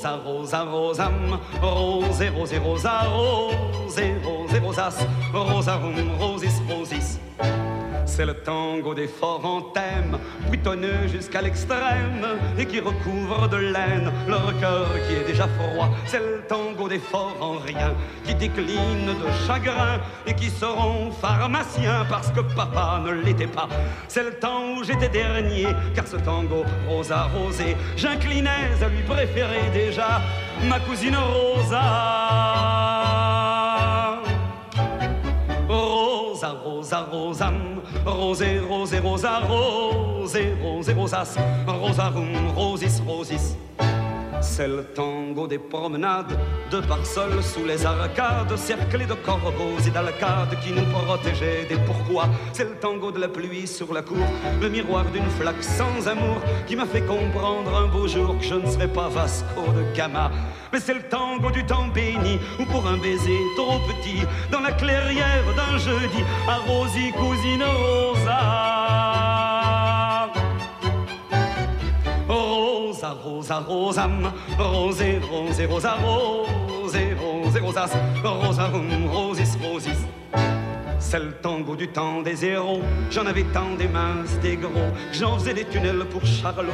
Rosa, 0.06 0.22
rosa, 0.24 0.66
rosam, 0.66 1.40
rose, 1.60 2.30
rose, 2.30 2.60
rosa, 2.60 3.10
rose, 3.10 4.14
rose, 4.24 4.60
rosas, 4.60 4.98
rosarum, 5.34 6.20
rosis, 6.20 6.60
rosis. 6.70 7.25
C'est 8.06 8.26
le 8.26 8.36
tango 8.36 8.94
des 8.94 9.08
forts 9.08 9.46
en 9.46 9.62
thème, 9.62 10.18
buitonneux 10.50 11.08
jusqu'à 11.12 11.42
l'extrême, 11.42 12.26
et 12.58 12.66
qui 12.66 12.80
recouvre 12.80 13.50
de 13.50 13.58
laine 13.58 14.12
leur 14.28 14.58
cœur 14.60 14.88
qui 15.06 15.16
est 15.16 15.26
déjà 15.26 15.48
froid. 15.48 15.90
C'est 16.06 16.20
le 16.20 16.44
tango 16.48 16.88
des 16.88 17.00
forts 17.00 17.36
en 17.42 17.58
rien, 17.58 17.94
qui 18.24 18.36
décline 18.36 19.08
de 19.08 19.46
chagrin, 19.46 20.00
et 20.26 20.34
qui 20.34 20.50
seront 20.50 21.12
pharmaciens 21.12 22.06
parce 22.10 22.30
que 22.30 22.40
papa 22.40 23.02
ne 23.06 23.12
l'était 23.12 23.48
pas. 23.48 23.68
C'est 24.08 24.24
le 24.24 24.36
temps 24.36 24.76
où 24.78 24.84
j'étais 24.84 25.10
dernier, 25.10 25.68
car 25.94 26.08
ce 26.08 26.18
tango 26.18 26.64
rosa 26.88 27.24
rosé, 27.36 27.76
j'inclinais 27.98 28.72
à 28.82 28.88
lui 28.88 29.04
préférer 29.04 29.70
déjà 29.74 30.22
ma 30.64 30.80
cousine 30.80 31.18
Rosa. 31.18 31.82
Rosa, 36.36 36.52
Rosa, 36.52 37.08
Rosa, 37.10 37.54
Rosé, 38.04 38.60
Rosé, 38.60 39.00
Rosa, 39.00 39.40
Rosé, 39.40 40.54
Rosé, 40.62 40.94
Rosas, 40.94 41.38
Rosarum, 41.66 42.54
Rosis, 42.54 43.00
Rosis. 43.00 43.56
C'est 44.42 44.68
le 44.68 44.84
tango 44.84 45.48
des 45.48 45.58
promenades, 45.58 46.38
de 46.72 46.80
parsoles 46.82 47.42
sous 47.44 47.66
les 47.66 47.86
arcades, 47.86 48.56
cerclés 48.56 49.06
de 49.06 49.14
corbeaux 49.14 49.78
et 49.86 49.90
d'alcades 49.90 50.58
qui 50.64 50.72
nous 50.72 50.86
protégeaient 50.86 51.66
des 51.68 51.78
pourquoi. 51.78 52.26
C'est 52.54 52.66
le 52.66 52.76
tango 52.76 53.12
de 53.12 53.20
la 53.20 53.28
pluie 53.28 53.68
sur 53.68 53.94
la 53.94 54.02
cour, 54.02 54.26
le 54.62 54.70
miroir 54.70 55.06
d'une 55.06 55.30
flaque 55.32 55.64
sans 55.64 56.08
amour 56.08 56.42
qui 56.68 56.76
m'a 56.76 56.86
fait 56.86 57.02
comprendre 57.02 57.76
un 57.76 57.88
beau 57.88 58.08
jour 58.08 58.38
que 58.38 58.46
je 58.46 58.56
ne 58.56 58.70
serais 58.70 58.88
pas 58.88 59.10
Vasco 59.10 59.62
de 59.76 59.96
Gama. 59.96 60.32
Mais 60.72 60.80
c'est 60.80 60.94
le 60.94 61.04
tango 61.04 61.52
du 61.52 61.66
temps 61.66 61.88
béni, 61.88 62.40
ou 62.60 62.66
pour 62.66 62.86
un 62.88 62.98
baiser 62.98 63.40
trop 63.56 63.80
petit, 63.88 64.22
dans 64.52 64.62
la 64.62 64.72
clairière 64.72 65.46
d'un 65.56 65.78
jeudi, 65.78 66.24
à 66.48 66.60
cousine 67.18 67.64
Rosa. 67.64 68.75
Rosa, 73.24 73.60
rosam, 73.60 74.32
rosé, 74.58 75.20
rosé, 75.30 75.66
rosa, 75.66 75.98
rosé, 76.04 77.16
rosé, 77.20 77.60
rosas, 77.60 77.92
rosarum, 78.24 79.08
rosis, 79.08 79.58
rosis. 79.62 80.06
C'est 81.00 81.20
le 81.20 81.34
tango 81.34 81.76
du 81.76 81.88
temps 81.88 82.22
des 82.22 82.44
héros. 82.46 82.82
J'en 83.12 83.28
avais 83.28 83.44
tant 83.44 83.76
des 83.78 83.88
minces, 83.88 84.40
des 84.42 84.58
gros. 84.58 84.92
J'en 85.14 85.38
faisais 85.38 85.54
des 85.54 85.66
tunnels 85.66 86.04
pour 86.10 86.26
Charlot, 86.26 86.72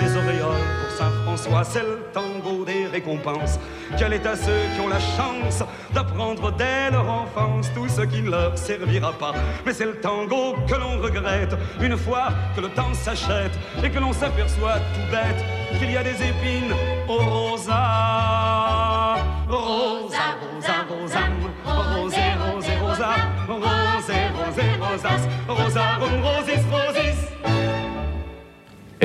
des 0.00 0.16
auréoles 0.16 0.64
pour 0.80 0.96
Saint-François. 0.96 1.64
C'est 1.64 1.82
le 1.82 2.00
tango 2.12 2.64
des 2.64 2.86
récompenses. 2.86 3.60
Quel 3.98 4.14
est 4.14 4.24
à 4.24 4.36
ceux 4.36 4.62
qui 4.74 4.80
ont 4.80 4.88
la 4.88 5.00
chance 5.00 5.62
d'apprendre 5.92 6.50
dès 6.52 6.90
leur 6.90 7.08
enfance 7.08 7.70
tout 7.74 7.88
ce 7.88 8.00
qui 8.02 8.22
ne 8.22 8.30
leur 8.30 8.56
servira 8.56 9.12
pas? 9.12 9.34
Mais 9.66 9.74
c'est 9.74 9.84
le 9.84 10.00
tango 10.00 10.54
que 10.66 10.74
l'on 10.74 11.02
regrette 11.02 11.54
une 11.80 11.98
fois 11.98 12.28
que 12.56 12.62
le 12.62 12.70
temps 12.70 12.94
s'achète 12.94 13.52
et 13.82 13.90
que 13.90 13.98
l'on 13.98 14.14
s'aperçoit 14.14 14.78
tout 14.94 15.10
bête 15.10 15.44
qu'il 15.78 15.92
y 15.92 15.96
a 15.96 16.02
des 16.02 16.10
épines 16.10 16.74
au 17.08 17.16
rosa. 17.16 19.16
Rosa, 19.48 20.36
rosa, 20.40 20.74
rosa, 20.88 21.20
rosé, 21.64 22.26
rosé, 22.42 22.72
rosa, 22.82 23.14
rosé, 23.48 24.18
rosé, 24.38 24.66
rosas, 24.80 25.22
rosarum, 25.48 26.22
rosis, 26.22 26.64
rosis. 26.70 27.34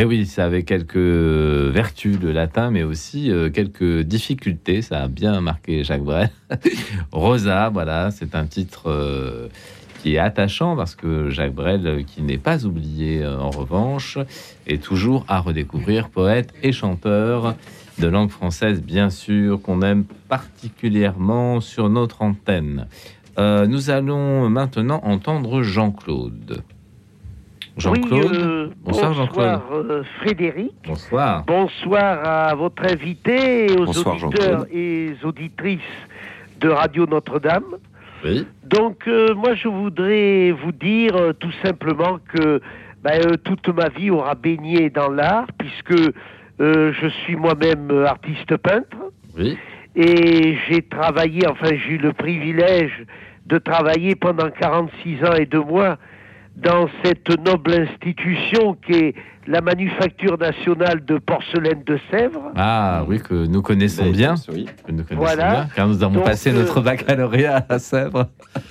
Eh 0.02 0.06
oui, 0.06 0.26
ça 0.26 0.46
avait 0.46 0.64
quelques 0.64 0.96
vertus 0.96 2.20
de 2.20 2.30
latin, 2.30 2.72
mais 2.72 2.84
aussi 2.84 3.32
euh, 3.32 3.50
quelques 3.50 4.00
difficultés. 4.02 4.82
Ça 4.82 5.04
a 5.04 5.08
bien 5.10 5.42
marqué 5.42 5.84
Jacques 5.84 6.04
Brel. 6.04 6.30
Rosa, 7.12 7.70
voilà, 7.70 8.10
c'est 8.10 8.34
un 8.34 8.46
titre 8.46 8.90
euh, 8.90 9.50
qui 10.02 10.16
est 10.16 10.20
attachant 10.20 10.76
parce 10.76 10.96
que 10.96 11.30
Jacques 11.30 11.54
Brel, 11.54 12.06
qui 12.06 12.22
n'est 12.22 12.38
pas 12.38 12.66
oublié 12.66 13.24
euh, 13.24 13.38
en 13.38 13.50
revanche, 13.50 14.18
est 14.68 14.82
toujours 14.82 15.26
à 15.28 15.40
redécouvrir, 15.40 16.10
poète 16.10 16.54
et 16.64 16.72
chanteur 16.72 17.56
de 18.00 18.08
langue 18.08 18.30
française, 18.30 18.82
bien 18.82 19.10
sûr, 19.10 19.62
qu'on 19.62 19.82
aime 19.82 20.06
particulièrement 20.30 21.60
sur 21.60 21.90
notre 21.90 22.22
antenne. 22.22 22.88
Euh, 23.38 23.68
nous 23.68 23.90
allons 23.90 24.50
maintenant 24.50 25.02
entendre 25.04 25.62
Jean-Claude. 25.64 26.64
Jean-Claude. 27.78 28.36
Euh, 28.36 28.70
bonsoir, 28.84 29.14
Jean-Claude. 29.14 30.04
Frédéric. 30.22 30.74
Bonsoir. 30.86 31.44
Bonsoir 31.46 32.26
à 32.26 32.56
votre 32.56 32.86
invité 32.86 33.72
et 33.72 33.78
aux 33.78 33.88
auditeurs 33.88 34.66
et 34.72 35.14
auditrices 35.24 35.80
de 36.60 36.70
Radio 36.70 37.06
Notre-Dame. 37.06 37.78
Donc, 38.64 39.08
euh, 39.08 39.34
moi, 39.36 39.56
je 39.56 39.68
voudrais 39.68 40.52
vous 40.52 40.72
dire 40.72 41.16
euh, 41.16 41.34
tout 41.34 41.52
simplement 41.64 42.20
que 42.34 42.62
ben, 43.02 43.22
euh, 43.26 43.38
toute 43.44 43.68
ma 43.70 43.90
vie 43.90 44.10
aura 44.10 44.36
baigné 44.36 44.90
dans 44.90 45.10
l'art, 45.10 45.48
puisque 45.58 46.14
je 46.60 47.10
suis 47.24 47.38
moi-même 47.38 47.90
artiste 48.06 48.58
peintre. 48.58 48.98
Et 49.96 50.58
j'ai 50.68 50.82
travaillé, 50.82 51.48
enfin, 51.48 51.70
j'ai 51.70 51.94
eu 51.94 51.98
le 51.98 52.12
privilège 52.12 53.06
de 53.46 53.58
travailler 53.58 54.16
pendant 54.16 54.50
46 54.50 55.24
ans 55.24 55.34
et 55.36 55.46
deux 55.46 55.64
mois 55.64 55.98
dans 56.62 56.88
cette 57.04 57.30
noble 57.46 57.74
institution 57.74 58.76
qui 58.86 58.94
est 58.94 59.16
la 59.48 59.62
Manufacture 59.62 60.38
nationale 60.38 61.04
de 61.06 61.18
porcelaine 61.18 61.84
de 61.84 62.00
Sèvres. 62.12 62.52
Ah 62.56 63.04
oui, 63.08 63.20
que 63.20 63.48
nous 63.48 63.62
connaissons 63.62 64.12
bien. 64.12 64.36
Oui. 64.52 64.68
nous 64.90 65.04
connaissons 65.04 65.16
voilà. 65.16 65.52
bien, 65.52 65.68
car 65.76 65.88
nous 65.88 66.04
avons 66.04 66.22
passé 66.22 66.52
notre 66.52 66.80
euh, 66.80 66.84
baccalauréat 66.84 67.66
à 67.68 67.80
Sèvres 67.80 68.28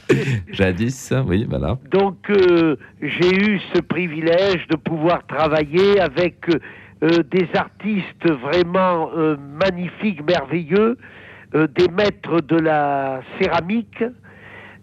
jadis. 0.52 1.12
Oui, 1.26 1.46
voilà. 1.48 1.78
Donc 1.90 2.30
euh, 2.30 2.76
j'ai 3.02 3.34
eu 3.34 3.60
ce 3.74 3.80
privilège 3.80 4.66
de 4.68 4.76
pouvoir 4.76 5.26
travailler 5.26 5.98
avec 6.00 6.48
euh, 6.48 7.22
des 7.30 7.48
artistes 7.54 8.30
vraiment 8.30 9.10
magnifiques, 9.58 10.22
merveilleux, 10.24 10.98
des 11.52 11.88
maîtres 11.88 12.40
de 12.42 12.56
la 12.56 13.22
céramique 13.40 14.04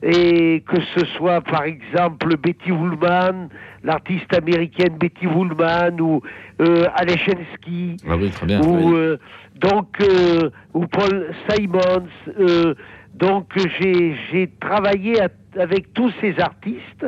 et 0.04 0.64
que 0.68 0.78
ce 0.96 1.06
soit 1.18 1.42
par 1.42 1.64
exemple 1.64 2.38
Betty 2.38 2.72
Woolman, 2.72 3.50
l'artiste 3.84 4.34
américaine 4.34 4.98
Betty 4.98 5.28
Woolman 5.28 6.00
ou 6.00 6.22
euh, 6.62 6.86
Aleshensky, 6.96 7.98
ah 8.08 8.16
oui, 8.18 8.30
très 8.30 8.46
bien, 8.46 8.62
ou 8.62 8.96
euh, 8.96 9.18
donc 9.56 9.88
euh, 10.02 10.50
ou 10.74 10.86
Paul 10.88 11.34
Simons. 11.50 12.08
Euh, 12.40 12.76
donc 13.14 13.54
j'ai 13.80 14.16
j'ai 14.30 14.50
travaillé 14.60 15.16
avec 15.58 15.94
tous 15.94 16.12
ces 16.20 16.38
artistes 16.40 17.06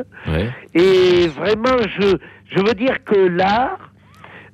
et 0.74 1.28
vraiment 1.28 1.76
je 1.98 2.16
je 2.50 2.62
veux 2.62 2.74
dire 2.74 3.04
que 3.04 3.14
l'art 3.28 3.90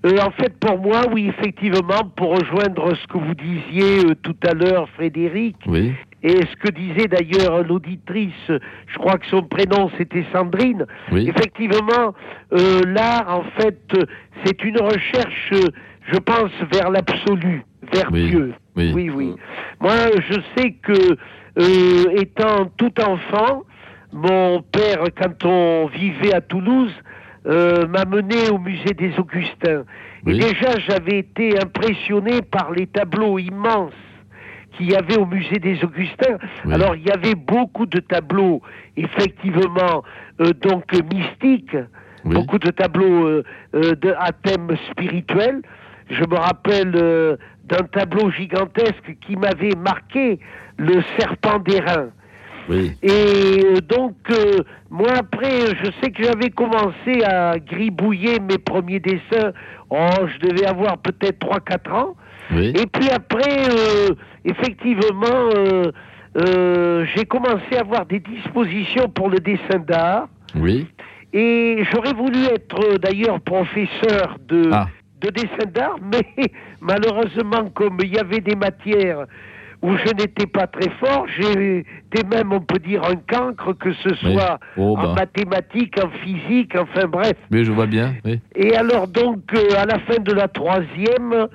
en 0.05 0.31
fait, 0.33 0.53
pour 0.59 0.79
moi, 0.79 1.03
oui, 1.13 1.29
effectivement, 1.29 2.05
pour 2.15 2.39
rejoindre 2.39 2.95
ce 2.95 3.07
que 3.07 3.17
vous 3.19 3.35
disiez 3.35 4.15
tout 4.23 4.37
à 4.47 4.53
l'heure, 4.53 4.89
Frédéric, 4.91 5.57
oui. 5.67 5.95
Et 6.25 6.41
ce 6.41 6.57
que 6.57 6.71
disait 6.71 7.07
d'ailleurs 7.07 7.63
l'auditrice, 7.63 8.33
je 8.49 8.99
crois 8.99 9.19
que 9.19 9.27
son 9.27 9.43
prénom 9.43 9.91
c'était 9.99 10.25
Sandrine, 10.33 10.87
effectivement, 11.13 12.15
euh, 12.55 12.81
l'art 12.87 13.29
en 13.29 13.45
fait 13.61 13.79
c'est 14.43 14.65
une 14.65 14.81
recherche, 14.81 15.53
je 15.53 16.19
pense, 16.19 16.51
vers 16.73 16.91
l'absolu, 16.91 17.63
vers 17.93 18.11
Dieu. 18.11 18.55
Oui. 18.75 19.11
oui, 19.15 19.35
Moi 19.81 19.93
je 20.31 20.41
sais 20.57 20.73
que 20.83 21.17
euh, 21.59 22.17
étant 22.17 22.71
tout 22.79 22.93
enfant, 23.03 23.63
mon 24.11 24.63
père, 24.63 25.05
quand 25.15 25.45
on 25.45 25.87
vivait 25.89 26.33
à 26.33 26.41
Toulouse, 26.41 26.93
euh, 27.47 27.87
m'a 27.87 28.07
mené 28.07 28.49
au 28.51 28.59
musée 28.59 28.95
des 28.95 29.13
Augustins. 29.19 29.85
Et 30.27 30.33
déjà 30.33 30.79
j'avais 30.89 31.19
été 31.19 31.61
impressionné 31.61 32.41
par 32.41 32.73
les 32.73 32.87
tableaux 32.87 33.39
immenses 33.39 33.93
qu'il 34.77 34.91
y 34.91 34.95
avait 34.95 35.17
au 35.17 35.27
musée 35.27 35.59
des 35.59 35.83
Augustins. 35.85 36.39
Alors 36.71 36.95
il 36.97 37.07
y 37.07 37.11
avait 37.11 37.35
beaucoup 37.35 37.87
de 37.87 38.01
tableaux, 38.01 38.63
effectivement, 38.97 40.03
euh, 40.41 40.53
donc 40.63 40.85
mystiques, 40.93 41.77
beaucoup 42.25 42.59
de 42.59 42.71
tableaux 42.71 43.27
euh, 43.27 43.45
euh, 43.75 43.95
de, 43.95 44.15
à 44.19 44.33
thème 44.33 44.77
spirituel. 44.91 45.63
Je 46.11 46.21
me 46.21 46.37
rappelle 46.37 46.93
d'un 47.65 47.85
tableau 47.91 48.31
gigantesque 48.31 49.17
qui 49.27 49.37
m'avait 49.37 49.75
marqué, 49.75 50.39
le 50.77 51.03
serpent 51.19 51.59
d'airain. 51.61 52.09
Oui. 52.69 52.93
Et 53.03 53.81
donc, 53.89 54.17
moi 54.91 55.13
après, 55.17 55.61
je 55.83 55.91
sais 56.03 56.11
que 56.11 56.23
j'avais 56.23 56.51
commencé 56.51 57.25
à 57.25 57.59
gribouiller 57.59 58.39
mes 58.39 58.59
premiers 58.59 59.01
dessins. 59.01 59.53
Oh, 59.89 60.27
je 60.27 60.47
devais 60.47 60.67
avoir 60.67 60.99
peut-être 60.99 61.39
3-4 61.39 61.93
ans. 61.93 62.17
Et 62.53 62.87
puis 62.93 63.11
après, 63.11 63.69
euh, 63.69 64.15
effectivement, 64.45 65.51
euh, 65.57 65.91
euh, 66.37 67.07
j'ai 67.15 67.25
commencé 67.25 67.77
à 67.77 67.81
avoir 67.81 68.07
des 68.07 68.21
dispositions 68.21 69.09
pour 69.09 69.31
le 69.31 69.39
dessin 69.39 69.79
d'art. 69.79 70.29
Oui. 70.55 70.87
Et 71.33 71.83
j'aurais 71.91 72.13
voulu 72.13 72.45
être 72.45 72.99
d'ailleurs 72.99 73.41
professeur 73.41 74.37
de, 74.47 74.71
ah. 74.73 74.87
de 75.21 75.31
dessin 75.31 75.71
d'art, 75.73 75.97
mais 76.03 76.51
malheureusement, 76.81 77.71
comme 77.75 77.99
il 78.03 78.15
y 78.15 78.19
avait 78.19 78.41
des 78.41 78.57
matières 78.57 79.27
où 79.85 79.99
je 79.99 80.15
n'étais 80.15 80.47
pas 80.47 80.67
très 80.67 80.89
fort. 80.93 81.27
J'étais 81.39 82.27
même, 82.33 82.55
on 82.55 82.61
peut 82.61 82.79
dire, 82.79 83.03
un 83.05 83.17
cancre, 83.17 83.75
que 83.75 83.93
ce 83.93 84.15
soit 84.15 84.59
oh, 84.79 84.97
en 84.97 85.03
bah. 85.03 85.15
mathématiques, 85.15 86.03
en 86.03 86.09
physique, 86.25 86.75
enfin 86.75 87.07
bref. 87.07 87.35
Mais 87.51 87.65
je 87.65 87.71
vois 87.71 87.85
bien. 87.85 88.15
Et 88.55 88.75
alors 88.75 89.09
donc, 89.09 89.43
euh, 89.55 89.77
à 89.77 89.85
la 89.85 89.99
fin 89.99 90.23
de 90.23 90.33
la 90.33 90.49
troisième, 90.49 91.49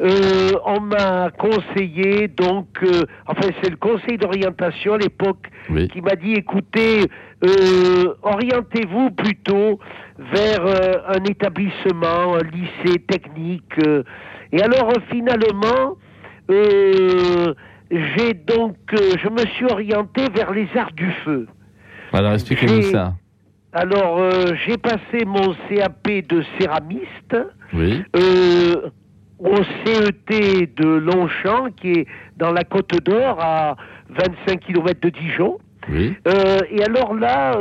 euh, 0.00 0.52
on 0.64 0.78
m'a 0.78 1.30
conseillé, 1.36 2.28
donc, 2.28 2.68
euh, 2.84 3.02
enfin 3.26 3.48
c'est 3.60 3.70
le 3.70 3.76
conseil 3.76 4.16
d'orientation 4.16 4.92
à 4.94 4.98
l'époque 4.98 5.48
qui 5.92 6.00
m'a 6.02 6.14
dit, 6.14 6.34
écoutez, 6.34 7.08
orientez-vous 8.22 9.10
plutôt 9.10 9.80
vers 10.32 10.64
un 11.08 11.24
établissement, 11.24 12.36
un 12.36 12.44
lycée 12.44 13.00
technique. 13.08 13.74
et 14.52 14.62
alors 14.62 14.92
finalement, 15.10 15.96
j'ai 17.92 18.32
donc, 18.32 18.76
euh, 18.94 19.12
je 19.22 19.28
me 19.28 19.46
suis 19.54 19.66
orienté 19.66 20.22
vers 20.34 20.52
les 20.52 20.66
arts 20.76 20.92
du 20.92 21.10
feu. 21.24 21.46
Alors 22.12 22.32
expliquez-nous 22.32 22.82
ça. 22.90 23.14
Alors 23.72 24.18
euh, 24.18 24.54
j'ai 24.66 24.78
passé 24.78 25.24
mon 25.26 25.54
CAP 25.68 26.08
de 26.28 26.42
céramiste. 26.58 27.36
Oui. 27.74 28.02
Euh, 28.16 28.90
au 29.38 29.56
CET 29.56 30.68
de 30.76 30.86
Longchamp, 30.86 31.70
qui 31.76 31.92
est 31.92 32.06
dans 32.36 32.52
la 32.52 32.64
Côte 32.64 32.94
d'Or, 33.04 33.38
à 33.40 33.76
25 34.10 34.60
km 34.60 35.00
de 35.00 35.08
Dijon. 35.08 35.58
Oui. 35.90 36.14
et 36.70 36.84
alors 36.84 37.12
là, 37.12 37.58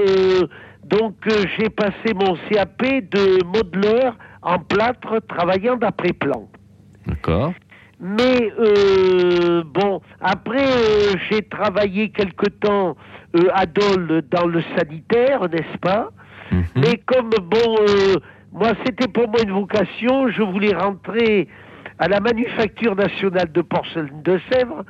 donc 0.85 1.15
j'ai 1.57 1.69
passé 1.71 2.13
mon 2.13 2.37
CAP 2.51 2.83
de 3.09 3.43
modeleur 3.43 4.15
en 4.43 4.59
plâtre, 4.59 5.21
travaillant 5.27 5.75
d'après 5.75 6.13
plan. 6.13 6.47
D'accord. 7.07 7.51
Mais 8.01 8.51
euh, 8.59 9.63
bon, 9.63 10.01
après 10.19 10.65
euh, 10.65 11.13
j'ai 11.29 11.43
travaillé 11.43 12.09
quelque 12.09 12.47
temps 12.49 12.97
euh, 13.35 13.43
à 13.53 13.67
Dole 13.67 14.23
dans 14.31 14.47
le 14.47 14.63
sanitaire, 14.75 15.47
n'est-ce 15.47 15.77
pas? 15.77 16.09
Mhm. 16.51 16.63
Mais 16.77 16.99
comme 17.05 17.29
bon, 17.29 17.77
moi 18.51 18.71
c'était 18.83 19.07
pour 19.07 19.29
moi 19.29 19.41
une 19.43 19.51
vocation, 19.51 20.29
je 20.29 20.41
voulais 20.41 20.73
rentrer 20.73 21.47
à 21.99 22.07
la 22.07 22.19
Manufacture 22.19 22.95
nationale 22.95 23.51
de 23.51 23.61
porcelaine 23.61 24.23
de 24.23 24.39
Sèvres 24.51 24.83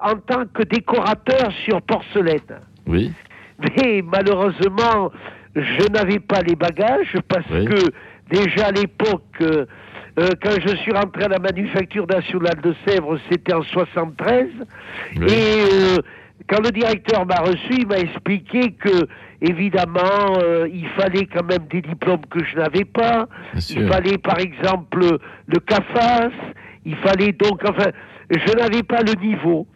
en 0.00 0.14
tant 0.14 0.44
que 0.54 0.62
décorateur 0.62 1.50
sur 1.64 1.82
porcelaine. 1.82 2.60
Oui. 2.86 3.12
Mais 3.58 4.02
malheureusement, 4.06 5.10
je 5.56 5.92
n'avais 5.92 6.20
pas 6.20 6.42
les 6.42 6.54
bagages 6.54 7.16
parce 7.28 7.48
que 7.48 7.90
déjà 8.30 8.68
à 8.68 8.70
l'époque 8.70 9.42
euh, 10.18 10.30
quand 10.42 10.54
je 10.60 10.76
suis 10.76 10.92
rentré 10.92 11.24
à 11.24 11.28
la 11.28 11.38
Manufacture 11.38 12.06
nationale 12.06 12.60
de 12.62 12.74
Sèvres, 12.86 13.18
c'était 13.30 13.54
en 13.54 13.62
73. 13.62 14.48
Et 15.16 15.20
euh, 15.20 15.98
quand 16.48 16.62
le 16.64 16.70
directeur 16.70 17.26
m'a 17.26 17.36
reçu, 17.36 17.74
il 17.78 17.86
m'a 17.86 17.98
expliqué 17.98 18.72
que, 18.72 19.06
évidemment, 19.40 20.38
euh, 20.42 20.68
il 20.72 20.88
fallait 20.88 21.26
quand 21.26 21.44
même 21.44 21.66
des 21.70 21.82
diplômes 21.82 22.26
que 22.30 22.44
je 22.44 22.56
n'avais 22.56 22.84
pas. 22.84 23.28
il 23.54 23.88
fallait, 23.88 24.18
par 24.18 24.38
exemple, 24.38 25.18
le 25.46 25.58
CAFAS. 25.60 26.30
Il 26.84 26.96
fallait 26.96 27.32
donc, 27.32 27.60
enfin, 27.68 27.90
je 28.30 28.52
n'avais 28.56 28.82
pas 28.82 29.02
le 29.02 29.12
niveau. 29.20 29.66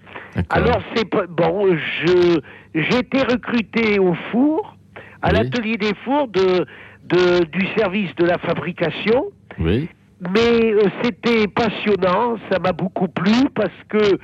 Alors, 0.50 0.80
c'est 0.94 1.08
bon, 1.28 1.76
je, 1.76 2.40
j'ai 2.74 2.98
été 2.98 3.22
recruté 3.22 3.98
au 3.98 4.14
four, 4.32 4.76
à 5.22 5.32
l'atelier 5.32 5.76
des 5.76 5.94
fours 6.04 6.28
de, 6.28 6.66
de, 7.04 7.44
du 7.44 7.66
service 7.76 8.14
de 8.16 8.24
la 8.24 8.38
fabrication. 8.38 9.26
Oui 9.58 9.88
mais 10.30 10.72
euh, 10.72 10.82
c'était 11.02 11.46
passionnant, 11.48 12.36
ça 12.50 12.58
m'a 12.58 12.72
beaucoup 12.72 13.08
plu 13.08 13.48
parce 13.54 13.70
que 13.88 14.18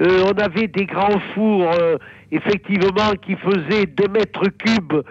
euh, 0.00 0.24
on 0.26 0.38
avait 0.40 0.66
des 0.66 0.86
grands 0.86 1.20
fours 1.34 1.70
euh, 1.78 1.96
effectivement 2.32 3.12
qui 3.22 3.36
faisaient 3.36 3.86
2 3.86 4.08
mètres 4.08 4.48
cubes 4.58 5.02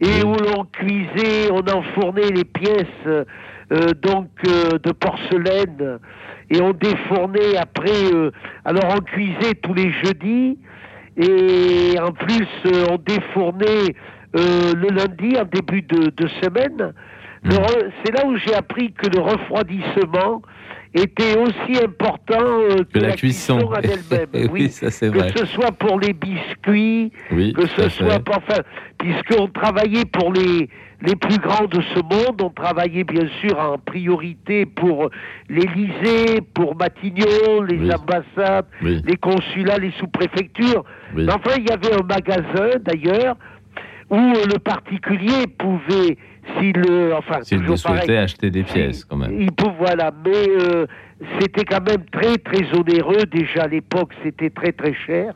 et 0.00 0.24
où 0.24 0.34
l'on 0.34 0.64
cuisait, 0.64 1.50
on 1.50 1.60
enfournait 1.60 2.30
les 2.30 2.44
pièces 2.44 3.24
donc 4.02 4.28
de 4.42 4.92
porcelaine 4.92 5.98
et 6.50 6.60
on 6.60 6.72
défournait 6.72 7.56
après. 7.56 8.10
alors 8.64 8.96
on 8.96 9.00
cuisait 9.00 9.54
tous 9.62 9.72
les 9.72 9.92
jeudis 10.04 10.58
et 11.16 11.98
en 12.00 12.10
plus 12.10 12.48
on 12.90 12.96
défournait 12.96 13.94
le 14.34 14.88
lundi 14.88 15.38
en 15.38 15.44
début 15.44 15.82
de, 15.82 16.10
de 16.10 16.28
semaine. 16.42 16.92
C'est 17.50 18.12
là 18.12 18.26
où 18.26 18.36
j'ai 18.36 18.54
appris 18.54 18.92
que 18.92 19.06
le 19.08 19.20
refroidissement 19.20 20.42
était 20.94 21.36
aussi 21.36 21.82
important 21.82 22.40
euh, 22.40 22.84
que, 22.92 23.00
la, 23.00 23.12
cuisson, 23.12 23.58
en 23.58 23.74
elle-même. 23.74 24.48
oui, 24.52 24.70
ça 24.70 24.90
c'est 24.90 25.08
vrai. 25.08 25.32
Que 25.32 25.40
ce 25.40 25.46
soit 25.46 25.72
pour 25.72 25.98
les 25.98 26.12
biscuits, 26.12 27.10
que 27.28 27.66
ce 27.66 27.88
soit, 27.88 28.20
pour, 28.20 28.36
enfin, 28.36 28.62
puisqu'on 28.98 29.48
travaillait 29.48 30.04
pour 30.04 30.32
les 30.32 30.68
les 31.04 31.16
plus 31.16 31.38
grands 31.38 31.66
de 31.66 31.80
ce 31.94 32.00
monde, 32.00 32.40
on 32.40 32.50
travaillait 32.50 33.04
bien 33.04 33.26
sûr 33.40 33.58
en 33.58 33.76
priorité 33.78 34.64
pour 34.64 35.10
l'Élysée, 35.50 36.40
pour 36.54 36.76
Matignon, 36.76 37.62
les 37.68 37.92
ambassades, 37.92 38.66
les 38.80 39.16
consulats, 39.16 39.78
les 39.78 39.92
sous-préfectures. 39.98 40.84
Enfin, 41.28 41.56
il 41.58 41.68
y 41.68 41.70
avait 41.70 41.92
un 41.92 42.02
magasin 42.02 42.78
d'ailleurs 42.80 43.36
où 44.10 44.16
le 44.16 44.58
particulier 44.58 45.46
pouvait 45.58 46.16
s'il 46.58 47.12
enfin 47.16 47.42
s'il 47.42 47.76
souhaitait 47.76 48.18
acheter 48.18 48.50
des 48.50 48.62
pièces 48.62 49.04
quand 49.04 49.16
même. 49.16 49.40
Il 49.40 49.52
peut 49.52 49.70
voilà, 49.78 50.10
mais 50.24 50.48
euh, 50.48 50.86
c'était 51.40 51.64
quand 51.64 51.86
même 51.88 52.04
très 52.12 52.36
très 52.38 52.72
onéreux 52.78 53.24
déjà 53.30 53.62
à 53.62 53.68
l'époque, 53.68 54.12
c'était 54.22 54.50
très 54.50 54.72
très 54.72 54.94
cher. 54.94 55.34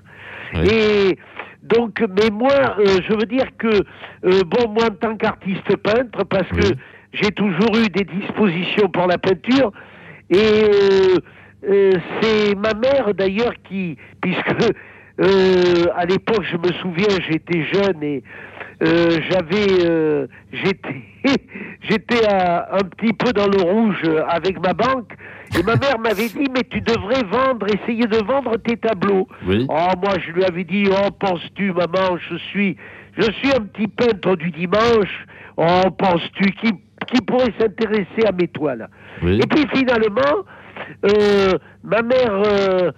Et 0.54 1.18
donc, 1.62 2.02
mais 2.08 2.30
moi, 2.30 2.76
euh, 2.78 2.84
je 3.06 3.12
veux 3.12 3.26
dire 3.26 3.46
que 3.58 3.68
euh, 3.68 4.42
bon, 4.46 4.68
moi 4.70 4.84
en 4.86 4.94
tant 4.94 5.16
qu'artiste 5.16 5.76
peintre, 5.76 6.24
parce 6.24 6.48
que 6.48 6.74
j'ai 7.12 7.30
toujours 7.32 7.76
eu 7.76 7.88
des 7.88 8.04
dispositions 8.04 8.88
pour 8.88 9.06
la 9.06 9.18
peinture, 9.18 9.72
et 10.30 10.70
c'est 12.20 12.54
ma 12.54 12.74
mère 12.74 13.14
d'ailleurs 13.14 13.54
qui, 13.64 13.96
puisque 14.20 14.72
à 15.20 16.04
l'époque, 16.04 16.44
je 16.44 16.56
me 16.56 16.72
souviens, 16.74 17.18
j'étais 17.28 17.64
jeune 17.64 18.02
et 18.02 18.22
euh, 18.82 19.18
j'avais, 19.30 19.84
euh, 19.84 20.26
j'étais, 20.52 21.02
j'étais 21.82 22.26
un 22.28 22.84
petit 22.96 23.12
peu 23.12 23.32
dans 23.32 23.48
le 23.48 23.62
rouge 23.62 24.02
avec 24.28 24.60
ma 24.60 24.72
banque. 24.72 25.12
Et 25.58 25.62
ma 25.62 25.76
mère 25.76 25.98
m'avait 25.98 26.28
dit, 26.28 26.46
mais 26.54 26.62
tu 26.68 26.80
devrais 26.80 27.22
vendre, 27.24 27.66
essayer 27.68 28.04
de 28.06 28.18
vendre 28.18 28.56
tes 28.58 28.76
tableaux. 28.76 29.26
Oui. 29.46 29.66
Oh, 29.68 29.90
moi, 30.02 30.14
je 30.24 30.32
lui 30.32 30.44
avais 30.44 30.64
dit, 30.64 30.84
oh, 30.90 31.10
penses-tu, 31.10 31.72
maman, 31.72 32.18
je 32.18 32.36
suis, 32.36 32.76
je 33.16 33.30
suis 33.32 33.50
un 33.50 33.60
petit 33.60 33.88
peintre 33.88 34.36
du 34.36 34.50
dimanche. 34.50 35.26
Oh, 35.56 35.90
penses-tu, 35.96 36.50
qui, 36.52 36.72
qui 37.06 37.20
pourrait 37.22 37.52
s'intéresser 37.58 38.26
à 38.26 38.32
mes 38.32 38.48
toiles? 38.48 38.88
Oui. 39.22 39.40
Et 39.42 39.46
puis 39.46 39.66
finalement, 39.74 40.44
euh, 41.04 41.58
ma 41.82 42.02
mère 42.02 42.42
euh, 42.46 42.92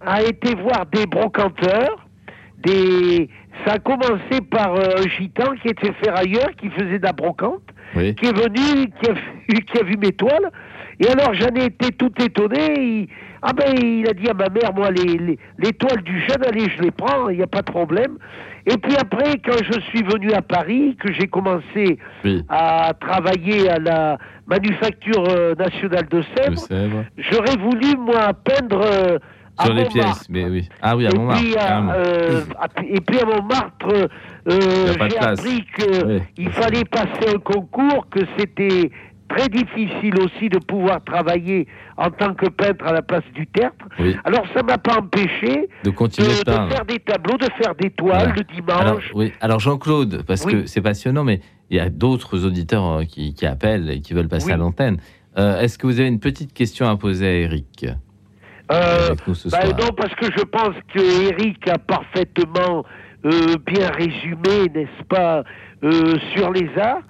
a 0.00 0.22
été 0.22 0.54
voir 0.54 0.86
des 0.92 1.06
brocanteurs, 1.06 2.06
des, 2.58 3.28
ça 3.64 3.74
a 3.74 3.78
commencé 3.78 4.40
par 4.50 4.74
euh, 4.74 4.96
un 4.98 5.08
gitan 5.08 5.52
qui 5.62 5.68
était 5.68 5.92
ferrailleur, 6.02 6.50
qui 6.56 6.70
faisait 6.70 6.98
de 6.98 7.04
la 7.04 7.12
brocante, 7.12 7.62
qui 7.94 8.00
est 8.00 8.36
venu, 8.36 8.90
qui 9.00 9.10
a, 9.10 9.14
qui 9.60 9.78
a, 9.78 9.84
vu 9.84 9.96
mes 9.96 10.12
toiles. 10.12 10.50
Et 11.00 11.08
alors 11.08 11.34
j'en 11.34 11.54
ai 11.54 11.66
été 11.66 11.90
tout 11.92 12.12
étonné. 12.20 12.74
Il, 12.78 13.08
ah 13.42 13.52
ben 13.52 13.74
il 13.76 14.08
a 14.08 14.12
dit 14.12 14.28
à 14.28 14.34
ma 14.34 14.48
mère, 14.48 14.72
moi 14.74 14.90
les, 14.90 15.38
les, 15.58 15.72
toiles 15.72 16.02
du 16.02 16.20
jeune, 16.20 16.44
allez 16.46 16.70
je 16.76 16.82
les 16.82 16.92
prends, 16.92 17.28
il 17.28 17.38
n'y 17.38 17.42
a 17.42 17.48
pas 17.48 17.62
de 17.62 17.70
problème. 17.70 18.16
Et 18.66 18.76
puis 18.76 18.94
après, 18.96 19.38
quand 19.44 19.58
je 19.64 19.80
suis 19.80 20.02
venu 20.02 20.32
à 20.32 20.42
Paris, 20.42 20.96
que 21.00 21.12
j'ai 21.12 21.26
commencé 21.26 21.98
à 22.48 22.92
travailler 23.00 23.68
à 23.68 23.78
la 23.78 24.18
Manufacture 24.46 25.24
euh, 25.28 25.54
nationale 25.56 26.06
de 26.08 26.22
Sèvres, 26.36 27.04
j'aurais 27.16 27.56
voulu 27.56 27.96
moi 27.98 28.32
peindre 28.44 28.82
euh, 28.84 29.18
sur 29.60 29.74
les 29.74 29.84
pièces, 29.84 30.28
mais 30.28 30.44
oui. 30.46 30.68
Ah 30.80 30.96
oui, 30.96 31.06
à 31.06 31.10
Montmartre. 31.14 31.44
Euh, 31.94 32.42
et 32.88 33.00
puis 33.00 33.18
à 33.18 33.26
Montmartre, 33.26 34.08
euh, 34.50 34.94
j'ai 35.10 35.18
appris 35.18 35.64
qu'il 36.34 36.50
fallait 36.50 36.84
passer 36.84 37.34
un 37.34 37.38
concours, 37.38 38.06
que 38.10 38.20
c'était 38.38 38.90
très 39.28 39.48
difficile 39.48 40.14
aussi 40.20 40.50
de 40.50 40.58
pouvoir 40.58 41.02
travailler 41.04 41.66
en 41.96 42.10
tant 42.10 42.34
que 42.34 42.48
peintre 42.48 42.84
à 42.86 42.92
la 42.92 43.02
place 43.02 43.24
du 43.34 43.46
tertre. 43.46 43.86
Alors 44.24 44.44
ça 44.54 44.62
m'a 44.62 44.76
pas 44.76 44.98
empêché 44.98 45.68
de 45.84 45.90
continuer 45.90 46.28
de, 46.28 46.52
faire 46.52 46.84
des 46.84 46.98
tableaux, 46.98 47.38
de 47.38 47.48
faire 47.62 47.74
des 47.74 47.90
toiles 47.90 48.34
le 48.36 48.44
dimanche. 48.54 48.80
Alors, 48.80 49.00
oui. 49.14 49.32
Alors 49.40 49.60
Jean-Claude, 49.60 50.22
parce 50.26 50.44
que 50.44 50.66
c'est 50.66 50.82
passionnant, 50.82 51.24
mais 51.24 51.40
il 51.70 51.76
y 51.76 51.80
a 51.80 51.88
d'autres 51.88 52.44
auditeurs 52.44 52.84
euh, 52.84 53.04
qui, 53.04 53.46
appellent 53.46 53.90
et 53.90 54.00
qui 54.00 54.12
veulent 54.12 54.28
passer 54.28 54.52
à 54.52 54.56
l'antenne. 54.56 54.98
Est-ce 55.36 55.78
que 55.78 55.86
vous 55.86 55.98
avez 55.98 56.08
une 56.08 56.20
petite 56.20 56.52
question 56.52 56.88
à 56.88 56.96
poser 56.96 57.26
à 57.26 57.32
Eric? 57.32 57.86
Euh, 58.72 59.14
bah, 59.50 59.64
non, 59.78 59.88
parce 59.96 60.14
que 60.14 60.26
je 60.26 60.44
pense 60.44 60.74
que 60.94 61.28
Eric 61.30 61.68
a 61.68 61.78
parfaitement 61.78 62.84
euh, 63.24 63.56
bien 63.66 63.90
résumé, 63.90 64.68
n'est-ce 64.74 65.04
pas, 65.08 65.44
euh, 65.84 66.16
sur 66.34 66.52
les 66.52 66.70
arts. 66.78 67.02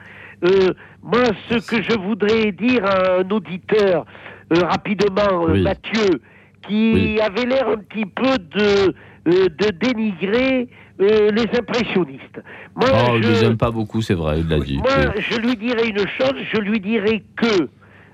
moi, 1.03 1.25
ce 1.51 1.59
que 1.69 1.83
je 1.83 1.99
voudrais 1.99 2.53
dire 2.53 2.85
à 2.85 3.21
un 3.21 3.31
auditeur 3.31 4.07
rapidement, 4.51 5.49
Mathieu, 5.49 6.21
qui 6.69 7.19
avait 7.21 7.47
l'air 7.47 7.69
un 7.69 7.79
petit 7.79 8.07
peu 8.07 8.39
de, 8.39 8.95
de 9.25 9.71
dénigrer 9.71 10.69
les 10.99 11.59
impressionnistes. 11.59 12.41
Moi, 12.77 12.89
oh, 12.93 13.19
je 13.21 13.29
ne 13.29 13.33
les 13.33 13.45
aime 13.45 13.57
pas 13.57 13.71
beaucoup, 13.71 14.03
c'est 14.03 14.15
vrai, 14.15 14.41
il 14.41 14.49
l'a 14.49 14.61
dit. 14.61 14.77
Moi, 14.77 15.15
je 15.19 15.39
lui 15.39 15.57
dirais 15.57 15.89
une 15.89 16.07
chose, 16.07 16.35
je 16.53 16.61
lui 16.61 16.81
dirais 16.81 17.23
que 17.37 17.69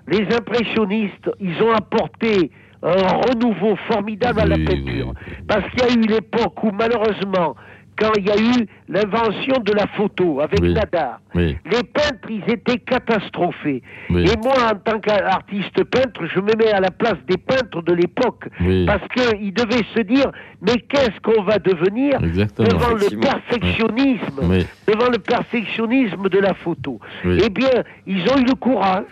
les 0.07 0.27
impressionnistes, 0.35 1.31
ils 1.41 1.61
ont 1.63 1.73
apporté 1.73 2.51
un 2.83 3.09
renouveau 3.29 3.77
formidable 3.89 4.41
à 4.41 4.47
la 4.47 4.57
peinture. 4.57 5.15
Parce 5.47 5.69
qu'il 5.71 5.81
y 5.81 5.83
a 5.83 5.93
eu 5.93 6.07
l'époque 6.07 6.63
où, 6.63 6.71
malheureusement, 6.71 7.57
quand 7.99 8.13
il 8.17 8.27
y 8.27 8.31
a 8.31 8.37
eu 8.37 8.67
l'invention 8.89 9.57
de 9.65 9.73
la 9.73 9.87
photo 9.89 10.41
avec 10.41 10.61
oui. 10.63 10.73
Nadar. 10.73 11.21
Les 11.35 11.83
peintres, 11.83 12.31
ils 12.31 12.45
étaient 12.49 12.79
catastrophés. 12.79 13.83
Et 14.11 14.37
moi, 14.41 14.55
en 14.73 14.77
tant 14.77 15.01
qu'artiste 15.01 15.83
peintre, 15.85 16.25
je 16.33 16.41
me 16.41 16.55
mets 16.57 16.71
à 16.71 16.81
la 16.81 16.91
place 16.91 17.17
des 17.29 17.37
peintres 17.37 17.83
de 17.83 17.93
l'époque. 17.93 18.49
Parce 18.87 19.03
qu'ils 19.09 19.53
devaient 19.53 19.85
se 19.97 20.03
dire, 20.03 20.31
mais 20.63 20.77
qu'est-ce 20.89 21.21
qu'on 21.23 21.43
va 21.43 21.59
devenir 21.59 22.21
devant 22.21 22.95
le 22.95 23.19
perfectionnisme, 23.19 24.67
devant 24.87 25.11
le 25.11 25.19
perfectionnisme 25.19 26.29
de 26.29 26.39
la 26.39 26.55
photo? 26.55 27.01
Eh 27.25 27.51
bien, 27.51 27.83
ils 28.07 28.23
ont 28.31 28.39
eu 28.39 28.45
le 28.45 28.55
courage, 28.55 29.07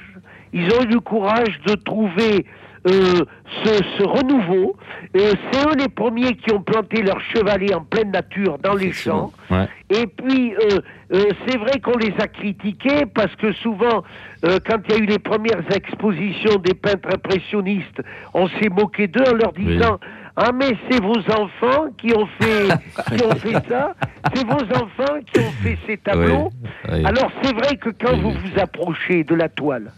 ils 0.52 0.66
ont 0.66 0.82
eu 0.82 0.92
le 0.92 1.00
courage 1.00 1.60
de 1.66 1.74
trouver 1.74 2.46
euh, 2.86 3.24
ce, 3.64 4.04
renouveau. 4.04 4.76
Euh, 5.16 5.32
c'est 5.50 5.66
eux 5.66 5.76
les 5.78 5.88
premiers 5.88 6.34
qui 6.34 6.52
ont 6.52 6.60
planté 6.60 7.02
leur 7.02 7.20
chevalet 7.20 7.74
en 7.74 7.82
pleine 7.82 8.10
nature 8.10 8.58
dans 8.58 8.74
les 8.74 8.92
champs. 8.92 9.32
Et 9.90 10.06
puis, 10.06 10.54
euh, 10.54 10.80
c'est 11.46 11.56
vrai 11.58 11.80
qu'on 11.80 11.98
les 11.98 12.14
a 12.18 12.28
critiqués 12.28 13.06
parce 13.12 13.34
que 13.36 13.52
souvent, 13.54 14.04
quand 14.42 14.78
il 14.88 14.94
y 14.94 14.98
a 14.98 15.02
eu 15.02 15.06
les 15.06 15.18
premières 15.18 15.62
expositions 15.74 16.56
des 16.56 16.74
peintres 16.74 17.08
impressionnistes, 17.12 18.02
on 18.34 18.48
s'est 18.48 18.68
moqué 18.68 19.08
d'eux 19.08 19.24
en 19.28 19.34
leur 19.34 19.52
disant 19.52 19.98
Ah, 20.36 20.50
mais 20.54 20.76
c'est 20.88 21.02
vos 21.02 21.18
enfants 21.18 21.86
qui 21.98 22.12
ont 22.14 22.26
fait, 22.40 23.16
qui 23.16 23.24
ont 23.24 23.36
fait 23.36 23.68
ça, 23.68 23.94
c'est 24.34 24.46
vos 24.46 24.62
enfants 24.76 25.18
qui 25.32 25.40
ont 25.40 25.52
fait 25.62 25.78
ces 25.86 25.96
tableaux. 25.96 26.50
Alors, 26.88 27.30
c'est 27.42 27.54
vrai 27.54 27.76
que 27.76 27.90
quand 27.90 28.16
vous 28.16 28.32
vous 28.32 28.60
approchez 28.60 29.24
de 29.24 29.34
la 29.34 29.48
toile, 29.48 29.92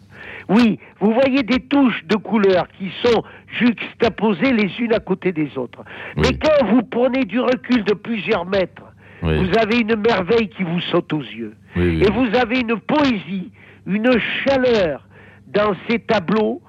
oui, 0.48 0.78
vous 1.00 1.12
voyez 1.12 1.42
des 1.42 1.60
touches 1.60 2.04
de 2.06 2.16
couleurs 2.16 2.68
qui 2.78 2.90
sont 3.04 3.22
juxtaposées 3.58 4.52
les 4.52 4.70
unes 4.80 4.94
à 4.94 5.00
côté 5.00 5.32
des 5.32 5.56
autres. 5.58 5.84
Mais 6.16 6.30
quand 6.40 6.66
vous 6.66 6.82
prenez 6.82 7.24
du 7.24 7.40
recul 7.40 7.84
de 7.84 7.94
plusieurs 7.94 8.46
mètres, 8.46 8.84
vous 9.22 9.58
avez 9.58 9.80
une 9.80 9.96
merveille 9.96 10.48
qui 10.48 10.62
vous 10.62 10.80
saute 10.80 11.12
aux 11.12 11.22
yeux. 11.22 11.54
Et 11.76 12.10
vous 12.10 12.34
avez 12.36 12.60
une 12.60 12.78
poésie, 12.80 13.50
une 13.86 14.10
chaleur 14.46 15.04
dans 15.48 15.74
ces 15.88 15.98
tableaux 15.98 16.60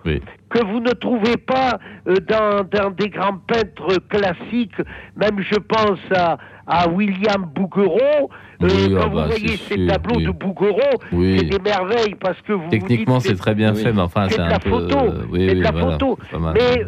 que 0.50 0.66
vous 0.66 0.80
ne 0.80 0.92
trouvez 0.92 1.38
pas 1.38 1.80
euh, 2.08 2.16
dans, 2.28 2.64
dans, 2.64 2.92
des 2.92 3.10
grands 3.10 3.38
peintres 3.38 3.98
classiques. 4.10 4.82
Même 5.16 5.42
je 5.42 5.60
pense 5.60 6.00
à, 6.16 6.38
à 6.70 6.88
William 6.88 7.50
Bouguereau. 7.54 8.30
Euh, 8.62 8.68
quand 8.90 9.02
ah 9.02 9.08
vous 9.08 9.16
bah, 9.16 9.26
voyez 9.28 9.58
ces 9.58 9.88
tableaux 9.88 10.22
de 10.22 10.32
Bouguereau, 10.32 11.02
c'est 11.12 11.46
des 11.46 11.60
merveilles 11.60 12.16
parce 12.20 12.40
que 12.42 12.54
vous 12.54 12.70
techniquement 12.70 13.20
c'est 13.20 13.36
très 13.36 13.56
bien 13.56 13.74
fait, 13.74 13.92
mais 13.92 14.02
enfin 14.02 14.28
c'est 14.30 14.40
un 14.40 14.60
peu 14.60 14.70
photo, 14.70 14.98
euh, 14.98 15.24
c'est 15.34 15.56
de 15.56 15.62
la 15.62 15.74
photo. 15.74 16.20
Mais 16.54 16.86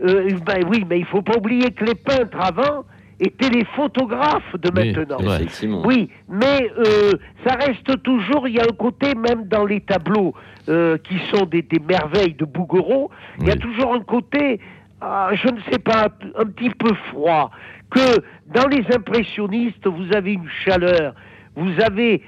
ben, 0.00 0.64
oui, 0.68 0.84
mais 0.88 1.00
il 1.00 1.04
faut 1.04 1.22
pas 1.22 1.36
oublier 1.36 1.70
que 1.72 1.84
les 1.84 1.94
peintres 1.94 2.38
avant 2.40 2.84
étaient 3.18 3.50
les 3.50 3.66
photographes 3.76 4.56
de 4.56 4.70
maintenant. 4.70 5.18
Oui, 5.84 6.08
mais 6.28 6.70
ça 7.44 7.56
reste 7.56 8.02
toujours, 8.02 8.48
il 8.48 8.54
y 8.54 8.60
a 8.60 8.64
un 8.64 8.76
côté 8.76 9.14
même 9.14 9.46
dans 9.48 9.66
les 9.66 9.80
tableaux 9.80 10.32
qui 10.66 11.18
sont 11.32 11.44
des, 11.44 11.62
des 11.62 11.80
merveilles 11.80 12.34
de 12.34 12.44
Bouguereau, 12.44 13.10
il 13.40 13.48
y 13.48 13.50
a 13.50 13.56
toujours 13.56 13.94
un 13.94 14.00
côté, 14.00 14.60
ah, 15.00 15.30
je 15.34 15.48
ne 15.48 15.60
sais 15.72 15.80
pas, 15.80 16.08
un 16.38 16.46
petit 16.46 16.70
peu 16.70 16.94
froid 17.10 17.50
que 17.90 18.22
dans 18.54 18.68
les 18.68 18.84
impressionnistes, 18.94 19.86
vous 19.86 20.14
avez 20.14 20.34
une 20.34 20.48
chaleur, 20.64 21.14
vous 21.56 21.80
avez 21.80 22.22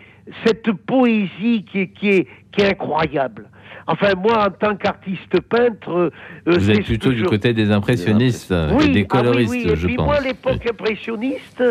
cette 0.44 0.70
poésie 0.72 1.64
qui 1.70 1.80
est, 1.80 1.88
qui 1.88 2.08
est, 2.10 2.26
qui 2.52 2.60
est 2.62 2.70
incroyable. 2.70 3.48
Enfin, 3.86 4.12
moi, 4.14 4.46
en 4.46 4.50
tant 4.50 4.76
qu'artiste 4.76 5.40
peintre. 5.40 5.90
Euh, 5.90 6.10
vous 6.46 6.70
êtes 6.70 6.84
plutôt 6.84 7.12
du 7.12 7.24
côté 7.24 7.52
des 7.52 7.70
impressionnistes 7.70 8.54
et 8.80 8.88
des 8.88 9.04
coloristes, 9.06 9.52
ah 9.52 9.56
oui, 9.56 9.66
oui. 9.70 9.76
je 9.76 9.86
puis 9.86 9.96
Moi, 9.96 10.20
l'époque 10.20 10.64
impressionniste, 10.68 11.64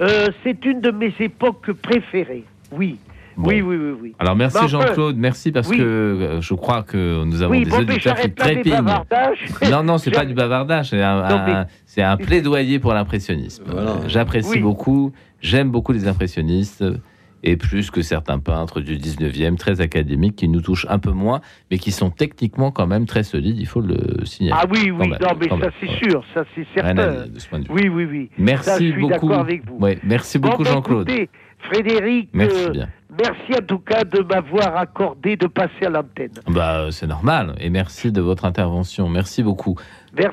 euh, 0.00 0.28
c'est 0.42 0.64
une 0.64 0.80
de 0.80 0.90
mes 0.90 1.14
époques 1.20 1.72
préférées. 1.72 2.44
Oui. 2.72 2.98
Oui, 3.36 3.60
oui, 3.62 3.76
oui, 3.76 3.94
oui. 4.00 4.14
Alors 4.18 4.36
merci 4.36 4.68
Jean-Claude, 4.68 5.16
merci 5.16 5.52
parce 5.52 5.68
que 5.68 5.82
euh, 5.82 6.40
je 6.40 6.54
crois 6.54 6.82
que 6.82 7.24
nous 7.24 7.42
avons 7.42 7.58
des 7.60 7.72
auditeurs 7.72 8.16
qui 8.16 8.30
trépignent. 8.30 9.04
non, 9.70 9.82
non, 9.82 9.98
c'est 9.98 10.10
pas 10.10 10.24
du 10.26 10.34
bavardage, 10.34 10.90
c'est 11.86 12.02
un, 12.02 12.16
plaidoyer 12.16 12.78
pour 12.78 12.94
l'impressionnisme. 12.94 13.64
J'apprécie 14.06 14.58
beaucoup, 14.58 15.12
j'aime 15.40 15.70
beaucoup 15.70 15.92
les 15.92 16.06
impressionnistes 16.06 16.84
et 17.42 17.56
plus 17.56 17.90
que 17.90 18.02
certains 18.02 18.38
peintres 18.38 18.80
du 18.80 18.96
19e, 18.96 19.56
très 19.56 19.80
académiques, 19.80 20.36
qui 20.36 20.48
nous 20.48 20.60
touchent 20.60 20.86
un 20.88 20.98
peu 20.98 21.10
moins, 21.10 21.40
mais 21.70 21.78
qui 21.78 21.90
sont 21.90 22.10
techniquement 22.10 22.70
quand 22.70 22.86
même 22.86 23.06
très 23.06 23.24
solides, 23.24 23.58
il 23.58 23.66
faut 23.66 23.80
le 23.80 24.24
signaler. 24.24 24.60
Ah 24.62 24.66
oui, 24.70 24.90
oui, 24.90 25.08
non, 25.08 25.36
mais 25.38 25.48
ça 25.48 25.70
c'est 25.80 26.08
sûr, 26.08 26.24
ça 26.34 26.44
c'est 26.54 26.66
certain. 26.74 27.24
Oui, 27.68 27.88
oui, 27.88 28.04
oui. 28.04 28.30
Merci 28.38 28.64
ça, 28.64 28.78
je 28.78 28.84
suis 28.84 29.00
beaucoup. 29.00 29.32
Avec 29.32 29.66
vous. 29.66 29.78
merci 30.04 30.38
beaucoup 30.38 30.62
ben, 30.62 30.72
Jean-Claude. 30.72 31.10
Frédéric, 31.62 32.30
merci, 32.32 32.56
euh, 32.56 32.84
merci 33.10 33.52
en 33.54 33.64
tout 33.66 33.78
cas 33.78 34.04
de 34.04 34.20
m'avoir 34.22 34.76
accordé 34.76 35.36
de 35.36 35.46
passer 35.46 35.86
à 35.86 35.90
l'antenne. 35.90 36.32
Bah, 36.48 36.80
euh, 36.80 36.90
c'est 36.90 37.06
normal, 37.06 37.54
et 37.60 37.70
merci 37.70 38.10
de 38.10 38.20
votre 38.20 38.44
intervention. 38.44 39.08
Merci 39.08 39.42
beaucoup. 39.42 39.76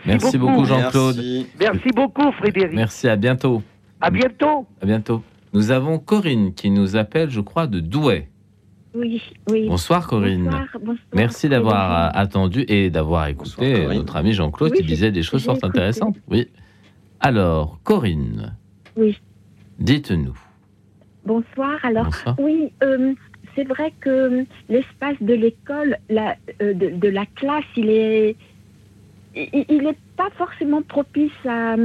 Merci, 0.05 0.37
beaucoup, 0.37 0.65
Jean-Claude. 0.65 1.15
Merci. 1.17 1.47
merci. 1.59 1.89
beaucoup 1.95 2.31
Frédéric. 2.33 2.75
Merci, 2.75 3.07
à 3.07 3.15
bientôt. 3.15 3.61
À 4.01 4.09
bientôt. 4.09 4.65
À 4.81 4.85
bientôt. 4.85 5.23
Nous 5.53 5.71
avons 5.71 5.99
Corinne 5.99 6.53
qui 6.53 6.69
nous 6.69 6.95
appelle, 6.95 7.29
je 7.29 7.41
crois, 7.41 7.67
de 7.67 7.79
Douai. 7.79 8.27
Oui, 8.95 9.21
oui. 9.49 9.67
Bonsoir 9.67 10.07
Corinne. 10.07 10.45
Bonsoir, 10.45 10.67
bonsoir, 10.81 10.97
Merci 11.13 11.47
d'avoir 11.47 11.91
euh, 11.91 12.09
attendu 12.13 12.65
et 12.67 12.89
d'avoir 12.89 13.27
écouté 13.27 13.85
notre 13.87 14.15
ami 14.15 14.33
Jean-Claude 14.33 14.73
qui 14.73 14.83
disait 14.83 15.11
des 15.11 15.21
choses 15.21 15.45
fort 15.45 15.57
intéressantes. 15.61 16.17
Oui. 16.27 16.47
Alors, 17.19 17.79
Corinne. 17.83 18.55
Oui. 18.97 19.19
Dites-nous. 19.79 20.33
Bonsoir. 21.29 21.77
Alors, 21.83 22.09
oui, 22.39 22.71
euh, 22.81 23.13
c'est 23.53 23.63
vrai 23.63 23.93
que 24.01 24.45
l'espace 24.67 25.15
de 25.21 25.35
l'école, 25.35 25.95
euh, 26.09 26.73
de, 26.73 27.07
la 27.07 27.27
classe, 27.35 27.69
il 27.77 27.91
est, 27.91 28.35
il 29.35 29.83
n'est 29.83 29.97
pas 30.17 30.31
forcément 30.39 30.81
propice 30.81 31.31
à, 31.47 31.75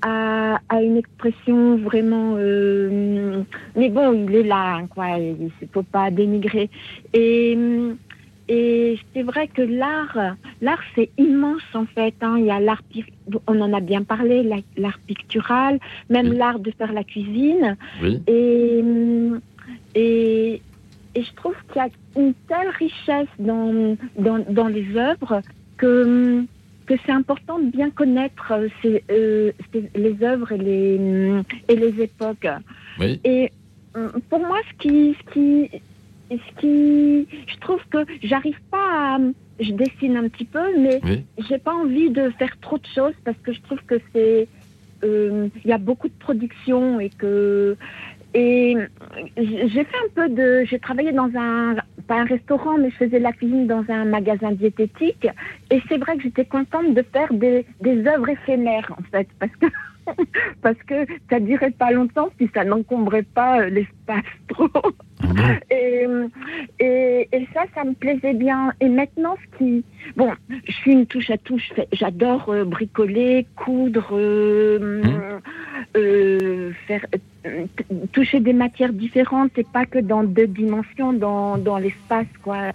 à, 0.00 0.82
une 0.82 0.96
expression 0.96 1.76
vraiment. 1.76 2.36
Euh, 2.38 3.42
mais 3.76 3.90
bon, 3.90 4.26
il 4.26 4.34
est 4.34 4.42
là, 4.42 4.76
hein, 4.76 4.86
quoi. 4.86 5.18
Il 5.18 5.44
ne 5.44 5.66
faut 5.70 5.82
pas 5.82 6.10
dénigrer. 6.10 6.70
Et 7.12 7.58
et 8.48 8.98
c'est 9.12 9.22
vrai 9.22 9.46
que 9.48 9.60
l'art, 9.62 10.36
l'art 10.62 10.82
c'est 10.94 11.10
immense 11.18 11.62
en 11.74 11.84
fait. 11.84 12.14
Hein. 12.22 12.36
Il 12.38 12.46
y 12.46 12.50
a 12.50 12.60
l'art, 12.60 12.82
on 13.46 13.60
en 13.60 13.72
a 13.74 13.80
bien 13.80 14.02
parlé, 14.02 14.42
l'art 14.76 14.98
pictural, 15.06 15.78
même 16.08 16.32
l'art 16.32 16.58
de 16.58 16.70
faire 16.70 16.92
la 16.92 17.04
cuisine. 17.04 17.76
Et, 18.26 18.82
et, 19.94 20.62
et, 21.14 21.22
je 21.22 21.34
trouve 21.34 21.54
qu'il 21.68 21.82
y 21.82 21.84
a 21.84 21.88
une 22.16 22.32
telle 22.48 22.70
richesse 22.78 23.28
dans, 23.38 23.96
dans, 24.18 24.38
dans 24.48 24.68
les 24.68 24.96
œuvres 24.96 25.42
que, 25.76 26.44
que 26.86 26.94
c'est 27.04 27.12
important 27.12 27.58
de 27.58 27.70
bien 27.70 27.90
connaître 27.90 28.52
ces, 28.80 29.04
euh, 29.10 29.52
les 29.94 30.16
œuvres 30.22 30.52
et 30.52 30.58
les, 30.58 31.42
et 31.68 31.76
les 31.76 32.02
époques. 32.02 32.48
Et 33.24 33.52
pour 34.30 34.40
moi, 34.40 34.58
ce 34.70 34.76
qui, 34.78 35.16
ce 35.18 35.32
qui, 35.32 35.70
ce 36.30 36.60
qui, 36.60 37.26
je 37.46 37.58
trouve 37.60 37.80
que 37.90 37.98
j'arrive 38.22 38.60
pas 38.70 39.16
à, 39.16 39.18
je 39.60 39.72
dessine 39.72 40.16
un 40.16 40.28
petit 40.28 40.44
peu, 40.44 40.78
mais 40.78 41.00
j'ai 41.48 41.58
pas 41.58 41.74
envie 41.74 42.10
de 42.10 42.30
faire 42.38 42.58
trop 42.60 42.78
de 42.78 42.86
choses 42.94 43.14
parce 43.24 43.36
que 43.38 43.52
je 43.52 43.60
trouve 43.62 43.80
que 43.86 43.96
c'est, 44.12 44.48
euh, 45.04 45.48
il 45.64 45.70
y 45.70 45.72
a 45.72 45.78
beaucoup 45.78 46.08
de 46.08 46.18
production 46.18 47.00
et 47.00 47.10
que, 47.10 47.76
et 48.34 48.76
j'ai 49.36 49.84
fait 49.84 49.96
un 50.06 50.10
peu 50.14 50.28
de, 50.28 50.64
j'ai 50.64 50.78
travaillé 50.78 51.12
dans 51.12 51.30
un, 51.34 51.76
pas 52.06 52.20
un 52.20 52.24
restaurant, 52.24 52.78
mais 52.78 52.90
je 52.90 52.96
faisais 52.96 53.18
la 53.18 53.32
cuisine 53.32 53.66
dans 53.66 53.84
un 53.88 54.04
magasin 54.04 54.52
diététique, 54.52 55.26
et 55.70 55.82
c'est 55.88 55.98
vrai 55.98 56.16
que 56.16 56.22
j'étais 56.24 56.44
contente 56.44 56.94
de 56.94 57.02
faire 57.02 57.32
des, 57.32 57.64
des 57.80 58.06
œuvres 58.06 58.28
éphémères 58.28 58.92
en 58.98 59.02
fait, 59.10 59.28
parce 59.38 59.52
que 59.56 59.66
parce 60.62 60.78
que 60.86 61.06
ça 61.30 61.40
durait 61.40 61.70
pas 61.70 61.90
longtemps 61.90 62.28
si 62.38 62.48
ça 62.54 62.64
n'encombrait 62.64 63.22
pas 63.22 63.60
euh, 63.60 63.70
l'espace 63.70 64.24
trop. 64.48 64.68
Ah 65.20 65.54
et, 65.70 66.06
et, 66.78 67.28
et, 67.32 67.48
ça, 67.52 67.64
ça 67.74 67.84
me 67.84 67.94
plaisait 67.94 68.34
bien. 68.34 68.72
Et 68.80 68.88
maintenant, 68.88 69.34
ce 69.36 69.58
qui... 69.58 69.84
Bon, 70.16 70.30
je 70.66 70.72
suis 70.72 70.92
une 70.92 71.06
touche 71.06 71.30
à 71.30 71.38
touche. 71.38 71.72
J'adore 71.92 72.48
euh, 72.50 72.64
bricoler, 72.64 73.46
coudre, 73.56 74.10
euh, 74.12 75.40
mmh. 75.94 76.72
faire, 76.86 77.06
toucher 78.12 78.40
des 78.40 78.52
matières 78.52 78.92
différentes 78.92 79.58
et 79.58 79.64
pas 79.64 79.86
que 79.86 79.98
dans 79.98 80.22
deux 80.22 80.46
dimensions, 80.46 81.12
dans, 81.12 81.58
dans 81.58 81.78
l'espace, 81.78 82.26
quoi. 82.42 82.72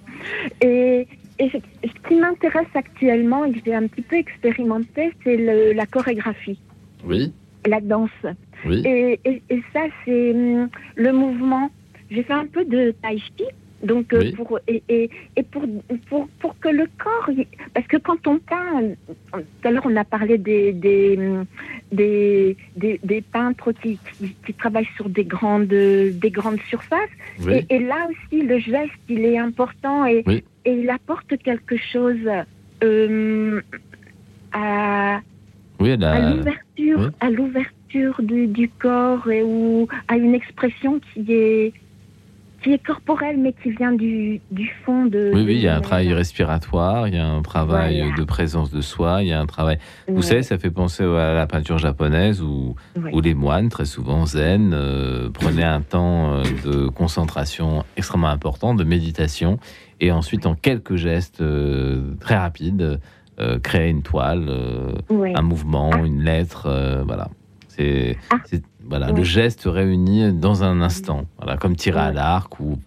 Et, 0.62 1.08
et 1.40 1.50
ce 1.50 2.08
qui 2.08 2.16
m'intéresse 2.16 2.68
actuellement 2.74 3.46
et 3.46 3.54
que 3.54 3.60
j'ai 3.66 3.76
un 3.76 3.88
petit 3.88 4.02
peu 4.02 4.18
expérimenté, 4.18 5.14
c'est 5.24 5.38
la 5.74 5.86
chorégraphie. 5.86 6.60
Oui. 7.04 7.34
La 7.66 7.80
danse. 7.82 8.10
Oui. 8.66 8.82
Et, 8.86 9.20
et, 9.26 9.64
ça, 9.74 9.82
c'est 10.06 10.32
hum, 10.32 10.70
le 10.96 11.12
mouvement. 11.12 11.70
J'ai 12.12 12.24
fait 12.24 12.34
un 12.34 12.46
peu 12.46 12.66
de 12.66 12.94
tai 13.02 13.18
chi. 13.18 13.46
Donc, 13.84 14.14
euh, 14.14 14.32
pour, 14.38 14.60
et, 14.68 14.82
et, 14.88 15.10
et 15.36 15.44
pour, 15.44 15.64
pour, 16.08 16.28
pour, 16.40 16.58
que 16.60 16.70
le 16.70 16.86
corps. 16.98 17.30
Parce 17.74 17.88
que 17.88 17.98
quand 17.98 18.26
on 18.28 18.40
peint. 18.40 18.82
Tout 19.34 19.68
à 19.68 19.72
l'heure, 19.72 19.86
on 19.86 19.96
a 19.96 20.06
parlé 20.06 20.38
des, 20.38 20.72
des, 20.72 21.18
hum, 21.18 21.46
des, 21.92 22.56
des, 22.78 23.22
peintres 23.22 23.74
qui, 23.74 24.00
qui, 24.46 24.54
travaillent 24.54 24.88
sur 24.96 25.10
des 25.10 25.26
grandes, 25.26 25.68
des 25.68 26.32
grandes 26.32 26.62
surfaces. 26.70 27.10
Et, 27.50 27.66
et, 27.70 27.80
là 27.80 28.08
aussi, 28.10 28.42
le 28.42 28.60
geste, 28.60 28.94
il 29.10 29.26
est 29.26 29.38
important. 29.38 30.06
Et, 30.06 30.24
et 30.66 30.72
il 30.72 30.90
apporte 30.90 31.38
quelque 31.44 31.76
chose 31.76 32.30
euh, 32.84 33.62
à, 34.54 35.20
l'ouverture, 35.90 37.12
à 37.20 37.30
l'ouverture 37.30 38.22
du, 38.22 38.48
du, 38.48 38.70
corps 38.70 39.30
et 39.30 39.44
ou 39.44 39.88
à 40.08 40.18
une 40.18 40.34
expression 40.34 41.00
qui 41.14 41.26
est 41.32 41.74
qui 42.64 42.72
est 42.72 42.84
corporel, 42.84 43.38
mais 43.38 43.54
qui 43.54 43.72
vient 43.72 43.92
du, 43.92 44.40
du 44.52 44.74
fond 44.86 45.06
de... 45.06 45.32
Oui, 45.34 45.44
oui, 45.46 45.56
il 45.56 45.62
y 45.62 45.68
a 45.68 45.76
un 45.76 45.82
travail 45.82 46.14
respiratoire, 46.14 47.08
il 47.08 47.16
y 47.16 47.18
a 47.18 47.28
un 47.28 47.42
travail 47.42 48.14
de 48.18 48.24
présence 48.24 48.72
de 48.72 48.82
soi, 48.82 49.22
il 49.22 49.28
y 49.28 49.34
a 49.34 49.40
un 49.40 49.46
travail... 49.46 49.78
Vous 50.08 50.22
savez, 50.22 50.44
ça 50.44 50.58
fait 50.58 50.72
penser 50.72 51.04
à 51.04 51.34
la 51.34 51.46
peinture 51.46 51.78
japonaise 51.78 52.42
où, 52.42 52.76
où 53.12 53.20
les 53.20 53.34
moines, 53.34 53.70
très 53.70 53.86
souvent 53.86 54.26
zen, 54.26 54.72
euh, 54.74 55.30
prenaient 55.30 55.64
un 55.64 55.82
temps 55.82 56.36
euh, 56.36 56.44
de 56.64 56.88
concentration 56.88 57.84
extrêmement 57.98 58.30
important, 58.30 58.74
de 58.74 58.86
méditation, 58.86 59.60
et 60.00 60.12
ensuite, 60.12 60.46
en 60.46 60.56
quelques 60.56 60.96
gestes 60.96 61.42
euh, 61.42 62.16
très 62.22 62.38
rapides, 62.38 63.00
créer 63.64 63.90
une 63.90 64.04
toile, 64.04 64.50
un 65.10 65.42
mouvement, 65.42 65.92
ah. 65.94 66.00
une 66.00 66.24
lettre, 66.24 67.04
voilà. 67.06 67.30
C'est... 67.68 68.18
Ah. 68.30 68.38
Voilà, 68.86 69.12
le 69.12 69.24
geste 69.24 69.64
réuni 69.66 70.34
dans 70.34 70.64
un 70.64 70.82
instant, 70.82 71.26
voilà, 71.38 71.58
comme 71.58 71.76
tirer 71.76 72.02
à 72.02 72.12
l'arc 72.12 72.60
ou, 72.60 72.78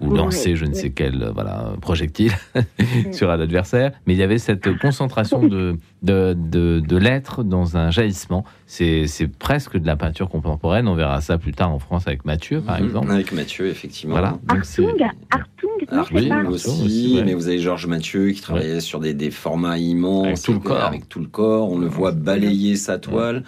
ou 0.00 0.14
lancer 0.14 0.56
je 0.56 0.64
ne 0.64 0.74
sais 0.74 0.90
quel 0.90 1.22
euh, 1.22 1.30
voilà, 1.32 1.72
projectile 1.80 2.32
sur 3.12 3.30
un 3.30 3.40
adversaire. 3.40 3.92
Mais 4.06 4.14
il 4.14 4.18
y 4.18 4.22
avait 4.22 4.38
cette 4.38 4.78
concentration 4.78 5.42
de, 5.46 5.76
de, 6.02 6.34
de, 6.34 6.96
l'être 6.96 7.42
dans 7.42 7.76
un 7.76 7.90
jaillissement. 7.90 8.44
C'est 8.66 9.06
presque 9.38 9.76
de 9.76 9.86
la 9.86 9.96
peinture 9.96 10.28
contemporaine. 10.28 10.88
On 10.88 10.94
verra 10.94 11.20
ça 11.20 11.38
plus 11.38 11.52
tard 11.52 11.70
en 11.70 11.78
France 11.78 12.06
avec 12.06 12.24
Mathieu, 12.24 12.60
par 12.60 12.78
mhm. 12.78 12.86
exemple. 12.86 13.10
Avec 13.10 13.32
Mathieu, 13.32 13.68
effectivement. 13.68 14.14
Voilà. 14.14 14.38
Artung, 14.48 14.96
Artung, 15.30 15.70
oui, 16.12 16.30
aussi, 16.48 17.20
mais 17.24 17.34
vous 17.34 17.48
avez 17.48 17.58
Georges 17.58 17.86
Mathieu 17.86 18.30
qui 18.30 18.40
travaillait 18.40 18.80
sur 18.80 19.00
des, 19.00 19.14
des, 19.14 19.30
formats 19.30 19.78
immenses. 19.78 20.26
Avec 20.26 20.42
tout 20.42 20.52
le 20.52 20.58
corps. 20.60 20.84
Avec 20.84 21.08
tout 21.08 21.20
le 21.20 21.26
corps. 21.26 21.70
On 21.70 21.78
le 21.78 21.86
voit 21.86 22.12
balayer 22.12 22.76
sa 22.76 22.98
toile 22.98 23.42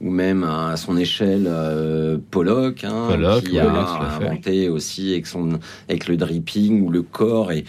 ou 0.00 0.10
même 0.10 0.44
à 0.44 0.76
son 0.76 0.96
échelle 0.96 1.46
euh, 1.46 2.18
Pollock, 2.30 2.84
hein, 2.84 3.08
qui 3.44 3.58
a 3.58 3.70
inventé 3.70 4.68
aussi 4.68 5.12
avec, 5.12 5.26
son, 5.26 5.58
avec 5.88 6.08
le 6.08 6.16
dripping 6.16 6.82
où 6.82 6.90
le 6.90 7.02
corps 7.02 7.52
est, 7.52 7.64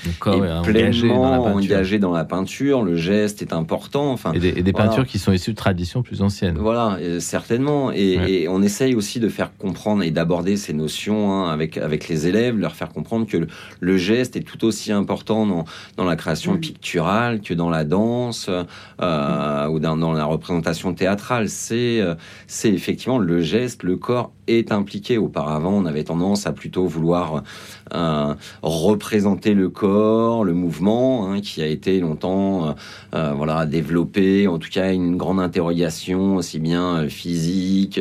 pleinement 0.64 1.45
engagé 1.45 1.99
dans, 1.99 2.12
la 2.12 2.26
peinture, 2.26 2.84
le 2.84 2.95
geste 2.95 3.41
est 3.41 3.53
important. 3.53 4.12
Enfin, 4.12 4.24
et 4.34 4.64
des, 4.64 4.73
peintures 4.73 5.06
qui 5.06 5.19
sont 5.19 5.31
issues 5.31 5.52
de 5.52 5.56
traditions 5.56 6.02
plus 6.02 6.22
anciennes. 6.22 6.57
Voilà, 6.57 6.97
certainement. 7.19 7.91
Et, 7.91 8.47
on 8.47 8.61
essaye 8.61 8.95
aussi 8.95 9.19
de 9.19 9.30
faire 9.30 9.56
comprendre 9.57 10.03
et 10.03 10.11
d'aborder 10.11 10.57
ces 10.57 10.73
notions 10.73 11.31
hein, 11.31 11.52
avec, 11.52 11.77
avec 11.77 12.07
les 12.07 12.27
élèves, 12.27 12.57
leur 12.57 12.76
faire 12.76 12.89
comprendre 12.89 13.26
que 13.27 13.47
le, 13.80 13.97
geste 13.97 14.35
est 14.35 14.41
tout 14.41 14.65
aussi 14.65 14.91
important 14.91 15.45
dans, 15.45 15.65
dans 15.97 16.03
la 16.03 16.15
création 16.15 16.53
mm. 16.53 16.60
picturale 16.60 17.41
que 17.41 17.53
dans 17.53 17.69
la 17.69 17.84
danse 17.84 18.49
euh, 19.02 19.68
ou 19.68 19.80
dans, 19.80 19.97
dans, 19.97 20.14
la 20.14 20.26
représentation 20.26 20.93
théâtrale. 20.93 21.49
C'est 21.49 22.02
euh, 22.02 22.15
c'est 22.47 22.72
effectivement 22.72 23.18
le 23.18 23.41
geste, 23.41 23.84
le 23.84 23.97
corps 23.97 24.31
est 24.47 24.72
impliqué. 24.72 25.17
Auparavant, 25.17 25.73
on 25.73 25.85
avait 25.85 26.03
tendance 26.03 26.47
à 26.47 26.51
plutôt 26.51 26.85
vouloir 26.85 27.43
euh, 27.93 28.34
représenter 28.63 29.53
le 29.53 29.69
corps, 29.69 30.43
le 30.43 30.53
mouvement, 30.53 31.31
hein, 31.31 31.41
qui 31.41 31.61
a 31.61 31.67
été 31.67 31.99
longtemps 31.99 32.69
euh, 32.69 32.72
euh, 33.13 33.34
voilà 33.35 33.65
développé. 33.65 34.47
En 34.47 34.57
tout 34.57 34.69
cas, 34.69 34.91
une 34.91 35.17
grande 35.17 35.39
interrogation 35.39 36.35
aussi 36.35 36.59
bien 36.59 37.07
physique, 37.09 37.99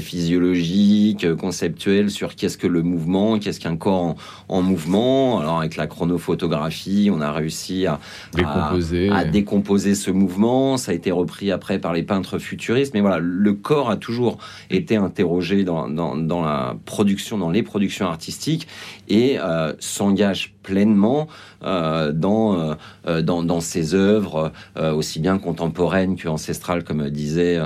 physiologique, 0.00 1.34
conceptuelle 1.36 2.10
sur 2.10 2.34
qu'est-ce 2.34 2.58
que 2.58 2.66
le 2.66 2.82
mouvement, 2.82 3.38
qu'est-ce 3.38 3.60
qu'un 3.60 3.76
corps 3.76 4.16
en, 4.48 4.62
mouvement. 4.62 5.40
Alors 5.40 5.58
avec 5.58 5.76
la 5.76 5.86
chronophotographie, 5.86 7.10
on 7.12 7.20
a 7.20 7.32
réussi 7.32 7.86
à 7.86 8.00
décomposer. 8.34 9.10
À, 9.10 9.24
décomposer 9.24 9.94
ce 9.94 10.10
mouvement. 10.10 10.76
Ça 10.76 10.92
a 10.92 10.94
été 10.94 11.10
repris 11.10 11.50
après 11.52 11.78
par 11.78 11.92
les 11.92 12.02
peintres 12.02 12.38
futuristes. 12.38 12.94
Mais 12.94 13.00
voilà, 13.00 13.18
le 13.18 13.52
corps 13.52 13.90
a 13.90 13.96
toujours 13.96 14.38
été 14.70 14.96
interrogé 14.96 15.64
dans, 15.66 16.16
dans 16.16 16.42
la 16.42 16.76
production, 16.86 17.36
dans 17.36 17.50
les 17.50 17.62
productions 17.62 18.06
artistiques 18.06 18.66
et 19.08 19.38
euh, 19.38 19.74
s'engage 19.78 20.54
pleinement 20.62 21.28
euh, 21.62 22.12
dans, 22.12 22.76
euh, 23.06 23.22
dans, 23.22 23.42
dans, 23.42 23.60
ses 23.60 23.94
œuvres, 23.94 24.52
aussi 24.76 25.20
bien 25.20 25.38
contemporaines 25.38 26.16
qu'ancestrales, 26.16 26.84
comme 26.84 27.10
disait 27.10 27.60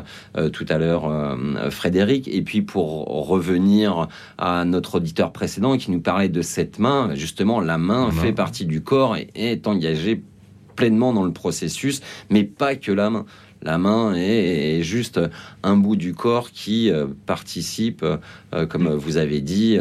tout 0.53 0.67
à 0.69 0.79
l'heure 0.79 1.37
Frédéric. 1.71 2.29
Et 2.29 2.43
puis 2.43 2.63
pour 2.63 3.07
revenir 3.29 4.09
à 4.39 4.65
notre 4.65 4.97
auditeur 4.97 5.33
précédent 5.33 5.77
qui 5.77 5.91
nous 5.91 6.01
parlait 6.01 6.29
de 6.29 6.43
cette 6.43 6.79
main, 6.79 7.15
justement, 7.15 7.61
la 7.61 7.79
main 7.79 8.11
fait 8.11 8.33
partie 8.33 8.67
du 8.67 8.83
corps 8.83 9.17
et 9.17 9.31
est 9.35 9.67
engagée 9.67 10.23
pleinement 10.77 11.13
dans 11.13 11.25
le 11.25 11.33
processus, 11.33 12.01
mais 12.31 12.45
pas 12.45 12.75
que 12.75 12.93
la 12.93 13.11
main. 13.11 13.27
La 13.62 13.78
main 13.78 14.15
est, 14.15 14.82
juste 14.82 15.20
un 15.62 15.77
bout 15.77 15.97
du 15.97 16.15
corps 16.15 16.51
qui 16.51 16.91
euh, 16.91 17.07
participe, 17.27 18.03
euh, 18.03 18.66
comme 18.66 18.89
vous 18.89 19.19
avez 19.19 19.41
dit, 19.41 19.78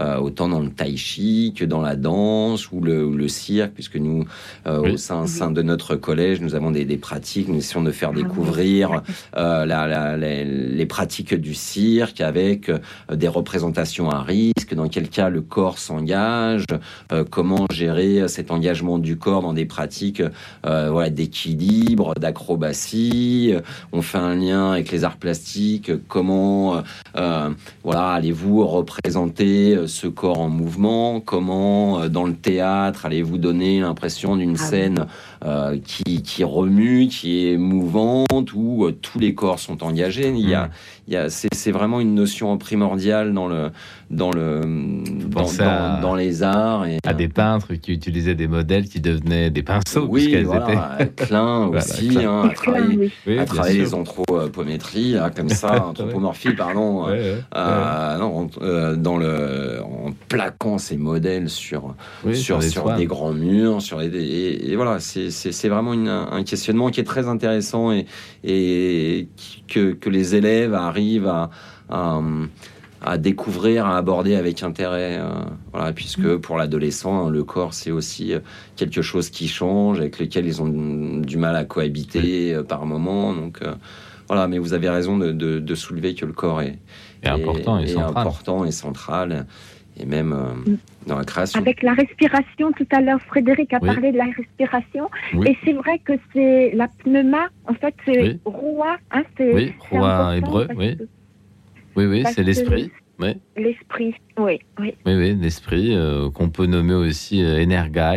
euh, 0.00 0.16
autant 0.18 0.48
dans 0.48 0.60
le 0.60 0.70
tai 0.70 0.96
chi 0.96 1.54
que 1.56 1.64
dans 1.64 1.80
la 1.80 1.96
danse 1.96 2.70
ou 2.72 2.80
le, 2.80 3.28
cirque, 3.28 3.72
puisque 3.74 3.96
nous, 3.96 4.24
au 4.66 4.96
sein, 4.96 5.50
de 5.50 5.62
notre 5.62 5.94
collège, 5.94 6.40
nous 6.40 6.54
avons 6.54 6.70
des, 6.70 6.84
pratiques, 6.96 7.48
nous 7.48 7.58
essayons 7.58 7.82
de 7.82 7.92
faire 7.92 8.10
ah 8.12 8.16
découvrir 8.16 9.02
les, 9.36 10.86
pratiques 10.86 11.34
du 11.34 11.54
cirque 11.54 12.20
avec 12.20 12.72
des 13.12 13.28
représentations 13.28 14.10
à 14.10 14.22
risque, 14.22 14.74
dans 14.74 14.88
quel 14.88 15.08
cas 15.08 15.28
le 15.28 15.42
corps 15.42 15.78
s'engage, 15.78 16.64
comment 17.30 17.66
gérer 17.72 18.26
cet 18.26 18.50
engagement 18.50 18.98
du 18.98 19.16
corps 19.16 19.42
dans 19.42 19.52
des 19.52 19.66
pratiques 19.66 20.22
voilà, 20.64 21.10
d'équilibre, 21.10 22.14
d'acrobatie. 22.18 23.52
Euh, 23.52 23.60
on 23.92 24.02
fait 24.02 24.18
un 24.18 24.34
lien 24.34 24.72
avec 24.72 24.90
les 24.90 25.04
arts 25.04 25.16
plastiques, 25.16 25.92
comment 26.08 26.76
euh, 26.76 26.80
euh, 27.16 27.50
voilà, 27.82 28.10
allez-vous 28.10 28.66
représenter 28.66 29.86
ce 29.90 30.06
corps 30.06 30.40
en 30.40 30.48
mouvement, 30.48 31.20
comment 31.20 32.08
dans 32.08 32.24
le 32.24 32.34
théâtre 32.34 33.04
allez-vous 33.06 33.38
donner 33.38 33.80
l'impression 33.80 34.36
d'une 34.36 34.56
ah 34.58 34.62
scène 34.62 35.06
qui, 35.84 36.44
remue, 36.44 37.08
qui 37.08 37.48
est 37.48 37.56
mouvante, 37.56 38.52
où 38.54 38.90
tous 38.90 39.18
les 39.18 39.34
corps 39.34 39.58
sont 39.58 39.82
engagés. 39.82 40.28
Il 40.28 40.48
y 40.48 40.54
a, 40.54 40.66
mm 40.66 40.70
c'est 41.28 41.72
vraiment 41.72 42.00
une 42.00 42.14
notion 42.14 42.56
primordiale 42.58 43.32
dans 43.32 43.48
le 43.48 43.70
dans 44.10 44.30
le 44.30 44.60
dans, 45.28 46.00
dans, 46.00 46.14
les 46.16 46.42
arts 46.42 46.84
et 46.86 46.98
à 47.06 47.14
des 47.14 47.28
peintres 47.28 47.74
qui 47.74 47.92
utilisaient 47.92 48.34
des 48.34 48.48
modèles 48.48 48.88
qui 48.88 49.00
devenaient 49.00 49.50
des 49.50 49.62
pinceaux. 49.62 50.06
Oui, 50.08 50.34
voilà, 50.42 50.98
étaient... 51.00 51.24
Klein 51.24 51.66
aussi, 51.72 52.18
hein, 52.18 52.48
à 52.50 52.54
travailler, 52.54 53.12
à 53.38 53.44
travailler 53.44 53.78
les 53.78 53.94
anthropométries, 53.94 55.16
comme 55.36 55.48
ça, 55.48 55.84
anthropomorphie, 55.88 56.54
pardon, 56.54 57.06
euh, 57.08 58.18
non, 58.18 58.50
euh, 58.62 58.96
dans 58.96 59.16
le 59.16 59.80
en 59.82 60.10
plaquant 60.28 60.78
ces 60.78 60.96
modèles 60.96 61.48
sur 61.48 61.94
sur, 62.32 62.62
sur, 62.62 62.92
des, 62.94 63.06
grands 63.06 63.32
murs, 63.32 63.80
sur 63.80 64.00
les, 64.00 64.08
et, 64.08 64.74
voilà, 64.74 64.98
c'est 64.98 65.29
vraiment 65.68 65.92
une, 65.92 66.08
un 66.08 66.42
questionnement 66.44 66.90
qui 66.90 67.00
est 67.00 67.04
très 67.04 67.28
intéressant 67.28 67.92
et, 67.92 68.06
et 68.44 69.28
que, 69.68 69.92
que 69.92 70.10
les 70.10 70.34
élèves 70.34 70.74
arrivent 70.74 71.00
arrive 71.00 72.48
à, 73.02 73.18
découvrir, 73.18 73.86
à 73.86 73.96
aborder 73.96 74.36
avec 74.36 74.62
intérêt. 74.62 75.18
Euh, 75.18 75.30
voilà, 75.72 75.92
puisque 75.92 76.18
mm. 76.18 76.40
pour 76.40 76.58
l'adolescent, 76.58 77.28
le 77.28 77.44
corps, 77.44 77.74
c'est 77.74 77.90
aussi 77.90 78.34
euh, 78.34 78.40
quelque 78.76 79.02
chose 79.02 79.30
qui 79.30 79.48
change, 79.48 80.00
avec 80.00 80.18
lequel 80.18 80.46
ils 80.46 80.60
ont 80.62 81.20
du 81.20 81.38
mal 81.38 81.56
à 81.56 81.64
cohabiter 81.64 82.54
euh, 82.54 82.62
par 82.62 82.86
moment. 82.86 83.34
Donc 83.34 83.60
voilà, 84.28 84.46
mais 84.46 84.58
vous 84.58 84.74
avez 84.74 84.88
raison 84.88 85.18
de, 85.18 85.74
soulever 85.74 86.14
que 86.14 86.24
le 86.24 86.32
corps 86.32 86.60
est, 86.60 86.78
important, 87.24 87.78
et 87.78 87.88
central. 87.88 88.10
important 88.16 88.64
et 88.64 88.70
central 88.70 89.46
et 90.00 90.06
même 90.06 90.28
mm. 90.30 90.76
dans 91.06 91.18
la 91.18 91.24
création. 91.24 91.60
Avec 91.60 91.82
la 91.82 91.94
respiration, 91.94 92.72
tout 92.72 92.86
à 92.90 93.00
l'heure, 93.00 93.20
Frédéric 93.22 93.72
a 93.72 93.80
parlé 93.80 94.12
de 94.12 94.18
la 94.18 94.26
respiration. 94.36 95.10
Et 95.46 95.56
c'est 95.64 95.72
vrai 95.72 95.98
que 95.98 96.12
c'est 96.32 96.72
la 96.74 96.88
pneuma, 96.88 97.48
en 97.66 97.74
fait, 97.74 97.94
c'est 98.04 98.38
roi. 98.44 98.96
Hein, 99.10 99.22
oui, 99.38 99.72
roi 99.90 100.36
hébreu, 100.36 100.68
oui. 100.76 100.96
Oui, 101.96 102.06
oui, 102.06 102.24
c'est 102.32 102.42
l'esprit. 102.42 102.90
L'esprit, 103.56 104.14
oui, 104.38 104.60
oui. 104.78 104.94
Oui, 105.04 105.14
oui, 105.14 105.34
l'esprit, 105.34 105.94
euh, 105.94 106.30
qu'on 106.30 106.48
peut 106.48 106.64
nommer 106.64 106.94
aussi 106.94 107.42
euh, 107.42 107.62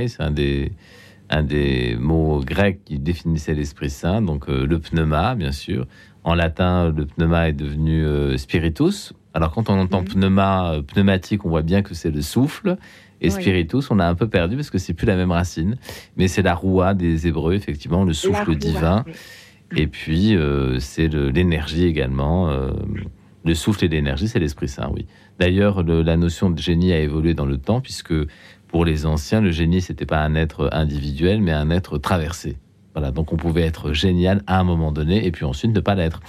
c'est 0.08 0.22
un 0.22 0.32
des, 0.32 0.72
un 1.30 1.44
des 1.44 1.98
mots 2.00 2.40
grecs 2.40 2.80
qui 2.86 3.00
définissait 3.00 3.54
l'Esprit 3.54 3.90
Saint, 3.90 4.22
donc 4.22 4.48
le 4.48 4.80
pneuma, 4.80 5.36
bien 5.36 5.52
sûr. 5.52 5.88
En 6.24 6.36
latin, 6.36 6.94
le 6.96 7.06
pneuma 7.06 7.50
est 7.50 7.54
devenu 7.54 8.38
spiritus. 8.38 9.14
Alors 9.34 9.52
quand 9.52 9.70
on 9.70 9.80
entend 9.80 10.02
mhm. 10.02 10.08
pneuma, 10.08 10.76
pneumatique, 10.88 11.46
on 11.46 11.50
voit 11.50 11.62
bien 11.62 11.82
que 11.82 11.94
c'est 11.94 12.12
le 12.12 12.22
souffle. 12.22 12.78
Et 13.22 13.30
spiritus, 13.30 13.90
on 13.90 14.00
a 14.00 14.06
un 14.06 14.16
peu 14.16 14.28
perdu 14.28 14.58
parce 14.58 14.70
que 14.70 14.78
c'est 14.78 14.94
plus 14.94 15.08
la 15.08 15.16
même 15.16 15.32
racine. 15.32 15.78
Mais 16.18 16.28
c'est 16.28 16.42
la 16.42 16.54
roua 16.54 16.94
des 16.94 17.26
Hébreux, 17.26 17.54
effectivement, 17.54 18.04
le 18.04 18.12
souffle 18.14 18.56
divin. 18.56 19.06
Et 19.78 19.88
puis, 19.88 20.38
c'est 20.80 21.08
l'énergie 21.08 21.86
également. 21.86 22.52
le 23.46 23.56
souffle 23.56 23.86
et 23.86 23.88
l'énergie, 23.88 24.28
c'est 24.28 24.40
l'Esprit 24.40 24.68
Saint, 24.68 24.90
oui. 24.94 25.06
D'ailleurs, 25.40 25.84
la 25.84 26.18
notion 26.18 26.50
de 26.50 26.60
génie 26.60 26.92
a 26.92 27.00
évolué 27.00 27.34
dans 27.34 27.46
le 27.46 27.58
temps, 27.58 27.80
puisque 27.80 28.14
pour 28.68 28.86
les 28.86 29.06
anciens, 29.06 29.40
le 29.40 29.52
génie, 29.52 29.82
c'était 29.82 30.06
pas 30.06 30.20
un 30.20 30.36
être 30.36 30.68
individuel, 30.74 31.42
mais 31.42 31.52
un 31.52 31.70
être 31.70 31.98
traversé. 32.00 32.58
Voilà, 32.94 33.12
donc 33.12 33.34
on 33.34 33.38
pouvait 33.38 33.64
être 33.64 33.94
génial 33.94 34.44
à 34.46 34.60
un 34.60 34.64
moment 34.64 34.92
donné 34.92 35.26
et 35.26 35.32
puis 35.32 35.46
ensuite 35.46 35.74
ne 35.74 35.80
pas 35.80 35.96
l'être. 35.96 36.22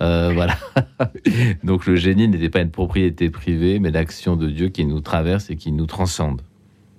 Euh, 0.00 0.32
voilà. 0.34 0.56
donc 1.64 1.86
le 1.86 1.96
génie 1.96 2.28
n'était 2.28 2.50
pas 2.50 2.60
une 2.60 2.70
propriété 2.70 3.30
privée, 3.30 3.78
mais 3.78 3.90
l'action 3.90 4.36
de 4.36 4.48
Dieu 4.48 4.68
qui 4.68 4.84
nous 4.84 5.00
traverse 5.00 5.50
et 5.50 5.56
qui 5.56 5.72
nous 5.72 5.86
transcende. 5.86 6.42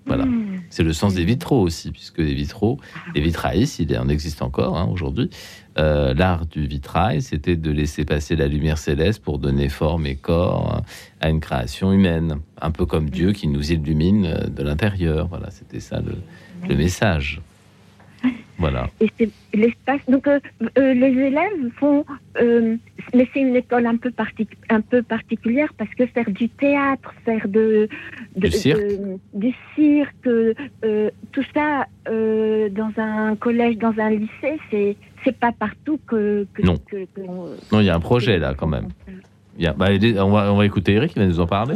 Voilà. 0.06 0.26
Hmm. 0.26 0.62
C'est 0.70 0.84
le 0.84 0.91
sens 0.91 1.14
des 1.14 1.24
vitraux 1.24 1.62
aussi, 1.62 1.91
puisque 1.91 2.18
les 2.18 2.34
vitraux, 2.34 2.80
les 3.16 3.22
vitrailles, 3.22 3.64
il 3.80 3.98
en 3.98 4.10
existe 4.10 4.41
encore 4.41 4.78
hein, 4.78 4.90
aujourd'hui, 4.91 5.30
euh, 5.78 6.14
l'art 6.14 6.45
du 6.45 6.68
vitrail, 6.68 7.22
c'était 7.22 7.56
de 7.56 7.72
laisser 7.72 8.06
passer 8.06 8.36
la 8.36 8.48
lumière 8.48 8.78
céleste 8.78 9.24
pour 9.24 9.40
donner 9.40 9.70
forme 9.70 10.06
et 10.06 10.16
corps 10.16 10.82
à 11.20 11.30
une 11.30 11.40
création 11.40 11.91
humaine, 11.91 12.40
un 12.62 12.72
peu 12.72 12.86
comme 12.86 13.10
Dieu 13.10 13.32
qui 13.32 13.48
nous 13.48 13.72
illumine 13.72 14.26
euh, 14.26 14.48
de 14.48 14.64
l'intérieur. 14.64 15.28
Voilà, 15.28 15.50
c'était 15.52 15.80
ça 15.80 16.02
le, 16.02 16.76
message. 16.76 17.41
Voilà. 18.58 18.88
Et 19.02 19.10
c'est 19.18 19.30
l'espace. 19.54 20.02
Donc, 20.08 20.28
euh, 20.28 20.40
les 20.78 21.08
élèves 21.08 21.72
font. 21.78 22.06
mais 22.40 23.28
c'est 23.34 23.41
une 23.41 23.56
école 23.56 23.86
un 23.86 23.98
peu, 23.98 24.12
un 24.70 24.82
peu 24.82 25.02
particulière 25.04 25.74
parce 25.78 25.94
que 25.95 26.06
faire 26.06 26.30
du 26.30 26.48
théâtre, 26.50 27.14
faire 27.26 27.48
de, 27.48 27.90
du 28.36 28.52
cirque, 28.52 28.82
du 29.34 29.54
cirque 29.76 30.30
tout 31.32 31.44
ça 31.54 31.88
dans 32.06 32.94
un 32.98 33.36
collège, 33.36 33.78
dans 33.78 33.94
un 33.98 34.12
lycée, 34.12 34.60
c'est 34.72 34.95
c'est 35.24 35.38
pas 35.38 35.52
partout 35.52 36.00
que. 36.08 36.45
non. 36.64 36.76
non, 37.72 37.80
il 37.80 37.86
y 37.86 37.90
a 37.90 37.95
un 37.95 38.00
projet 38.00 38.38
là 38.40 38.54
quand 38.54 38.68
même. 38.68 38.90
Bah, 39.78 39.88
on, 40.18 40.32
va, 40.32 40.52
on 40.52 40.58
va 40.58 40.66
écouter 40.66 40.94
Eric, 40.94 41.14
qui 41.14 41.20
va 41.20 41.28
nous 41.28 41.40
en 41.40 41.45
parler. 41.45 41.76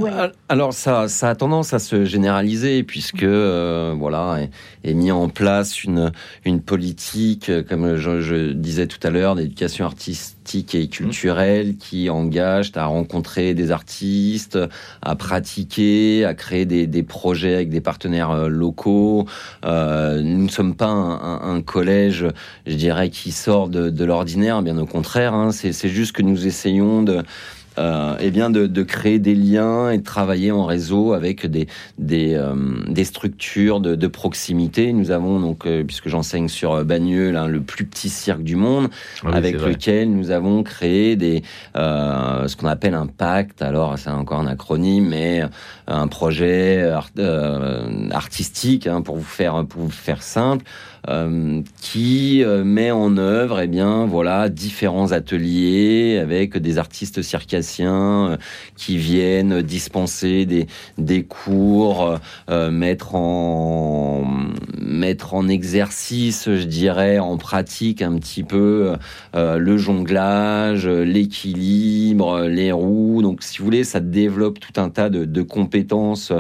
Alors, 0.49 0.73
ça, 0.73 1.07
ça 1.07 1.29
a 1.29 1.35
tendance 1.35 1.73
à 1.73 1.79
se 1.79 2.05
généraliser, 2.05 2.83
puisque 2.83 3.21
euh, 3.21 3.93
voilà, 3.95 4.39
est, 4.89 4.93
mis 4.93 5.11
en 5.11 5.29
place 5.29 5.83
une, 5.83 6.11
une 6.45 6.61
politique, 6.61 7.51
comme 7.67 7.95
je, 7.97 8.51
disais 8.51 8.87
tout 8.87 8.99
à 9.03 9.09
l'heure, 9.09 9.35
d'éducation 9.35 9.85
artistique 9.85 10.75
et 10.75 10.87
culturelle 10.87 11.77
qui 11.77 12.09
engage 12.09 12.71
à 12.75 12.85
rencontrer 12.85 13.53
des 13.53 13.71
artistes, 13.71 14.57
à 15.01 15.15
pratiquer, 15.15 16.25
à 16.25 16.33
créer 16.33 16.65
des, 16.65 16.87
des 16.87 17.03
projets 17.03 17.55
avec 17.55 17.69
des 17.69 17.81
partenaires 17.81 18.31
euh, 18.31 18.47
locaux. 18.47 19.27
Euh, 19.65 20.21
nous 20.21 20.43
ne 20.43 20.49
sommes 20.49 20.75
pas 20.75 20.87
un, 20.87 21.61
collège, 21.61 22.25
je 22.65 22.75
dirais, 22.75 23.09
qui 23.09 23.31
sort 23.31 23.67
de, 23.67 23.89
de 23.89 24.05
l'ordinaire, 24.05 24.61
bien 24.61 24.77
au 24.77 24.85
contraire. 24.85 25.33
Hein, 25.33 25.51
C'est 25.51 25.89
juste 25.89 26.13
que 26.13 26.21
nous 26.21 26.47
essayons 26.47 27.03
de 27.03 27.23
euh, 27.77 28.15
eh 28.19 28.31
bien 28.31 28.49
de, 28.49 28.65
de, 28.67 28.83
créer 28.83 29.19
des 29.19 29.35
liens 29.35 29.89
et 29.91 29.97
de 29.97 30.03
travailler 30.03 30.51
en 30.51 30.65
réseau 30.65 31.13
avec 31.13 31.45
des, 31.45 31.67
des, 31.97 32.33
euh, 32.33 32.55
des 32.87 33.03
structures 33.03 33.79
de, 33.79 33.95
de, 33.95 34.07
proximité. 34.07 34.93
Nous 34.93 35.11
avons 35.11 35.39
donc, 35.39 35.65
euh, 35.65 35.83
puisque 35.83 36.09
j'enseigne 36.09 36.47
sur 36.47 36.73
euh, 36.73 36.83
Bagneux, 36.83 37.31
le 37.47 37.61
plus 37.61 37.85
petit 37.85 38.09
cirque 38.09 38.43
du 38.43 38.55
monde, 38.55 38.89
ah 39.23 39.29
avec 39.33 39.61
lequel 39.61 40.11
nous 40.11 40.31
avons 40.31 40.63
créé 40.63 41.15
des, 41.15 41.43
ce 41.75 42.55
qu'on 42.55 42.67
appelle 42.67 42.93
un 42.93 43.07
pacte. 43.07 43.61
Alors 43.61 43.97
c'est 43.97 44.09
encore 44.09 44.39
un 44.39 44.47
acronyme, 44.47 45.09
mais 45.09 45.43
un 45.87 46.07
projet 46.07 46.91
artistique 48.11 48.87
hein, 48.87 49.01
pour 49.01 49.17
vous 49.17 49.23
faire 49.23 49.65
pour 49.65 49.83
vous 49.83 49.91
faire 49.91 50.23
simple. 50.23 50.65
Euh, 51.09 51.61
qui 51.79 52.43
euh, 52.43 52.65
met 52.65 52.91
en 52.91 53.15
œuvre 53.15 53.61
eh 53.61 53.67
bien, 53.67 54.05
voilà, 54.05 54.49
différents 54.49 55.13
ateliers 55.13 56.17
avec 56.21 56.57
des 56.57 56.77
artistes 56.79 57.21
circassiens 57.21 58.31
euh, 58.31 58.37
qui 58.75 58.97
viennent 58.97 59.61
dispenser 59.61 60.45
des, 60.45 60.67
des 60.97 61.23
cours, 61.23 62.19
mettre, 62.49 63.15
en, 63.15 64.25
mettre 64.87 65.33
en 65.33 65.47
exercice, 65.47 66.49
je 66.49 66.63
dirais, 66.63 67.19
en 67.19 67.37
pratique 67.37 68.01
un 68.01 68.15
petit 68.17 68.43
peu 68.43 68.93
le 69.33 69.77
jonglage, 69.77 70.87
l'équilibre, 70.87 72.41
les 72.41 72.71
roues. 72.71 73.21
Donc, 73.21 73.43
si 73.43 73.59
vous 73.59 73.65
voulez, 73.65 73.83
ça 73.83 73.99
développe 73.99 74.59
tout 74.59 74.79
un 74.79 74.89
tas 74.89 75.09
de, 75.09 75.25
de 75.25 75.41
compétences. 75.41 76.31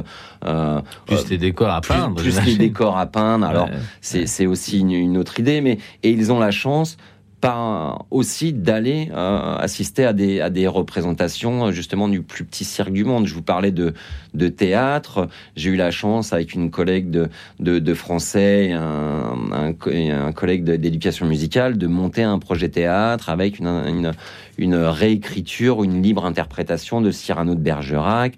plus 1.05 1.29
les 1.29 1.37
décors 1.37 1.69
à 1.69 1.81
peindre. 1.81 2.15
Plus, 2.15 2.39
les 2.45 2.55
décors 2.55 2.97
à 2.97 3.05
peindre. 3.05 3.45
Alors, 3.45 3.69
c'est 4.01 4.45
aussi 4.45 4.57
aussi 4.57 4.79
une, 4.79 5.17
autre 5.17 5.39
idée, 5.39 5.61
mais 5.61 5.77
et 6.03 6.11
ils 6.11 6.31
ont 6.31 6.39
la 6.39 6.51
chance 6.51 6.97
pas 7.39 7.99
aussi 8.09 8.51
d'aller 8.51 9.09
euh, 9.13 9.55
assister 9.57 10.05
à 10.05 10.13
des, 10.13 10.41
à 10.41 10.49
des 10.49 10.67
représentations 10.67 11.71
justement 11.71 12.07
du 12.07 12.21
plus 12.21 12.43
petit 12.43 12.65
cirque 12.65 12.91
du 12.91 13.03
monde. 13.03 13.27
Je 13.27 13.33
vous 13.33 13.43
parlais 13.43 13.71
de, 13.71 13.93
de 14.33 14.47
théâtre. 14.47 15.27
J'ai 15.55 15.69
eu 15.69 15.75
la 15.75 15.91
chance 15.91 16.33
avec 16.33 16.53
une 16.53 16.71
collègue 16.71 17.09
de, 17.11 17.29
de, 17.59 17.93
français 17.93 18.71
un, 18.71 19.35
un, 19.51 20.31
collègue 20.31 20.63
d'éducation 20.63 21.27
musicale 21.27 21.77
de 21.77 21.87
monter 21.87 22.23
un 22.23 22.39
projet 22.39 22.69
théâtre 22.69 23.29
avec 23.29 23.59
une, 23.59 23.67
une, 23.67 24.11
une 24.57 24.75
réécriture, 24.75 25.83
une 25.83 26.01
libre 26.01 26.25
interprétation 26.25 27.01
de 27.01 27.11
Cyrano 27.11 27.53
de 27.53 27.59
Bergerac 27.59 28.33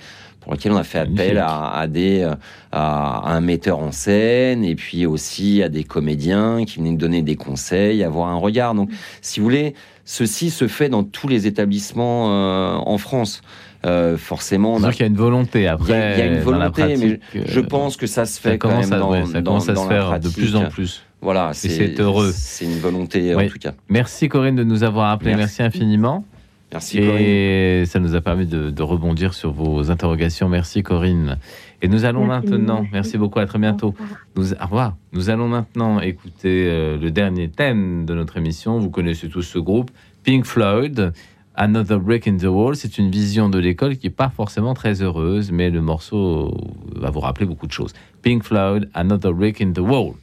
pour 0.50 0.56
lequel 0.56 0.72
on 0.72 0.78
a 0.78 0.84
fait 0.84 0.98
appel 0.98 1.38
à, 1.38 1.86
des, 1.88 2.22
euh, 2.22 2.34
à, 2.72 3.34
un 3.36 3.40
metteur 3.40 3.78
en 3.78 3.92
scène 3.92 4.64
et 4.64 4.74
puis 4.74 5.06
aussi 5.06 5.62
à 5.62 5.70
des 5.70 5.84
comédiens 5.84 6.66
qui 6.66 6.80
venaient 6.80 6.98
donner 6.98 7.22
des 7.22 7.36
conseils, 7.36 8.04
avoir 8.04 8.30
un 8.30 8.38
regard. 8.38 8.74
Donc, 8.74 8.90
si 9.22 9.40
vous 9.40 9.44
voulez, 9.44 9.76
ceci 10.06 10.50
se 10.50 10.68
fait 10.68 10.90
dans 10.90 11.04
tous 11.04 11.28
les 11.28 11.46
établissements 11.46 12.32
euh, 12.32 12.74
en 12.78 12.98
France. 12.98 13.42
Euh, 13.86 14.18
forcément, 14.18 14.74
on 14.74 14.82
a... 14.82 14.92
qu'il 14.92 15.02
y 15.02 15.04
a 15.04 15.08
une 15.08 15.16
volonté 15.16 15.68
après. 15.68 16.16
Il 16.16 16.20
y 16.20 16.22
a, 16.24 16.26
une 16.26 16.40
volonté, 16.40 16.98
mais 16.98 17.20
je 17.46 17.60
pense 17.60 17.96
que 17.96 18.08
ça 18.08 18.26
se 18.26 18.42
fait 18.42 18.58
quand 18.58 18.76
même 18.76 18.90
dans, 18.90 19.28
ça 19.28 19.44
commence 19.44 19.70
à 19.70 19.76
se 19.76 19.88
faire 19.88 20.20
de 20.20 20.30
plus 20.30 20.56
en 20.56 20.66
plus. 20.66 21.04
Voilà, 21.22 21.52
c'est 21.54 22.00
heureux. 22.00 22.32
C'est 22.34 22.66
une 22.66 22.80
volonté 22.80 23.36
en 23.36 23.48
tout 23.48 23.60
cas. 23.60 23.74
Merci 23.88 24.30
Corinne 24.30 24.56
de 24.56 24.64
nous 24.64 24.84
avoir 24.84 25.12
appelé. 25.12 25.36
Merci 25.36 25.62
infiniment. 25.62 26.26
Merci 26.72 27.00
Et 27.00 27.84
ça 27.86 28.00
nous 28.00 28.16
a 28.16 28.22
permis 28.22 28.46
de, 28.46 28.82
rebondir 28.82 29.34
sur 29.34 29.52
vos 29.52 29.90
interrogations. 29.90 30.50
Merci 30.50 30.84
Corinne. 30.84 31.38
Et 31.82 31.88
nous 31.88 32.06
allons 32.06 32.26
maintenant, 32.26 32.86
merci 32.92 33.18
beaucoup, 33.18 33.40
à 33.40 33.46
très 33.46 33.60
bientôt. 33.60 33.96
Nous, 34.36 34.54
au 34.54 34.64
revoir. 34.64 34.96
Nous 35.14 35.30
allons 35.30 35.48
maintenant 35.48 36.00
écouter 36.00 36.68
euh, 36.68 36.98
le 36.98 37.10
dernier 37.10 37.50
thème 37.50 38.06
de 38.06 38.14
notre 38.14 38.38
émission. 38.38 38.80
Vous 38.80 38.90
connaissez 38.90 39.30
tous 39.30 39.44
ce 39.44 39.60
groupe, 39.60 39.90
Pink 40.24 40.46
Floyd. 40.46 41.14
Another 41.56 42.00
Break 42.00 42.26
in 42.28 42.38
the 42.38 42.46
Wall, 42.46 42.78
c'est 42.78 42.98
une 42.98 43.12
vision 43.12 43.50
de 43.50 43.60
l'école 43.60 43.98
qui 43.98 44.08
n'est 44.08 44.14
pas 44.14 44.30
forcément 44.30 44.74
très 44.74 45.02
heureuse, 45.02 45.52
mais 45.52 45.70
le 45.70 45.82
morceau 45.82 46.56
va 46.96 47.10
vous 47.10 47.20
rappeler 47.20 47.46
beaucoup 47.46 47.68
de 47.68 47.74
choses. 47.74 47.92
Pink 48.22 48.44
Floyd, 48.44 48.90
Another 48.94 49.34
Break 49.34 49.60
in 49.60 49.74
the 49.74 49.80
Wall. 49.80 50.14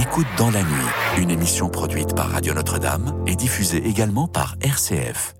Écoute 0.00 0.26
dans 0.38 0.50
la 0.50 0.62
nuit, 0.62 1.20
une 1.20 1.30
émission 1.30 1.68
produite 1.68 2.14
par 2.14 2.30
Radio 2.30 2.54
Notre-Dame 2.54 3.12
et 3.26 3.34
diffusée 3.34 3.86
également 3.86 4.28
par 4.28 4.56
RCF. 4.62 5.34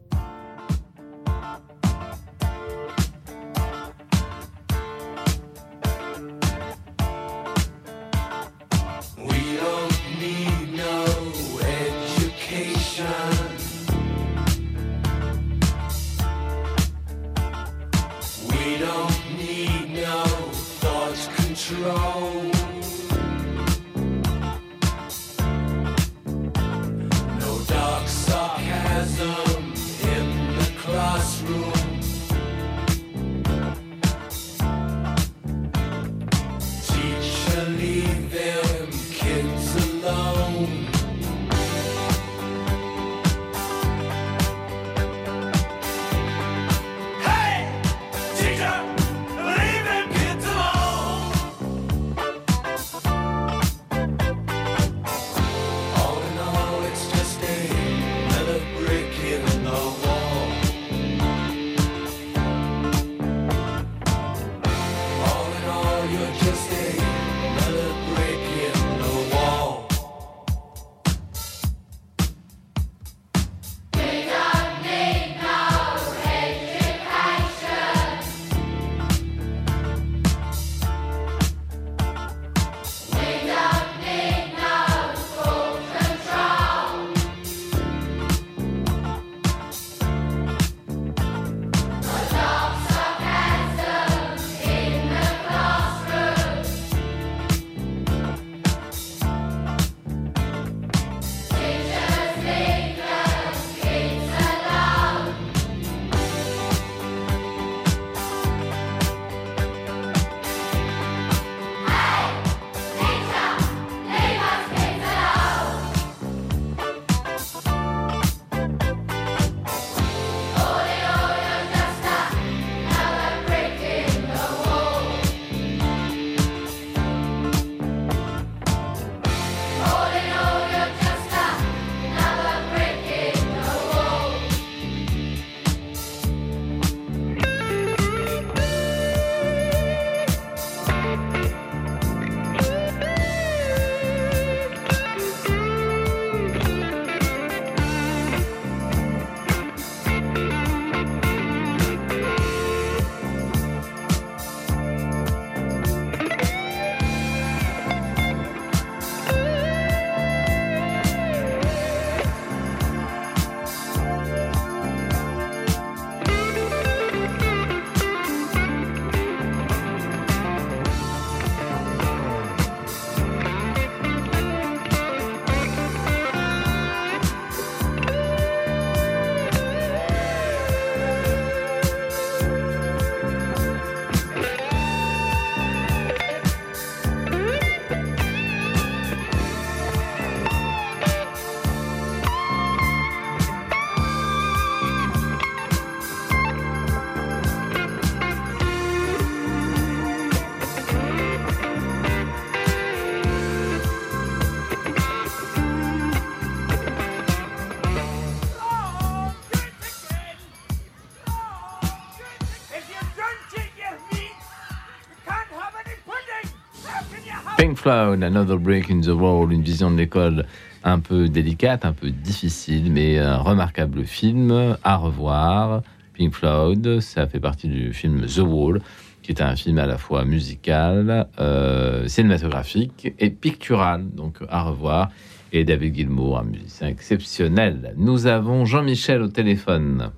Pink 217.70 217.78
Floyd, 217.78 218.24
Another 218.24 218.58
Break 218.58 218.90
in 218.90 219.00
the 219.00 219.14
Wall, 219.14 219.52
une 219.52 219.62
vision 219.62 219.92
de 219.92 219.96
l'école 219.96 220.44
un 220.82 220.98
peu 220.98 221.28
délicate, 221.28 221.84
un 221.84 221.92
peu 221.92 222.10
difficile, 222.10 222.90
mais 222.90 223.16
un 223.16 223.36
remarquable 223.36 224.02
film 224.06 224.76
à 224.82 224.96
revoir. 224.96 225.82
Pink 226.14 226.34
Floyd, 226.34 226.98
ça 226.98 227.28
fait 227.28 227.38
partie 227.38 227.68
du 227.68 227.92
film 227.92 228.26
The 228.26 228.40
Wall, 228.40 228.80
qui 229.22 229.30
est 229.30 229.40
un 229.40 229.54
film 229.54 229.78
à 229.78 229.86
la 229.86 229.98
fois 229.98 230.24
musical, 230.24 231.28
euh, 231.38 232.08
cinématographique 232.08 233.14
et 233.20 233.30
pictural, 233.30 234.04
donc 234.16 234.38
à 234.48 234.64
revoir. 234.64 235.10
Et 235.52 235.62
David 235.62 235.94
Gilmour, 235.94 236.40
un 236.40 236.44
musicien 236.44 236.88
exceptionnel. 236.88 237.94
Nous 237.96 238.26
avons 238.26 238.64
Jean-Michel 238.64 239.22
au 239.22 239.28
téléphone. 239.28 240.10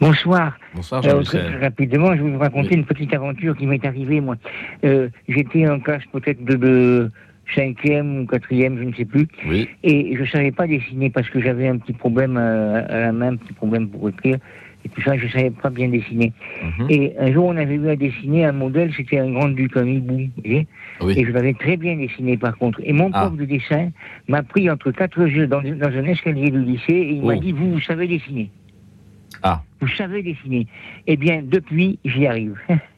Bonsoir. 0.00 0.58
Bonsoir, 0.74 1.04
euh, 1.06 1.22
rapidement, 1.60 2.16
je 2.16 2.22
vais 2.22 2.30
vous 2.30 2.38
raconter 2.38 2.74
une 2.74 2.86
petite 2.86 3.12
aventure 3.12 3.56
qui 3.56 3.66
m'est 3.66 3.84
arrivée, 3.84 4.20
moi. 4.20 4.36
Euh, 4.84 5.08
j'étais 5.28 5.68
en 5.68 5.78
classe 5.78 6.04
peut-être 6.12 6.42
de, 6.42 7.10
cinquième 7.54 8.20
ou 8.20 8.26
quatrième, 8.26 8.78
je 8.78 8.84
ne 8.84 8.94
sais 8.94 9.04
plus. 9.04 9.26
Oui. 9.46 9.68
Et 9.82 10.14
je 10.16 10.22
ne 10.22 10.26
savais 10.26 10.52
pas 10.52 10.66
dessiner 10.66 11.10
parce 11.10 11.28
que 11.28 11.40
j'avais 11.40 11.68
un 11.68 11.78
petit 11.78 11.92
problème 11.92 12.36
à, 12.36 13.00
la 13.00 13.12
main, 13.12 13.32
un 13.32 13.36
petit 13.36 13.52
problème 13.52 13.88
pour 13.88 14.08
écrire. 14.08 14.38
Et 14.84 14.88
tout 14.88 15.02
ça, 15.02 15.14
je 15.18 15.26
ne 15.26 15.30
savais 15.30 15.50
pas 15.50 15.68
bien 15.68 15.88
dessiner. 15.88 16.32
Mhm. 16.62 16.86
Et 16.88 17.12
un 17.18 17.30
jour, 17.32 17.44
on 17.44 17.56
avait 17.56 17.74
eu 17.74 17.88
à 17.90 17.96
dessiner 17.96 18.46
un 18.46 18.52
modèle, 18.52 18.90
c'était 18.96 19.18
un 19.18 19.30
grand-duc, 19.30 19.76
un 19.76 19.86
hibou. 19.86 20.30
Et 20.42 20.66
je 21.02 21.30
l'avais 21.32 21.52
très 21.52 21.76
bien 21.76 21.96
dessiné, 21.96 22.38
par 22.38 22.56
contre. 22.56 22.80
Et 22.84 22.94
mon 22.94 23.10
ah. 23.12 23.26
prof 23.26 23.36
de 23.36 23.44
dessin 23.44 23.90
m'a 24.28 24.42
pris 24.42 24.70
entre 24.70 24.90
quatre 24.90 25.26
jeux 25.26 25.46
dans, 25.46 25.58
un 25.60 26.04
escalier 26.04 26.50
du 26.50 26.62
lycée 26.62 26.94
et 26.94 27.12
il 27.12 27.22
m'a 27.22 27.34
oh. 27.34 27.40
dit, 27.40 27.52
vous, 27.52 27.72
vous 27.72 27.80
savez 27.80 28.06
dessiner. 28.06 28.48
Ah. 29.42 29.62
Vous 29.80 29.88
savez 29.88 30.22
dessiner. 30.22 30.66
Eh 31.06 31.16
bien, 31.16 31.42
depuis, 31.42 31.98
j'y 32.04 32.26
arrive. 32.26 32.56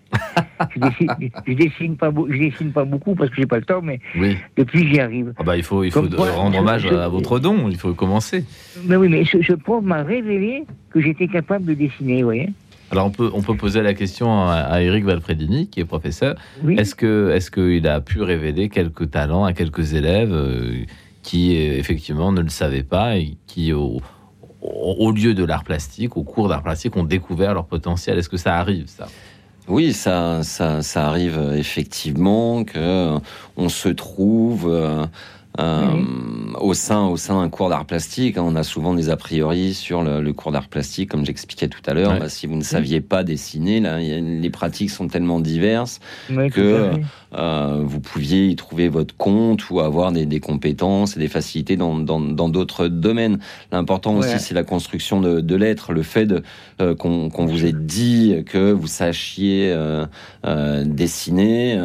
je, 0.74 0.81
dessine, 0.81 1.31
dessine, 1.47 1.97
pas, 1.97 2.12
je 2.28 2.36
dessine 2.36 2.73
pas 2.73 2.85
beaucoup 2.85 3.14
parce 3.14 3.31
que 3.31 3.36
j'ai 3.36 3.47
pas 3.47 3.59
le 3.59 3.64
temps, 3.64 3.82
mais 3.82 4.01
depuis 4.56 4.89
j'y 4.89 5.01
arrive. 5.01 5.32
Ah 5.39 5.43
bah, 5.43 5.56
il 5.56 5.62
faut, 5.62 5.85
il 5.85 5.90
faut 5.90 6.02
rendre 6.02 6.59
hommage 6.59 6.86
à 6.86 7.09
votre 7.09 7.39
don, 7.39 7.69
il 7.69 7.77
faut 7.77 7.94
commencer. 7.94 8.44
Mais 8.85 8.97
oui, 8.97 9.09
mais 9.09 9.24
ce, 9.24 9.55
prof 9.55 9.82
m'a 9.82 10.02
révélé 10.02 10.64
que 10.90 11.01
j'étais 11.01 11.28
capable 11.28 11.64
de 11.64 11.74
dessiner, 11.74 12.19
vous 12.19 12.28
voyez. 12.28 12.51
Alors 12.90 13.06
on 13.06 13.10
peut, 13.10 13.31
on 13.32 13.40
peut 13.40 13.56
poser 13.56 13.81
la 13.81 13.94
question 13.94 14.47
à, 14.47 14.82
Eric 14.82 15.05
Valfredini, 15.05 15.69
qui 15.69 15.81
est 15.81 15.86
professeur. 15.86 16.36
Est-ce 16.69 16.94
que 16.94 17.31
est-ce 17.31 17.51
qu'il 17.51 17.86
a 17.89 18.02
pu 18.02 18.20
révéler 18.20 18.69
quelques 18.69 19.10
talents 19.10 19.44
à 19.44 19.55
quelques 19.55 19.94
élèves 19.94 20.32
euh, 20.32 20.85
qui 21.23 21.56
effectivement 21.56 22.32
ne 22.32 22.43
le 22.43 22.51
savaient 22.51 22.82
pas 22.82 23.16
et 23.16 23.39
qui 23.47 23.73
au, 23.73 24.02
au 24.62 25.10
lieu 25.10 25.34
de 25.34 25.44
l'art 25.44 25.64
plastique, 25.64 26.16
au 26.16 26.22
cours 26.22 26.48
d'art 26.48 26.62
plastique, 26.62 26.97
ont 26.97 27.05
découvert 27.05 27.55
leur 27.55 27.66
potentiel. 27.66 28.18
Est-ce 28.18 28.28
que 28.28 28.36
ça 28.36 28.56
arrive, 28.56 28.86
ça? 28.86 29.09
Oui, 29.68 29.93
ça, 29.93 30.43
ça, 30.43 30.82
ça, 30.82 31.06
arrive 31.06 31.52
effectivement 31.55 32.64
que 32.64 33.16
on 33.56 33.68
se 33.68 33.89
trouve 33.89 34.68
euh, 35.60 36.02
au 36.60 36.72
sein 36.72 37.06
au 37.06 37.18
sein 37.18 37.42
d'un 37.42 37.50
cours 37.50 37.68
d'art 37.68 37.84
plastique, 37.84 38.38
hein, 38.38 38.44
on 38.44 38.56
a 38.56 38.62
souvent 38.62 38.94
des 38.94 39.10
a 39.10 39.16
priori 39.16 39.74
sur 39.74 40.02
le, 40.02 40.32
cours 40.32 40.50
d'art 40.50 40.68
plastique, 40.68 41.10
comme 41.10 41.26
j'expliquais 41.26 41.68
tout 41.68 41.82
à 41.86 41.92
l'heure. 41.92 42.18
Bah, 42.18 42.30
si 42.30 42.46
vous 42.46 42.56
ne 42.56 42.62
saviez 42.62 43.02
pas 43.02 43.22
dessiner, 43.22 43.80
là, 43.80 43.98
les 43.98 44.50
pratiques 44.50 44.90
sont 44.90 45.08
tellement 45.08 45.40
diverses 45.40 46.00
que 46.28 46.92
euh, 47.34 47.82
vous 47.84 48.00
pouviez 48.00 48.46
y 48.46 48.56
trouver 48.56 48.88
votre 48.88 49.14
compte 49.16 49.68
ou 49.70 49.80
avoir 49.80 50.12
des, 50.12 50.40
compétences 50.40 51.16
et 51.16 51.20
des 51.20 51.28
facilités 51.28 51.76
dans 51.76 52.00
d'autres 52.00 52.88
domaines. 52.88 53.38
L'important 53.72 54.16
aussi, 54.16 54.38
c'est 54.38 54.54
la 54.54 54.64
construction 54.64 55.20
de, 55.20 55.54
l'être, 55.54 55.92
le 55.92 56.02
fait 56.02 56.32
euh, 56.80 56.94
qu'on 56.94 57.46
vous 57.46 57.66
ait 57.66 57.74
dit 57.74 58.42
que 58.46 58.72
vous 58.72 58.86
sachiez 58.86 59.76
dessiner, 60.84 61.78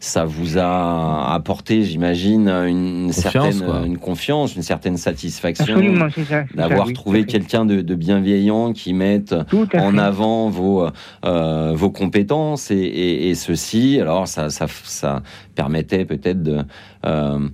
ça 0.00 0.24
vous 0.24 0.58
a 0.58 1.32
apporté, 1.32 1.84
j'imagine, 1.84 2.48
une 2.48 3.11
une 3.16 3.22
certaine 3.22 3.62
une 3.86 3.98
confiance, 3.98 4.56
une 4.56 4.62
certaine 4.62 4.96
satisfaction 4.96 5.78
d'avoir 6.54 6.92
trouvé 6.92 7.24
quelqu'un 7.24 7.64
de, 7.64 7.94
bienveillant 7.94 8.72
qui 8.72 8.94
mette 8.94 9.34
en 9.74 9.98
avant 9.98 10.48
vos 10.48 10.88
euh, 11.24 11.72
vos 11.74 11.90
compétences 11.90 12.70
et, 12.70 13.32
ceci. 13.34 13.98
Alors 14.00 14.28
ça, 14.28 14.50
ça, 14.50 14.66
ça 14.84 15.22
permettait 15.54 16.04
peut-être 16.04 16.42
de, 16.42 16.64
euh, 17.06 17.48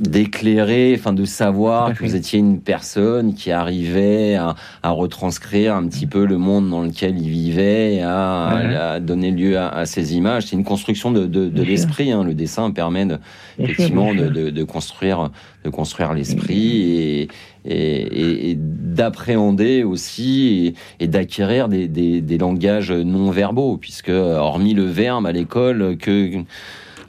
d'éclairer, 0.00 0.94
enfin 0.96 1.12
de 1.12 1.24
savoir 1.24 1.92
que 1.92 2.04
vous 2.04 2.14
étiez 2.14 2.38
une 2.38 2.60
personne 2.60 3.34
qui 3.34 3.50
arrivait 3.50 4.36
à, 4.36 4.54
à, 4.82 4.90
retranscrire 4.90 5.74
un 5.74 5.86
petit 5.88 6.06
peu 6.06 6.24
le 6.24 6.38
monde 6.38 6.70
dans 6.70 6.82
lequel 6.82 7.18
il 7.20 7.28
vivait, 7.28 8.00
à, 8.02 8.94
à 8.94 9.00
donner 9.00 9.30
lieu 9.30 9.58
à, 9.58 9.86
ces 9.86 10.14
images. 10.14 10.46
C'est 10.46 10.56
une 10.56 10.64
construction 10.64 11.10
de, 11.10 11.26
de, 11.26 11.48
de 11.48 11.62
l'esprit. 11.62 12.12
Hein. 12.12 12.22
Le 12.22 12.34
dessin 12.34 12.70
permet 12.70 13.06
de, 13.06 13.18
effectivement 13.58 14.14
de, 14.14 14.28
de, 14.28 14.64
construire, 14.64 15.30
de 15.64 15.70
construire 15.70 16.14
l'esprit 16.14 16.92
et, 16.92 17.28
et, 17.64 18.50
et 18.50 18.58
d'appréhender 18.58 19.82
aussi 19.82 20.74
et, 21.00 21.06
d'acquérir 21.08 21.68
des, 21.68 21.88
des, 21.88 22.20
des 22.20 22.38
langages 22.38 22.92
non 22.92 23.30
verbaux, 23.30 23.76
puisque 23.76 24.10
hormis 24.10 24.74
le 24.74 24.84
verbe 24.84 25.26
à 25.26 25.32
l'école 25.32 25.96
que 25.98 26.44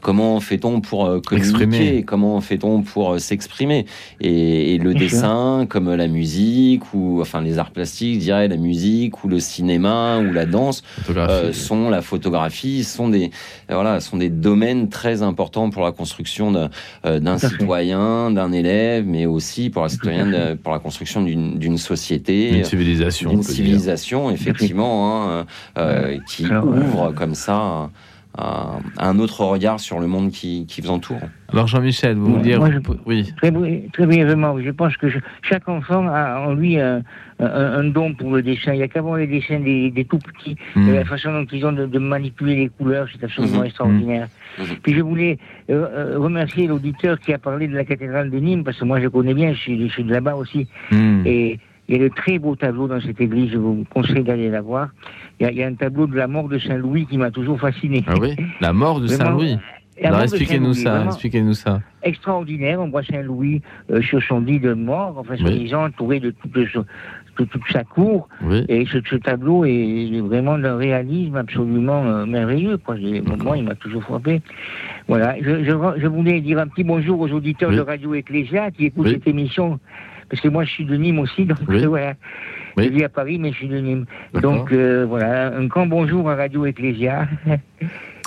Comment 0.02 0.40
fait-on 0.40 0.82
pour 0.82 1.06
euh, 1.06 1.20
communiquer 1.20 2.04
Comment 2.04 2.40
fait-on 2.42 2.82
pour 2.82 3.14
euh, 3.14 3.20
s'exprimer 3.20 3.86
et, 4.22 4.78
le 4.78 4.94
dessin, 4.94 5.66
comme 5.68 5.94
la 5.94 6.08
musique 6.08 6.94
ou 6.94 7.20
enfin 7.22 7.42
les 7.42 7.58
arts 7.58 7.72
plastiques, 7.72 8.16
je 8.16 8.26
dirais 8.26 8.48
la 8.48 8.58
musique 8.58 9.24
ou 9.24 9.28
le 9.28 9.40
cinéma 9.40 10.20
ou 10.20 10.32
la 10.32 10.46
danse, 10.46 10.84
euh, 11.10 11.52
sont 11.52 11.90
la 11.90 12.02
photographie, 12.02 12.84
sont 12.84 13.10
des 13.10 13.32
voilà, 13.68 14.00
sont 14.00 14.18
des 14.18 14.30
domaines 14.30 14.90
très 14.90 15.22
importants 15.22 15.70
pour 15.70 15.84
la 15.84 15.92
construction 15.92 16.70
d'un 17.04 17.38
citoyen, 17.38 18.32
d'un 18.32 18.52
élève, 18.52 19.06
mais 19.06 19.26
aussi 19.26 19.70
pour 19.70 19.84
la 19.84 19.90
citoyenne, 19.90 20.58
pour 20.64 20.72
la 20.72 20.80
construction 20.80 21.22
d'une 21.24 21.78
société, 21.78 22.58
une 22.58 22.64
civilisation, 22.64 23.32
une 23.32 23.44
civilisation 23.44 24.32
effectivement, 24.32 25.30
hein, 25.30 25.46
qui 26.28 26.46
ouvre 26.46 27.12
comme 27.16 27.36
ça 27.36 27.90
un 28.98 29.20
autre 29.20 29.44
regard 29.44 29.80
sur 29.80 30.00
le 30.00 30.08
monde 30.08 30.32
qui, 30.32 30.66
vous 30.82 30.90
entoure. 30.90 31.22
Alors 31.52 31.68
Jean-Michel, 31.68 32.16
vous 32.16 32.34
voulez 32.34 32.44
dire 32.44 32.62
oui. 33.06 33.34
Très, 33.38 33.52
très 33.92 34.06
brièvement, 34.06 34.60
je 34.62 34.70
pense 34.72 34.96
que 34.98 35.08
chaque 35.42 35.68
enfant 35.68 36.08
a 36.08 36.40
en 36.40 36.54
lui 36.54 36.78
un, 36.80 37.84
don 37.86 38.14
pour 38.14 38.32
le 38.32 38.42
dessin. 38.42 38.74
Il 38.74 38.78
n'y 38.78 38.84
a 38.84 38.88
qu'à 38.88 39.02
voir 39.02 39.18
les 39.18 39.28
dessins 39.28 39.60
des, 39.60 40.06
tout 40.10 40.20
petits, 40.20 40.56
hmm. 40.76 40.94
la 40.94 41.06
façon 41.06 41.32
dont 41.32 41.46
ils 41.52 41.66
ont 41.66 41.72
de, 41.72 42.00
manipuler 42.00 42.56
les 42.56 42.70
couleurs, 42.70 43.08
c'est 43.12 43.24
absolument 43.24 43.62
hmm. 43.62 43.66
extraordinaire. 43.66 44.28
Hmm. 44.58 44.64
Puis 44.84 44.94
je 44.94 45.02
voulais 45.02 45.38
euh, 45.70 45.88
euh, 45.92 46.20
remercier 46.20 46.68
l'auditeur 46.68 47.20
qui 47.20 47.34
a 47.34 47.38
parlé 47.38 47.68
de 47.68 47.76
la 47.76 47.86
cathédrale 47.86 48.30
de 48.30 48.40
Nîmes, 48.40 48.64
parce 48.64 48.78
que 48.78 48.86
moi 48.86 49.00
je 49.02 49.08
connais 49.08 49.34
bien, 49.34 49.54
je 49.54 49.60
suis, 49.60 49.88
je 49.88 49.94
suis 49.94 50.04
de 50.04 50.12
là-bas 50.12 50.36
aussi. 50.36 50.68
Et 51.26 51.60
il 51.90 51.98
y 51.98 52.00
a 52.00 52.08
de 52.08 52.14
très 52.14 52.38
beaux 52.38 52.56
tableaux 52.56 52.88
dans 52.88 53.02
cette 53.02 53.20
église, 53.20 53.52
je 53.52 53.58
vous 53.58 53.84
conseille 53.90 54.24
d'aller 54.24 54.50
la 54.50 54.62
voir. 54.62 54.90
Il 55.40 55.50
y, 55.52 55.64
a, 55.64 55.68
un 55.68 55.74
tableau 55.74 56.06
de 56.06 56.16
la 56.16 56.28
mort 56.28 56.50
de 56.50 56.60
Saint-Louis 56.60 57.06
qui 57.06 57.18
m'a 57.18 57.32
toujours 57.32 57.60
fasciné. 57.60 58.04
Ah 58.08 58.16
oui 58.20 58.36
La 58.62 58.74
mort 58.74 59.00
de 59.00 59.08
Saint-Louis 59.08 59.58
alors 60.04 60.22
expliquez-nous 60.22 60.74
ça, 60.74 61.06
expliquez-nous 61.06 61.54
ça. 61.54 61.82
Extraordinaire, 62.04 62.80
on 62.80 62.90
voit 62.90 63.04
Saint-Louis 63.04 63.62
euh, 63.92 64.02
sur 64.02 64.22
son 64.24 64.40
lit 64.40 64.60
de 64.60 64.74
mort, 64.74 65.16
enfin 65.18 65.36
soi-disant 65.36 65.86
entouré 65.86 66.20
de 66.20 66.32
toute, 66.32 66.54
toute 67.36 67.68
sa 67.70 67.84
cour. 67.84 68.30
Et 68.70 68.86
ce, 68.86 69.16
tableau 69.18 69.66
est 69.66 70.22
vraiment 70.22 70.58
d'un 70.58 70.78
réalisme 70.78 71.36
absolument 71.36 72.06
euh, 72.06 72.26
merveilleux. 72.26 72.78
Quoi. 72.78 72.96
Moi, 73.44 73.58
il 73.58 73.66
m'a 73.66 73.76
toujours 73.76 74.04
frappé. 74.04 74.42
Voilà. 75.08 75.36
Je, 75.42 75.64
je, 75.66 76.08
voulais 76.08 76.40
dire 76.42 76.60
un 76.60 76.68
petit 76.68 76.84
bonjour 76.84 77.20
aux 77.20 77.30
auditeurs 77.30 77.72
de 77.72 77.82
Radio 77.82 78.14
Ecclésia 78.14 78.72
qui 78.72 78.86
écoutent 78.86 79.10
cette 79.10 79.28
émission 79.28 79.80
parce 80.30 80.42
que 80.42 80.48
moi 80.48 80.64
je 80.64 80.72
suis 80.72 80.86
de 80.86 80.96
Nîmes 80.96 81.20
aussi, 81.20 81.46
donc 81.46 81.58
voilà. 81.68 82.14
Je 82.84 82.90
vis 82.90 83.04
à 83.04 83.10
Paris, 83.10 83.38
mais 83.40 83.52
je 83.52 83.58
suis 83.58 83.68
de 83.68 83.80
Nîmes. 83.80 84.06
Donc 84.42 84.72
euh, 84.72 85.06
voilà, 85.08 85.56
un 85.56 85.66
grand 85.66 85.86
bonjour 85.86 86.30
à 86.30 86.36
Radio 86.36 86.66
Ecclésia. 86.66 87.28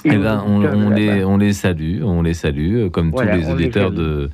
Eh 0.05 0.17
ben, 0.17 0.43
on, 0.45 0.91
les, 0.91 1.25
on 1.25 1.37
les 1.37 1.53
salue, 1.53 2.03
on 2.03 2.23
les 2.23 2.35
salue, 2.35 2.75
euh, 2.75 2.91
comme 2.91 3.13
tous 3.13 3.23
les 3.23 3.49
auditeurs 3.49 3.93
de, 3.93 4.31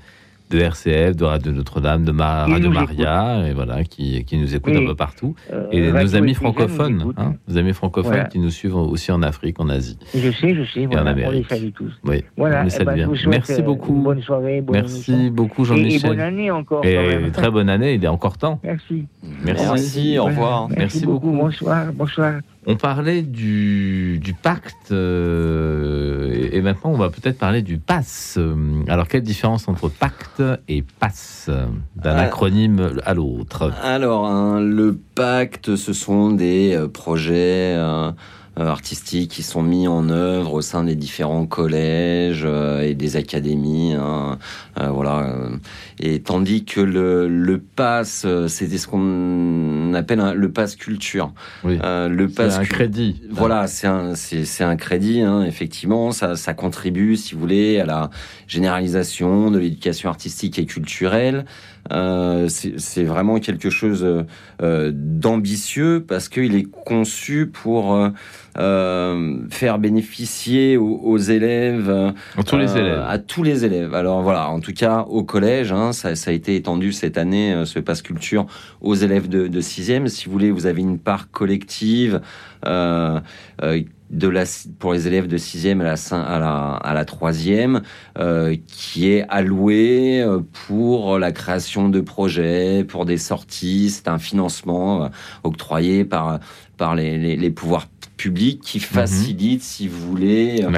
de 0.51 0.59
RCF, 0.59 1.17
de 1.17 1.25
Radio 1.25 1.53
Notre-Dame, 1.53 2.05
de 2.05 2.13
Radio 2.13 2.71
Maria, 2.71 3.47
et 3.49 3.53
voilà, 3.53 3.85
qui, 3.85 4.25
qui 4.25 4.37
nous 4.37 4.55
écoutent 4.55 4.77
un 4.77 4.87
peu 4.87 4.95
partout. 4.95 5.35
Euh, 5.53 5.67
et 5.71 5.93
nos 5.93 6.17
amis 6.17 6.35
francophones, 6.35 7.13
hein, 7.17 7.35
nos 7.47 7.59
amis 7.59 7.73
francophones 7.73 8.29
qui 8.31 8.39
nous 8.39 8.51
suivent 8.51 8.77
aussi 8.77 9.13
en 9.13 9.23
Afrique, 9.23 9.61
en 9.61 9.69
Asie. 9.69 9.99
Je 10.15 10.31
sais, 10.31 10.55
je 10.55 10.65
sais. 10.65 10.87
Voilà, 10.87 11.15
on 11.27 11.31
les 11.31 11.45
salue 11.45 11.71
tous. 11.75 11.93
Oui, 12.05 12.25
voilà, 12.37 12.61
on 12.61 12.65
les 12.65 12.75
eh 12.75 12.79
salue 12.79 12.87
ben, 12.87 12.95
bien. 12.95 13.09
Merci 13.29 13.63
beaucoup. 13.63 13.95
Bonne 13.95 14.23
soirée, 14.23 14.61
bonne 14.61 14.77
Merci 14.77 15.31
beaucoup, 15.31 15.65
Jean-Michel. 15.65 16.11
Et, 16.13 16.15
bonne 16.15 16.21
année 16.21 16.51
encore. 16.51 16.85
Et 16.85 17.31
très 17.33 17.51
bonne 17.51 17.69
année, 17.69 17.95
il 17.95 18.05
est 18.05 18.09
encore 18.09 18.39
temps. 18.39 18.61
Merci. 18.63 19.07
Merci, 19.45 19.65
Merci 19.65 20.19
au 20.19 20.25
revoir. 20.25 20.69
Merci, 20.71 21.05
beaucoup. 21.05 21.33
Bonsoir, 21.33 21.93
bonsoir. 21.93 22.35
On 22.71 22.77
parlait 22.77 23.23
du, 23.23 24.21
pacte 24.43 24.93
euh, 24.93 26.51
et 26.53 26.61
maintenant 26.61 26.91
on 26.91 26.99
va 26.99 27.09
peut-être 27.09 27.39
parler 27.39 27.63
du 27.63 27.79
pass. 27.79 28.39
Alors 28.89 29.09
quelle 29.09 29.23
différence 29.23 29.69
entre 29.69 29.89
pacte 29.89 30.43
et 30.69 30.85
pass 31.01 31.49
d'un 31.97 32.17
ah. 32.17 32.25
acronyme 32.25 33.01
à 33.07 33.15
l'autre? 33.15 33.73
Alors 33.83 34.27
hein, 34.27 34.61
le 34.61 34.99
pacte 35.15 35.77
ce 35.77 35.95
sont 35.95 36.31
des 36.33 36.75
euh, 36.75 36.89
projets 36.89 37.75
euh, 37.75 37.89
euh, 37.89 38.13
artistiques 38.67 39.31
qui 39.31 39.43
sont 39.43 39.63
mis 39.63 39.87
en 39.87 40.09
œuvre 40.09 40.55
au 40.55 40.61
sein 40.61 40.85
des 40.85 40.95
différents 40.95 41.47
collèges 41.47 42.43
euh, 42.45 42.83
et 42.83 42.95
des 42.95 43.17
académies. 43.17 43.95
Hein, 43.95 44.39
euh, 44.81 44.89
voilà. 44.89 45.35
Et 46.01 46.21
tandis 46.21 46.65
que 46.65 46.81
le, 46.81 47.29
le 47.29 47.59
pass, 47.59 48.27
c'était 48.49 48.79
ce 48.79 48.87
qu'on 48.87 49.95
appelle 49.95 50.33
le 50.35 50.53
pass 50.53 50.77
culture. 50.77 51.33
Oui. 51.65 51.79
le 51.83 52.27
pass 52.27 52.59
un 52.59 52.65
crédit. 52.65 53.23
Voilà, 53.31 53.67
c'est 53.67 53.87
un, 53.87 54.15
c'est, 54.15 54.65
un 54.65 54.77
crédit. 54.77 55.23
Hein, 55.23 55.45
effectivement, 55.45 56.13
ça, 56.13 56.37
ça 56.37 56.55
contribue, 56.55 57.17
si 57.17 57.35
vous 57.35 57.41
voulez, 57.41 57.81
à 57.81 57.87
la 57.87 58.11
généralisation 58.47 59.51
de 59.51 59.59
l'éducation 59.59 60.09
artistique 60.09 60.59
et 60.59 60.67
culturelle. 60.67 61.45
Euh, 61.93 62.49
c'est 62.49 63.05
vraiment 63.05 63.39
quelque 63.39 63.71
chose 63.71 64.07
euh, 64.63 64.93
d'ambitieux 64.95 66.05
parce 66.07 66.29
qu'il 66.29 66.55
est 66.55 66.71
conçu 66.71 67.47
pour 67.47 68.11
euh, 68.59 69.39
faire 69.51 69.79
bénéficier 69.79 70.77
aux, 70.77 71.19
élèves, 71.19 71.91
à 72.37 72.43
tous 72.43 72.57
les 72.57 72.77
élèves, 72.77 73.05
à 73.07 73.19
tous 73.19 73.43
les 73.43 73.65
élèves. 73.65 73.95
Alors 73.95 74.23
voilà, 74.23 74.51
en 74.51 74.61
tout 74.61 74.73
cas 74.73 75.01
au 75.09 75.23
collège, 75.23 75.73
hein, 75.73 75.93
ça, 75.93 76.15
ça, 76.15 76.31
a 76.31 76.35
été 76.35 76.57
étendu 76.57 76.93
cette 76.93 77.19
année, 77.19 77.63
ce 77.65 77.79
passe 77.79 78.03
culture 78.03 78.47
aux 78.81 78.95
élèves 78.95 79.29
de, 79.29 79.49
de 79.49 79.61
sixième. 79.61 80.09
Si 80.09 80.27
vous 80.27 80.33
voulez, 80.33 80.51
vous 80.51 80.67
avez 80.67 80.83
une 80.83 80.99
part 80.99 81.31
collective 81.31 82.21
de 84.11 84.29
la, 84.29 84.45
pour 84.79 84.93
les 84.93 85.07
élèves 85.07 85.27
de 85.27 85.37
6e 85.37 85.81
à 85.81 85.85
la, 85.85 86.23
à 86.23 86.39
la, 86.39 86.75
à 86.77 86.95
la 86.95 87.05
3e, 87.05 87.83
euh, 88.19 88.57
qui 88.67 89.11
est 89.11 89.25
alloué 89.29 90.23
euh, 90.23 90.41
pour 90.67 91.19
la 91.19 91.33
création 91.33 91.89
de 91.89 92.01
projets, 92.01 92.85
pour 92.85 93.05
des 93.05 93.19
sorties. 93.19 93.91
C'est 93.91 94.09
un 94.09 94.19
financement 94.19 95.05
euh, 95.05 95.09
octroyé 95.45 96.05
par, 96.05 96.41
par 96.79 96.95
les, 96.95 97.19
les, 97.19 97.37
les 97.37 97.51
pouvoirs 97.51 97.87
public 98.19 98.61
qui 98.61 98.79
mhm. 98.79 98.85
facilite, 98.85 99.63
si 99.63 99.89
vous 99.89 100.07
voulez, 100.07 100.63
euh, 100.63 100.71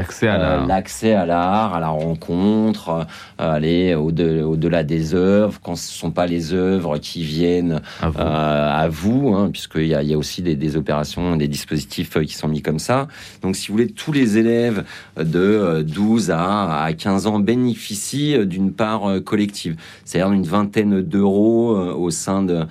l'accès 0.67 1.09
à 1.15 1.27
l'art, 1.27 1.75
à, 1.75 1.81
la 1.81 1.89
rencontre, 1.89 2.91
euh, 3.41 3.57
aller 3.57 3.95
au-delà 3.95 4.85
des 4.85 5.15
œuvres, 5.15 5.59
quand 5.61 5.75
ce 5.75 5.91
ne 5.91 5.99
sont 5.99 6.11
pas 6.13 6.27
les 6.27 6.53
œuvres 6.53 6.99
qui 6.99 7.25
viennent 7.25 7.81
à 8.01 8.89
vous, 8.89 9.31
euh, 9.31 9.37
hein, 9.37 9.51
puisqu'il 9.51 9.87
y 9.87 9.95
a, 9.95 10.03
y 10.05 10.15
a 10.15 10.19
aussi 10.19 10.43
des, 10.43 10.55
des, 10.55 10.77
opérations, 10.77 11.37
des 11.37 11.49
dispositifs 11.49 12.21
qui 12.21 12.35
sont 12.35 12.49
mis 12.49 12.63
comme 12.63 12.79
ça. 12.79 13.09
Donc, 13.43 13.57
si 13.57 13.69
vous 13.69 13.75
voulez, 13.75 13.89
tous 13.89 14.13
les 14.13 14.39
élèves 14.39 14.85
de 15.17 15.83
12 15.83 16.31
à, 16.31 16.85
à 16.85 16.93
15 16.93 17.27
ans 17.27 17.41
bénéficient 17.41 18.47
d'une 18.47 18.73
part 18.73 19.03
collective, 19.25 19.77
c'est-à-dire 20.05 20.33
une 20.33 20.45
vingtaine 20.45 21.01
d'euros 21.01 21.75
au 21.75 22.11
sein 22.11 22.43
de, 22.43 22.67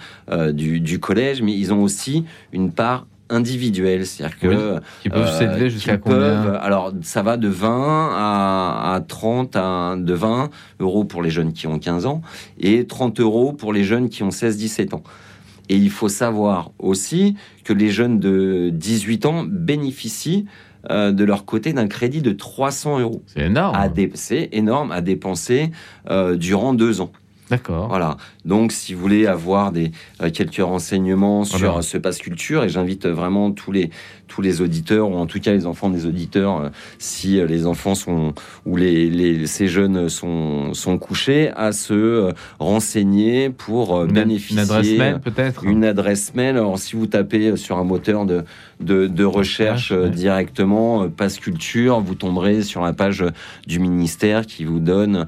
du, 0.52 0.80
du 0.80 1.00
collège, 1.00 1.42
mais 1.42 1.54
ils 1.54 1.74
ont 1.74 1.82
aussi 1.82 2.24
une 2.54 2.72
part 2.72 3.08
individuels, 3.30 4.06
c'est-à-dire 4.06 4.40
que 4.40 4.80
qui 5.02 5.10
peuvent 5.10 5.32
s'élever 5.38 5.66
euh, 5.66 5.70
jusqu'à 5.70 5.98
combien 5.98 6.54
Alors 6.54 6.94
ça 7.02 7.22
va 7.22 7.38
de 7.38 7.48
20 7.48 8.10
à, 8.14 8.94
à 8.96 9.00
30 9.02 9.56
à 9.56 9.96
de 9.98 10.14
20 10.14 10.50
euros 10.80 11.04
pour 11.04 11.22
les 11.22 11.30
jeunes 11.30 11.54
qui 11.54 11.68
ont 11.68 11.80
15 11.80 12.06
ans 12.06 12.22
et 12.60 12.86
30 12.86 13.20
euros 13.20 13.54
pour 13.54 13.74
les 13.74 13.84
jeunes 13.84 14.10
qui 14.10 14.24
ont 14.24 14.30
16-17 14.30 14.96
ans. 14.96 15.04
Et 15.70 15.76
il 15.76 15.92
faut 15.92 16.10
savoir 16.10 16.72
aussi 16.80 17.36
que 17.64 17.74
les 17.74 17.90
jeunes 17.90 18.20
de 18.20 18.72
18 18.74 19.26
ans 19.28 19.44
bénéficient 19.48 20.46
euh, 20.90 21.12
de 21.12 21.24
leur 21.24 21.46
côté 21.46 21.74
d'un 21.74 21.88
crédit 21.88 22.22
de 22.22 22.32
300 22.32 23.00
euros. 23.00 23.22
C'est 23.28 23.42
énorme. 23.42 23.78
C'est 24.14 24.50
énorme 24.54 24.92
à 24.92 25.02
dépenser 25.02 25.72
euh, 26.10 26.38
durant 26.38 26.74
deux 26.74 27.02
ans. 27.02 27.12
D'accord. 27.50 27.88
Voilà. 27.90 28.18
Donc, 28.50 28.72
si 28.72 28.96
vous 28.96 29.00
voulez 29.02 29.28
avoir 29.28 29.72
des 29.72 29.92
euh, 30.24 30.32
quelques 30.32 30.58
renseignements 30.58 31.46
sur 31.46 31.84
ce 31.84 32.00
passe 32.00 32.18
culture, 32.18 32.64
et 32.64 32.70
j'invite 32.70 33.06
vraiment 33.06 33.52
tous 33.52 33.72
les 33.72 33.92
tous 34.28 34.42
les 34.42 34.62
auditeurs 34.62 35.10
ou 35.10 35.16
en 35.16 35.26
tout 35.26 35.40
cas 35.40 35.52
les 35.52 35.66
enfants 35.68 35.90
des 35.90 36.08
auditeurs, 36.08 36.58
euh, 36.60 36.70
si 36.98 37.40
euh, 37.40 37.46
les 37.46 37.68
enfants 37.68 37.94
sont 37.94 38.34
ou 38.66 38.76
les, 38.76 39.10
les 39.10 39.46
ces 39.46 39.68
jeunes 39.68 40.10
sont 40.10 40.74
sont 40.74 40.98
couchés, 40.98 41.52
à 41.56 41.72
se 41.72 42.34
renseigner 42.58 43.52
pour 43.52 44.06
bénéficier. 44.06 44.56
Une 44.56 44.72
adresse 44.72 44.98
mail 44.98 45.20
peut-être? 45.20 45.64
Une 45.64 45.84
adresse 45.86 46.34
mail. 46.34 46.58
Alors, 46.58 46.80
si 46.80 46.96
vous 46.96 47.06
tapez 47.06 47.56
sur 47.56 47.78
un 47.78 47.84
moteur 47.84 48.26
de 48.26 48.46
de, 48.80 49.26
recherche 49.26 49.92
directement, 49.92 51.10
Passe 51.10 51.38
Culture, 51.38 52.00
vous 52.00 52.16
tomberez 52.16 52.64
sur 52.64 52.82
la 52.82 52.94
page 52.94 53.26
du 53.68 53.78
ministère 53.78 54.46
qui 54.46 54.64
vous 54.64 54.80
donne 54.80 55.28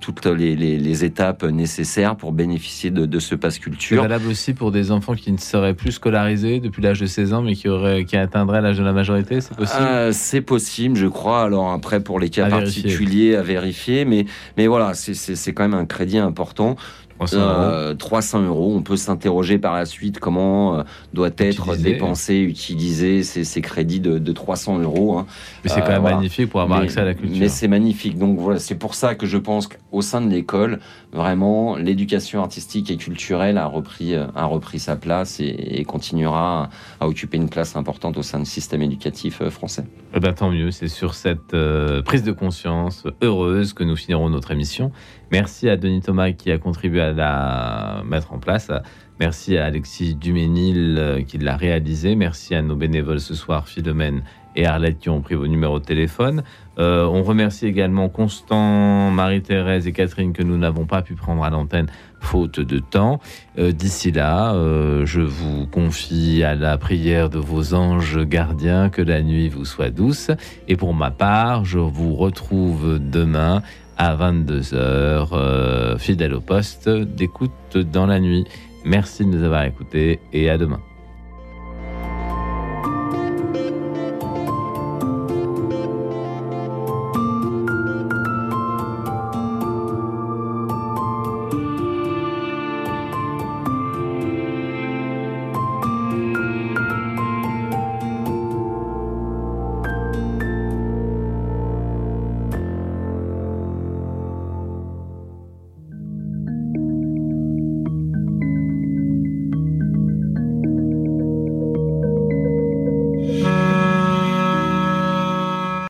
toutes 0.00 0.26
les, 0.26 1.04
étapes 1.04 1.42
nécessaires 1.42 2.14
pour 2.14 2.29
bénéficier 2.32 2.90
de, 2.90 3.18
ce 3.18 3.34
Passe 3.34 3.58
Culture. 3.58 4.02
C'est 4.02 4.08
valable 4.08 4.28
aussi 4.28 4.54
pour 4.54 4.70
des 4.70 4.90
enfants 4.90 5.14
qui 5.14 5.32
ne 5.32 5.38
seraient 5.38 5.74
plus 5.74 5.92
scolarisés 5.92 6.60
depuis 6.60 6.82
l'âge 6.82 7.00
de 7.00 7.06
16 7.06 7.32
ans, 7.32 7.42
mais 7.42 7.54
qui, 7.54 7.68
auraient, 7.68 8.04
qui 8.04 8.16
atteindraient 8.16 8.60
l'âge 8.60 8.78
de 8.78 8.84
la 8.84 8.92
majorité, 8.92 9.40
c'est 9.40 9.56
possible? 9.56 10.12
C'est 10.12 10.40
possible, 10.40 10.96
je 10.96 11.06
crois. 11.06 11.42
Alors 11.42 11.70
après, 11.72 12.00
pour 12.00 12.18
les 12.18 12.30
cas 12.30 12.48
particuliers 12.48 13.36
à 13.36 13.42
vérifier, 13.42 14.04
mais, 14.04 14.26
mais 14.56 14.66
voilà, 14.66 14.94
c'est 14.94 15.52
quand 15.52 15.68
même 15.68 15.78
un 15.78 15.86
crédit 15.86 16.18
important. 16.18 16.76
300 17.26 18.42
euros. 18.42 18.74
On 18.74 18.82
peut 18.82 18.96
s'interroger 18.96 19.58
par 19.58 19.74
la 19.74 19.84
suite 19.84 20.18
comment 20.18 20.78
euh, 20.78 20.82
doit 21.12 21.30
être 21.36 21.76
dépensé, 21.76 22.36
utilisé 22.38 23.22
ces, 23.22 23.60
crédits 23.60 24.00
de, 24.00 24.32
300 24.32 24.78
euros. 24.78 25.18
Hein. 25.18 25.26
Mais 25.64 25.70
c'est 25.70 25.80
quand 25.80 25.88
même 25.88 26.06
euh, 26.06 26.14
magnifique 26.14 26.50
pour 26.50 26.60
avoir 26.60 26.80
accès 26.80 27.00
à 27.00 27.04
la 27.04 27.14
culture. 27.14 27.38
Mais 27.38 27.48
c'est 27.48 27.68
magnifique. 27.68 28.18
Donc 28.18 28.38
voilà, 28.38 28.58
c'est 28.58 28.76
pour 28.76 28.94
ça 28.94 29.14
que 29.14 29.26
je 29.26 29.36
pense 29.36 29.66
qu'au 29.66 30.02
sein 30.02 30.20
de 30.20 30.30
l'école, 30.30 30.80
vraiment, 31.12 31.76
l'éducation 31.76 32.42
artistique 32.42 32.90
et 32.90 32.96
culturelle 32.96 33.58
a 33.58 33.66
repris, 33.66 34.14
euh, 34.14 34.26
a 34.34 34.46
repris 34.46 34.78
sa 34.78 34.96
place 34.96 35.40
et, 35.40 35.84
continuera 35.86 36.70
à, 37.00 37.08
occuper 37.08 37.36
une 37.36 37.48
place 37.48 37.74
importante 37.76 38.16
au 38.16 38.22
sein 38.22 38.38
du 38.38 38.44
système 38.44 38.82
éducatif 38.82 39.42
français. 39.48 39.84
Eh 40.14 40.20
ben, 40.20 40.32
tant 40.32 40.50
mieux, 40.50 40.70
c'est 40.70 40.88
sur 40.88 41.14
cette 41.14 41.56
prise 42.04 42.22
de 42.22 42.32
conscience 42.32 43.04
heureuse 43.22 43.72
que 43.72 43.84
nous 43.84 43.96
finirons 43.96 44.28
notre 44.28 44.50
émission. 44.50 44.92
Merci 45.32 45.68
à 45.68 45.76
Denis 45.76 46.00
Thomas 46.00 46.32
qui 46.32 46.50
a 46.50 46.58
contribué 46.58 47.00
à 47.00 47.12
la 47.12 48.02
mettre 48.04 48.32
en 48.32 48.38
place. 48.38 48.70
Merci 49.20 49.58
à 49.58 49.66
Alexis 49.66 50.14
Duménil 50.14 50.96
euh, 50.98 51.22
qui 51.22 51.38
l'a 51.38 51.56
réalisé. 51.56 52.16
Merci 52.16 52.54
à 52.54 52.62
nos 52.62 52.74
bénévoles 52.74 53.20
ce 53.20 53.34
soir, 53.34 53.68
Philomène 53.68 54.22
et 54.56 54.66
Arlette 54.66 54.98
qui 54.98 55.08
ont 55.08 55.20
pris 55.20 55.36
vos 55.36 55.46
numéros 55.46 55.78
de 55.78 55.84
téléphone. 55.84 56.42
Euh, 56.78 57.04
on 57.04 57.22
remercie 57.22 57.66
également 57.66 58.08
Constant, 58.08 59.10
Marie-Thérèse 59.10 59.86
et 59.86 59.92
Catherine 59.92 60.32
que 60.32 60.42
nous 60.42 60.56
n'avons 60.56 60.86
pas 60.86 61.02
pu 61.02 61.14
prendre 61.14 61.44
à 61.44 61.50
l'antenne 61.50 61.86
faute 62.18 62.58
de 62.58 62.78
temps. 62.80 63.20
Euh, 63.58 63.70
d'ici 63.70 64.10
là, 64.10 64.54
je 65.04 65.20
vous 65.20 65.66
confie 65.66 66.42
à 66.42 66.56
la 66.56 66.76
prière 66.78 67.30
de 67.30 67.38
vos 67.38 67.74
anges 67.74 68.18
gardiens, 68.24 68.88
que 68.88 69.02
la 69.02 69.22
nuit 69.22 69.48
vous 69.48 69.64
soit 69.64 69.90
douce. 69.90 70.30
Et 70.66 70.76
pour 70.76 70.94
ma 70.94 71.10
part, 71.10 71.64
je 71.64 71.78
vous 71.78 72.14
retrouve 72.14 72.98
demain 72.98 73.62
à 74.00 74.16
22h, 74.16 75.28
euh, 75.32 75.98
fidèle 75.98 76.32
au 76.32 76.40
poste, 76.40 76.88
d'écoute 76.88 77.76
dans 77.76 78.06
la 78.06 78.18
nuit. 78.18 78.46
Merci 78.82 79.26
de 79.26 79.28
nous 79.28 79.44
avoir 79.44 79.64
écoutés 79.64 80.20
et 80.32 80.48
à 80.48 80.56
demain. 80.56 80.80